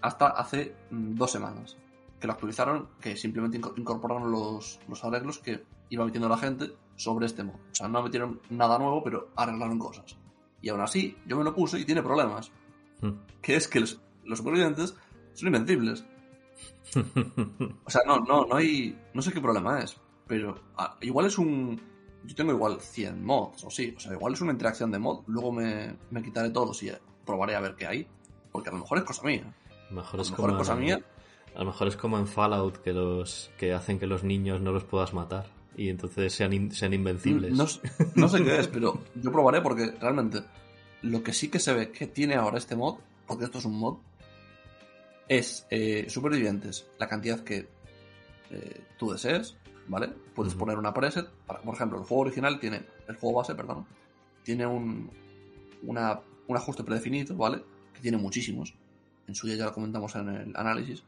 hasta 0.01 0.29
hace 0.29 0.75
mm, 0.91 1.15
dos 1.17 1.31
semanas, 1.33 1.77
que 2.21 2.27
lo 2.27 2.33
actualizaron, 2.33 2.89
que 3.01 3.17
simplemente 3.17 3.61
inco- 3.61 3.75
incorporaron 3.77 4.31
los, 4.31 4.81
los 4.89 5.05
arreglos 5.05 5.39
que 5.39 5.65
iba 5.91 6.05
metiendo 6.05 6.29
la 6.29 6.37
gente 6.39 6.73
sobre 6.97 7.27
este 7.27 7.45
mod. 7.45 7.55
O 7.55 7.75
sea, 7.75 7.89
no 7.89 8.03
metieron 8.03 8.41
nada 8.51 8.79
nuevo, 8.79 9.03
pero 9.03 9.29
arreglaron 9.37 9.79
cosas. 9.79 10.17
Y 10.61 10.69
aún 10.69 10.81
así, 10.81 11.17
yo 11.27 11.37
me 11.37 11.45
lo 11.45 11.55
puse 11.55 11.79
y 11.79 11.85
tiene 11.85 12.03
problemas. 12.03 12.51
Mm. 13.01 13.11
Que 13.41 13.57
es 13.57 13.69
que 13.69 13.81
los, 13.81 14.01
los 14.25 14.39
supervivientes 14.39 14.95
son 15.35 15.47
invencibles. 15.49 16.05
O 17.85 17.91
sea, 17.91 18.03
no, 18.07 18.19
no, 18.21 18.47
no 18.47 18.57
hay. 18.57 18.99
No 19.15 19.23
sé 19.23 19.33
qué 19.33 19.41
problema 19.41 19.81
es. 19.81 19.97
Pero 20.27 20.59
ah, 20.77 20.97
igual 21.01 21.27
es 21.27 21.39
un. 21.39 21.81
Yo 22.25 22.35
tengo 22.35 22.53
igual 22.53 22.81
100 22.81 23.25
mods, 23.25 23.65
o 23.65 23.71
sí. 23.71 23.95
O 23.97 24.01
sea, 24.01 24.13
igual 24.13 24.33
es 24.35 24.41
una 24.41 24.53
interacción 24.53 24.91
de 24.91 24.99
mod. 24.99 25.23
Luego 25.27 25.53
me, 25.53 25.97
me 26.11 26.23
quitaré 26.23 26.51
todos 26.51 26.83
y 26.83 26.91
probaré 27.25 27.55
a 27.55 27.61
ver 27.61 27.75
qué 27.77 27.87
hay. 27.87 28.07
Porque 28.51 28.71
a 28.71 28.73
lo 28.73 28.79
mejor 28.81 28.99
es 28.99 29.05
cosa 29.05 29.23
mía. 29.23 29.55
A 29.69 29.91
lo 29.91 29.97
mejor 29.97 30.21
A 30.21 30.23
es 30.23 30.31
lo 30.31 30.37
como 30.37 30.49
mejor 30.49 30.63
es 30.63 30.69
cosa 30.69 30.81
mía. 30.81 31.01
A 31.55 31.61
lo 31.61 31.67
mejor 31.67 31.89
es 31.89 31.97
como 31.97 32.19
en 32.19 32.27
Fallout 32.27 32.79
que 32.79 32.93
los 32.93 33.51
que 33.59 33.73
hacen 33.73 33.99
que 33.99 34.07
los 34.07 34.25
niños 34.25 34.61
no 34.61 34.73
los 34.73 34.85
puedas 34.85 35.13
matar 35.15 35.47
y 35.79 35.89
entonces 35.91 36.35
sean, 36.35 36.73
sean 36.73 36.93
invencibles. 36.93 37.53
No, 37.53 37.67
no, 38.17 38.29
sé 38.29 38.45
qué 38.45 38.59
es, 38.59 38.67
pero 38.67 39.01
yo 39.15 39.31
probaré 39.31 39.61
porque 39.61 39.95
realmente 40.01 40.43
lo 41.03 41.23
que 41.23 41.33
sí 41.33 41.49
que 41.49 41.61
se 41.61 41.73
ve 41.73 41.93
que 41.93 42.09
tiene 42.09 42.35
ahora 42.35 42.59
este 42.59 42.75
mod, 42.75 42.97
porque 43.27 43.45
esto 43.45 43.59
es 43.59 43.65
un 43.65 43.79
mod, 43.79 43.99
es 45.29 45.67
eh, 45.71 46.07
supervivientes, 46.09 46.89
la 46.99 47.07
cantidad 47.07 47.41
que 47.45 47.69
eh, 48.51 48.81
tú 48.99 49.13
desees, 49.13 49.57
¿vale? 49.87 50.09
Puedes 50.35 50.55
poner 50.55 50.77
una 50.79 50.93
preset, 50.93 51.29
por 51.47 51.75
ejemplo, 51.75 51.99
el 51.99 52.05
juego 52.05 52.23
original 52.23 52.59
tiene, 52.59 52.83
el 53.07 53.15
juego 53.15 53.39
base, 53.39 53.55
perdón, 53.55 53.87
tiene 54.43 54.67
un, 54.67 55.09
una, 55.85 56.19
un 56.49 56.57
ajuste 56.57 56.83
predefinido, 56.83 57.37
¿vale? 57.37 57.63
Que 57.95 58.01
tiene 58.01 58.17
muchísimos, 58.17 58.75
en 59.29 59.35
su 59.37 59.47
día 59.47 59.57
ya 59.57 59.67
lo 59.67 59.73
comentamos 59.73 60.13
en 60.17 60.29
el 60.29 60.57
análisis, 60.57 61.05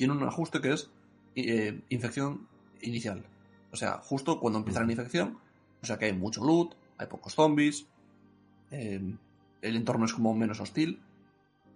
tiene 0.00 0.14
un 0.14 0.22
ajuste 0.22 0.62
que 0.62 0.72
es 0.72 0.88
eh, 1.36 1.78
infección 1.90 2.48
inicial. 2.80 3.22
O 3.70 3.76
sea, 3.76 3.98
justo 3.98 4.40
cuando 4.40 4.58
empieza 4.58 4.82
la 4.82 4.90
infección, 4.90 5.38
o 5.82 5.84
sea 5.84 5.98
que 5.98 6.06
hay 6.06 6.14
mucho 6.14 6.42
loot, 6.42 6.74
hay 6.96 7.06
pocos 7.06 7.34
zombies, 7.34 7.86
em, 8.70 9.18
el 9.60 9.76
entorno 9.76 10.06
es 10.06 10.14
como 10.14 10.34
menos 10.34 10.58
hostil. 10.58 11.02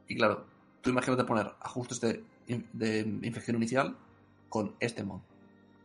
Y 0.08 0.16
claro, 0.16 0.46
tú 0.80 0.88
imagínate 0.88 1.24
poner 1.24 1.52
ajustes 1.60 2.00
de, 2.00 2.24
de 2.72 3.00
infección 3.24 3.58
inicial 3.58 3.94
con 4.48 4.74
este 4.80 5.04
mod. 5.04 5.20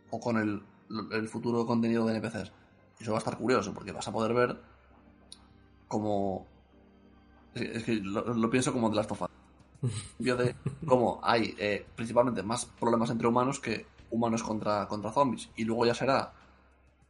O 0.10 0.22
con 0.22 0.38
el, 0.38 0.64
el, 1.12 1.28
futuro 1.28 1.66
contenido 1.66 2.06
de 2.06 2.16
NPCs. 2.16 2.54
Eso 3.02 3.12
va 3.12 3.18
a 3.18 3.20
estar 3.20 3.38
curioso 3.38 3.74
porque 3.74 3.92
vas 3.92 4.08
a 4.08 4.14
poder 4.14 4.34
ver 4.34 4.62
como... 5.90 6.48
Es 7.54 7.84
que 7.84 7.96
lo, 7.96 8.50
pienso 8.50 8.72
como 8.72 8.90
de 8.90 8.96
las 8.96 9.08
tofas. 9.08 9.30
De 10.20 10.56
cómo 10.86 11.20
hay 11.24 11.56
eh, 11.58 11.86
principalmente 11.96 12.44
más 12.44 12.66
problemas 12.66 13.10
entre 13.10 13.28
humanos 13.28 13.60
que 13.60 13.86
humanos 14.12 14.44
contra, 14.44 14.88
contra 14.88 15.12
zombies. 15.12 15.50
Y 15.56 15.64
luego 15.64 15.86
ya 15.86 15.94
será 15.94 16.34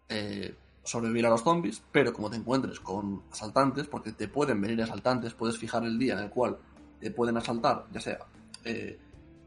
eh, 0.08 0.56
sobrevivir 0.84 1.26
a 1.26 1.30
los 1.30 1.44
zombies, 1.44 1.82
pero 1.92 2.14
como 2.14 2.30
te 2.30 2.38
encuentres 2.38 2.80
con 2.80 3.24
asaltantes, 3.32 3.88
porque 3.88 4.12
te 4.12 4.28
pueden 4.28 4.62
venir 4.62 4.82
asaltantes, 4.82 5.34
puedes 5.34 5.58
fijar 5.58 5.84
el 5.84 5.98
día 5.98 6.14
en 6.14 6.20
el 6.20 6.30
cual 6.30 6.58
te 7.00 7.12
pueden 7.12 7.38
asaltar, 7.38 7.86
ya 7.92 8.02
sea 8.02 8.20
eh, 8.66 9.00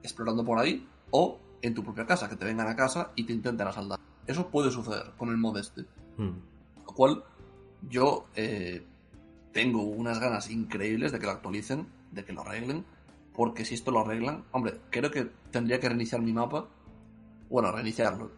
explorando 0.02 0.44
por 0.44 0.58
ahí 0.58 0.86
o 1.10 1.38
en 1.60 1.74
tu 1.74 1.84
propia 1.84 2.06
casa, 2.06 2.28
que 2.28 2.36
te 2.36 2.44
vengan 2.44 2.68
a 2.68 2.76
casa 2.76 3.12
y 3.14 3.24
te 3.24 3.32
intenten 3.32 3.66
asaltar. 3.66 3.98
Eso 4.26 4.48
puede 4.48 4.70
suceder 4.70 5.12
con 5.16 5.28
el 5.30 5.36
mod 5.36 5.58
este. 5.58 5.82
Hmm. 6.16 6.38
Lo 6.86 6.94
cual 6.94 7.24
yo 7.88 8.26
eh, 8.34 8.84
tengo 9.52 9.82
unas 9.82 10.18
ganas 10.18 10.50
increíbles 10.50 11.12
de 11.12 11.18
que 11.18 11.26
lo 11.26 11.32
actualicen, 11.32 11.86
de 12.10 12.24
que 12.24 12.32
lo 12.32 12.42
arreglen, 12.42 12.84
porque 13.34 13.64
si 13.64 13.74
esto 13.74 13.90
lo 13.90 14.00
arreglan, 14.00 14.44
hombre, 14.52 14.80
creo 14.90 15.10
que 15.10 15.30
tendría 15.50 15.80
que 15.80 15.88
reiniciar 15.88 16.20
mi 16.20 16.32
mapa 16.32 16.68
bueno, 17.52 17.70
reiniciarlo. 17.70 18.30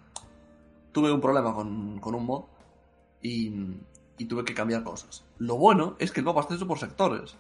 Tuve 0.91 1.13
un 1.13 1.21
problema 1.21 1.55
con, 1.55 2.01
un 2.03 2.27
mod 2.27 2.45
y, 3.23 3.49
tuve 4.29 4.45
que 4.45 4.55
cambiar 4.55 4.83
cosas. 4.83 5.25
Lo 5.39 5.57
bueno 5.57 5.95
es 6.01 6.11
que 6.11 6.19
el 6.19 6.27
mapa 6.27 6.41
está 6.41 6.57
hecho 6.57 6.67
por 6.67 6.81
sectores. 6.81 7.37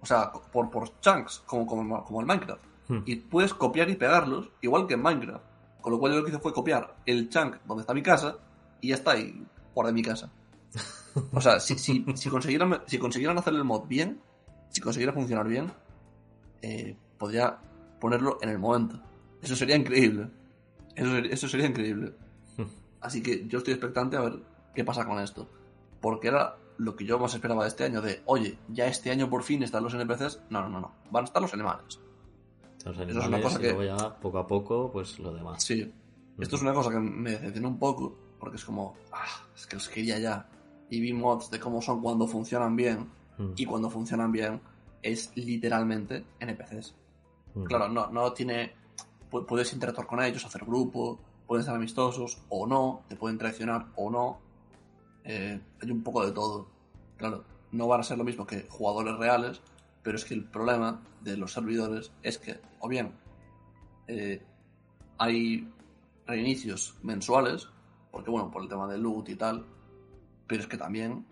O 0.00 0.06
sea, 0.06 0.32
por, 0.32 0.70
por 0.70 0.98
chunks, 1.00 1.42
como, 1.44 1.66
como, 1.66 2.02
como 2.02 2.20
el 2.20 2.26
Minecraft. 2.26 2.64
Hmm. 2.88 3.02
Y 3.04 3.16
puedes 3.16 3.52
copiar 3.52 3.90
y 3.90 3.96
pegarlos, 3.96 4.48
igual 4.62 4.86
que 4.86 4.94
en 4.94 5.02
Minecraft. 5.02 5.44
Con 5.82 5.92
lo 5.92 5.98
cual 5.98 6.12
yo 6.12 6.18
lo 6.18 6.24
que 6.24 6.30
hice 6.30 6.40
fue 6.40 6.54
copiar 6.54 6.96
el 7.04 7.28
chunk 7.28 7.56
donde 7.66 7.82
está 7.82 7.92
mi 7.92 8.02
casa 8.02 8.38
y 8.80 8.88
ya 8.88 8.94
está 8.94 9.10
ahí, 9.12 9.44
por 9.74 9.86
de 9.86 9.92
mi 9.92 10.02
casa. 10.02 10.32
O 11.32 11.40
sea, 11.40 11.58
si, 11.58 11.76
si, 11.78 12.04
si, 12.14 12.30
consiguieran, 12.30 12.82
si 12.86 12.96
consiguieran 12.96 13.36
hacer 13.36 13.52
el 13.52 13.64
mod 13.64 13.88
bien, 13.88 14.20
si 14.68 14.80
consiguiera 14.80 15.12
funcionar 15.12 15.48
bien, 15.48 15.72
eh, 16.62 16.96
podría 17.16 17.58
ponerlo 18.00 18.38
en 18.42 18.48
el 18.50 18.58
momento. 18.58 19.00
Eso 19.42 19.56
sería 19.56 19.76
increíble. 19.76 20.28
Eso, 20.94 21.48
sería 21.48 21.66
increíble. 21.66 22.14
Así 23.00 23.22
que 23.22 23.46
yo 23.46 23.58
estoy 23.58 23.74
expectante 23.74 24.16
a 24.16 24.20
ver 24.20 24.40
qué 24.74 24.84
pasa 24.84 25.06
con 25.06 25.20
esto. 25.20 25.48
Porque 26.00 26.28
era 26.28 26.56
lo 26.76 26.96
que 26.96 27.04
yo 27.04 27.18
más 27.18 27.34
esperaba 27.34 27.64
de 27.64 27.68
este 27.68 27.84
año, 27.84 28.00
de, 28.00 28.22
oye, 28.26 28.58
ya 28.68 28.86
este 28.86 29.10
año 29.10 29.28
por 29.28 29.42
fin 29.42 29.62
están 29.62 29.84
los 29.84 29.94
NPCs. 29.94 30.42
No, 30.50 30.62
no, 30.62 30.68
no, 30.68 30.80
no. 30.80 30.92
Van 31.10 31.24
a 31.24 31.26
estar 31.26 31.42
los 31.42 31.52
animales. 31.54 32.00
Los 32.84 32.96
animales 32.96 33.16
es 33.16 33.28
una 33.28 33.40
cosa 33.40 33.58
que... 33.58 33.84
ya 33.84 34.14
poco 34.20 34.38
a 34.38 34.46
poco, 34.46 34.90
pues 34.92 35.18
lo 35.18 35.32
demás. 35.32 35.62
Sí. 35.62 35.92
Esto 36.38 36.56
es 36.56 36.62
una 36.62 36.72
cosa 36.72 36.90
que 36.90 37.00
me 37.00 37.30
decepciona 37.30 37.66
un 37.66 37.78
poco, 37.78 38.16
porque 38.38 38.56
es 38.56 38.64
como, 38.64 38.94
ah, 39.12 39.44
es 39.56 39.66
que 39.66 39.74
los 39.74 39.88
quería 39.88 40.18
ya. 40.18 40.48
Y 40.88 41.00
vi 41.00 41.12
mods 41.12 41.50
de 41.50 41.58
cómo 41.58 41.82
son 41.82 42.00
cuando 42.00 42.28
funcionan 42.28 42.76
bien, 42.76 43.10
y 43.56 43.66
cuando 43.66 43.90
funcionan 43.90 44.32
bien 44.32 44.60
es 45.12 45.32
literalmente 45.36 46.24
NPCs. 46.40 46.94
Claro, 47.66 47.88
no, 47.88 48.08
no 48.10 48.32
tiene 48.32 48.72
puedes 49.28 49.72
interactuar 49.72 50.06
con 50.06 50.22
ellos, 50.22 50.44
hacer 50.44 50.64
grupo, 50.64 51.18
pueden 51.46 51.64
ser 51.64 51.74
amistosos 51.74 52.42
o 52.48 52.66
no, 52.66 53.04
te 53.08 53.16
pueden 53.16 53.38
traicionar 53.38 53.86
o 53.96 54.10
no. 54.10 54.40
Eh, 55.24 55.60
hay 55.82 55.90
un 55.90 56.02
poco 56.02 56.24
de 56.24 56.32
todo. 56.32 56.68
Claro, 57.16 57.44
no 57.72 57.86
van 57.86 58.00
a 58.00 58.04
ser 58.04 58.18
lo 58.18 58.24
mismo 58.24 58.46
que 58.46 58.66
jugadores 58.68 59.16
reales, 59.16 59.60
pero 60.02 60.16
es 60.16 60.24
que 60.24 60.34
el 60.34 60.44
problema 60.44 61.02
de 61.20 61.36
los 61.36 61.52
servidores 61.52 62.12
es 62.22 62.38
que, 62.38 62.60
o 62.80 62.88
bien, 62.88 63.12
eh, 64.06 64.42
hay 65.18 65.68
reinicios 66.26 66.96
mensuales, 67.02 67.68
porque 68.10 68.30
bueno, 68.30 68.50
por 68.50 68.62
el 68.62 68.68
tema 68.68 68.86
de 68.86 68.98
loot 68.98 69.28
y 69.28 69.34
tal, 69.34 69.66
pero 70.46 70.62
es 70.62 70.68
que 70.68 70.78
también 70.78 71.26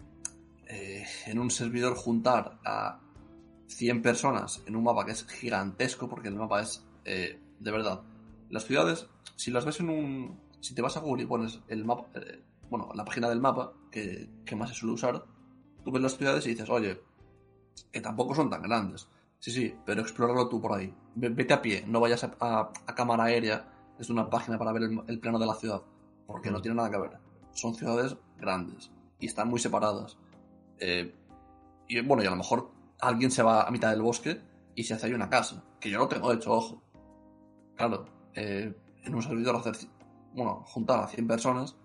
eh, 0.66 1.04
en 1.26 1.38
un 1.38 1.50
servidor 1.50 1.94
juntar 1.94 2.58
a 2.64 3.00
100 3.68 4.02
personas 4.02 4.62
en 4.66 4.76
un 4.76 4.84
mapa 4.84 5.04
que 5.04 5.12
es 5.12 5.26
gigantesco, 5.26 6.08
porque 6.08 6.28
el 6.28 6.36
mapa 6.36 6.62
es 6.62 6.84
de 7.04 7.70
verdad. 7.70 8.02
Las 8.50 8.64
ciudades, 8.64 9.08
si 9.36 9.50
las 9.50 9.64
ves 9.64 9.80
en 9.80 9.90
un... 9.90 10.40
Si 10.60 10.74
te 10.74 10.82
vas 10.82 10.96
a 10.96 11.00
Google 11.00 11.24
y 11.24 11.26
pones 11.26 11.60
el 11.68 11.84
mapa, 11.84 12.06
eh, 12.14 12.42
bueno, 12.70 12.90
la 12.94 13.04
página 13.04 13.28
del 13.28 13.40
mapa, 13.40 13.72
que, 13.90 14.28
más 14.56 14.70
se 14.70 14.74
suele 14.74 14.94
usar, 14.94 15.24
tú 15.84 15.92
ves 15.92 16.02
las 16.02 16.16
ciudades 16.16 16.46
y 16.46 16.50
dices, 16.50 16.68
oye, 16.70 17.00
que 17.92 18.00
tampoco 18.00 18.34
son 18.34 18.50
tan 18.50 18.62
grandes. 18.62 19.08
Sí, 19.38 19.50
sí, 19.50 19.74
pero 19.84 20.00
explóralo 20.00 20.48
tú 20.48 20.60
por 20.60 20.72
ahí. 20.72 20.92
Vete 21.14 21.54
a 21.54 21.62
pie, 21.62 21.84
no 21.86 22.00
vayas 22.00 22.24
a, 22.24 22.72
cámara 22.96 23.24
aérea 23.24 23.68
desde 23.98 24.12
una 24.12 24.28
página 24.28 24.58
para 24.58 24.72
ver 24.72 24.84
el, 25.06 25.20
plano 25.20 25.38
de 25.38 25.46
la 25.46 25.54
ciudad, 25.54 25.82
porque 26.26 26.50
no 26.50 26.58
mm. 26.58 26.62
tiene 26.62 26.76
nada 26.76 26.90
que 26.90 26.98
ver. 26.98 27.18
Son 27.52 27.74
ciudades 27.74 28.16
grandes 28.38 28.90
y 29.20 29.26
están 29.26 29.48
muy 29.48 29.60
separadas. 29.60 30.18
Eh, 30.78 31.14
y 31.88 32.00
bueno, 32.00 32.22
y 32.22 32.26
a 32.26 32.30
lo 32.30 32.36
mejor 32.36 32.70
alguien 33.00 33.30
se 33.30 33.42
va 33.42 33.62
a 33.62 33.70
mitad 33.70 33.90
del 33.90 34.02
bosque 34.02 34.40
y 34.74 34.84
se 34.84 34.94
hace 34.94 35.06
ahí 35.06 35.12
una 35.12 35.30
casa, 35.30 35.64
que 35.80 35.90
yo 35.90 35.98
no 35.98 36.08
tengo 36.08 36.32
hecho, 36.32 36.52
ojo. 36.52 36.82
Claro, 37.76 38.06
eh, 38.34 38.74
en 39.04 39.14
un 39.14 39.22
servidor 39.22 39.56
hacer, 39.56 39.76
bueno, 40.34 40.64
juntar 40.66 41.00
a 41.00 41.08
100 41.08 41.26
personas 41.26 41.76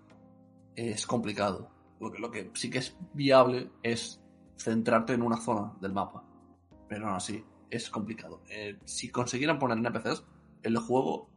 es 0.74 1.06
complicado. 1.06 1.70
Lo 2.00 2.10
que, 2.10 2.18
lo 2.18 2.30
que 2.30 2.50
sí 2.54 2.70
que 2.70 2.78
es 2.78 2.96
viable 3.14 3.70
es 3.82 4.20
centrarte 4.56 5.14
en 5.14 5.22
una 5.22 5.36
zona 5.36 5.72
del 5.80 5.92
mapa. 5.92 6.24
Pero 6.88 7.06
aún 7.06 7.16
así, 7.16 7.44
es 7.70 7.88
complicado. 7.88 8.42
Eh, 8.50 8.78
si 8.84 9.08
consiguieran 9.10 9.58
poner 9.58 9.78
NPCs, 9.78 10.24
el 10.62 10.76
juego 10.78 11.30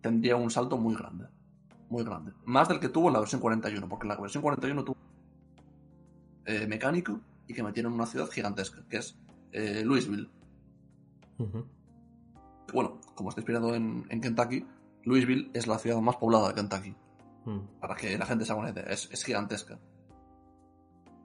tendría 0.00 0.36
un 0.36 0.50
salto 0.50 0.76
muy 0.76 0.94
grande. 0.94 1.26
Muy 1.88 2.04
grande. 2.04 2.32
Más 2.44 2.68
del 2.68 2.80
que 2.80 2.88
tuvo 2.88 3.08
en 3.08 3.14
la 3.14 3.20
versión 3.20 3.40
41, 3.40 3.88
porque 3.88 4.08
la 4.08 4.16
versión 4.16 4.42
41 4.42 4.84
tuvo 4.84 4.96
eh, 6.46 6.66
mecánico 6.66 7.20
y 7.48 7.54
que 7.54 7.62
metieron 7.62 7.92
una 7.94 8.06
ciudad 8.06 8.28
gigantesca, 8.28 8.84
que 8.88 8.98
es 8.98 9.18
Louisville 9.52 10.30
bueno, 12.72 13.00
como 13.14 13.30
está 13.30 13.40
inspirado 13.40 13.74
en, 13.74 14.04
Kentucky, 14.20 14.64
Louisville 15.04 15.50
es 15.54 15.66
la 15.66 15.78
ciudad 15.78 15.98
más 16.00 16.16
poblada 16.16 16.48
de 16.48 16.54
Kentucky. 16.54 16.94
Hmm. 17.44 17.60
Para 17.80 17.94
que 17.94 18.18
la 18.18 18.26
gente 18.26 18.44
se 18.44 18.52
haga 18.52 18.60
una 18.60 18.70
idea, 18.70 18.84
es, 18.84 19.24
gigantesca. 19.24 19.78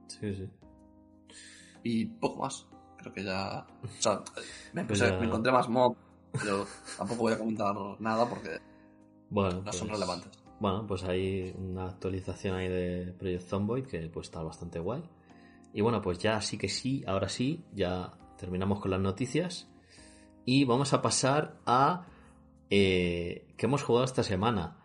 Sí, 0.08 0.34
sí. 0.34 0.50
Y 1.84 2.06
poco 2.06 2.44
más. 2.44 2.66
Creo 2.98 3.14
que 3.14 3.24
ya. 3.24 3.66
O 3.84 4.02
sea, 4.02 4.22
me, 4.74 4.86
pues 4.86 5.02
encontré 5.02 5.52
más 5.52 5.68
mob, 5.68 5.98
pero 6.32 6.66
tampoco 6.98 7.24
voy 7.24 7.34
a 7.34 7.38
comentar 7.38 7.76
nada 8.00 8.30
porque 8.30 8.62
bueno, 9.30 9.62
no 9.62 9.74
son 9.74 9.90
pues, 9.90 10.00
relevantes. 10.00 10.32
Bueno, 10.60 10.88
pues 10.88 11.04
hay 11.04 11.54
una 11.58 11.88
actualización 11.88 12.56
ahí 12.56 12.70
de 12.70 13.14
Project 13.20 13.50
Zomboid 13.50 13.86
que 13.86 14.08
pues 14.08 14.28
está 14.28 14.42
bastante 14.42 14.80
guay. 14.80 15.04
Y 15.74 15.82
bueno, 15.82 16.02
pues 16.02 16.20
ya 16.20 16.40
sí 16.40 16.58
que 16.58 16.70
sí, 16.70 17.04
ahora 17.08 17.28
sí, 17.28 17.66
ya 17.74 18.14
terminamos 18.38 18.80
con 18.80 18.92
las 18.92 19.02
noticias. 19.02 19.68
Y 20.46 20.66
vamos 20.66 20.94
a 20.94 21.02
pasar 21.02 21.60
a 21.66 22.06
eh, 22.70 23.48
qué 23.58 23.66
hemos 23.66 23.82
jugado 23.84 24.06
esta 24.06 24.24
semana. 24.24 24.78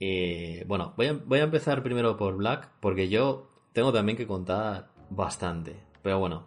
Eh, 0.00 0.64
bueno, 0.66 0.94
voy 0.96 1.06
a, 1.06 1.12
voy 1.12 1.38
a, 1.38 1.44
empezar 1.44 1.82
primero 1.82 2.16
por 2.16 2.36
Black, 2.36 2.70
porque 2.80 3.08
yo 3.08 3.48
tengo 3.72 3.92
también 3.92 4.18
que 4.18 4.26
contar 4.26 4.90
bastante. 5.10 5.76
Pero 6.02 6.18
bueno, 6.18 6.46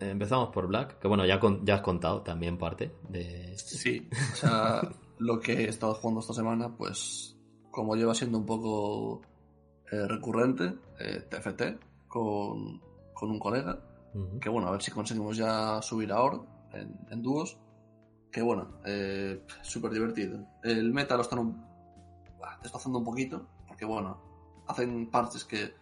empezamos 0.00 0.48
por 0.48 0.66
Black, 0.66 0.98
que 0.98 1.08
bueno, 1.08 1.26
ya, 1.26 1.38
ya 1.62 1.74
has 1.74 1.80
contado 1.82 2.22
también 2.22 2.56
parte 2.56 2.94
de... 3.08 3.54
Sí, 3.58 4.08
o 4.32 4.36
sea, 4.36 4.80
lo 5.18 5.40
que 5.40 5.64
he 5.64 5.68
estado 5.68 5.94
jugando 5.94 6.20
esta 6.20 6.32
semana, 6.32 6.74
pues 6.74 7.36
como 7.70 7.96
lleva 7.96 8.14
siendo 8.14 8.38
un 8.38 8.46
poco 8.46 9.20
eh, 9.90 10.06
recurrente, 10.06 10.74
TFT, 11.28 11.62
con, 12.06 12.80
con, 13.14 13.30
un 13.30 13.38
colega, 13.38 13.78
que 14.40 14.48
bueno, 14.48 14.68
a 14.68 14.72
ver 14.72 14.82
si 14.82 14.90
conseguimos 14.90 15.36
ya 15.36 15.80
subir 15.82 16.12
a 16.12 16.20
Oro 16.20 16.46
en, 16.72 16.94
en 17.10 17.22
dúos 17.22 17.58
que 18.34 18.42
bueno, 18.42 18.80
eh, 18.84 19.46
súper 19.62 19.92
divertido. 19.92 20.44
El 20.64 20.92
meta 20.92 21.14
lo 21.14 21.22
están 21.22 21.38
un... 21.38 21.64
un 22.86 23.04
poquito, 23.04 23.46
porque 23.68 23.84
bueno, 23.84 24.18
hacen 24.66 25.08
parches 25.08 25.44
que, 25.44 25.72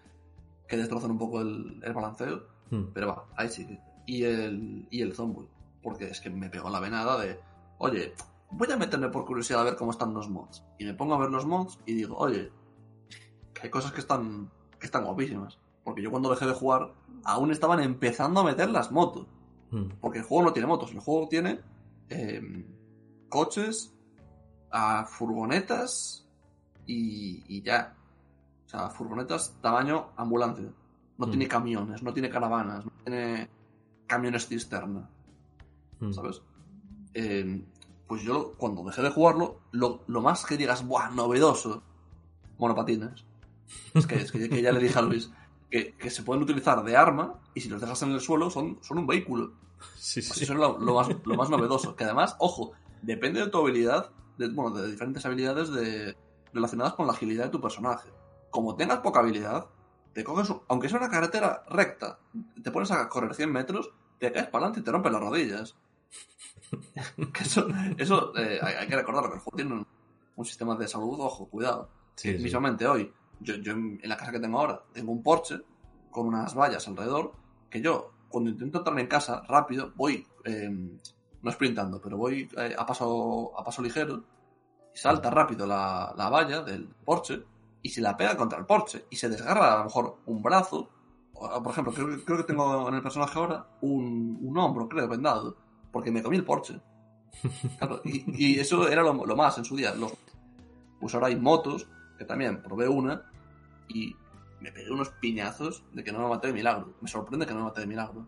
que 0.68 0.76
destrozan 0.76 1.12
un 1.12 1.18
poco 1.18 1.40
el, 1.40 1.80
el 1.82 1.92
balanceo. 1.94 2.42
Hmm. 2.70 2.92
Pero 2.92 3.08
va, 3.08 3.24
ahí 3.38 3.48
sigue. 3.48 3.80
Y 4.06 4.24
el, 4.24 4.86
y 4.90 5.00
el 5.00 5.14
Zomboid. 5.14 5.48
Porque 5.82 6.10
es 6.10 6.20
que 6.20 6.28
me 6.28 6.50
pegó 6.50 6.68
la 6.68 6.78
venada 6.78 7.18
de, 7.22 7.40
oye, 7.78 8.12
voy 8.50 8.70
a 8.70 8.76
meterme 8.76 9.08
por 9.08 9.24
curiosidad 9.24 9.62
a 9.62 9.64
ver 9.64 9.76
cómo 9.76 9.90
están 9.90 10.12
los 10.12 10.28
mods. 10.28 10.62
Y 10.78 10.84
me 10.84 10.92
pongo 10.92 11.14
a 11.14 11.18
ver 11.18 11.30
los 11.30 11.46
mods 11.46 11.78
y 11.86 11.94
digo, 11.94 12.18
oye, 12.18 12.52
que 13.54 13.62
hay 13.62 13.70
cosas 13.70 13.92
que 13.92 14.00
están, 14.00 14.50
que 14.78 14.84
están 14.84 15.06
guapísimas. 15.06 15.58
Porque 15.84 16.02
yo 16.02 16.10
cuando 16.10 16.30
dejé 16.30 16.46
de 16.46 16.52
jugar, 16.52 16.92
aún 17.24 17.50
estaban 17.50 17.80
empezando 17.80 18.40
a 18.40 18.44
meter 18.44 18.70
las 18.70 18.92
motos. 18.92 19.26
Hmm. 19.70 19.88
Porque 20.00 20.18
el 20.18 20.24
juego 20.24 20.44
no 20.44 20.52
tiene 20.52 20.68
motos, 20.68 20.92
el 20.92 21.00
juego 21.00 21.28
tiene 21.28 21.60
eh, 22.08 22.66
coches, 23.28 23.94
a 24.70 25.04
furgonetas 25.04 26.26
y, 26.86 27.42
y 27.48 27.62
ya. 27.62 27.94
O 28.66 28.68
sea, 28.68 28.90
furgonetas 28.90 29.56
tamaño 29.60 30.10
ambulante. 30.16 30.70
No 31.18 31.28
tiene 31.28 31.46
camiones, 31.46 32.02
no 32.02 32.12
tiene 32.12 32.30
caravanas, 32.30 32.84
no 32.84 32.92
tiene 33.04 33.48
camiones 34.06 34.48
cisterna, 34.48 35.08
Hmm. 36.02 36.12
¿sabes? 36.12 36.42
Eh, 37.14 37.64
pues 38.08 38.22
yo, 38.22 38.54
cuando 38.56 38.82
dejé 38.82 39.02
de 39.02 39.10
jugarlo, 39.10 39.60
lo, 39.70 40.02
lo 40.08 40.20
más 40.20 40.44
que 40.44 40.56
digas, 40.56 40.84
¡buah, 40.86 41.10
novedoso! 41.10 41.82
Monopatines. 42.58 43.24
Es 43.94 44.06
que, 44.06 44.16
es 44.16 44.32
que, 44.32 44.48
que 44.48 44.60
ya 44.60 44.72
le 44.72 44.80
dije 44.80 44.98
a 44.98 45.02
Luis 45.02 45.30
que, 45.72 45.94
que 45.94 46.10
se 46.10 46.22
pueden 46.22 46.42
utilizar 46.42 46.84
de 46.84 46.94
arma 46.96 47.40
y 47.54 47.62
si 47.62 47.70
los 47.70 47.80
dejas 47.80 48.02
en 48.02 48.10
el 48.12 48.20
suelo 48.20 48.50
son, 48.50 48.78
son 48.82 48.98
un 48.98 49.06
vehículo. 49.06 49.54
Sí, 49.96 50.20
sí. 50.20 50.44
eso 50.44 50.52
es 50.52 50.58
lo, 50.58 50.78
lo 50.78 50.94
más, 50.94 51.08
lo 51.24 51.34
más 51.34 51.48
novedoso. 51.48 51.96
Que 51.96 52.04
además, 52.04 52.36
ojo, 52.38 52.72
depende 53.00 53.40
de 53.40 53.48
tu 53.48 53.56
habilidad, 53.58 54.10
de, 54.36 54.50
bueno, 54.50 54.76
de 54.76 54.90
diferentes 54.90 55.24
habilidades 55.24 55.70
de, 55.72 56.14
relacionadas 56.52 56.92
con 56.92 57.06
la 57.06 57.14
agilidad 57.14 57.44
de 57.46 57.50
tu 57.50 57.60
personaje. 57.62 58.10
Como 58.50 58.76
tengas 58.76 58.98
poca 58.98 59.20
habilidad, 59.20 59.66
te 60.12 60.22
coges, 60.22 60.50
un- 60.50 60.60
aunque 60.68 60.90
sea 60.90 60.98
una 60.98 61.08
carretera 61.08 61.64
recta, 61.70 62.18
te 62.62 62.70
pones 62.70 62.90
a 62.90 63.08
correr 63.08 63.34
100 63.34 63.50
metros, 63.50 63.90
te 64.18 64.30
caes 64.30 64.46
para 64.48 64.66
adelante 64.66 64.80
y 64.80 64.82
te 64.84 64.92
rompes 64.92 65.10
las 65.10 65.20
rodillas. 65.22 65.74
que 67.32 67.42
eso, 67.42 67.66
eso 67.96 68.36
eh, 68.36 68.58
hay, 68.62 68.74
hay 68.74 68.88
que 68.88 68.96
recordarlo, 68.96 69.30
que 69.30 69.36
el 69.36 69.40
juego 69.42 69.56
tiene 69.56 69.72
un, 69.72 69.86
un 70.36 70.44
sistema 70.44 70.76
de 70.76 70.86
salud, 70.86 71.16
ojo, 71.18 71.46
cuidado. 71.46 71.88
Sí, 72.14 72.36
sí. 72.36 72.42
Mismamente 72.42 72.86
hoy, 72.86 73.10
yo, 73.42 73.56
yo 73.56 73.72
en 73.72 74.00
en 74.02 74.08
la 74.08 74.16
casa 74.16 74.32
que 74.32 74.40
tengo 74.40 74.58
ahora, 74.58 74.82
tengo 74.92 75.12
un 75.12 75.22
Porsche 75.22 75.60
con 76.10 76.26
unas 76.26 76.54
vallas 76.54 76.86
alrededor, 76.88 77.32
que 77.70 77.80
yo, 77.80 78.12
cuando 78.28 78.50
intento 78.50 78.78
entrar 78.78 78.98
en 78.98 79.06
casa 79.06 79.42
rápido, 79.48 79.92
voy, 79.96 80.26
eh, 80.44 80.70
no 81.42 81.50
sprintando, 81.52 82.00
pero 82.00 82.16
voy 82.16 82.48
eh, 82.56 82.74
a, 82.78 82.84
paso, 82.84 83.52
a 83.58 83.64
paso 83.64 83.82
ligero, 83.82 84.22
y 84.94 84.98
salta 84.98 85.30
rápido 85.30 85.66
la, 85.66 86.12
la 86.16 86.28
valla 86.28 86.62
del 86.62 86.88
Porsche, 87.04 87.42
y 87.82 87.88
se 87.88 88.00
la 88.00 88.16
pega 88.16 88.36
contra 88.36 88.58
el 88.58 88.66
Porsche, 88.66 89.06
y 89.10 89.16
se 89.16 89.28
desgarra 89.28 89.74
a 89.74 89.78
lo 89.78 89.84
mejor 89.84 90.18
un 90.26 90.42
brazo, 90.42 90.88
o, 91.34 91.62
por 91.62 91.72
ejemplo, 91.72 91.92
creo, 91.92 92.24
creo 92.24 92.38
que 92.38 92.44
tengo 92.44 92.88
en 92.88 92.94
el 92.94 93.02
personaje 93.02 93.38
ahora 93.38 93.66
un, 93.80 94.38
un 94.40 94.58
hombro, 94.58 94.88
creo, 94.88 95.08
vendado, 95.08 95.56
porque 95.90 96.10
me 96.10 96.22
comí 96.22 96.36
el 96.36 96.44
Porsche. 96.44 96.80
Claro, 97.78 98.02
y, 98.04 98.24
y 98.54 98.60
eso 98.60 98.86
era 98.86 99.02
lo, 99.02 99.24
lo 99.24 99.34
más 99.34 99.56
en 99.56 99.64
su 99.64 99.74
día. 99.74 99.94
Los, 99.94 100.12
pues 101.00 101.14
ahora 101.14 101.28
hay 101.28 101.36
motos, 101.36 101.88
que 102.18 102.26
también 102.26 102.62
probé 102.62 102.86
una, 102.88 103.31
y 103.92 104.16
me 104.60 104.72
pegué 104.72 104.90
unos 104.90 105.10
piñazos 105.10 105.84
de 105.92 106.04
que 106.04 106.12
no 106.12 106.20
me 106.20 106.28
maté 106.28 106.48
de 106.48 106.52
milagro. 106.54 106.94
Me 107.00 107.08
sorprende 107.08 107.46
que 107.46 107.52
no 107.52 107.60
me 107.60 107.64
maté 107.66 107.80
de 107.80 107.86
milagro. 107.86 108.26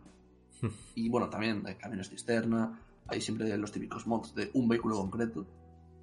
Y 0.94 1.08
bueno, 1.08 1.28
también 1.28 1.62
hay 1.66 1.74
camiones 1.74 2.08
cisterna, 2.08 2.80
hay 3.06 3.20
siempre 3.20 3.54
los 3.58 3.70
típicos 3.72 4.06
mods 4.06 4.34
de 4.34 4.50
un 4.54 4.68
vehículo 4.68 4.96
concreto. 4.96 5.46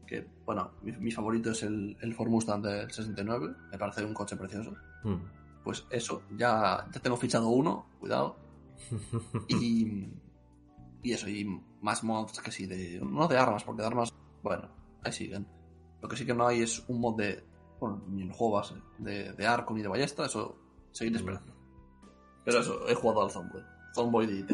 Que, 0.06 0.28
bueno, 0.46 0.72
mi, 0.84 0.92
mi 0.92 1.12
favorito 1.12 1.52
es 1.52 1.64
el, 1.64 1.98
el 2.02 2.14
Ford 2.14 2.30
Mustang 2.30 2.62
del 2.62 2.92
69, 2.92 3.56
me 3.72 3.78
parece 3.78 4.06
un 4.06 4.14
coche 4.14 4.36
precioso. 4.36 4.74
Hmm. 5.04 5.16
Pues 5.64 5.86
eso, 5.90 6.24
ya, 6.38 6.88
ya 6.92 7.02
tengo 7.02 7.18
fichado 7.18 7.50
uno, 7.50 7.88
cuidado. 8.00 8.38
Y, 9.48 10.08
y 11.04 11.12
eso, 11.14 11.30
y 11.30 11.46
más 11.82 12.04
mods 12.04 12.40
que 12.40 12.52
sí, 12.52 12.68
de, 12.68 13.00
no 13.02 13.28
de 13.28 13.38
armas, 13.38 13.64
porque 13.64 13.82
de 13.82 13.88
armas, 13.88 14.14
bueno, 14.44 14.70
ahí 15.04 15.12
siguen. 15.12 15.48
Lo 16.02 16.10
que 16.10 16.18
sí 16.18 16.26
que 16.26 16.34
no 16.34 16.48
hay 16.48 16.62
es 16.62 16.84
un 16.88 17.00
mod 17.00 17.18
de, 17.18 17.44
bueno, 17.82 18.02
ni 18.08 18.22
en 18.22 18.32
juego 18.32 18.54
base, 18.54 18.76
de, 19.00 19.34
de 19.34 19.46
arco 19.48 19.74
ni 19.74 19.82
de 19.82 19.90
ballesta, 19.90 20.26
eso 20.26 20.56
seguir 20.92 21.16
esperando. 21.18 21.52
Pero 22.46 22.60
eso, 22.60 22.88
he 22.88 22.96
jugado 22.96 23.24
al 23.24 23.32
Zomboid. 23.32 23.64
Zomboid 23.94 24.30
y. 24.30 24.46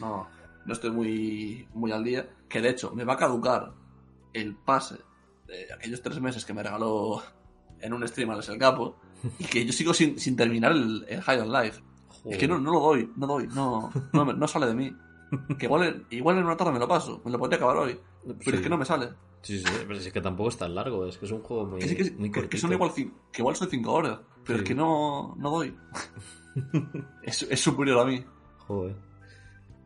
No, 0.00 0.26
no 0.66 0.72
estoy 0.72 0.90
muy, 0.90 1.68
muy 1.74 1.92
al 1.92 2.02
día. 2.04 2.28
Que 2.48 2.60
de 2.60 2.70
hecho, 2.70 2.90
me 2.94 3.04
va 3.04 3.14
a 3.14 3.16
caducar 3.16 3.72
el 4.32 4.54
pase 4.56 4.96
de 5.46 5.72
aquellos 5.72 6.02
tres 6.02 6.20
meses 6.20 6.44
que 6.44 6.52
me 6.54 6.62
regaló 6.62 7.22
en 7.80 7.92
un 7.92 8.06
stream 8.08 8.30
Alex 8.30 8.48
el 8.48 8.58
Capo. 8.58 8.96
Y 9.38 9.44
que 9.44 9.64
yo 9.64 9.72
sigo 9.72 9.92
sin, 9.94 10.18
sin 10.18 10.36
terminar 10.36 10.72
el, 10.72 11.04
el 11.08 11.20
High 11.22 11.40
on 11.40 11.52
Life. 11.52 11.82
Es 12.24 12.36
que 12.38 12.46
no, 12.48 12.58
no 12.58 12.72
lo 12.72 12.80
doy, 12.80 13.10
no 13.16 13.26
doy, 13.26 13.46
no, 13.48 13.90
no, 14.12 14.24
no 14.32 14.48
sale 14.48 14.66
de 14.66 14.74
mí. 14.74 14.92
Que 15.58 15.66
igual, 15.66 16.06
igual 16.10 16.38
en 16.38 16.44
una 16.44 16.56
tarde 16.56 16.72
me 16.72 16.78
lo 16.78 16.88
paso, 16.88 17.20
me 17.24 17.30
lo 17.30 17.38
podría 17.38 17.56
acabar 17.56 17.76
hoy. 17.78 17.98
Pero 18.26 18.38
Sí. 18.40 18.50
es 18.56 18.60
que 18.60 18.68
no 18.68 18.76
me 18.78 18.84
sale. 18.84 19.10
Sí, 19.42 19.58
sí, 19.60 19.64
pero 19.86 19.98
es 19.98 20.12
que 20.12 20.20
tampoco 20.20 20.48
es 20.50 20.56
tan 20.58 20.74
largo, 20.74 21.06
es 21.06 21.16
que 21.18 21.26
es 21.26 21.32
un 21.32 21.42
juego 21.42 21.64
muy, 21.66 21.80
sí, 21.82 21.94
que, 21.96 22.10
muy 22.12 22.28
que- 22.28 22.34
que 22.34 22.40
cortito. 22.40 22.60
son 22.60 22.72
igual, 22.72 22.90
que 22.94 23.10
igual 23.38 23.56
son 23.56 23.68
5 23.70 23.92
horas, 23.92 24.18
pero 24.44 24.58
Sí. 24.58 24.62
es 24.64 24.68
que 24.68 24.74
no, 24.74 25.34
no 25.36 25.50
doy. 25.50 25.74
es, 27.22 27.42
es 27.42 27.60
superior 27.60 28.00
a 28.00 28.04
mí. 28.04 28.24
Joder. 28.66 28.96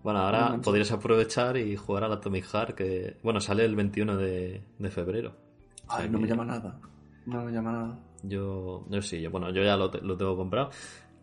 Bueno, 0.03 0.19
ahora 0.21 0.59
podrías 0.61 0.91
aprovechar 0.91 1.57
y 1.57 1.77
jugar 1.77 2.05
al 2.05 2.13
Atomic 2.13 2.45
Heart, 2.47 2.75
que, 2.75 3.17
bueno, 3.23 3.41
sale 3.41 3.65
el 3.65 3.77
21 3.77 4.17
de, 4.17 4.65
de 4.79 4.91
febrero. 4.91 5.37
O 5.87 5.91
sea 5.95 6.05
Ay, 6.05 6.09
no 6.11 6.19
me 6.19 6.27
llama 6.27 6.45
nada. 6.45 6.81
No 7.27 7.45
me 7.45 7.53
llama 7.53 7.73
nada. 7.73 7.99
Yo, 8.25 8.85
yo 8.91 9.03
sí, 9.03 9.21
yo, 9.21 9.31
bueno, 9.31 9.51
yo 9.51 9.63
ya 9.63 9.77
lo, 9.77 9.91
te- 9.91 10.01
lo 10.01 10.17
tengo 10.17 10.37
comprado. 10.37 10.71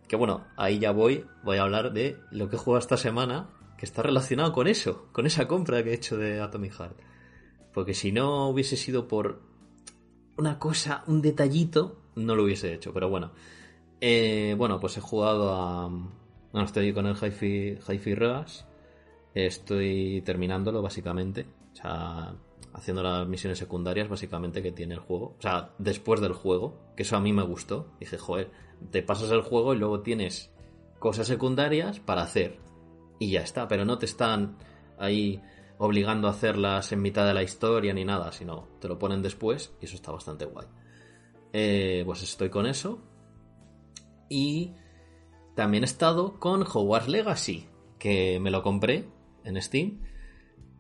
Que 0.08 0.16
bueno, 0.16 0.46
ahí 0.56 0.80
ya 0.80 0.92
voy, 0.92 1.26
voy 1.44 1.58
a 1.58 1.64
hablar 1.64 1.92
de 1.92 2.18
lo 2.32 2.50
que 2.50 2.56
he 2.56 2.60
jugado 2.60 2.80
esta 2.80 2.96
semana, 2.98 3.50
que 3.78 3.86
está 3.86 4.02
relacionado 4.02 4.54
con 4.54 4.68
eso, 4.68 5.08
con 5.12 5.26
esa 5.26 5.46
compra 5.48 5.84
que 5.84 5.92
he 5.92 5.96
hecho 5.96 6.18
de 6.18 6.40
Atomic 6.42 6.74
Heart. 6.74 6.98
Porque 7.74 7.94
si 7.94 8.12
no 8.12 8.50
hubiese 8.50 8.78
sido 8.78 9.08
por 9.08 9.42
una 10.38 10.58
cosa, 10.60 11.04
un 11.08 11.22
detallito, 11.22 12.00
no 12.16 12.36
lo 12.36 12.44
hubiese 12.44 12.74
hecho, 12.74 12.94
pero 12.94 13.10
bueno. 13.10 13.32
Eh, 14.02 14.56
bueno, 14.58 14.80
pues 14.80 14.98
he 14.98 15.02
jugado 15.02 15.54
a... 15.54 15.88
Bueno, 15.88 16.66
estoy 16.66 16.94
con 16.94 17.06
el 17.06 17.16
Hi-Fi, 17.16 17.80
Hi-Fi 17.88 18.16
Rush. 18.16 18.62
Estoy 19.34 20.22
terminándolo, 20.26 20.82
básicamente. 20.82 21.46
O 21.74 21.76
sea, 21.76 22.34
haciendo 22.74 23.04
las 23.04 23.28
misiones 23.28 23.60
secundarias, 23.60 24.10
básicamente, 24.10 24.64
que 24.64 24.72
tiene 24.72 24.96
el 24.96 25.00
juego. 25.00 25.36
O 25.38 25.42
sea, 25.42 25.72
después 25.78 26.22
del 26.22 26.34
juego, 26.34 26.80
que 26.96 27.04
eso 27.04 27.16
a 27.18 27.20
mí 27.20 27.34
me 27.34 27.44
gustó. 27.44 27.92
Dije, 28.00 28.18
joder, 28.18 28.52
te 28.92 29.04
pasas 29.04 29.32
el 29.32 29.42
juego 29.42 29.74
y 29.74 29.78
luego 29.78 30.02
tienes 30.02 30.52
cosas 30.98 31.28
secundarias 31.28 32.00
para 32.00 32.24
hacer. 32.24 32.58
Y 33.20 33.32
ya 33.32 33.42
está, 33.42 33.68
pero 33.68 33.86
no 33.86 33.98
te 33.98 34.06
están 34.06 34.58
ahí 34.98 35.42
obligando 35.80 36.28
a 36.28 36.32
hacerlas 36.32 36.92
en 36.92 37.02
mitad 37.02 37.26
de 37.26 37.34
la 37.34 37.42
historia 37.42 37.94
ni 37.94 38.06
nada, 38.06 38.32
sino 38.32 38.68
te 38.80 38.88
lo 38.88 39.00
ponen 39.00 39.24
después 39.24 39.74
y 39.82 39.86
eso 39.86 39.96
está 39.96 40.12
bastante 40.12 40.46
guay. 40.46 40.68
Eh, 41.54 42.04
pues 42.06 42.22
estoy 42.22 42.50
con 42.50 42.68
eso. 42.68 43.02
Y 44.30 44.74
también 45.56 45.84
he 45.84 45.86
estado 45.86 46.40
con 46.40 46.64
Hogwarts 46.64 47.08
Legacy, 47.08 47.68
que 47.98 48.40
me 48.40 48.52
lo 48.52 48.62
compré 48.62 49.06
en 49.46 49.60
Steam 49.62 50.02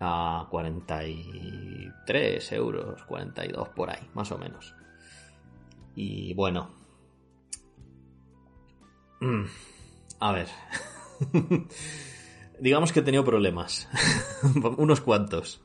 a 0.01 0.47
43 0.51 2.51
euros, 2.51 3.03
42 3.05 3.69
por 3.69 3.89
ahí, 3.89 4.05
más 4.13 4.31
o 4.31 4.37
menos. 4.37 4.75
Y 5.95 6.33
bueno. 6.33 6.69
Mm, 9.21 9.45
A 10.19 10.31
ver. 10.33 10.47
Digamos 12.61 12.91
que 12.91 12.99
he 12.99 13.03
tenido 13.03 13.23
problemas. 13.23 13.87
Unos 14.77 15.01
cuantos. 15.01 15.61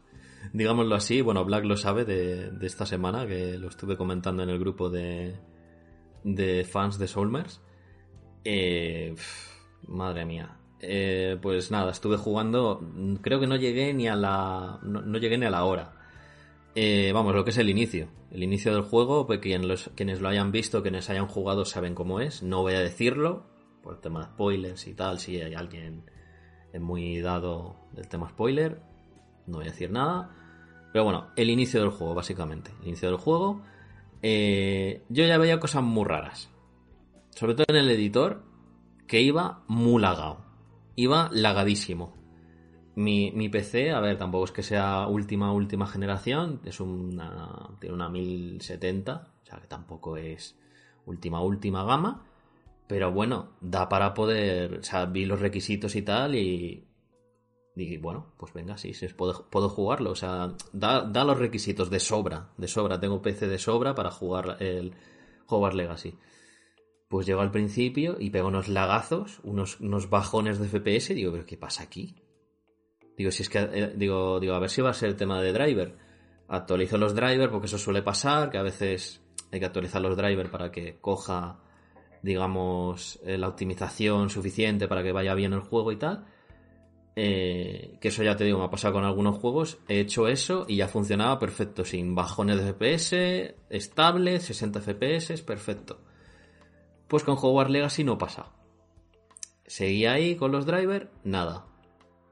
Digámoslo 0.53 0.95
así. 0.95 1.21
Bueno, 1.21 1.45
Black 1.45 1.65
lo 1.65 1.77
sabe 1.77 2.05
de, 2.05 2.51
de 2.51 2.67
esta 2.67 2.87
semana, 2.87 3.27
que 3.27 3.59
lo 3.59 3.69
estuve 3.69 3.97
comentando 3.97 4.43
en 4.43 4.51
el 4.51 4.59
grupo 4.59 4.91
de, 4.91 5.35
de 6.23 6.65
fans 6.65 6.99
de 6.99 7.09
Soulmers. 7.09 7.61
Eh, 8.45 9.15
madre 9.89 10.25
mía. 10.25 10.59
Eh, 10.81 11.39
pues 11.41 11.71
nada, 11.71 11.91
estuve 11.93 12.17
jugando. 12.17 12.81
Creo 13.23 13.41
que 13.41 13.47
no 13.47 13.57
llegué 13.57 13.93
ni 13.95 14.07
a 14.09 14.17
la. 14.17 14.79
No, 14.83 15.01
no 15.03 15.19
llegué 15.19 15.39
ni 15.39 15.47
a 15.47 15.51
la 15.51 15.65
hora. 15.65 15.93
Eh, 16.75 17.11
vamos, 17.15 17.35
lo 17.35 17.45
que 17.45 17.51
es 17.51 17.59
el 17.59 17.71
inicio. 17.71 18.09
El 18.31 18.43
inicio 18.43 18.73
del 18.75 18.83
juego, 18.83 19.27
pues 19.27 19.39
quien 19.39 19.67
los- 19.69 19.91
quienes 19.95 20.21
lo 20.21 20.29
hayan 20.29 20.51
visto, 20.53 20.83
quienes 20.83 21.09
hayan 21.09 21.27
jugado, 21.27 21.65
saben 21.65 21.95
cómo 21.95 22.21
es. 22.21 22.43
No 22.43 22.63
voy 22.63 22.75
a 22.75 22.81
decirlo, 22.81 23.47
por 23.83 23.95
el 23.95 24.01
tema 24.01 24.21
de 24.21 24.27
spoilers 24.27 24.87
y 24.89 24.95
tal. 24.95 25.19
Si 25.21 25.41
hay 25.41 25.55
alguien 25.55 26.05
muy 26.81 27.21
dado 27.21 27.77
del 27.93 28.09
tema 28.09 28.29
spoiler, 28.29 28.81
no 29.47 29.59
voy 29.59 29.67
a 29.67 29.71
decir 29.71 29.91
nada. 29.91 30.31
Pero 30.93 31.05
bueno, 31.05 31.29
el 31.37 31.51
inicio 31.51 31.81
del 31.81 31.91
juego, 31.91 32.15
básicamente. 32.15 32.71
El 32.83 32.89
inicio 32.89 33.09
del 33.09 33.19
juego. 33.19 33.63
eh, 34.23 35.03
yo 35.09 35.25
ya 35.25 35.39
veía 35.39 35.61
cosas 35.61 35.83
muy 35.83 36.05
raras. 36.05 36.51
Sobre 37.31 37.55
todo 37.55 37.67
en 37.69 37.77
el 37.77 37.91
editor, 37.91 38.45
que 39.07 39.21
iba 39.21 39.65
muy 39.67 40.01
lagado. 40.01 40.45
Iba 40.97 41.29
lagadísimo. 41.33 42.15
Mi, 42.95 43.33
mi 43.33 43.49
PC, 43.49 43.91
a 43.91 44.01
ver, 44.01 44.17
tampoco 44.19 44.45
es 44.45 44.53
que 44.53 44.63
sea 44.63 45.09
última, 45.09 45.53
última 45.53 45.87
generación. 45.87 46.61
Es 46.65 46.81
una. 46.81 47.71
Tiene 47.81 47.95
una 47.95 48.09
1070. 48.09 49.29
O 49.43 49.47
sea 49.47 49.59
que 49.59 49.67
tampoco 49.67 50.17
es 50.17 50.57
última, 51.07 51.43
última 51.43 51.85
gama. 51.85 52.25
Pero 52.87 53.13
bueno, 53.13 53.57
da 53.61 53.89
para 53.89 54.15
poder. 54.15 54.79
O 54.79 54.83
sea, 54.83 55.07
vi 55.07 55.25
los 55.25 55.41
requisitos 55.41 55.97
y 55.97 56.03
tal 56.03 56.35
y. 56.35 56.89
Y 57.77 57.97
bueno, 57.97 58.35
pues 58.37 58.53
venga, 58.53 58.77
sí, 58.77 58.95
sí 58.95 59.09
puedo, 59.09 59.49
puedo 59.51 59.69
jugarlo. 59.69 60.11
O 60.11 60.15
sea, 60.15 60.53
da, 60.73 61.03
da, 61.03 61.25
los 61.25 61.39
requisitos 61.39 61.91
de 61.91 61.99
sobra. 61.99 62.51
De 62.57 62.69
sobra. 62.69 63.01
Tengo 63.01 63.23
PC 63.23 63.49
de 63.49 63.59
sobra 63.59 63.95
para 63.95 64.11
jugar 64.11 64.59
el 64.61 64.93
Hogwarts 65.49 65.77
Legacy. 65.77 66.17
Pues 67.09 67.27
llego 67.27 67.41
al 67.41 67.51
principio 67.51 68.17
y 68.19 68.31
pego 68.31 68.49
unos 68.49 68.69
lagazos, 68.69 69.41
unos, 69.43 69.81
unos 69.81 70.09
bajones 70.11 70.59
de 70.59 70.69
FPS. 70.69 71.15
Digo, 71.15 71.33
¿pero 71.33 71.47
qué 71.47 71.57
pasa 71.57 71.83
aquí? 71.83 72.15
Digo, 73.17 73.31
si 73.31 73.43
es 73.43 73.49
que. 73.49 73.59
Eh, 73.59 73.93
digo, 73.97 74.39
digo, 74.39 74.55
a 74.55 74.61
ver 74.61 74.71
si 74.71 74.83
va 74.83 74.91
a 74.91 74.95
ser 74.95 75.09
el 75.09 75.17
tema 75.17 75.41
de 75.41 75.53
driver. 75.53 75.97
Actualizo 76.49 76.99
los 76.99 77.15
drivers 77.15 77.51
porque 77.51 77.67
eso 77.67 77.79
suele 77.79 78.03
pasar, 78.03 78.51
que 78.51 78.59
a 78.59 78.63
veces 78.63 79.23
hay 79.51 79.59
que 79.59 79.67
actualizar 79.67 80.03
los 80.03 80.17
drivers 80.17 80.51
para 80.51 80.71
que 80.71 80.99
coja 81.01 81.64
digamos, 82.25 83.21
eh, 83.27 83.37
la 83.37 83.49
optimización 83.49 84.31
suficiente 84.31 84.89
para 84.89 85.03
que 85.03 85.13
vaya 85.13 85.35
bien 85.35 85.53
el 85.53 85.61
juego 85.61 85.93
y 85.93 85.97
tal. 85.97 86.25
Eh, 87.17 87.99
que 88.01 88.09
eso 88.09 88.23
ya 88.23 88.35
te 88.35 88.45
digo, 88.45 88.59
me 88.59 88.65
ha 88.65 88.71
pasado 88.71 88.95
con 88.95 89.05
algunos 89.05 89.37
juegos. 89.37 89.79
He 89.89 90.01
hecho 90.01 90.27
eso 90.27 90.65
y 90.67 90.77
ya 90.77 90.89
funcionaba 90.89 91.39
perfecto, 91.39 91.85
sin 91.85 92.15
bajones 92.15 92.57
de 92.57 92.73
FPS, 92.73 93.55
estable, 93.69 94.41
60 94.41 94.81
FPS, 94.81 95.43
perfecto. 95.43 96.01
Pues 97.09 97.25
con 97.25 97.37
Hogwarts 97.37 97.71
Legacy 97.71 98.05
no 98.05 98.17
pasa. 98.17 98.47
Seguía 99.67 100.15
ahí 100.15 100.35
con 100.35 100.51
los 100.51 100.65
drivers, 100.65 101.09
nada. 101.25 101.67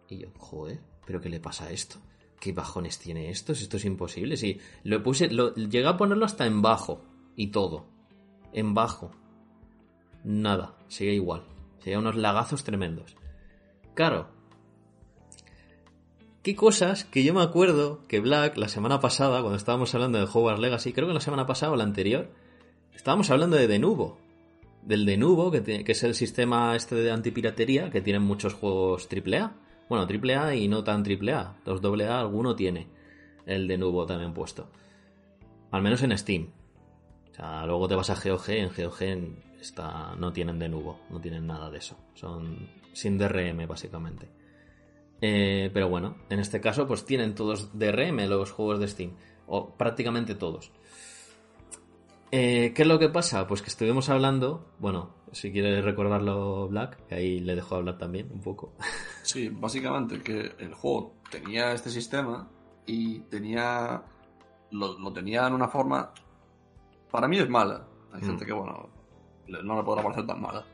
Y 0.09 0.19
yo, 0.19 0.29
joder, 0.39 0.81
¿pero 1.05 1.21
qué 1.21 1.29
le 1.29 1.39
pasa 1.39 1.67
a 1.67 1.71
esto? 1.71 1.97
¿Qué 2.41 2.53
bajones 2.53 2.99
tiene 2.99 3.29
esto? 3.29 3.53
Esto 3.53 3.77
es 3.77 3.85
imposible. 3.85 4.39
Si 4.39 4.59
lo 4.85 5.03
puse, 5.03 5.29
llegué 5.29 5.87
a 5.87 5.99
ponerlo 5.99 6.25
hasta 6.25 6.47
en 6.47 6.63
bajo 6.63 7.05
y 7.37 7.49
todo. 7.49 7.87
En 8.55 8.73
bajo 8.73 9.13
nada, 10.25 10.75
sigue 10.89 11.15
igual. 11.15 11.43
Sigue 11.83 11.99
unos 11.99 12.17
lagazos 12.17 12.65
tremendos. 12.65 13.17
Claro. 13.95 14.29
¿Qué 16.43 16.57
cosas 16.57 17.05
que 17.05 17.25
yo 17.25 17.35
me 17.35 17.43
acuerdo 17.43 18.01
que 18.09 18.21
Black, 18.21 18.57
la 18.57 18.69
semana 18.69 19.01
pasada, 19.01 19.41
cuando 19.41 19.57
estábamos 19.57 19.95
hablando 19.95 20.19
de 20.19 20.25
Hogwarts 20.25 20.61
Legacy, 20.61 20.93
creo 20.93 21.07
que 21.07 21.15
la 21.15 21.21
semana 21.21 21.47
pasada 21.47 21.73
o 21.73 21.77
la 21.77 21.85
anterior, 21.85 22.31
estábamos 22.95 23.31
hablando 23.31 23.57
de 23.57 23.69
Denuvo. 23.69 24.19
Del 24.83 25.07
Denuvo, 25.07 25.51
que, 25.53 25.63
que 25.63 25.93
es 25.93 26.03
el 26.03 26.15
sistema 26.15 26.75
este 26.75 26.97
de 26.97 27.13
antipiratería 27.13 27.91
que 27.91 28.01
tienen 28.01 28.23
muchos 28.23 28.55
juegos 28.55 29.09
AAA. 29.09 29.55
Bueno, 29.89 30.07
AAA 30.07 30.57
y 30.57 30.69
no 30.69 30.83
tan 30.83 31.05
AAA. 31.05 31.59
Los 31.65 31.81
AA 31.85 32.21
alguno 32.21 32.57
tiene 32.57 32.89
el 33.47 33.69
Denuvo 33.69 34.07
también 34.07 34.35
puesto. 34.35 34.69
Al 35.71 35.83
menos 35.83 36.03
en 36.03 36.17
Steam. 36.19 36.49
O 37.31 37.35
sea, 37.35 37.65
luego 37.67 37.89
te 37.89 37.95
vas 37.95 38.11
a 38.11 38.15
GOG, 38.15 38.51
en 38.51 38.71
GOG 38.77 39.03
no 40.19 40.33
tienen 40.33 40.59
de 40.59 40.69
nuevo, 40.69 41.01
no 41.11 41.21
tienen 41.21 41.47
nada 41.47 41.71
de 41.71 41.79
eso. 41.79 41.97
Son 42.15 42.69
sin 42.93 43.19
DRM 43.19 43.67
básicamente. 43.67 44.29
Eh, 45.21 45.71
pero 45.73 45.89
bueno, 45.89 46.17
en 46.31 46.41
este 46.41 46.61
caso 46.61 46.87
pues 46.87 47.05
tienen 47.05 47.35
todos 47.35 47.79
DRM 47.79 48.29
los 48.29 48.51
juegos 48.51 48.81
de 48.81 48.89
Steam, 48.89 49.13
o 49.47 49.75
prácticamente 49.77 50.35
todos. 50.35 50.73
Eh, 52.33 52.73
¿Qué 52.75 52.83
es 52.83 52.89
lo 52.89 52.99
que 52.99 53.09
pasa? 53.09 53.47
Pues 53.47 53.63
que 53.63 53.69
estuvimos 53.69 54.09
hablando, 54.09 54.73
bueno, 54.79 55.15
si 55.33 55.53
quieres 55.53 55.85
recordarlo 55.85 56.67
Black, 56.69 57.07
que 57.07 57.15
ahí 57.15 57.41
le 57.41 57.55
dejo 57.55 57.77
hablar 57.77 57.99
también 57.99 58.31
un 58.33 58.41
poco. 58.41 58.75
Sí, 59.25 59.49
básicamente 59.49 60.21
que 60.21 60.51
el 60.59 60.75
juego 60.75 61.15
tenía 61.31 61.73
este 61.73 61.91
sistema 61.91 62.51
y 62.85 63.21
tenía 63.21 64.03
lo, 64.73 64.99
lo 64.99 65.13
tenía 65.13 65.47
en 65.47 65.53
una 65.53 65.69
forma, 65.69 66.13
para 67.11 67.29
mí 67.29 67.39
es 67.39 67.49
mala. 67.49 67.87
Hay 68.13 68.21
gente 68.21 68.45
mm. 68.45 68.47
que, 68.47 68.53
bueno, 68.53 68.91
no 69.63 69.77
le 69.77 69.83
podrá 69.83 70.03
parecer 70.03 70.27
tan 70.27 70.41
mala. 70.41 70.65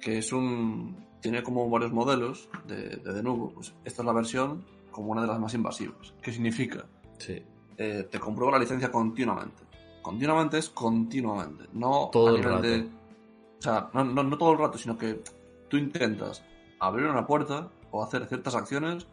Que 0.00 0.18
es 0.18 0.32
un. 0.32 1.06
Tiene 1.20 1.42
como 1.42 1.68
varios 1.68 1.92
modelos 1.92 2.48
de, 2.66 2.96
de 2.96 3.22
nuevo. 3.22 3.52
Pues 3.52 3.74
esta 3.84 4.02
es 4.02 4.06
la 4.06 4.12
versión 4.12 4.64
como 4.90 5.12
una 5.12 5.22
de 5.22 5.28
las 5.28 5.38
más 5.38 5.54
invasivas. 5.54 6.14
¿Qué 6.22 6.32
significa? 6.32 6.86
Sí. 7.18 7.42
Eh, 7.76 8.08
te 8.10 8.18
comprueba 8.18 8.52
la 8.52 8.58
licencia 8.58 8.90
continuamente. 8.90 9.62
Continuamente 10.02 10.58
es 10.58 10.70
continuamente. 10.70 11.64
No 11.72 12.10
todo 12.12 12.36
el 12.36 12.42
rato. 12.42 12.66
o 12.66 13.62
sea, 13.62 13.90
no, 13.92 14.04
no, 14.04 14.38
todo 14.38 14.52
el 14.52 14.58
rato, 14.58 14.78
sino 14.78 14.96
que 14.96 15.22
tú 15.68 15.76
intentas 15.76 16.44
abrir 16.78 17.06
una 17.06 17.26
puerta 17.26 17.70
o 17.90 18.02
hacer 18.02 18.26
ciertas 18.26 18.54
acciones, 18.54 19.06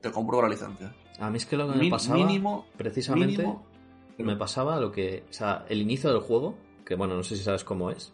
te 0.00 0.10
comprueba 0.10 0.48
la 0.48 0.54
licencia. 0.54 0.94
A 1.18 1.30
mí 1.30 1.36
es 1.36 1.46
que 1.46 1.56
lo 1.56 1.70
que 1.70 1.78
me 1.78 1.90
pasaba. 1.90 2.16
Mínimo. 2.16 2.66
Precisamente. 2.76 3.46
Me 4.18 4.36
pasaba 4.36 4.78
lo 4.78 4.92
que. 4.92 5.24
O 5.28 5.32
sea, 5.32 5.64
el 5.68 5.80
inicio 5.80 6.10
del 6.10 6.20
juego 6.20 6.54
que 6.90 6.96
bueno, 6.96 7.14
no 7.14 7.22
sé 7.22 7.36
si 7.36 7.44
sabes 7.44 7.62
cómo 7.62 7.92
es, 7.92 8.12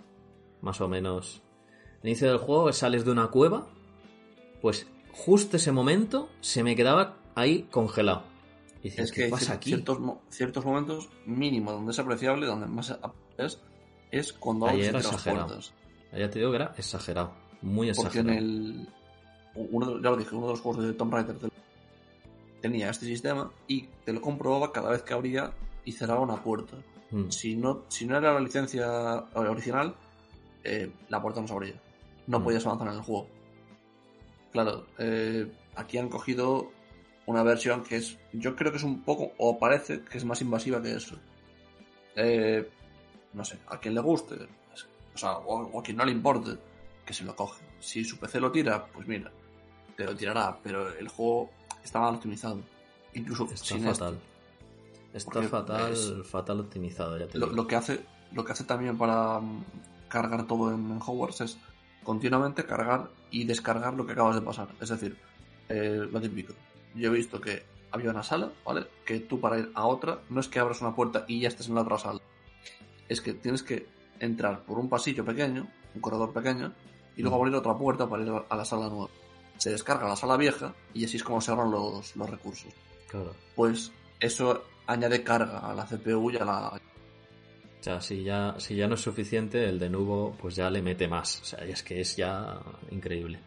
más 0.60 0.82
o 0.82 0.86
menos. 0.86 1.40
El 2.02 2.10
inicio 2.10 2.28
del 2.28 2.36
juego 2.36 2.70
sales 2.74 3.06
de 3.06 3.10
una 3.10 3.28
cueva, 3.28 3.66
pues 4.60 4.86
justo 5.12 5.56
ese 5.56 5.72
momento 5.72 6.28
se 6.42 6.62
me 6.62 6.76
quedaba 6.76 7.16
ahí 7.34 7.62
congelado. 7.70 8.24
Y 8.82 8.90
dices, 8.90 9.06
es 9.06 9.12
que 9.12 9.24
¿qué 9.24 9.30
pasa 9.30 9.54
aquí? 9.54 9.70
Ciertos, 9.70 9.98
ciertos 10.28 10.62
momentos 10.66 11.08
mínimo 11.24 11.72
donde 11.72 11.92
es 11.92 11.98
apreciable, 11.98 12.44
donde 12.44 12.66
más 12.66 12.94
es, 13.38 13.58
es 14.10 14.34
cuando 14.34 14.66
Ahí 14.66 14.82
era 14.82 14.98
exagerado. 14.98 15.58
Ya 16.12 16.28
te 16.28 16.38
digo 16.38 16.50
que 16.50 16.56
era 16.56 16.74
exagerado, 16.76 17.32
muy 17.62 17.88
exagerado. 17.88 18.26
Porque 18.26 18.30
en 18.30 18.38
el. 18.38 18.88
Uno, 19.54 20.02
ya 20.02 20.10
lo 20.10 20.18
dije, 20.18 20.34
uno 20.34 20.48
de 20.48 20.52
los 20.52 20.60
juegos 20.60 20.84
de 20.84 20.92
Tomb 20.92 21.14
Raider 21.14 21.36
tenía 22.60 22.90
este 22.90 23.06
sistema 23.06 23.50
y 23.68 23.86
te 24.04 24.12
lo 24.12 24.20
comprobaba 24.20 24.70
cada 24.70 24.90
vez 24.90 25.00
que 25.00 25.14
abría 25.14 25.54
y 25.86 25.92
cerraba 25.92 26.20
una 26.20 26.42
puerta. 26.42 26.76
Mm. 27.16 27.30
Si, 27.30 27.56
no, 27.56 27.84
si 27.88 28.06
no 28.06 28.18
era 28.18 28.34
la 28.34 28.40
licencia 28.40 29.24
original, 29.34 29.94
eh, 30.62 30.90
la 31.08 31.22
puerta 31.22 31.40
no 31.40 31.48
se 31.48 31.54
abría. 31.54 31.80
No 32.26 32.40
mm. 32.40 32.44
podías 32.44 32.66
avanzar 32.66 32.88
en 32.88 32.94
el 32.94 33.00
juego. 33.00 33.26
Claro, 34.52 34.86
eh, 34.98 35.50
aquí 35.76 35.96
han 35.96 36.10
cogido 36.10 36.70
una 37.24 37.42
versión 37.42 37.82
que 37.82 37.96
es, 37.96 38.18
yo 38.32 38.54
creo 38.54 38.70
que 38.70 38.78
es 38.78 38.84
un 38.84 39.02
poco, 39.02 39.32
o 39.38 39.58
parece 39.58 40.02
que 40.02 40.18
es 40.18 40.24
más 40.24 40.42
invasiva 40.42 40.82
que 40.82 40.94
eso. 40.94 41.16
Eh, 42.16 42.68
no 43.32 43.44
sé, 43.44 43.58
a 43.68 43.80
quien 43.80 43.94
le 43.94 44.00
guste, 44.00 44.34
o 45.14 45.18
sea, 45.18 45.38
o, 45.38 45.78
a 45.78 45.82
quien 45.82 45.96
no 45.96 46.04
le 46.04 46.12
importe, 46.12 46.58
que 47.04 47.14
se 47.14 47.24
lo 47.24 47.34
coge. 47.34 47.64
Si 47.80 48.04
su 48.04 48.18
PC 48.18 48.40
lo 48.40 48.52
tira, 48.52 48.86
pues 48.86 49.06
mira, 49.06 49.30
te 49.96 50.04
lo 50.04 50.14
tirará, 50.14 50.58
pero 50.62 50.94
el 50.96 51.08
juego 51.08 51.50
está 51.82 51.98
mal 51.98 52.14
optimizado. 52.14 52.60
Incluso 53.14 53.44
está 53.44 53.64
sin 53.64 53.82
fatal. 53.82 54.18
Está 55.16 55.42
fatal, 55.44 55.96
fatal 56.24 56.60
optimizado, 56.60 57.18
ya 57.18 57.26
te 57.26 57.38
lo, 57.38 57.46
lo, 57.46 57.66
que 57.66 57.74
hace, 57.74 58.04
lo 58.32 58.44
que 58.44 58.52
hace 58.52 58.64
también 58.64 58.98
para 58.98 59.40
mm, 59.40 59.64
cargar 60.08 60.46
todo 60.46 60.70
en, 60.70 61.00
Hogwarts 61.00 61.40
es 61.40 61.58
continuamente 62.02 62.66
cargar 62.66 63.08
y 63.30 63.44
descargar 63.44 63.94
lo 63.94 64.04
que 64.04 64.12
acabas 64.12 64.34
de 64.34 64.42
pasar. 64.42 64.68
Es 64.78 64.90
decir, 64.90 65.16
eh, 65.70 66.06
lo 66.10 66.20
típico. 66.20 66.52
Yo 66.94 67.08
he 67.08 67.14
visto 67.14 67.40
que 67.40 67.62
había 67.92 68.10
una 68.10 68.22
sala, 68.22 68.52
¿vale? 68.62 68.86
Que 69.06 69.20
tú 69.20 69.40
para 69.40 69.58
ir 69.58 69.70
a 69.74 69.86
otra 69.86 70.20
no 70.28 70.38
es 70.38 70.48
que 70.48 70.58
abras 70.58 70.82
una 70.82 70.94
puerta 70.94 71.24
y 71.26 71.40
ya 71.40 71.48
estés 71.48 71.68
en 71.68 71.76
la 71.76 71.80
otra 71.80 71.96
sala. 71.96 72.20
Es 73.08 73.22
que 73.22 73.32
tienes 73.32 73.62
que 73.62 73.86
entrar 74.20 74.66
por 74.66 74.78
un 74.78 74.90
pasillo 74.90 75.24
pequeño, 75.24 75.66
un 75.94 76.00
corredor 76.02 76.34
pequeño, 76.34 76.74
y 77.16 77.22
luego 77.22 77.36
abrir 77.36 77.54
otra 77.54 77.74
puerta 77.74 78.06
para 78.06 78.22
ir 78.22 78.32
a 78.46 78.56
la 78.56 78.64
sala 78.66 78.90
nueva. 78.90 79.08
Se 79.56 79.70
descarga 79.70 80.08
la 80.08 80.16
sala 80.16 80.36
vieja 80.36 80.74
y 80.92 81.06
así 81.06 81.16
es 81.16 81.24
como 81.24 81.40
se 81.40 81.50
ahorran 81.50 81.70
los, 81.70 82.14
los 82.16 82.28
recursos. 82.28 82.70
Claro. 83.08 83.32
Pues 83.54 83.90
eso 84.20 84.62
añade 84.86 85.22
carga 85.22 85.58
a 85.58 85.74
la 85.74 85.84
CPU 85.84 86.30
y 86.30 86.36
a 86.36 86.44
la... 86.44 86.68
O 86.68 87.82
sea, 87.82 88.00
si 88.00 88.24
ya, 88.24 88.54
si 88.58 88.74
ya 88.74 88.88
no 88.88 88.94
es 88.94 89.00
suficiente, 89.00 89.68
el 89.68 89.78
de 89.78 89.88
nuevo 89.88 90.36
pues 90.40 90.56
ya 90.56 90.70
le 90.70 90.82
mete 90.82 91.06
más. 91.06 91.40
O 91.42 91.44
sea, 91.44 91.64
es 91.64 91.82
que 91.82 92.00
es 92.00 92.16
ya 92.16 92.58
increíble. 92.90 93.38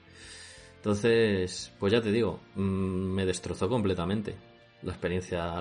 Entonces, 0.77 1.73
pues 1.77 1.91
ya 1.91 2.01
te 2.01 2.11
digo, 2.11 2.39
mm, 2.55 2.61
me 2.61 3.25
destrozó 3.25 3.67
completamente 3.67 4.35
la 4.81 4.93
experiencia, 4.93 5.55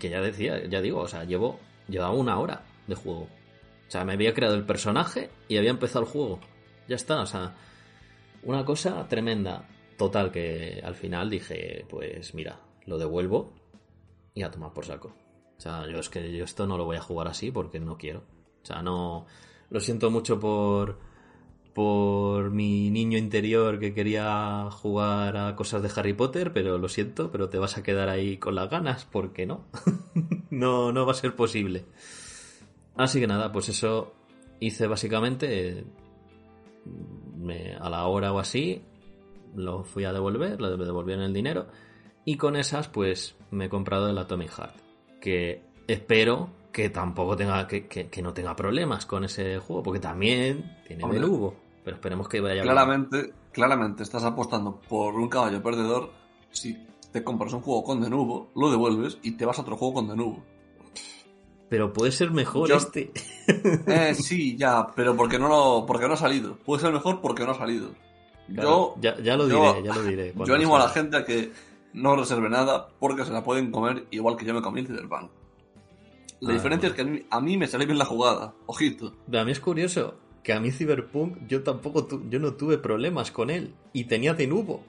que 0.00 0.10
ya 0.10 0.20
decía, 0.20 0.66
ya 0.66 0.80
digo, 0.80 1.00
o 1.00 1.06
sea, 1.08 1.22
llevo, 1.24 1.60
llevaba 1.88 2.12
una 2.12 2.38
hora 2.40 2.64
de 2.88 2.96
juego. 2.96 3.28
O 3.86 3.90
sea, 3.90 4.04
me 4.04 4.14
había 4.14 4.34
creado 4.34 4.56
el 4.56 4.66
personaje 4.66 5.30
y 5.46 5.56
había 5.56 5.70
empezado 5.70 6.04
el 6.04 6.10
juego. 6.10 6.40
Ya 6.88 6.96
está, 6.96 7.20
o 7.20 7.26
sea, 7.26 7.54
una 8.42 8.64
cosa 8.64 9.06
tremenda. 9.08 9.68
Total, 9.96 10.32
que 10.32 10.82
al 10.84 10.96
final 10.96 11.30
dije, 11.30 11.86
pues 11.88 12.34
mira, 12.34 12.58
lo 12.86 12.98
devuelvo 12.98 13.52
y 14.34 14.42
a 14.42 14.50
tomar 14.50 14.72
por 14.72 14.84
saco. 14.84 15.14
Sea, 15.64 15.86
yo 15.90 15.98
es 15.98 16.10
que 16.10 16.30
yo 16.30 16.44
esto 16.44 16.66
no 16.66 16.76
lo 16.76 16.84
voy 16.84 16.98
a 16.98 17.00
jugar 17.00 17.26
así 17.26 17.50
porque 17.50 17.80
no 17.80 17.96
quiero. 17.96 18.18
O 18.62 18.66
sea, 18.66 18.82
no. 18.82 19.24
Lo 19.70 19.80
siento 19.80 20.10
mucho 20.10 20.38
por. 20.38 20.98
por 21.72 22.50
mi 22.50 22.90
niño 22.90 23.16
interior 23.16 23.80
que 23.80 23.94
quería 23.94 24.68
jugar 24.70 25.38
a 25.38 25.56
cosas 25.56 25.82
de 25.82 25.90
Harry 25.96 26.12
Potter, 26.12 26.52
pero 26.52 26.76
lo 26.76 26.90
siento, 26.90 27.30
pero 27.32 27.48
te 27.48 27.56
vas 27.56 27.78
a 27.78 27.82
quedar 27.82 28.10
ahí 28.10 28.36
con 28.36 28.54
las 28.54 28.68
ganas, 28.68 29.06
porque 29.06 29.46
no. 29.46 29.64
no, 30.50 30.92
no 30.92 31.06
va 31.06 31.12
a 31.12 31.14
ser 31.14 31.34
posible. 31.34 31.86
Así 32.94 33.18
que 33.18 33.26
nada, 33.26 33.50
pues 33.50 33.70
eso 33.70 34.12
hice 34.60 34.86
básicamente. 34.86 35.86
Me, 37.38 37.74
a 37.74 37.88
la 37.88 38.04
hora 38.04 38.34
o 38.34 38.38
así, 38.38 38.82
lo 39.56 39.82
fui 39.82 40.04
a 40.04 40.12
devolver, 40.12 40.60
lo 40.60 40.76
devolvieron 40.76 41.24
el 41.24 41.32
dinero. 41.32 41.68
Y 42.26 42.36
con 42.36 42.54
esas, 42.54 42.88
pues 42.88 43.34
me 43.50 43.66
he 43.66 43.68
comprado 43.70 44.10
el 44.10 44.18
Atomic 44.18 44.50
Heart 44.50 44.83
que 45.24 45.62
espero 45.88 46.50
que 46.70 46.90
tampoco 46.90 47.34
tenga, 47.34 47.66
que, 47.66 47.86
que, 47.86 48.08
que 48.08 48.20
no 48.20 48.34
tenga 48.34 48.54
problemas 48.54 49.06
con 49.06 49.24
ese 49.24 49.58
juego, 49.58 49.82
porque 49.82 50.00
también 50.00 50.76
tiene 50.86 51.02
Hombre. 51.02 51.18
Benubo. 51.20 51.54
Pero 51.82 51.96
esperemos 51.96 52.28
que 52.28 52.40
vaya 52.40 52.54
bien. 52.56 52.64
Claramente, 52.64 53.32
claramente 53.52 54.02
estás 54.02 54.22
apostando 54.24 54.80
por 54.86 55.14
un 55.14 55.28
caballo 55.30 55.62
perdedor 55.62 56.10
si 56.50 56.76
te 57.10 57.24
compras 57.24 57.52
un 57.54 57.60
juego 57.62 57.82
con 57.84 58.00
Denuvo, 58.02 58.50
lo 58.54 58.70
devuelves 58.70 59.18
y 59.22 59.32
te 59.32 59.46
vas 59.46 59.58
a 59.58 59.62
otro 59.62 59.76
juego 59.78 59.94
con 59.94 60.08
Denuvo. 60.08 60.42
Pero 61.70 61.92
puede 61.92 62.12
ser 62.12 62.30
mejor 62.30 62.68
Yo- 62.68 62.76
este. 62.76 63.10
Eh, 63.86 64.14
sí, 64.14 64.56
ya, 64.56 64.86
pero 64.94 65.16
porque 65.16 65.38
no, 65.38 65.48
lo, 65.48 65.86
porque 65.86 66.06
no 66.06 66.14
ha 66.14 66.18
salido. 66.18 66.56
Puede 66.64 66.82
ser 66.82 66.92
mejor 66.92 67.20
porque 67.20 67.44
no 67.44 67.52
ha 67.52 67.54
salido. 67.58 67.90
Claro, 68.52 68.94
yo 68.96 69.00
ya, 69.00 69.16
ya 69.22 69.36
lo 69.36 69.48
yo- 69.48 69.72
diré, 69.72 69.82
ya 69.86 69.94
lo 69.94 70.02
diré. 70.02 70.34
yo 70.44 70.54
animo 70.54 70.76
a 70.76 70.80
la 70.80 70.88
gente 70.90 71.16
a 71.16 71.24
que 71.24 71.50
no 71.94 72.14
reserve 72.16 72.50
nada 72.50 72.88
porque 73.00 73.24
se 73.24 73.32
la 73.32 73.42
pueden 73.42 73.70
comer 73.70 74.06
igual 74.10 74.36
que 74.36 74.44
yo 74.44 74.52
me 74.52 74.60
comí 74.62 74.80
el 74.80 74.86
Cyberpunk. 74.86 75.30
La 76.40 76.50
Ah, 76.50 76.52
diferencia 76.52 76.88
es 76.90 76.94
que 76.94 77.00
a 77.02 77.04
mí, 77.04 77.22
a 77.30 77.40
mí 77.40 77.56
me 77.56 77.66
salió 77.66 77.86
bien 77.86 77.98
la 77.98 78.04
jugada. 78.04 78.52
Ojito. 78.66 79.14
Pero 79.26 79.40
a 79.40 79.44
mí 79.46 79.52
es 79.52 79.60
curioso 79.60 80.18
que 80.42 80.52
a 80.52 80.60
mí 80.60 80.70
Cyberpunk 80.70 81.46
yo 81.48 81.62
tampoco 81.62 82.04
tu- 82.04 82.28
yo 82.28 82.38
no 82.38 82.52
tuve 82.54 82.76
problemas 82.76 83.30
con 83.30 83.48
él 83.48 83.74
y 83.94 84.04
tenía 84.04 84.34
de 84.34 84.46
nubo 84.46 84.84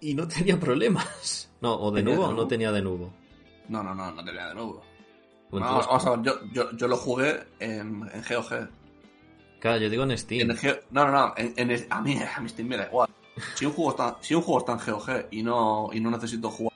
y 0.00 0.14
no 0.14 0.28
tenía 0.28 0.60
problemas. 0.60 1.50
No, 1.62 1.76
o 1.80 1.90
de 1.90 2.02
¿Tenía 2.02 2.16
nubo 2.16 2.26
de 2.28 2.34
o 2.34 2.36
no 2.36 2.46
tenía 2.46 2.72
de 2.72 2.82
nubo. 2.82 3.10
No, 3.70 3.82
no, 3.82 3.94
no, 3.94 4.10
no 4.12 4.22
tenía 4.22 4.48
de 4.48 4.54
nuevo. 4.54 4.82
Pues 5.48 5.62
No, 5.62 5.78
vamos 5.78 6.04
a 6.06 6.10
ver, 6.10 6.20
yo, 6.22 6.32
yo, 6.52 6.70
yo 6.76 6.88
lo 6.88 6.96
jugué 6.98 7.44
en, 7.58 8.02
en 8.12 8.22
GOG. 8.28 8.68
claro, 9.60 9.78
yo 9.78 9.88
digo 9.88 10.02
en 10.02 10.18
Steam. 10.18 10.50
En 10.50 10.58
no, 10.90 11.06
no, 11.06 11.10
no. 11.10 11.34
En, 11.38 11.86
a, 11.88 12.02
mí, 12.02 12.18
a 12.18 12.40
mí 12.40 12.48
Steam 12.50 12.68
me 12.68 12.76
da 12.76 12.84
igual. 12.86 13.08
Si 13.56 13.66
un 13.66 13.72
juego 13.72 13.90
está, 13.90 14.16
si 14.20 14.34
un 14.34 14.42
juego 14.42 14.60
está 14.60 14.72
en 14.72 14.92
GOG 14.94 15.26
y 15.30 15.42
no, 15.42 15.90
y 15.92 16.00
no 16.00 16.10
necesito 16.10 16.50
jugar 16.50 16.72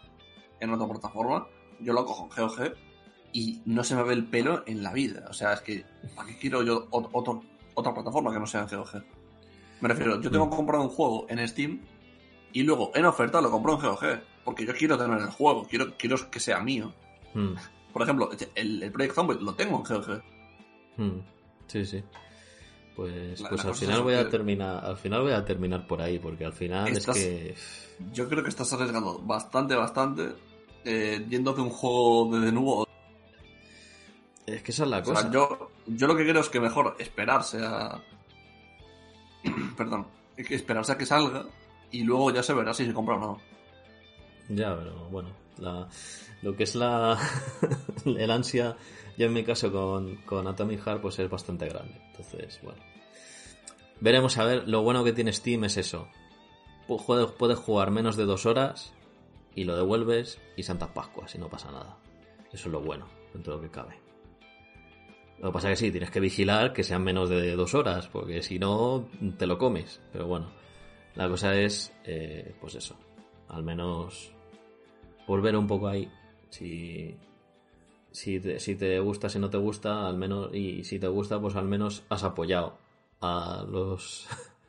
en 0.61 0.71
otra 0.71 0.89
plataforma, 0.89 1.47
yo 1.81 1.93
lo 1.93 2.05
cojo 2.05 2.25
en 2.37 2.47
GOG 2.49 2.73
y 3.33 3.61
no 3.67 3.85
se 3.85 3.95
me 3.95 4.03
ve 4.03 4.15
el 4.15 4.25
pelo 4.27 4.63
en 4.67 4.83
la 4.83 4.93
vida. 4.93 5.27
O 5.31 5.33
sea, 5.33 5.53
es 5.53 5.61
que 5.61 5.85
¿para 6.17 6.29
qué 6.29 6.39
quiero 6.39 6.63
yo 6.63 6.89
ot- 6.91 7.11
otro- 7.13 7.43
otra 7.75 7.95
plataforma 7.95 8.33
que 8.33 8.41
no 8.41 8.47
sea 8.47 8.63
en 8.63 8.77
GOG? 8.77 9.03
Me 9.81 9.89
refiero, 9.89 10.21
yo 10.21 10.31
tengo 10.31 10.47
Mm. 10.47 10.51
comprado 10.51 10.83
un 10.83 10.89
juego 10.91 11.27
en 11.29 11.47
Steam 11.47 11.81
y 12.53 12.63
luego 12.65 12.91
en 12.95 13.05
oferta 13.05 13.41
lo 13.41 13.51
compro 13.51 13.75
en 13.75 13.81
GOG. 13.81 14.21
Porque 14.45 14.65
yo 14.67 14.73
quiero 14.75 14.97
tener 14.99 15.19
el 15.19 15.31
juego, 15.31 15.65
quiero, 15.69 15.95
quiero 15.99 16.17
que 16.31 16.41
sea 16.41 16.59
mío. 16.61 16.93
Mm, 17.35 17.53
Por 17.93 18.03
ejemplo, 18.03 18.31
el, 18.55 18.83
el 18.83 18.91
Project 18.93 19.15
Zomboid 19.15 19.39
lo 19.41 19.55
tengo 19.55 19.77
en 19.77 19.83
GOG. 19.85 20.23
mm. 20.97 21.21
Sí, 21.69 21.85
sí. 21.85 22.03
Pues, 22.99 23.41
La- 23.41 23.49
pues 23.51 23.63
la 23.63 23.71
al 23.71 23.77
final 23.77 24.03
voy 24.03 24.15
a 24.15 24.29
terminar, 24.29 24.85
al 24.85 24.97
final 24.97 25.23
voy 25.23 25.31
a 25.31 25.45
terminar 25.45 25.87
por 25.87 26.03
ahí, 26.03 26.19
porque 26.19 26.45
al 26.45 26.53
final 26.53 26.89
Estás- 26.89 27.17
es 27.17 27.25
que 27.25 27.55
Yo 28.13 28.29
creo 28.29 28.43
que 28.43 28.49
estás 28.49 28.73
arriesgando 28.73 29.21
bastante, 29.21 29.77
bastante 29.77 30.31
eh, 30.85 31.25
yéndote 31.29 31.61
un 31.61 31.71
juego 31.71 32.41
de 32.41 32.51
nuevo. 32.51 32.89
es 34.47 34.63
que 34.65 34.73
esa 34.73 34.83
es 34.83 34.91
la 34.91 34.99
O 34.99 35.03
cosa. 35.05 35.23
sea, 35.23 35.31
yo, 35.31 35.71
yo 35.87 36.07
lo 36.09 36.17
que 36.17 36.27
creo 36.29 36.41
es 36.41 36.49
que 36.49 36.59
mejor 36.59 36.97
esperarse 36.99 37.59
a. 37.65 38.03
Perdón. 39.77 40.07
que 40.37 40.55
Esperarse 40.57 40.93
a 40.93 40.99
que 40.99 41.07
salga 41.07 41.45
y 41.93 42.03
luego 42.03 42.33
ya 42.33 42.43
se 42.43 42.53
verá 42.55 42.73
si 42.75 42.85
se 42.85 42.93
compra 42.95 43.15
o 43.17 43.21
no. 43.21 43.39
Ya, 44.49 44.77
pero 44.77 45.09
bueno, 45.11 45.29
la- 45.59 45.87
lo 46.43 46.55
que 46.57 46.65
es 46.65 46.75
la 46.75 47.19
el 48.05 48.31
ansia, 48.31 48.77
yo 49.17 49.27
en 49.27 49.33
mi 49.33 49.45
caso 49.45 49.73
con, 49.73 50.17
con 50.25 50.47
Atomic 50.47 50.81
Heart, 50.85 51.01
pues 51.03 51.19
es 51.19 51.29
bastante 51.31 51.69
grande. 51.69 52.01
Entonces, 52.11 52.61
bueno. 52.63 52.81
Veremos 54.01 54.39
a 54.39 54.45
ver, 54.45 54.69
lo 54.69 54.83
bueno 54.83 55.03
que 55.05 55.13
tiene 55.13 55.33
Steam 55.33 55.65
es 55.65 55.77
eso. 55.77 56.09
Pu- 56.87 57.05
Puedes, 57.05 57.31
puedes 57.33 57.59
jugar 57.59 57.91
menos 57.91 58.17
de 58.17 58.25
dos 58.27 58.47
horas 58.47 58.93
y 59.55 59.65
lo 59.65 59.77
devuelves 59.77 60.39
y 60.57 60.63
Santas 60.63 60.91
Pascuas 60.91 61.35
y 61.35 61.39
no 61.39 61.49
pasa 61.49 61.71
nada. 61.73 61.97
Eso 62.53 62.69
es 62.69 62.73
lo 62.73 62.81
bueno, 62.81 63.07
dentro 63.35 63.57
de 63.57 63.63
lo 63.63 63.63
que 63.69 63.73
cabe. 63.75 63.97
Lo 65.41 65.49
que 65.49 65.53
pasa 65.53 65.71
es 65.73 65.79
que 65.79 65.87
sí, 65.87 65.91
tienes 65.93 66.11
que 66.11 66.21
vigilar 66.21 66.73
que 66.73 66.83
sean 66.85 67.03
menos 67.05 67.29
de 67.29 67.55
dos 67.57 67.75
horas, 67.75 68.09
porque 68.09 68.43
si 68.43 68.59
no, 68.59 69.09
te 69.37 69.47
lo 69.47 69.59
comes. 69.59 70.01
Pero 70.13 70.27
bueno, 70.27 70.51
la 71.15 71.29
cosa 71.29 71.55
es, 71.57 71.93
eh, 72.05 72.55
pues 72.61 72.75
eso, 72.77 72.97
al 73.49 73.63
menos 73.65 74.33
volver 75.27 75.57
un 75.57 75.67
poco 75.67 75.89
ahí. 75.89 76.11
Si, 76.51 77.17
si, 78.11 78.41
te, 78.41 78.61
si 78.61 78.75
te 78.77 78.99
gusta, 79.01 79.29
si 79.29 79.39
no 79.39 79.51
te 79.51 79.59
gusta, 79.59 80.07
al 80.07 80.17
menos, 80.17 80.55
y 80.55 80.85
si 80.85 80.99
te 80.99 81.09
gusta, 81.09 81.41
pues 81.41 81.57
al 81.57 81.67
menos 81.67 82.05
has 82.09 82.25
apoyado 82.25 82.79
a 83.21 83.65
los, 83.69 84.27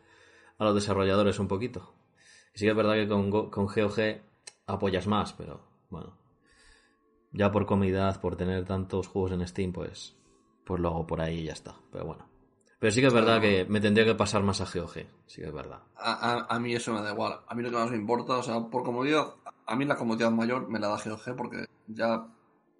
a 0.58 0.66
los 0.66 0.76
desarrolladores 0.76 1.40
un 1.40 1.48
poquito. 1.48 1.94
Sí 2.54 2.66
que 2.66 2.72
es 2.72 2.78
verdad 2.78 2.96
que 2.96 3.08
con, 3.08 3.32
con 3.32 3.66
GOG 3.68 4.22
apoyas 4.68 5.08
más, 5.08 5.34
pero 5.34 5.62
bueno, 5.90 6.18
ya 7.32 7.52
por 7.52 7.66
comodidad, 7.66 8.20
por 8.20 8.36
tener 8.36 8.66
tantos 8.66 9.08
juegos 9.08 9.32
en 9.32 9.48
Steam, 9.48 9.72
pues, 9.72 10.18
pues 10.66 10.82
lo 10.82 10.90
hago 10.90 11.08
por 11.08 11.22
ahí 11.22 11.40
y 11.40 11.44
ya 11.46 11.54
está. 11.54 11.76
Pero 11.92 12.06
bueno. 12.06 12.39
Pero 12.80 12.92
sí 12.94 13.02
que 13.02 13.08
es 13.08 13.14
verdad 13.14 13.42
que 13.42 13.66
me 13.68 13.82
tendría 13.82 14.06
que 14.06 14.16
pasar 14.16 14.42
más 14.42 14.62
a 14.62 14.66
GOG, 14.66 14.94
sí 15.28 15.42
que 15.42 15.48
es 15.48 15.54
verdad. 15.54 15.80
A, 15.98 16.14
a- 16.48 16.56
a 16.56 16.60
mí 16.60 16.74
eso 16.74 16.94
me 16.94 17.02
da 17.02 17.12
igual. 17.12 17.40
A 17.48 17.54
mí 17.56 17.62
lo 17.64 17.70
que 17.70 17.76
más 17.76 17.92
me 17.92 17.98
importa, 17.98 18.38
o 18.38 18.44
sea, 18.44 18.60
por 18.62 18.84
comodidad, 18.84 19.34
a 19.66 19.76
mí 19.76 19.84
la 19.86 19.96
comodidad 19.98 20.32
mayor 20.32 20.70
me 20.70 20.80
la 20.80 20.88
da 20.88 20.98
GOG 21.04 21.36
porque 21.36 21.66
ya. 21.88 22.16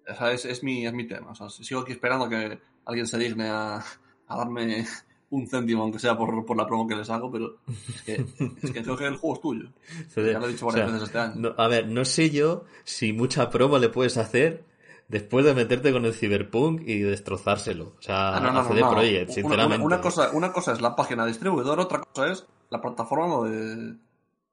O 0.08 0.14
sea, 0.16 0.32
es, 0.32 0.44
es, 0.46 0.62
mi, 0.64 0.86
es 0.86 0.92
mi 0.94 1.06
tema. 1.06 1.30
O 1.32 1.34
sea, 1.34 1.48
sigo 1.50 1.80
aquí 1.82 1.92
esperando 1.92 2.28
que 2.28 2.58
alguien 2.86 3.06
se 3.06 3.18
digne 3.18 3.48
a, 3.48 3.76
a 3.76 4.36
darme 4.36 4.86
un 5.28 5.46
céntimo, 5.46 5.82
aunque 5.82 5.98
sea 6.00 6.16
por, 6.16 6.44
por 6.46 6.56
la 6.56 6.66
promo 6.66 6.88
que 6.88 6.96
les 6.96 7.08
hago, 7.10 7.30
pero 7.30 7.58
es 7.94 8.02
que, 8.02 8.14
es 8.62 8.70
que 8.72 8.78
el 8.80 9.16
juego 9.18 9.34
es 9.34 9.40
tuyo. 9.40 9.68
Ya 10.16 10.38
lo 10.40 10.46
he 10.48 10.52
dicho 10.52 10.66
varias 10.66 10.86
O 10.86 10.88
sea, 10.88 10.92
veces 10.94 11.02
este 11.08 11.18
año. 11.18 11.34
no- 11.36 11.54
a 11.56 11.68
ver, 11.68 11.86
no 11.86 12.04
sé 12.06 12.30
yo 12.30 12.64
si 12.84 13.12
mucha 13.12 13.50
promo 13.50 13.78
le 13.78 13.90
puedes 13.90 14.16
hacer 14.16 14.64
después 15.10 15.44
de 15.44 15.54
meterte 15.54 15.92
con 15.92 16.04
el 16.04 16.14
Cyberpunk 16.14 16.82
y 16.86 17.00
destrozárselo. 17.00 17.94
O 17.98 18.02
sea, 18.02 18.36
Ah, 18.36 18.40
no, 18.40 18.52
no, 18.52 18.60
a 18.60 18.62
no, 18.62 18.68
CD 18.68 18.80
no. 18.80 18.90
Projekt, 18.90 19.26
Una- 19.26 19.34
sinceramente. 19.34 19.84
Una, 19.84 19.96
una 19.96 20.00
cosa, 20.00 20.30
una 20.32 20.52
cosa 20.52 20.72
es 20.72 20.80
la 20.80 20.94
página 20.96 21.26
distribuidora, 21.26 21.82
otra 21.82 22.00
cosa 22.00 22.30
es 22.32 22.46
la 22.70 22.80
plataforma 22.80 23.48
de. 23.48 23.96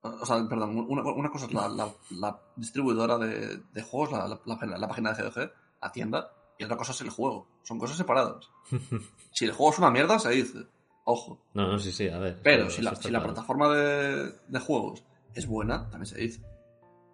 O 0.01 0.25
sea, 0.25 0.37
perdón, 0.47 0.85
una, 0.89 1.01
una 1.03 1.29
cosa 1.29 1.45
es 1.45 1.53
la, 1.53 1.67
la- 1.69 1.93
la 2.11 2.39
distribuidora 2.55 3.17
de, 3.17 3.57
de 3.71 3.81
juegos, 3.83 4.11
la, 4.11 4.27
la- 4.27 4.87
página 4.87 5.13
de 5.13 5.23
GOG, 5.23 5.51
la 5.81 5.91
tienda, 5.91 6.31
y 6.57 6.63
otra 6.63 6.77
cosa 6.77 6.91
es 6.91 7.01
el 7.01 7.09
juego. 7.09 7.47
Son 7.63 7.77
cosas 7.77 7.97
separadas. 7.97 8.49
si 9.31 9.45
el 9.45 9.51
juego 9.51 9.71
es 9.73 9.79
una 9.79 9.91
mierda, 9.91 10.17
se 10.19 10.29
dice. 10.31 10.59
Ojo. 11.05 11.39
No, 11.53 11.67
no, 11.71 11.79
sí, 11.79 11.91
sí, 11.91 12.09
a 12.09 12.17
ver. 12.19 12.39
Pero 12.43 12.69
si 12.69 12.81
la, 12.81 12.95
si 12.95 13.09
la 13.11 13.23
plataforma 13.23 13.69
de, 13.73 14.31
de 14.47 14.59
juegos 14.59 15.03
es 15.33 15.45
buena, 15.47 15.89
también 15.89 16.05
se 16.07 16.17
dice. 16.19 16.41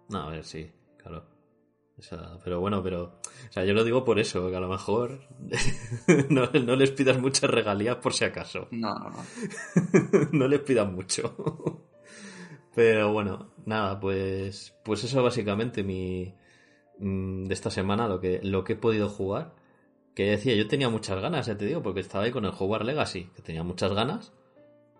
No, 0.08 0.20
a 0.22 0.30
ver, 0.30 0.44
sí, 0.44 0.70
claro. 0.98 1.24
O 1.98 2.02
sea, 2.02 2.38
pero 2.42 2.58
bueno, 2.60 2.82
pero. 2.82 3.20
O 3.48 3.52
sea, 3.52 3.64
yo 3.64 3.74
lo 3.74 3.84
digo 3.84 4.04
por 4.04 4.18
eso, 4.18 4.50
que 4.50 4.56
a 4.56 4.60
lo 4.60 4.68
mejor 4.68 5.20
no, 6.30 6.50
no 6.50 6.76
les 6.76 6.90
pidas 6.90 7.18
muchas 7.20 7.50
regalías 7.50 7.96
por 7.96 8.12
si 8.12 8.24
acaso. 8.24 8.68
No, 8.70 8.94
no, 8.94 9.10
no. 9.10 10.28
no 10.32 10.48
les 10.48 10.60
pidas 10.60 10.90
mucho. 10.90 11.84
Pero 12.74 13.12
bueno, 13.12 13.52
nada, 13.66 14.00
pues. 14.00 14.74
Pues 14.84 15.04
eso 15.04 15.22
básicamente 15.22 15.82
mi. 15.82 16.34
mm, 16.98 17.44
de 17.44 17.54
esta 17.54 17.70
semana, 17.70 18.08
lo 18.08 18.20
que, 18.20 18.40
lo 18.42 18.64
que 18.64 18.74
he 18.74 18.76
podido 18.76 19.08
jugar. 19.08 19.54
Que 20.14 20.30
decía, 20.30 20.54
yo 20.54 20.68
tenía 20.68 20.88
muchas 20.88 21.20
ganas, 21.20 21.46
ya 21.46 21.56
te 21.58 21.66
digo, 21.66 21.82
porque 21.82 21.98
estaba 22.00 22.24
ahí 22.24 22.30
con 22.30 22.44
el 22.44 22.52
Hogwarts 22.56 22.86
Legacy, 22.86 23.30
que 23.34 23.42
tenía 23.42 23.64
muchas 23.64 23.92
ganas. 23.92 24.32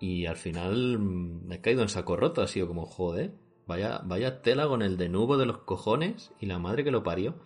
Y 0.00 0.26
al 0.26 0.36
final 0.36 0.98
mm, 0.98 1.46
me 1.46 1.56
he 1.56 1.60
caído 1.60 1.82
en 1.82 1.88
saco 1.88 2.16
roto, 2.16 2.42
ha 2.42 2.48
sido 2.48 2.66
como, 2.66 2.84
joder, 2.86 3.32
vaya, 3.66 4.00
vaya 4.04 4.42
tela 4.42 4.66
con 4.66 4.82
el 4.82 4.96
de 4.96 5.08
nubo 5.08 5.36
de 5.36 5.46
los 5.46 5.58
cojones 5.58 6.32
y 6.40 6.46
la 6.46 6.58
madre 6.58 6.84
que 6.84 6.90
lo 6.90 7.02
parió. 7.02 7.36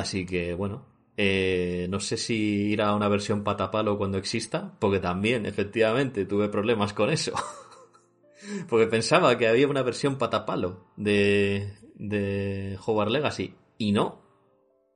Así 0.00 0.26
que 0.26 0.54
bueno, 0.54 0.86
eh, 1.16 1.86
no 1.90 2.00
sé 2.00 2.16
si 2.16 2.34
ir 2.72 2.82
a 2.82 2.94
una 2.94 3.08
versión 3.08 3.44
patapalo 3.44 3.96
cuando 3.98 4.18
exista, 4.18 4.74
porque 4.78 5.00
también, 5.00 5.46
efectivamente, 5.46 6.24
tuve 6.24 6.48
problemas 6.48 6.92
con 6.92 7.10
eso. 7.10 7.32
porque 8.68 8.86
pensaba 8.86 9.36
que 9.38 9.48
había 9.48 9.68
una 9.68 9.82
versión 9.82 10.16
patapalo 10.16 10.86
de, 10.96 11.78
de 11.94 12.78
Hogwarts 12.84 13.12
Legacy, 13.12 13.54
y 13.78 13.92
no. 13.92 14.22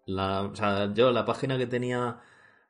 La, 0.06 0.42
o 0.42 0.54
sea, 0.54 0.92
yo 0.94 1.12
la 1.12 1.24
página 1.24 1.58
que 1.58 1.66
tenía 1.66 2.20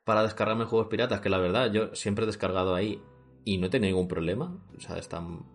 para 0.03 0.23
descargarme 0.23 0.65
juegos 0.65 0.87
piratas, 0.87 1.21
que 1.21 1.29
la 1.29 1.37
verdad 1.37 1.71
yo 1.71 1.95
siempre 1.95 2.23
he 2.23 2.27
descargado 2.27 2.75
ahí 2.75 3.01
y 3.45 3.57
no 3.57 3.67
he 3.67 3.69
tenido 3.69 3.91
ningún 3.91 4.07
problema. 4.07 4.57
O 4.77 4.81
sea, 4.81 4.97
están. 4.97 5.45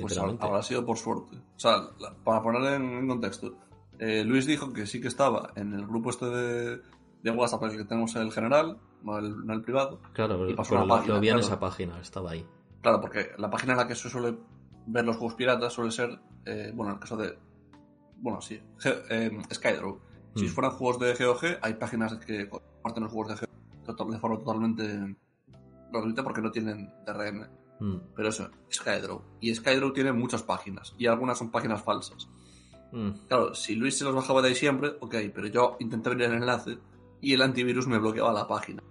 Pues 0.00 0.18
habrá 0.18 0.62
sido 0.62 0.84
por 0.84 0.96
suerte. 0.96 1.36
O 1.36 1.58
sea, 1.58 1.90
para 2.24 2.42
poner 2.42 2.74
en 2.74 3.06
contexto, 3.06 3.54
eh, 4.04 4.24
Luis 4.24 4.46
dijo 4.46 4.72
que 4.72 4.86
sí 4.86 5.00
que 5.00 5.08
estaba 5.08 5.52
en 5.54 5.72
el 5.74 5.86
grupo 5.86 6.10
este 6.10 6.26
de, 6.26 6.80
de 7.22 7.30
WhatsApp 7.30 7.62
el 7.64 7.76
que 7.76 7.84
tenemos 7.84 8.14
el 8.16 8.32
general, 8.32 8.78
no 9.02 9.18
el, 9.18 9.46
no 9.46 9.52
el 9.52 9.62
privado. 9.62 10.00
claro, 10.12 10.48
y 10.48 10.54
pasó 10.54 10.70
pero 10.70 10.84
una 10.84 10.88
lo, 10.94 10.96
página, 10.98 11.14
lo 11.14 11.20
vi 11.20 11.28
en 11.28 11.34
claro. 11.34 11.46
esa 11.46 11.60
página, 11.60 12.00
estaba 12.00 12.30
ahí. 12.32 12.46
Claro, 12.80 13.00
porque 13.00 13.30
la 13.38 13.48
página 13.48 13.72
en 13.74 13.78
la 13.78 13.86
que 13.86 13.94
se 13.94 14.08
suele 14.10 14.36
ver 14.86 15.04
los 15.04 15.16
juegos 15.16 15.34
piratas 15.36 15.72
suele 15.72 15.92
ser, 15.92 16.18
eh, 16.44 16.72
bueno, 16.74 16.90
en 16.90 16.94
el 16.96 17.00
caso 17.00 17.16
de, 17.16 17.38
bueno, 18.16 18.40
sí, 18.40 18.60
Ge- 18.78 19.02
eh, 19.10 19.30
Skydraw. 19.52 19.98
Si 20.34 20.46
Mm. 20.46 20.48
fueran 20.48 20.72
juegos 20.72 20.98
de 20.98 21.14
GOG, 21.14 21.58
hay 21.62 21.74
páginas 21.74 22.16
que 22.16 22.48
comparten 22.48 23.02
los 23.04 23.12
juegos 23.12 23.38
de 23.40 23.46
GOG 23.86 24.10
de 24.12 24.18
forma 24.18 24.38
totalmente 24.38 25.16
gratuita 25.92 26.22
porque 26.24 26.40
no 26.40 26.50
tienen 26.50 26.90
DRM. 27.06 27.46
Mm, 27.80 27.96
Pero 28.16 28.28
eso, 28.28 28.48
Skydraw. 28.72 29.20
Y 29.40 29.54
Skydraw 29.54 29.92
tiene 29.92 30.12
muchas 30.12 30.42
páginas, 30.42 30.94
y 30.98 31.06
algunas 31.06 31.36
son 31.38 31.50
páginas 31.50 31.82
falsas. 31.82 32.28
Mm, 32.92 33.26
Claro, 33.28 33.54
si 33.54 33.74
Luis 33.74 33.98
se 33.98 34.04
los 34.04 34.14
bajaba 34.14 34.42
de 34.42 34.48
ahí 34.48 34.54
siempre, 34.54 34.92
ok, 35.00 35.16
pero 35.34 35.46
yo 35.48 35.76
intenté 35.80 36.10
abrir 36.10 36.26
el 36.26 36.34
enlace 36.34 36.78
y 37.20 37.32
el 37.32 37.42
antivirus 37.42 37.86
me 37.86 37.98
bloqueaba 37.98 38.32
la 38.32 38.46
página. 38.46 38.82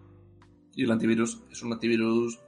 Y 0.75 0.83
el 0.83 0.91
antivirus 0.91 1.43
es 1.51 1.61
un 1.63 1.73
antivirus 1.73 2.39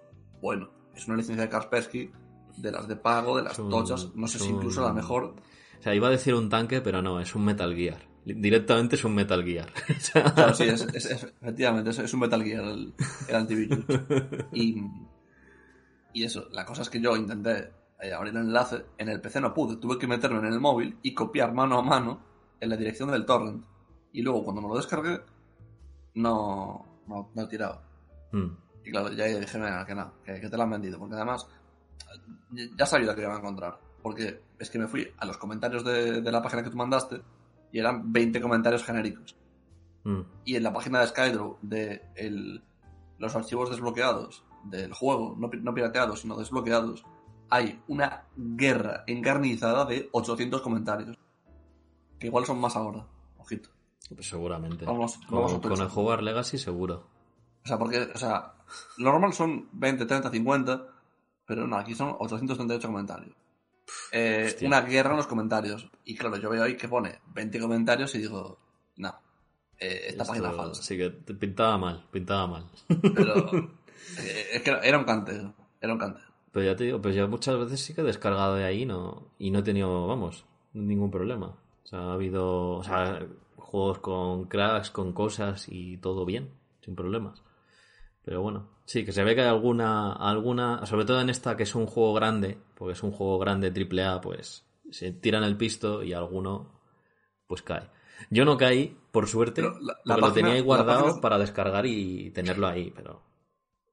bueno, 0.44 0.70
es 0.94 1.08
una 1.08 1.16
licencia 1.16 1.46
de 1.46 1.50
Kaspersky, 1.50 2.12
de 2.58 2.72
las 2.72 2.86
de 2.88 2.98
pago, 2.98 3.38
de 3.38 3.44
las 3.44 3.56
tochas, 3.56 4.14
no 4.14 4.28
sé 4.28 4.40
si 4.40 4.50
incluso 4.50 4.82
la 4.82 4.92
mejor. 4.92 5.36
O 5.80 5.82
sea, 5.82 5.96
iba 5.96 6.10
a 6.10 6.12
decir 6.12 6.36
un 6.36 6.50
tanque, 6.50 6.82
pero 6.82 7.02
no, 7.02 7.22
es 7.22 7.34
un 7.34 7.46
Metal 7.46 7.74
Gear. 7.74 8.00
Directamente 8.26 8.98
es 8.98 9.06
un 9.06 9.16
Metal 9.16 9.42
Gear. 9.44 9.72
claro, 10.36 10.54
sí, 10.54 10.64
es, 10.64 10.82
efectivamente, 11.42 11.92
es, 11.92 12.14
un 12.14 12.20
Metal 12.20 12.44
Gear 12.44 12.66
el, 12.66 13.36
antivirus. 13.36 13.86
Y, 14.54 14.84
y 16.14 16.24
eso, 16.24 16.50
la 16.52 16.66
cosa 16.66 16.82
es 16.82 16.90
que 16.90 17.00
yo 17.00 17.16
intenté 17.16 17.72
abrir 18.12 18.36
el 18.36 18.42
enlace, 18.42 18.86
en 18.98 19.10
el 19.10 19.22
PC 19.22 19.40
no 19.40 19.54
pude, 19.54 19.78
tuve 19.78 19.98
que 19.98 20.08
meterlo 20.08 20.40
en 20.40 20.46
el 20.46 20.60
móvil 20.60 20.98
y 21.04 21.14
copiar 21.14 21.54
mano 21.54 21.78
a 21.78 21.82
mano 21.82 22.20
en 22.60 22.70
la 22.70 22.78
dirección 22.78 23.12
del 23.12 23.26
torrent. 23.26 23.64
Y 24.12 24.22
luego 24.22 24.44
cuando 24.44 24.62
me 24.62 24.68
lo 24.68 24.76
descargué, 24.76 25.22
no, 26.16 26.86
no, 27.08 27.30
he 27.36 27.48
tirado. 27.48 27.82
Hmm. 28.32 28.48
Y 28.84 28.92
claro, 28.92 29.12
ya 29.14 29.26
dije, 29.26 29.58
venga, 29.58 29.86
que 29.86 29.96
no, 29.96 30.14
que, 30.24 30.40
te 30.40 30.58
lo 30.58 30.64
han 30.64 30.70
vendido, 30.70 31.00
porque 31.00 31.16
además 31.16 31.48
ya 32.76 32.86
sabía 32.86 33.16
que 33.16 33.22
iba 33.22 33.34
a 33.34 33.40
encontrar. 33.40 33.80
Porque 34.02 34.42
es 34.60 34.70
que 34.70 34.80
me 34.80 34.88
fui 34.88 35.08
a 35.18 35.26
los 35.26 35.38
comentarios 35.38 35.84
de, 35.84 36.22
la 36.22 36.42
página 36.42 36.64
que 36.64 36.70
tú 36.70 36.78
mandaste 36.78 37.22
y 37.72 37.80
eran 37.80 38.12
20 38.12 38.42
comentarios 38.42 38.84
genéricos. 38.84 39.36
Hmm. 40.04 40.22
Y 40.46 40.56
en 40.56 40.64
la 40.64 40.74
página 40.74 41.00
de 41.00 41.08
Skydraw 41.08 41.58
de 41.62 42.62
los 43.18 43.36
archivos 43.36 43.70
desbloqueados 43.70 44.44
del 44.66 44.94
juego, 44.94 45.36
no, 45.38 45.50
no 45.50 45.74
pirateados, 45.74 46.22
sino 46.22 46.38
desbloqueados, 46.38 47.06
hay 47.54 47.80
una 47.88 48.26
guerra 48.36 49.04
encarnizada 49.06 49.86
de 49.86 50.10
800 50.12 50.60
comentarios. 50.62 51.16
Que 52.18 52.26
igual 52.26 52.48
son 52.48 52.60
más 52.60 52.76
ahora. 52.76 53.06
Ojito. 53.38 53.70
Pues 54.10 54.28
seguramente. 54.28 54.86
Vamos, 54.86 55.20
con, 55.30 55.62
con 55.62 55.80
el 55.80 55.88
jugar 55.88 56.24
Legacy 56.24 56.58
seguro. 56.58 57.08
O 57.64 57.68
sea, 57.68 57.78
porque, 57.78 58.10
o 58.12 58.18
sea, 58.18 58.56
lo 58.98 59.12
normal 59.12 59.34
son 59.34 59.70
20, 59.72 60.08
30, 60.08 60.32
50, 60.32 60.88
pero 61.46 61.68
no, 61.68 61.78
aquí 61.78 61.94
son 61.94 62.16
838 62.18 62.88
comentarios. 62.88 63.36
Eh, 64.12 64.58
una 64.64 64.82
guerra 64.82 65.12
en 65.12 65.18
los 65.18 65.28
comentarios. 65.28 65.88
Y 66.06 66.16
claro, 66.16 66.38
yo 66.38 66.50
veo 66.50 66.64
ahí 66.64 66.76
que 66.76 66.88
pone 66.88 67.20
20 67.36 67.60
comentarios 67.60 68.16
y 68.16 68.18
digo, 68.18 68.58
no, 68.98 69.14
eh, 69.78 70.06
esta 70.08 70.26
página 70.26 70.50
es 70.50 70.56
falsa. 70.56 70.82
Sí, 70.82 70.98
que 70.98 71.12
pintaba 71.12 71.78
mal, 71.78 72.08
pintaba 72.12 72.48
mal. 72.48 72.66
Pero 72.88 73.50
eh, 74.18 74.48
es 74.54 74.62
que 74.64 74.72
era 74.82 74.98
un 74.98 75.06
cante, 75.06 75.40
era 75.80 75.94
un 75.94 76.00
cante. 76.00 76.33
Pero 76.54 76.68
ya 76.68 76.76
te 76.76 76.84
digo, 76.84 77.02
pues 77.02 77.16
ya 77.16 77.26
muchas 77.26 77.58
veces 77.58 77.82
sí 77.82 77.96
que 77.96 78.02
he 78.02 78.04
descargado 78.04 78.56
de 78.56 78.64
ahí 78.64 78.86
no 78.86 79.34
y 79.40 79.50
no 79.50 79.60
he 79.60 79.64
tenido, 79.64 80.06
vamos, 80.06 80.46
ningún 80.74 81.10
problema. 81.10 81.48
O 81.48 81.88
sea, 81.88 82.00
ha 82.00 82.14
habido 82.14 82.74
o 82.78 82.84
sea, 82.84 83.26
juegos 83.58 83.98
con 83.98 84.46
cracks, 84.46 84.92
con 84.92 85.14
cosas 85.14 85.66
y 85.68 85.98
todo 85.98 86.26
bien, 86.26 86.52
sin 86.82 86.96
problemas. 86.96 87.42
Pero 88.24 88.44
bueno, 88.44 88.70
sí, 88.86 89.04
que 89.04 89.12
se 89.12 89.24
ve 89.24 89.34
que 89.34 89.42
hay 89.42 89.48
alguna, 89.48 90.14
alguna, 90.14 90.86
sobre 90.86 91.06
todo 91.06 91.20
en 91.20 91.32
esta 91.32 91.58
que 91.58 91.64
es 91.64 91.74
un 91.74 91.88
juego 91.88 92.14
grande, 92.14 92.60
porque 92.76 92.94
es 92.94 93.02
un 93.02 93.12
juego 93.12 93.40
grande 93.40 93.72
triple 93.72 94.04
A, 94.04 94.22
pues 94.22 94.64
se 94.92 95.12
tiran 95.12 95.44
el 95.44 95.58
pisto 95.58 96.04
y 96.04 96.14
alguno 96.14 96.72
pues 97.48 97.64
cae. 97.64 97.90
Yo 98.30 98.46
no 98.46 98.58
caí, 98.58 98.96
por 99.12 99.28
suerte, 99.28 99.64
la, 100.06 100.18
lo 100.18 100.32
tenía 100.32 100.54
ahí 100.54 100.62
guardado 100.62 101.20
para 101.20 101.40
descargar 101.40 101.88
y 101.88 102.30
tenerlo 102.30 102.68
ahí, 102.68 102.94
pero 102.96 103.24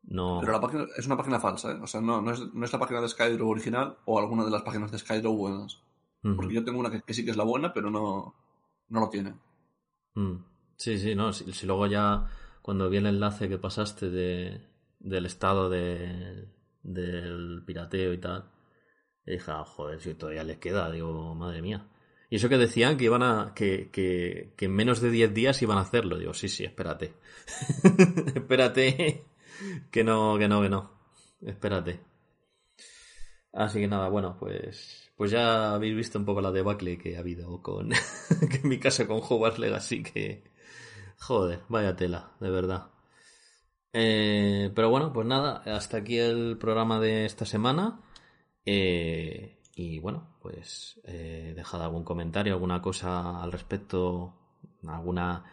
no... 0.02 0.39
Pero 0.40 0.52
la 0.52 0.60
página 0.60 0.86
es 0.97 1.06
una 1.06 1.16
página 1.16 1.40
falsa, 1.40 1.72
¿eh? 1.72 1.78
O 1.82 1.86
sea, 1.86 2.01
no, 2.01 2.20
no, 2.20 2.32
es, 2.32 2.52
no 2.52 2.64
es 2.64 2.72
la 2.72 2.78
página 2.78 3.01
de 3.01 3.09
Skydraw 3.09 3.48
original 3.48 3.98
o 4.06 4.18
alguna 4.18 4.44
de 4.44 4.51
las 4.51 4.62
páginas 4.62 4.90
de 4.90 4.98
Skydraw 4.98 5.35
buenas. 5.35 5.82
Porque 6.22 6.55
yo 6.55 6.64
tengo 6.64 6.78
una 6.78 6.90
que, 6.90 7.14
sí 7.14 7.24
que 7.24 7.31
es 7.31 7.36
la 7.36 7.44
buena, 7.44 7.72
pero 7.72 7.90
no, 7.90 8.35
no 8.89 9.01
lo 9.01 9.09
tiene. 9.09 9.35
Mm. 10.14 10.36
Sí, 10.77 10.98
sí, 10.98 11.14
no. 11.14 11.32
Si, 11.32 11.66
luego 11.66 11.86
ya, 11.86 12.27
cuando 12.60 12.90
vi 12.90 12.98
el 12.98 13.06
enlace 13.06 13.48
que 13.48 13.56
pasaste 13.56 14.10
de, 14.10 14.60
del 14.98 15.24
estado 15.24 15.70
de, 15.70 16.47
del 16.82 17.62
pirateo 17.64 18.12
y 18.12 18.18
tal, 18.18 18.51
dije, 19.24 19.51
ah, 19.51 19.64
joder, 19.64 20.01
si 20.01 20.12
todavía 20.14 20.44
les 20.44 20.59
queda, 20.59 20.90
digo, 20.90 21.35
madre 21.35 21.62
mía. 21.62 21.89
Y 22.28 22.36
eso 22.36 22.51
que 22.51 22.59
decían 22.59 22.98
que 22.98 23.05
iban 23.05 23.22
a. 23.22 23.55
que, 23.55 23.90
que, 23.90 24.52
que 24.56 24.66
en 24.66 24.72
menos 24.74 25.01
de 25.01 25.10
10 25.10 25.32
días 25.32 25.62
iban 25.62 25.78
a 25.78 25.82
hacerlo. 25.82 26.18
Digo, 26.18 26.35
sí, 26.35 26.48
sí, 26.48 26.64
espérate. 26.64 27.14
espérate 28.35 29.24
que 29.91 30.05
no, 30.05 30.39
que 30.39 30.49
no, 30.49 30.62
que 30.62 30.69
no. 30.69 30.91
Espérate. 31.43 32.01
Así 33.53 33.81
que 33.81 33.89
nada, 33.89 34.09
bueno, 34.09 34.37
pues, 34.39 35.11
pues 35.16 35.31
ya 35.32 35.74
habéis 35.74 35.97
visto 35.97 36.19
un 36.19 36.24
poco 36.24 36.41
la 36.41 36.53
debacle 36.53 36.99
que 36.99 37.16
ha 37.16 37.20
habido 37.20 37.61
con, 37.62 37.91
en 38.62 38.69
mi 38.69 38.78
casa 38.78 39.07
con 39.07 39.19
Hogwarts 39.19 39.59
Legacy, 39.59 40.03
que, 40.03 40.45
joder, 41.19 41.61
vaya 41.69 41.97
tela, 41.97 42.32
de 42.41 42.51
verdad. 42.51 42.91
Eh, 43.93 44.70
pero 44.74 44.91
bueno, 44.91 45.12
pues 45.12 45.27
nada, 45.27 45.62
hasta 45.66 45.99
aquí 45.99 46.19
el 46.19 46.59
programa 46.59 47.01
de 47.01 47.24
esta 47.27 47.45
semana. 47.45 48.01
Eh, 48.65 49.59
y 49.74 49.99
bueno, 49.99 50.37
pues 50.41 51.01
eh, 51.05 51.53
dejad 51.57 51.82
algún 51.82 52.05
comentario, 52.05 52.55
alguna 52.55 52.81
cosa 52.81 53.43
al 53.43 53.53
respecto, 53.53 54.35
alguna... 54.87 55.45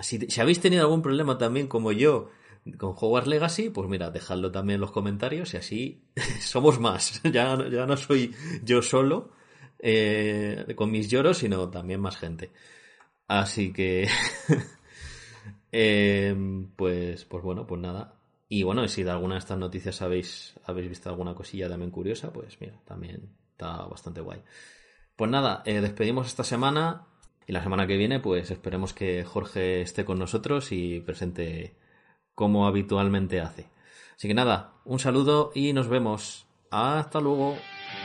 Si, 0.00 0.18
si 0.30 0.40
habéis 0.40 0.60
tenido 0.60 0.82
algún 0.82 1.02
problema 1.02 1.38
también 1.38 1.68
como 1.68 1.92
yo 1.92 2.30
con 2.76 2.94
Hogwarts 2.96 3.28
Legacy, 3.28 3.70
pues 3.70 3.88
mira, 3.88 4.10
dejadlo 4.10 4.50
también 4.50 4.76
en 4.76 4.80
los 4.82 4.92
comentarios 4.92 5.54
y 5.54 5.56
así 5.56 6.02
somos 6.40 6.80
más. 6.80 7.20
Ya, 7.32 7.56
ya 7.70 7.86
no 7.86 7.96
soy 7.96 8.34
yo 8.64 8.82
solo 8.82 9.30
eh, 9.78 10.74
con 10.76 10.90
mis 10.90 11.08
lloros, 11.08 11.38
sino 11.38 11.68
también 11.70 12.00
más 12.00 12.16
gente. 12.16 12.50
Así 13.28 13.72
que, 13.72 14.08
eh, 15.72 16.34
pues, 16.76 17.24
pues 17.24 17.42
bueno, 17.44 17.66
pues 17.66 17.80
nada. 17.80 18.16
Y 18.48 18.64
bueno, 18.64 18.86
si 18.88 19.04
de 19.04 19.10
alguna 19.12 19.34
de 19.34 19.38
estas 19.38 19.58
noticias 19.58 20.02
habéis, 20.02 20.54
habéis 20.64 20.88
visto 20.88 21.08
alguna 21.08 21.34
cosilla 21.34 21.68
también 21.68 21.92
curiosa, 21.92 22.32
pues 22.32 22.60
mira, 22.60 22.80
también 22.84 23.30
está 23.52 23.84
bastante 23.84 24.20
guay. 24.20 24.42
Pues 25.14 25.30
nada, 25.30 25.62
eh, 25.64 25.80
despedimos 25.80 26.26
esta 26.26 26.42
semana 26.42 27.06
y 27.46 27.52
la 27.52 27.62
semana 27.62 27.86
que 27.86 27.96
viene, 27.96 28.20
pues 28.20 28.50
esperemos 28.50 28.92
que 28.92 29.24
Jorge 29.24 29.82
esté 29.82 30.04
con 30.04 30.18
nosotros 30.18 30.72
y 30.72 31.00
presente 31.00 31.76
como 32.40 32.66
habitualmente 32.66 33.38
hace. 33.38 33.68
Así 34.16 34.26
que 34.26 34.32
nada, 34.32 34.72
un 34.86 34.98
saludo 34.98 35.52
y 35.54 35.74
nos 35.74 35.88
vemos. 35.88 36.46
Hasta 36.70 37.20
luego. 37.20 37.54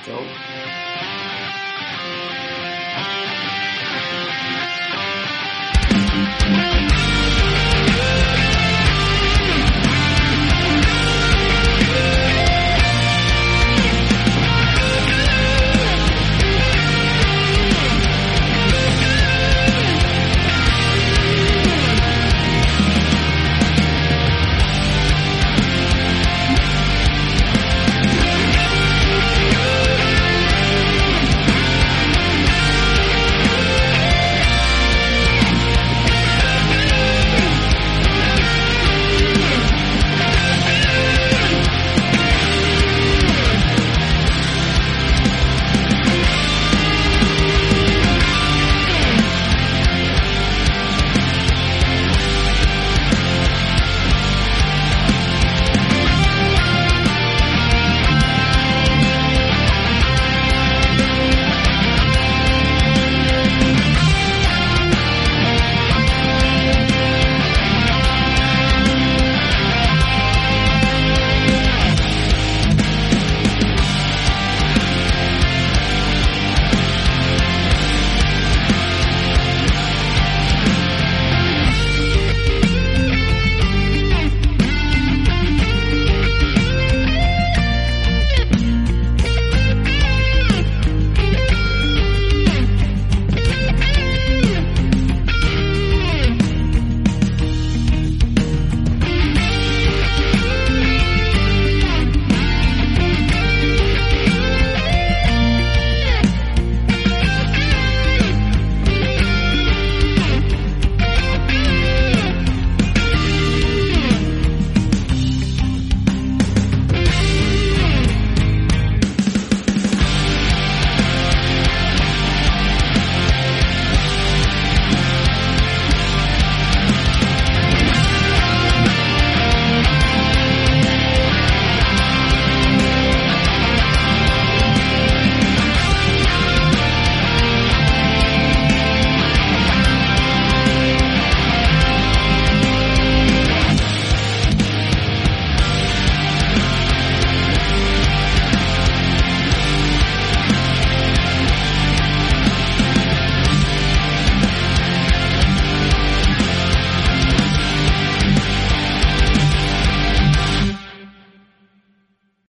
Chao. 0.05 0.84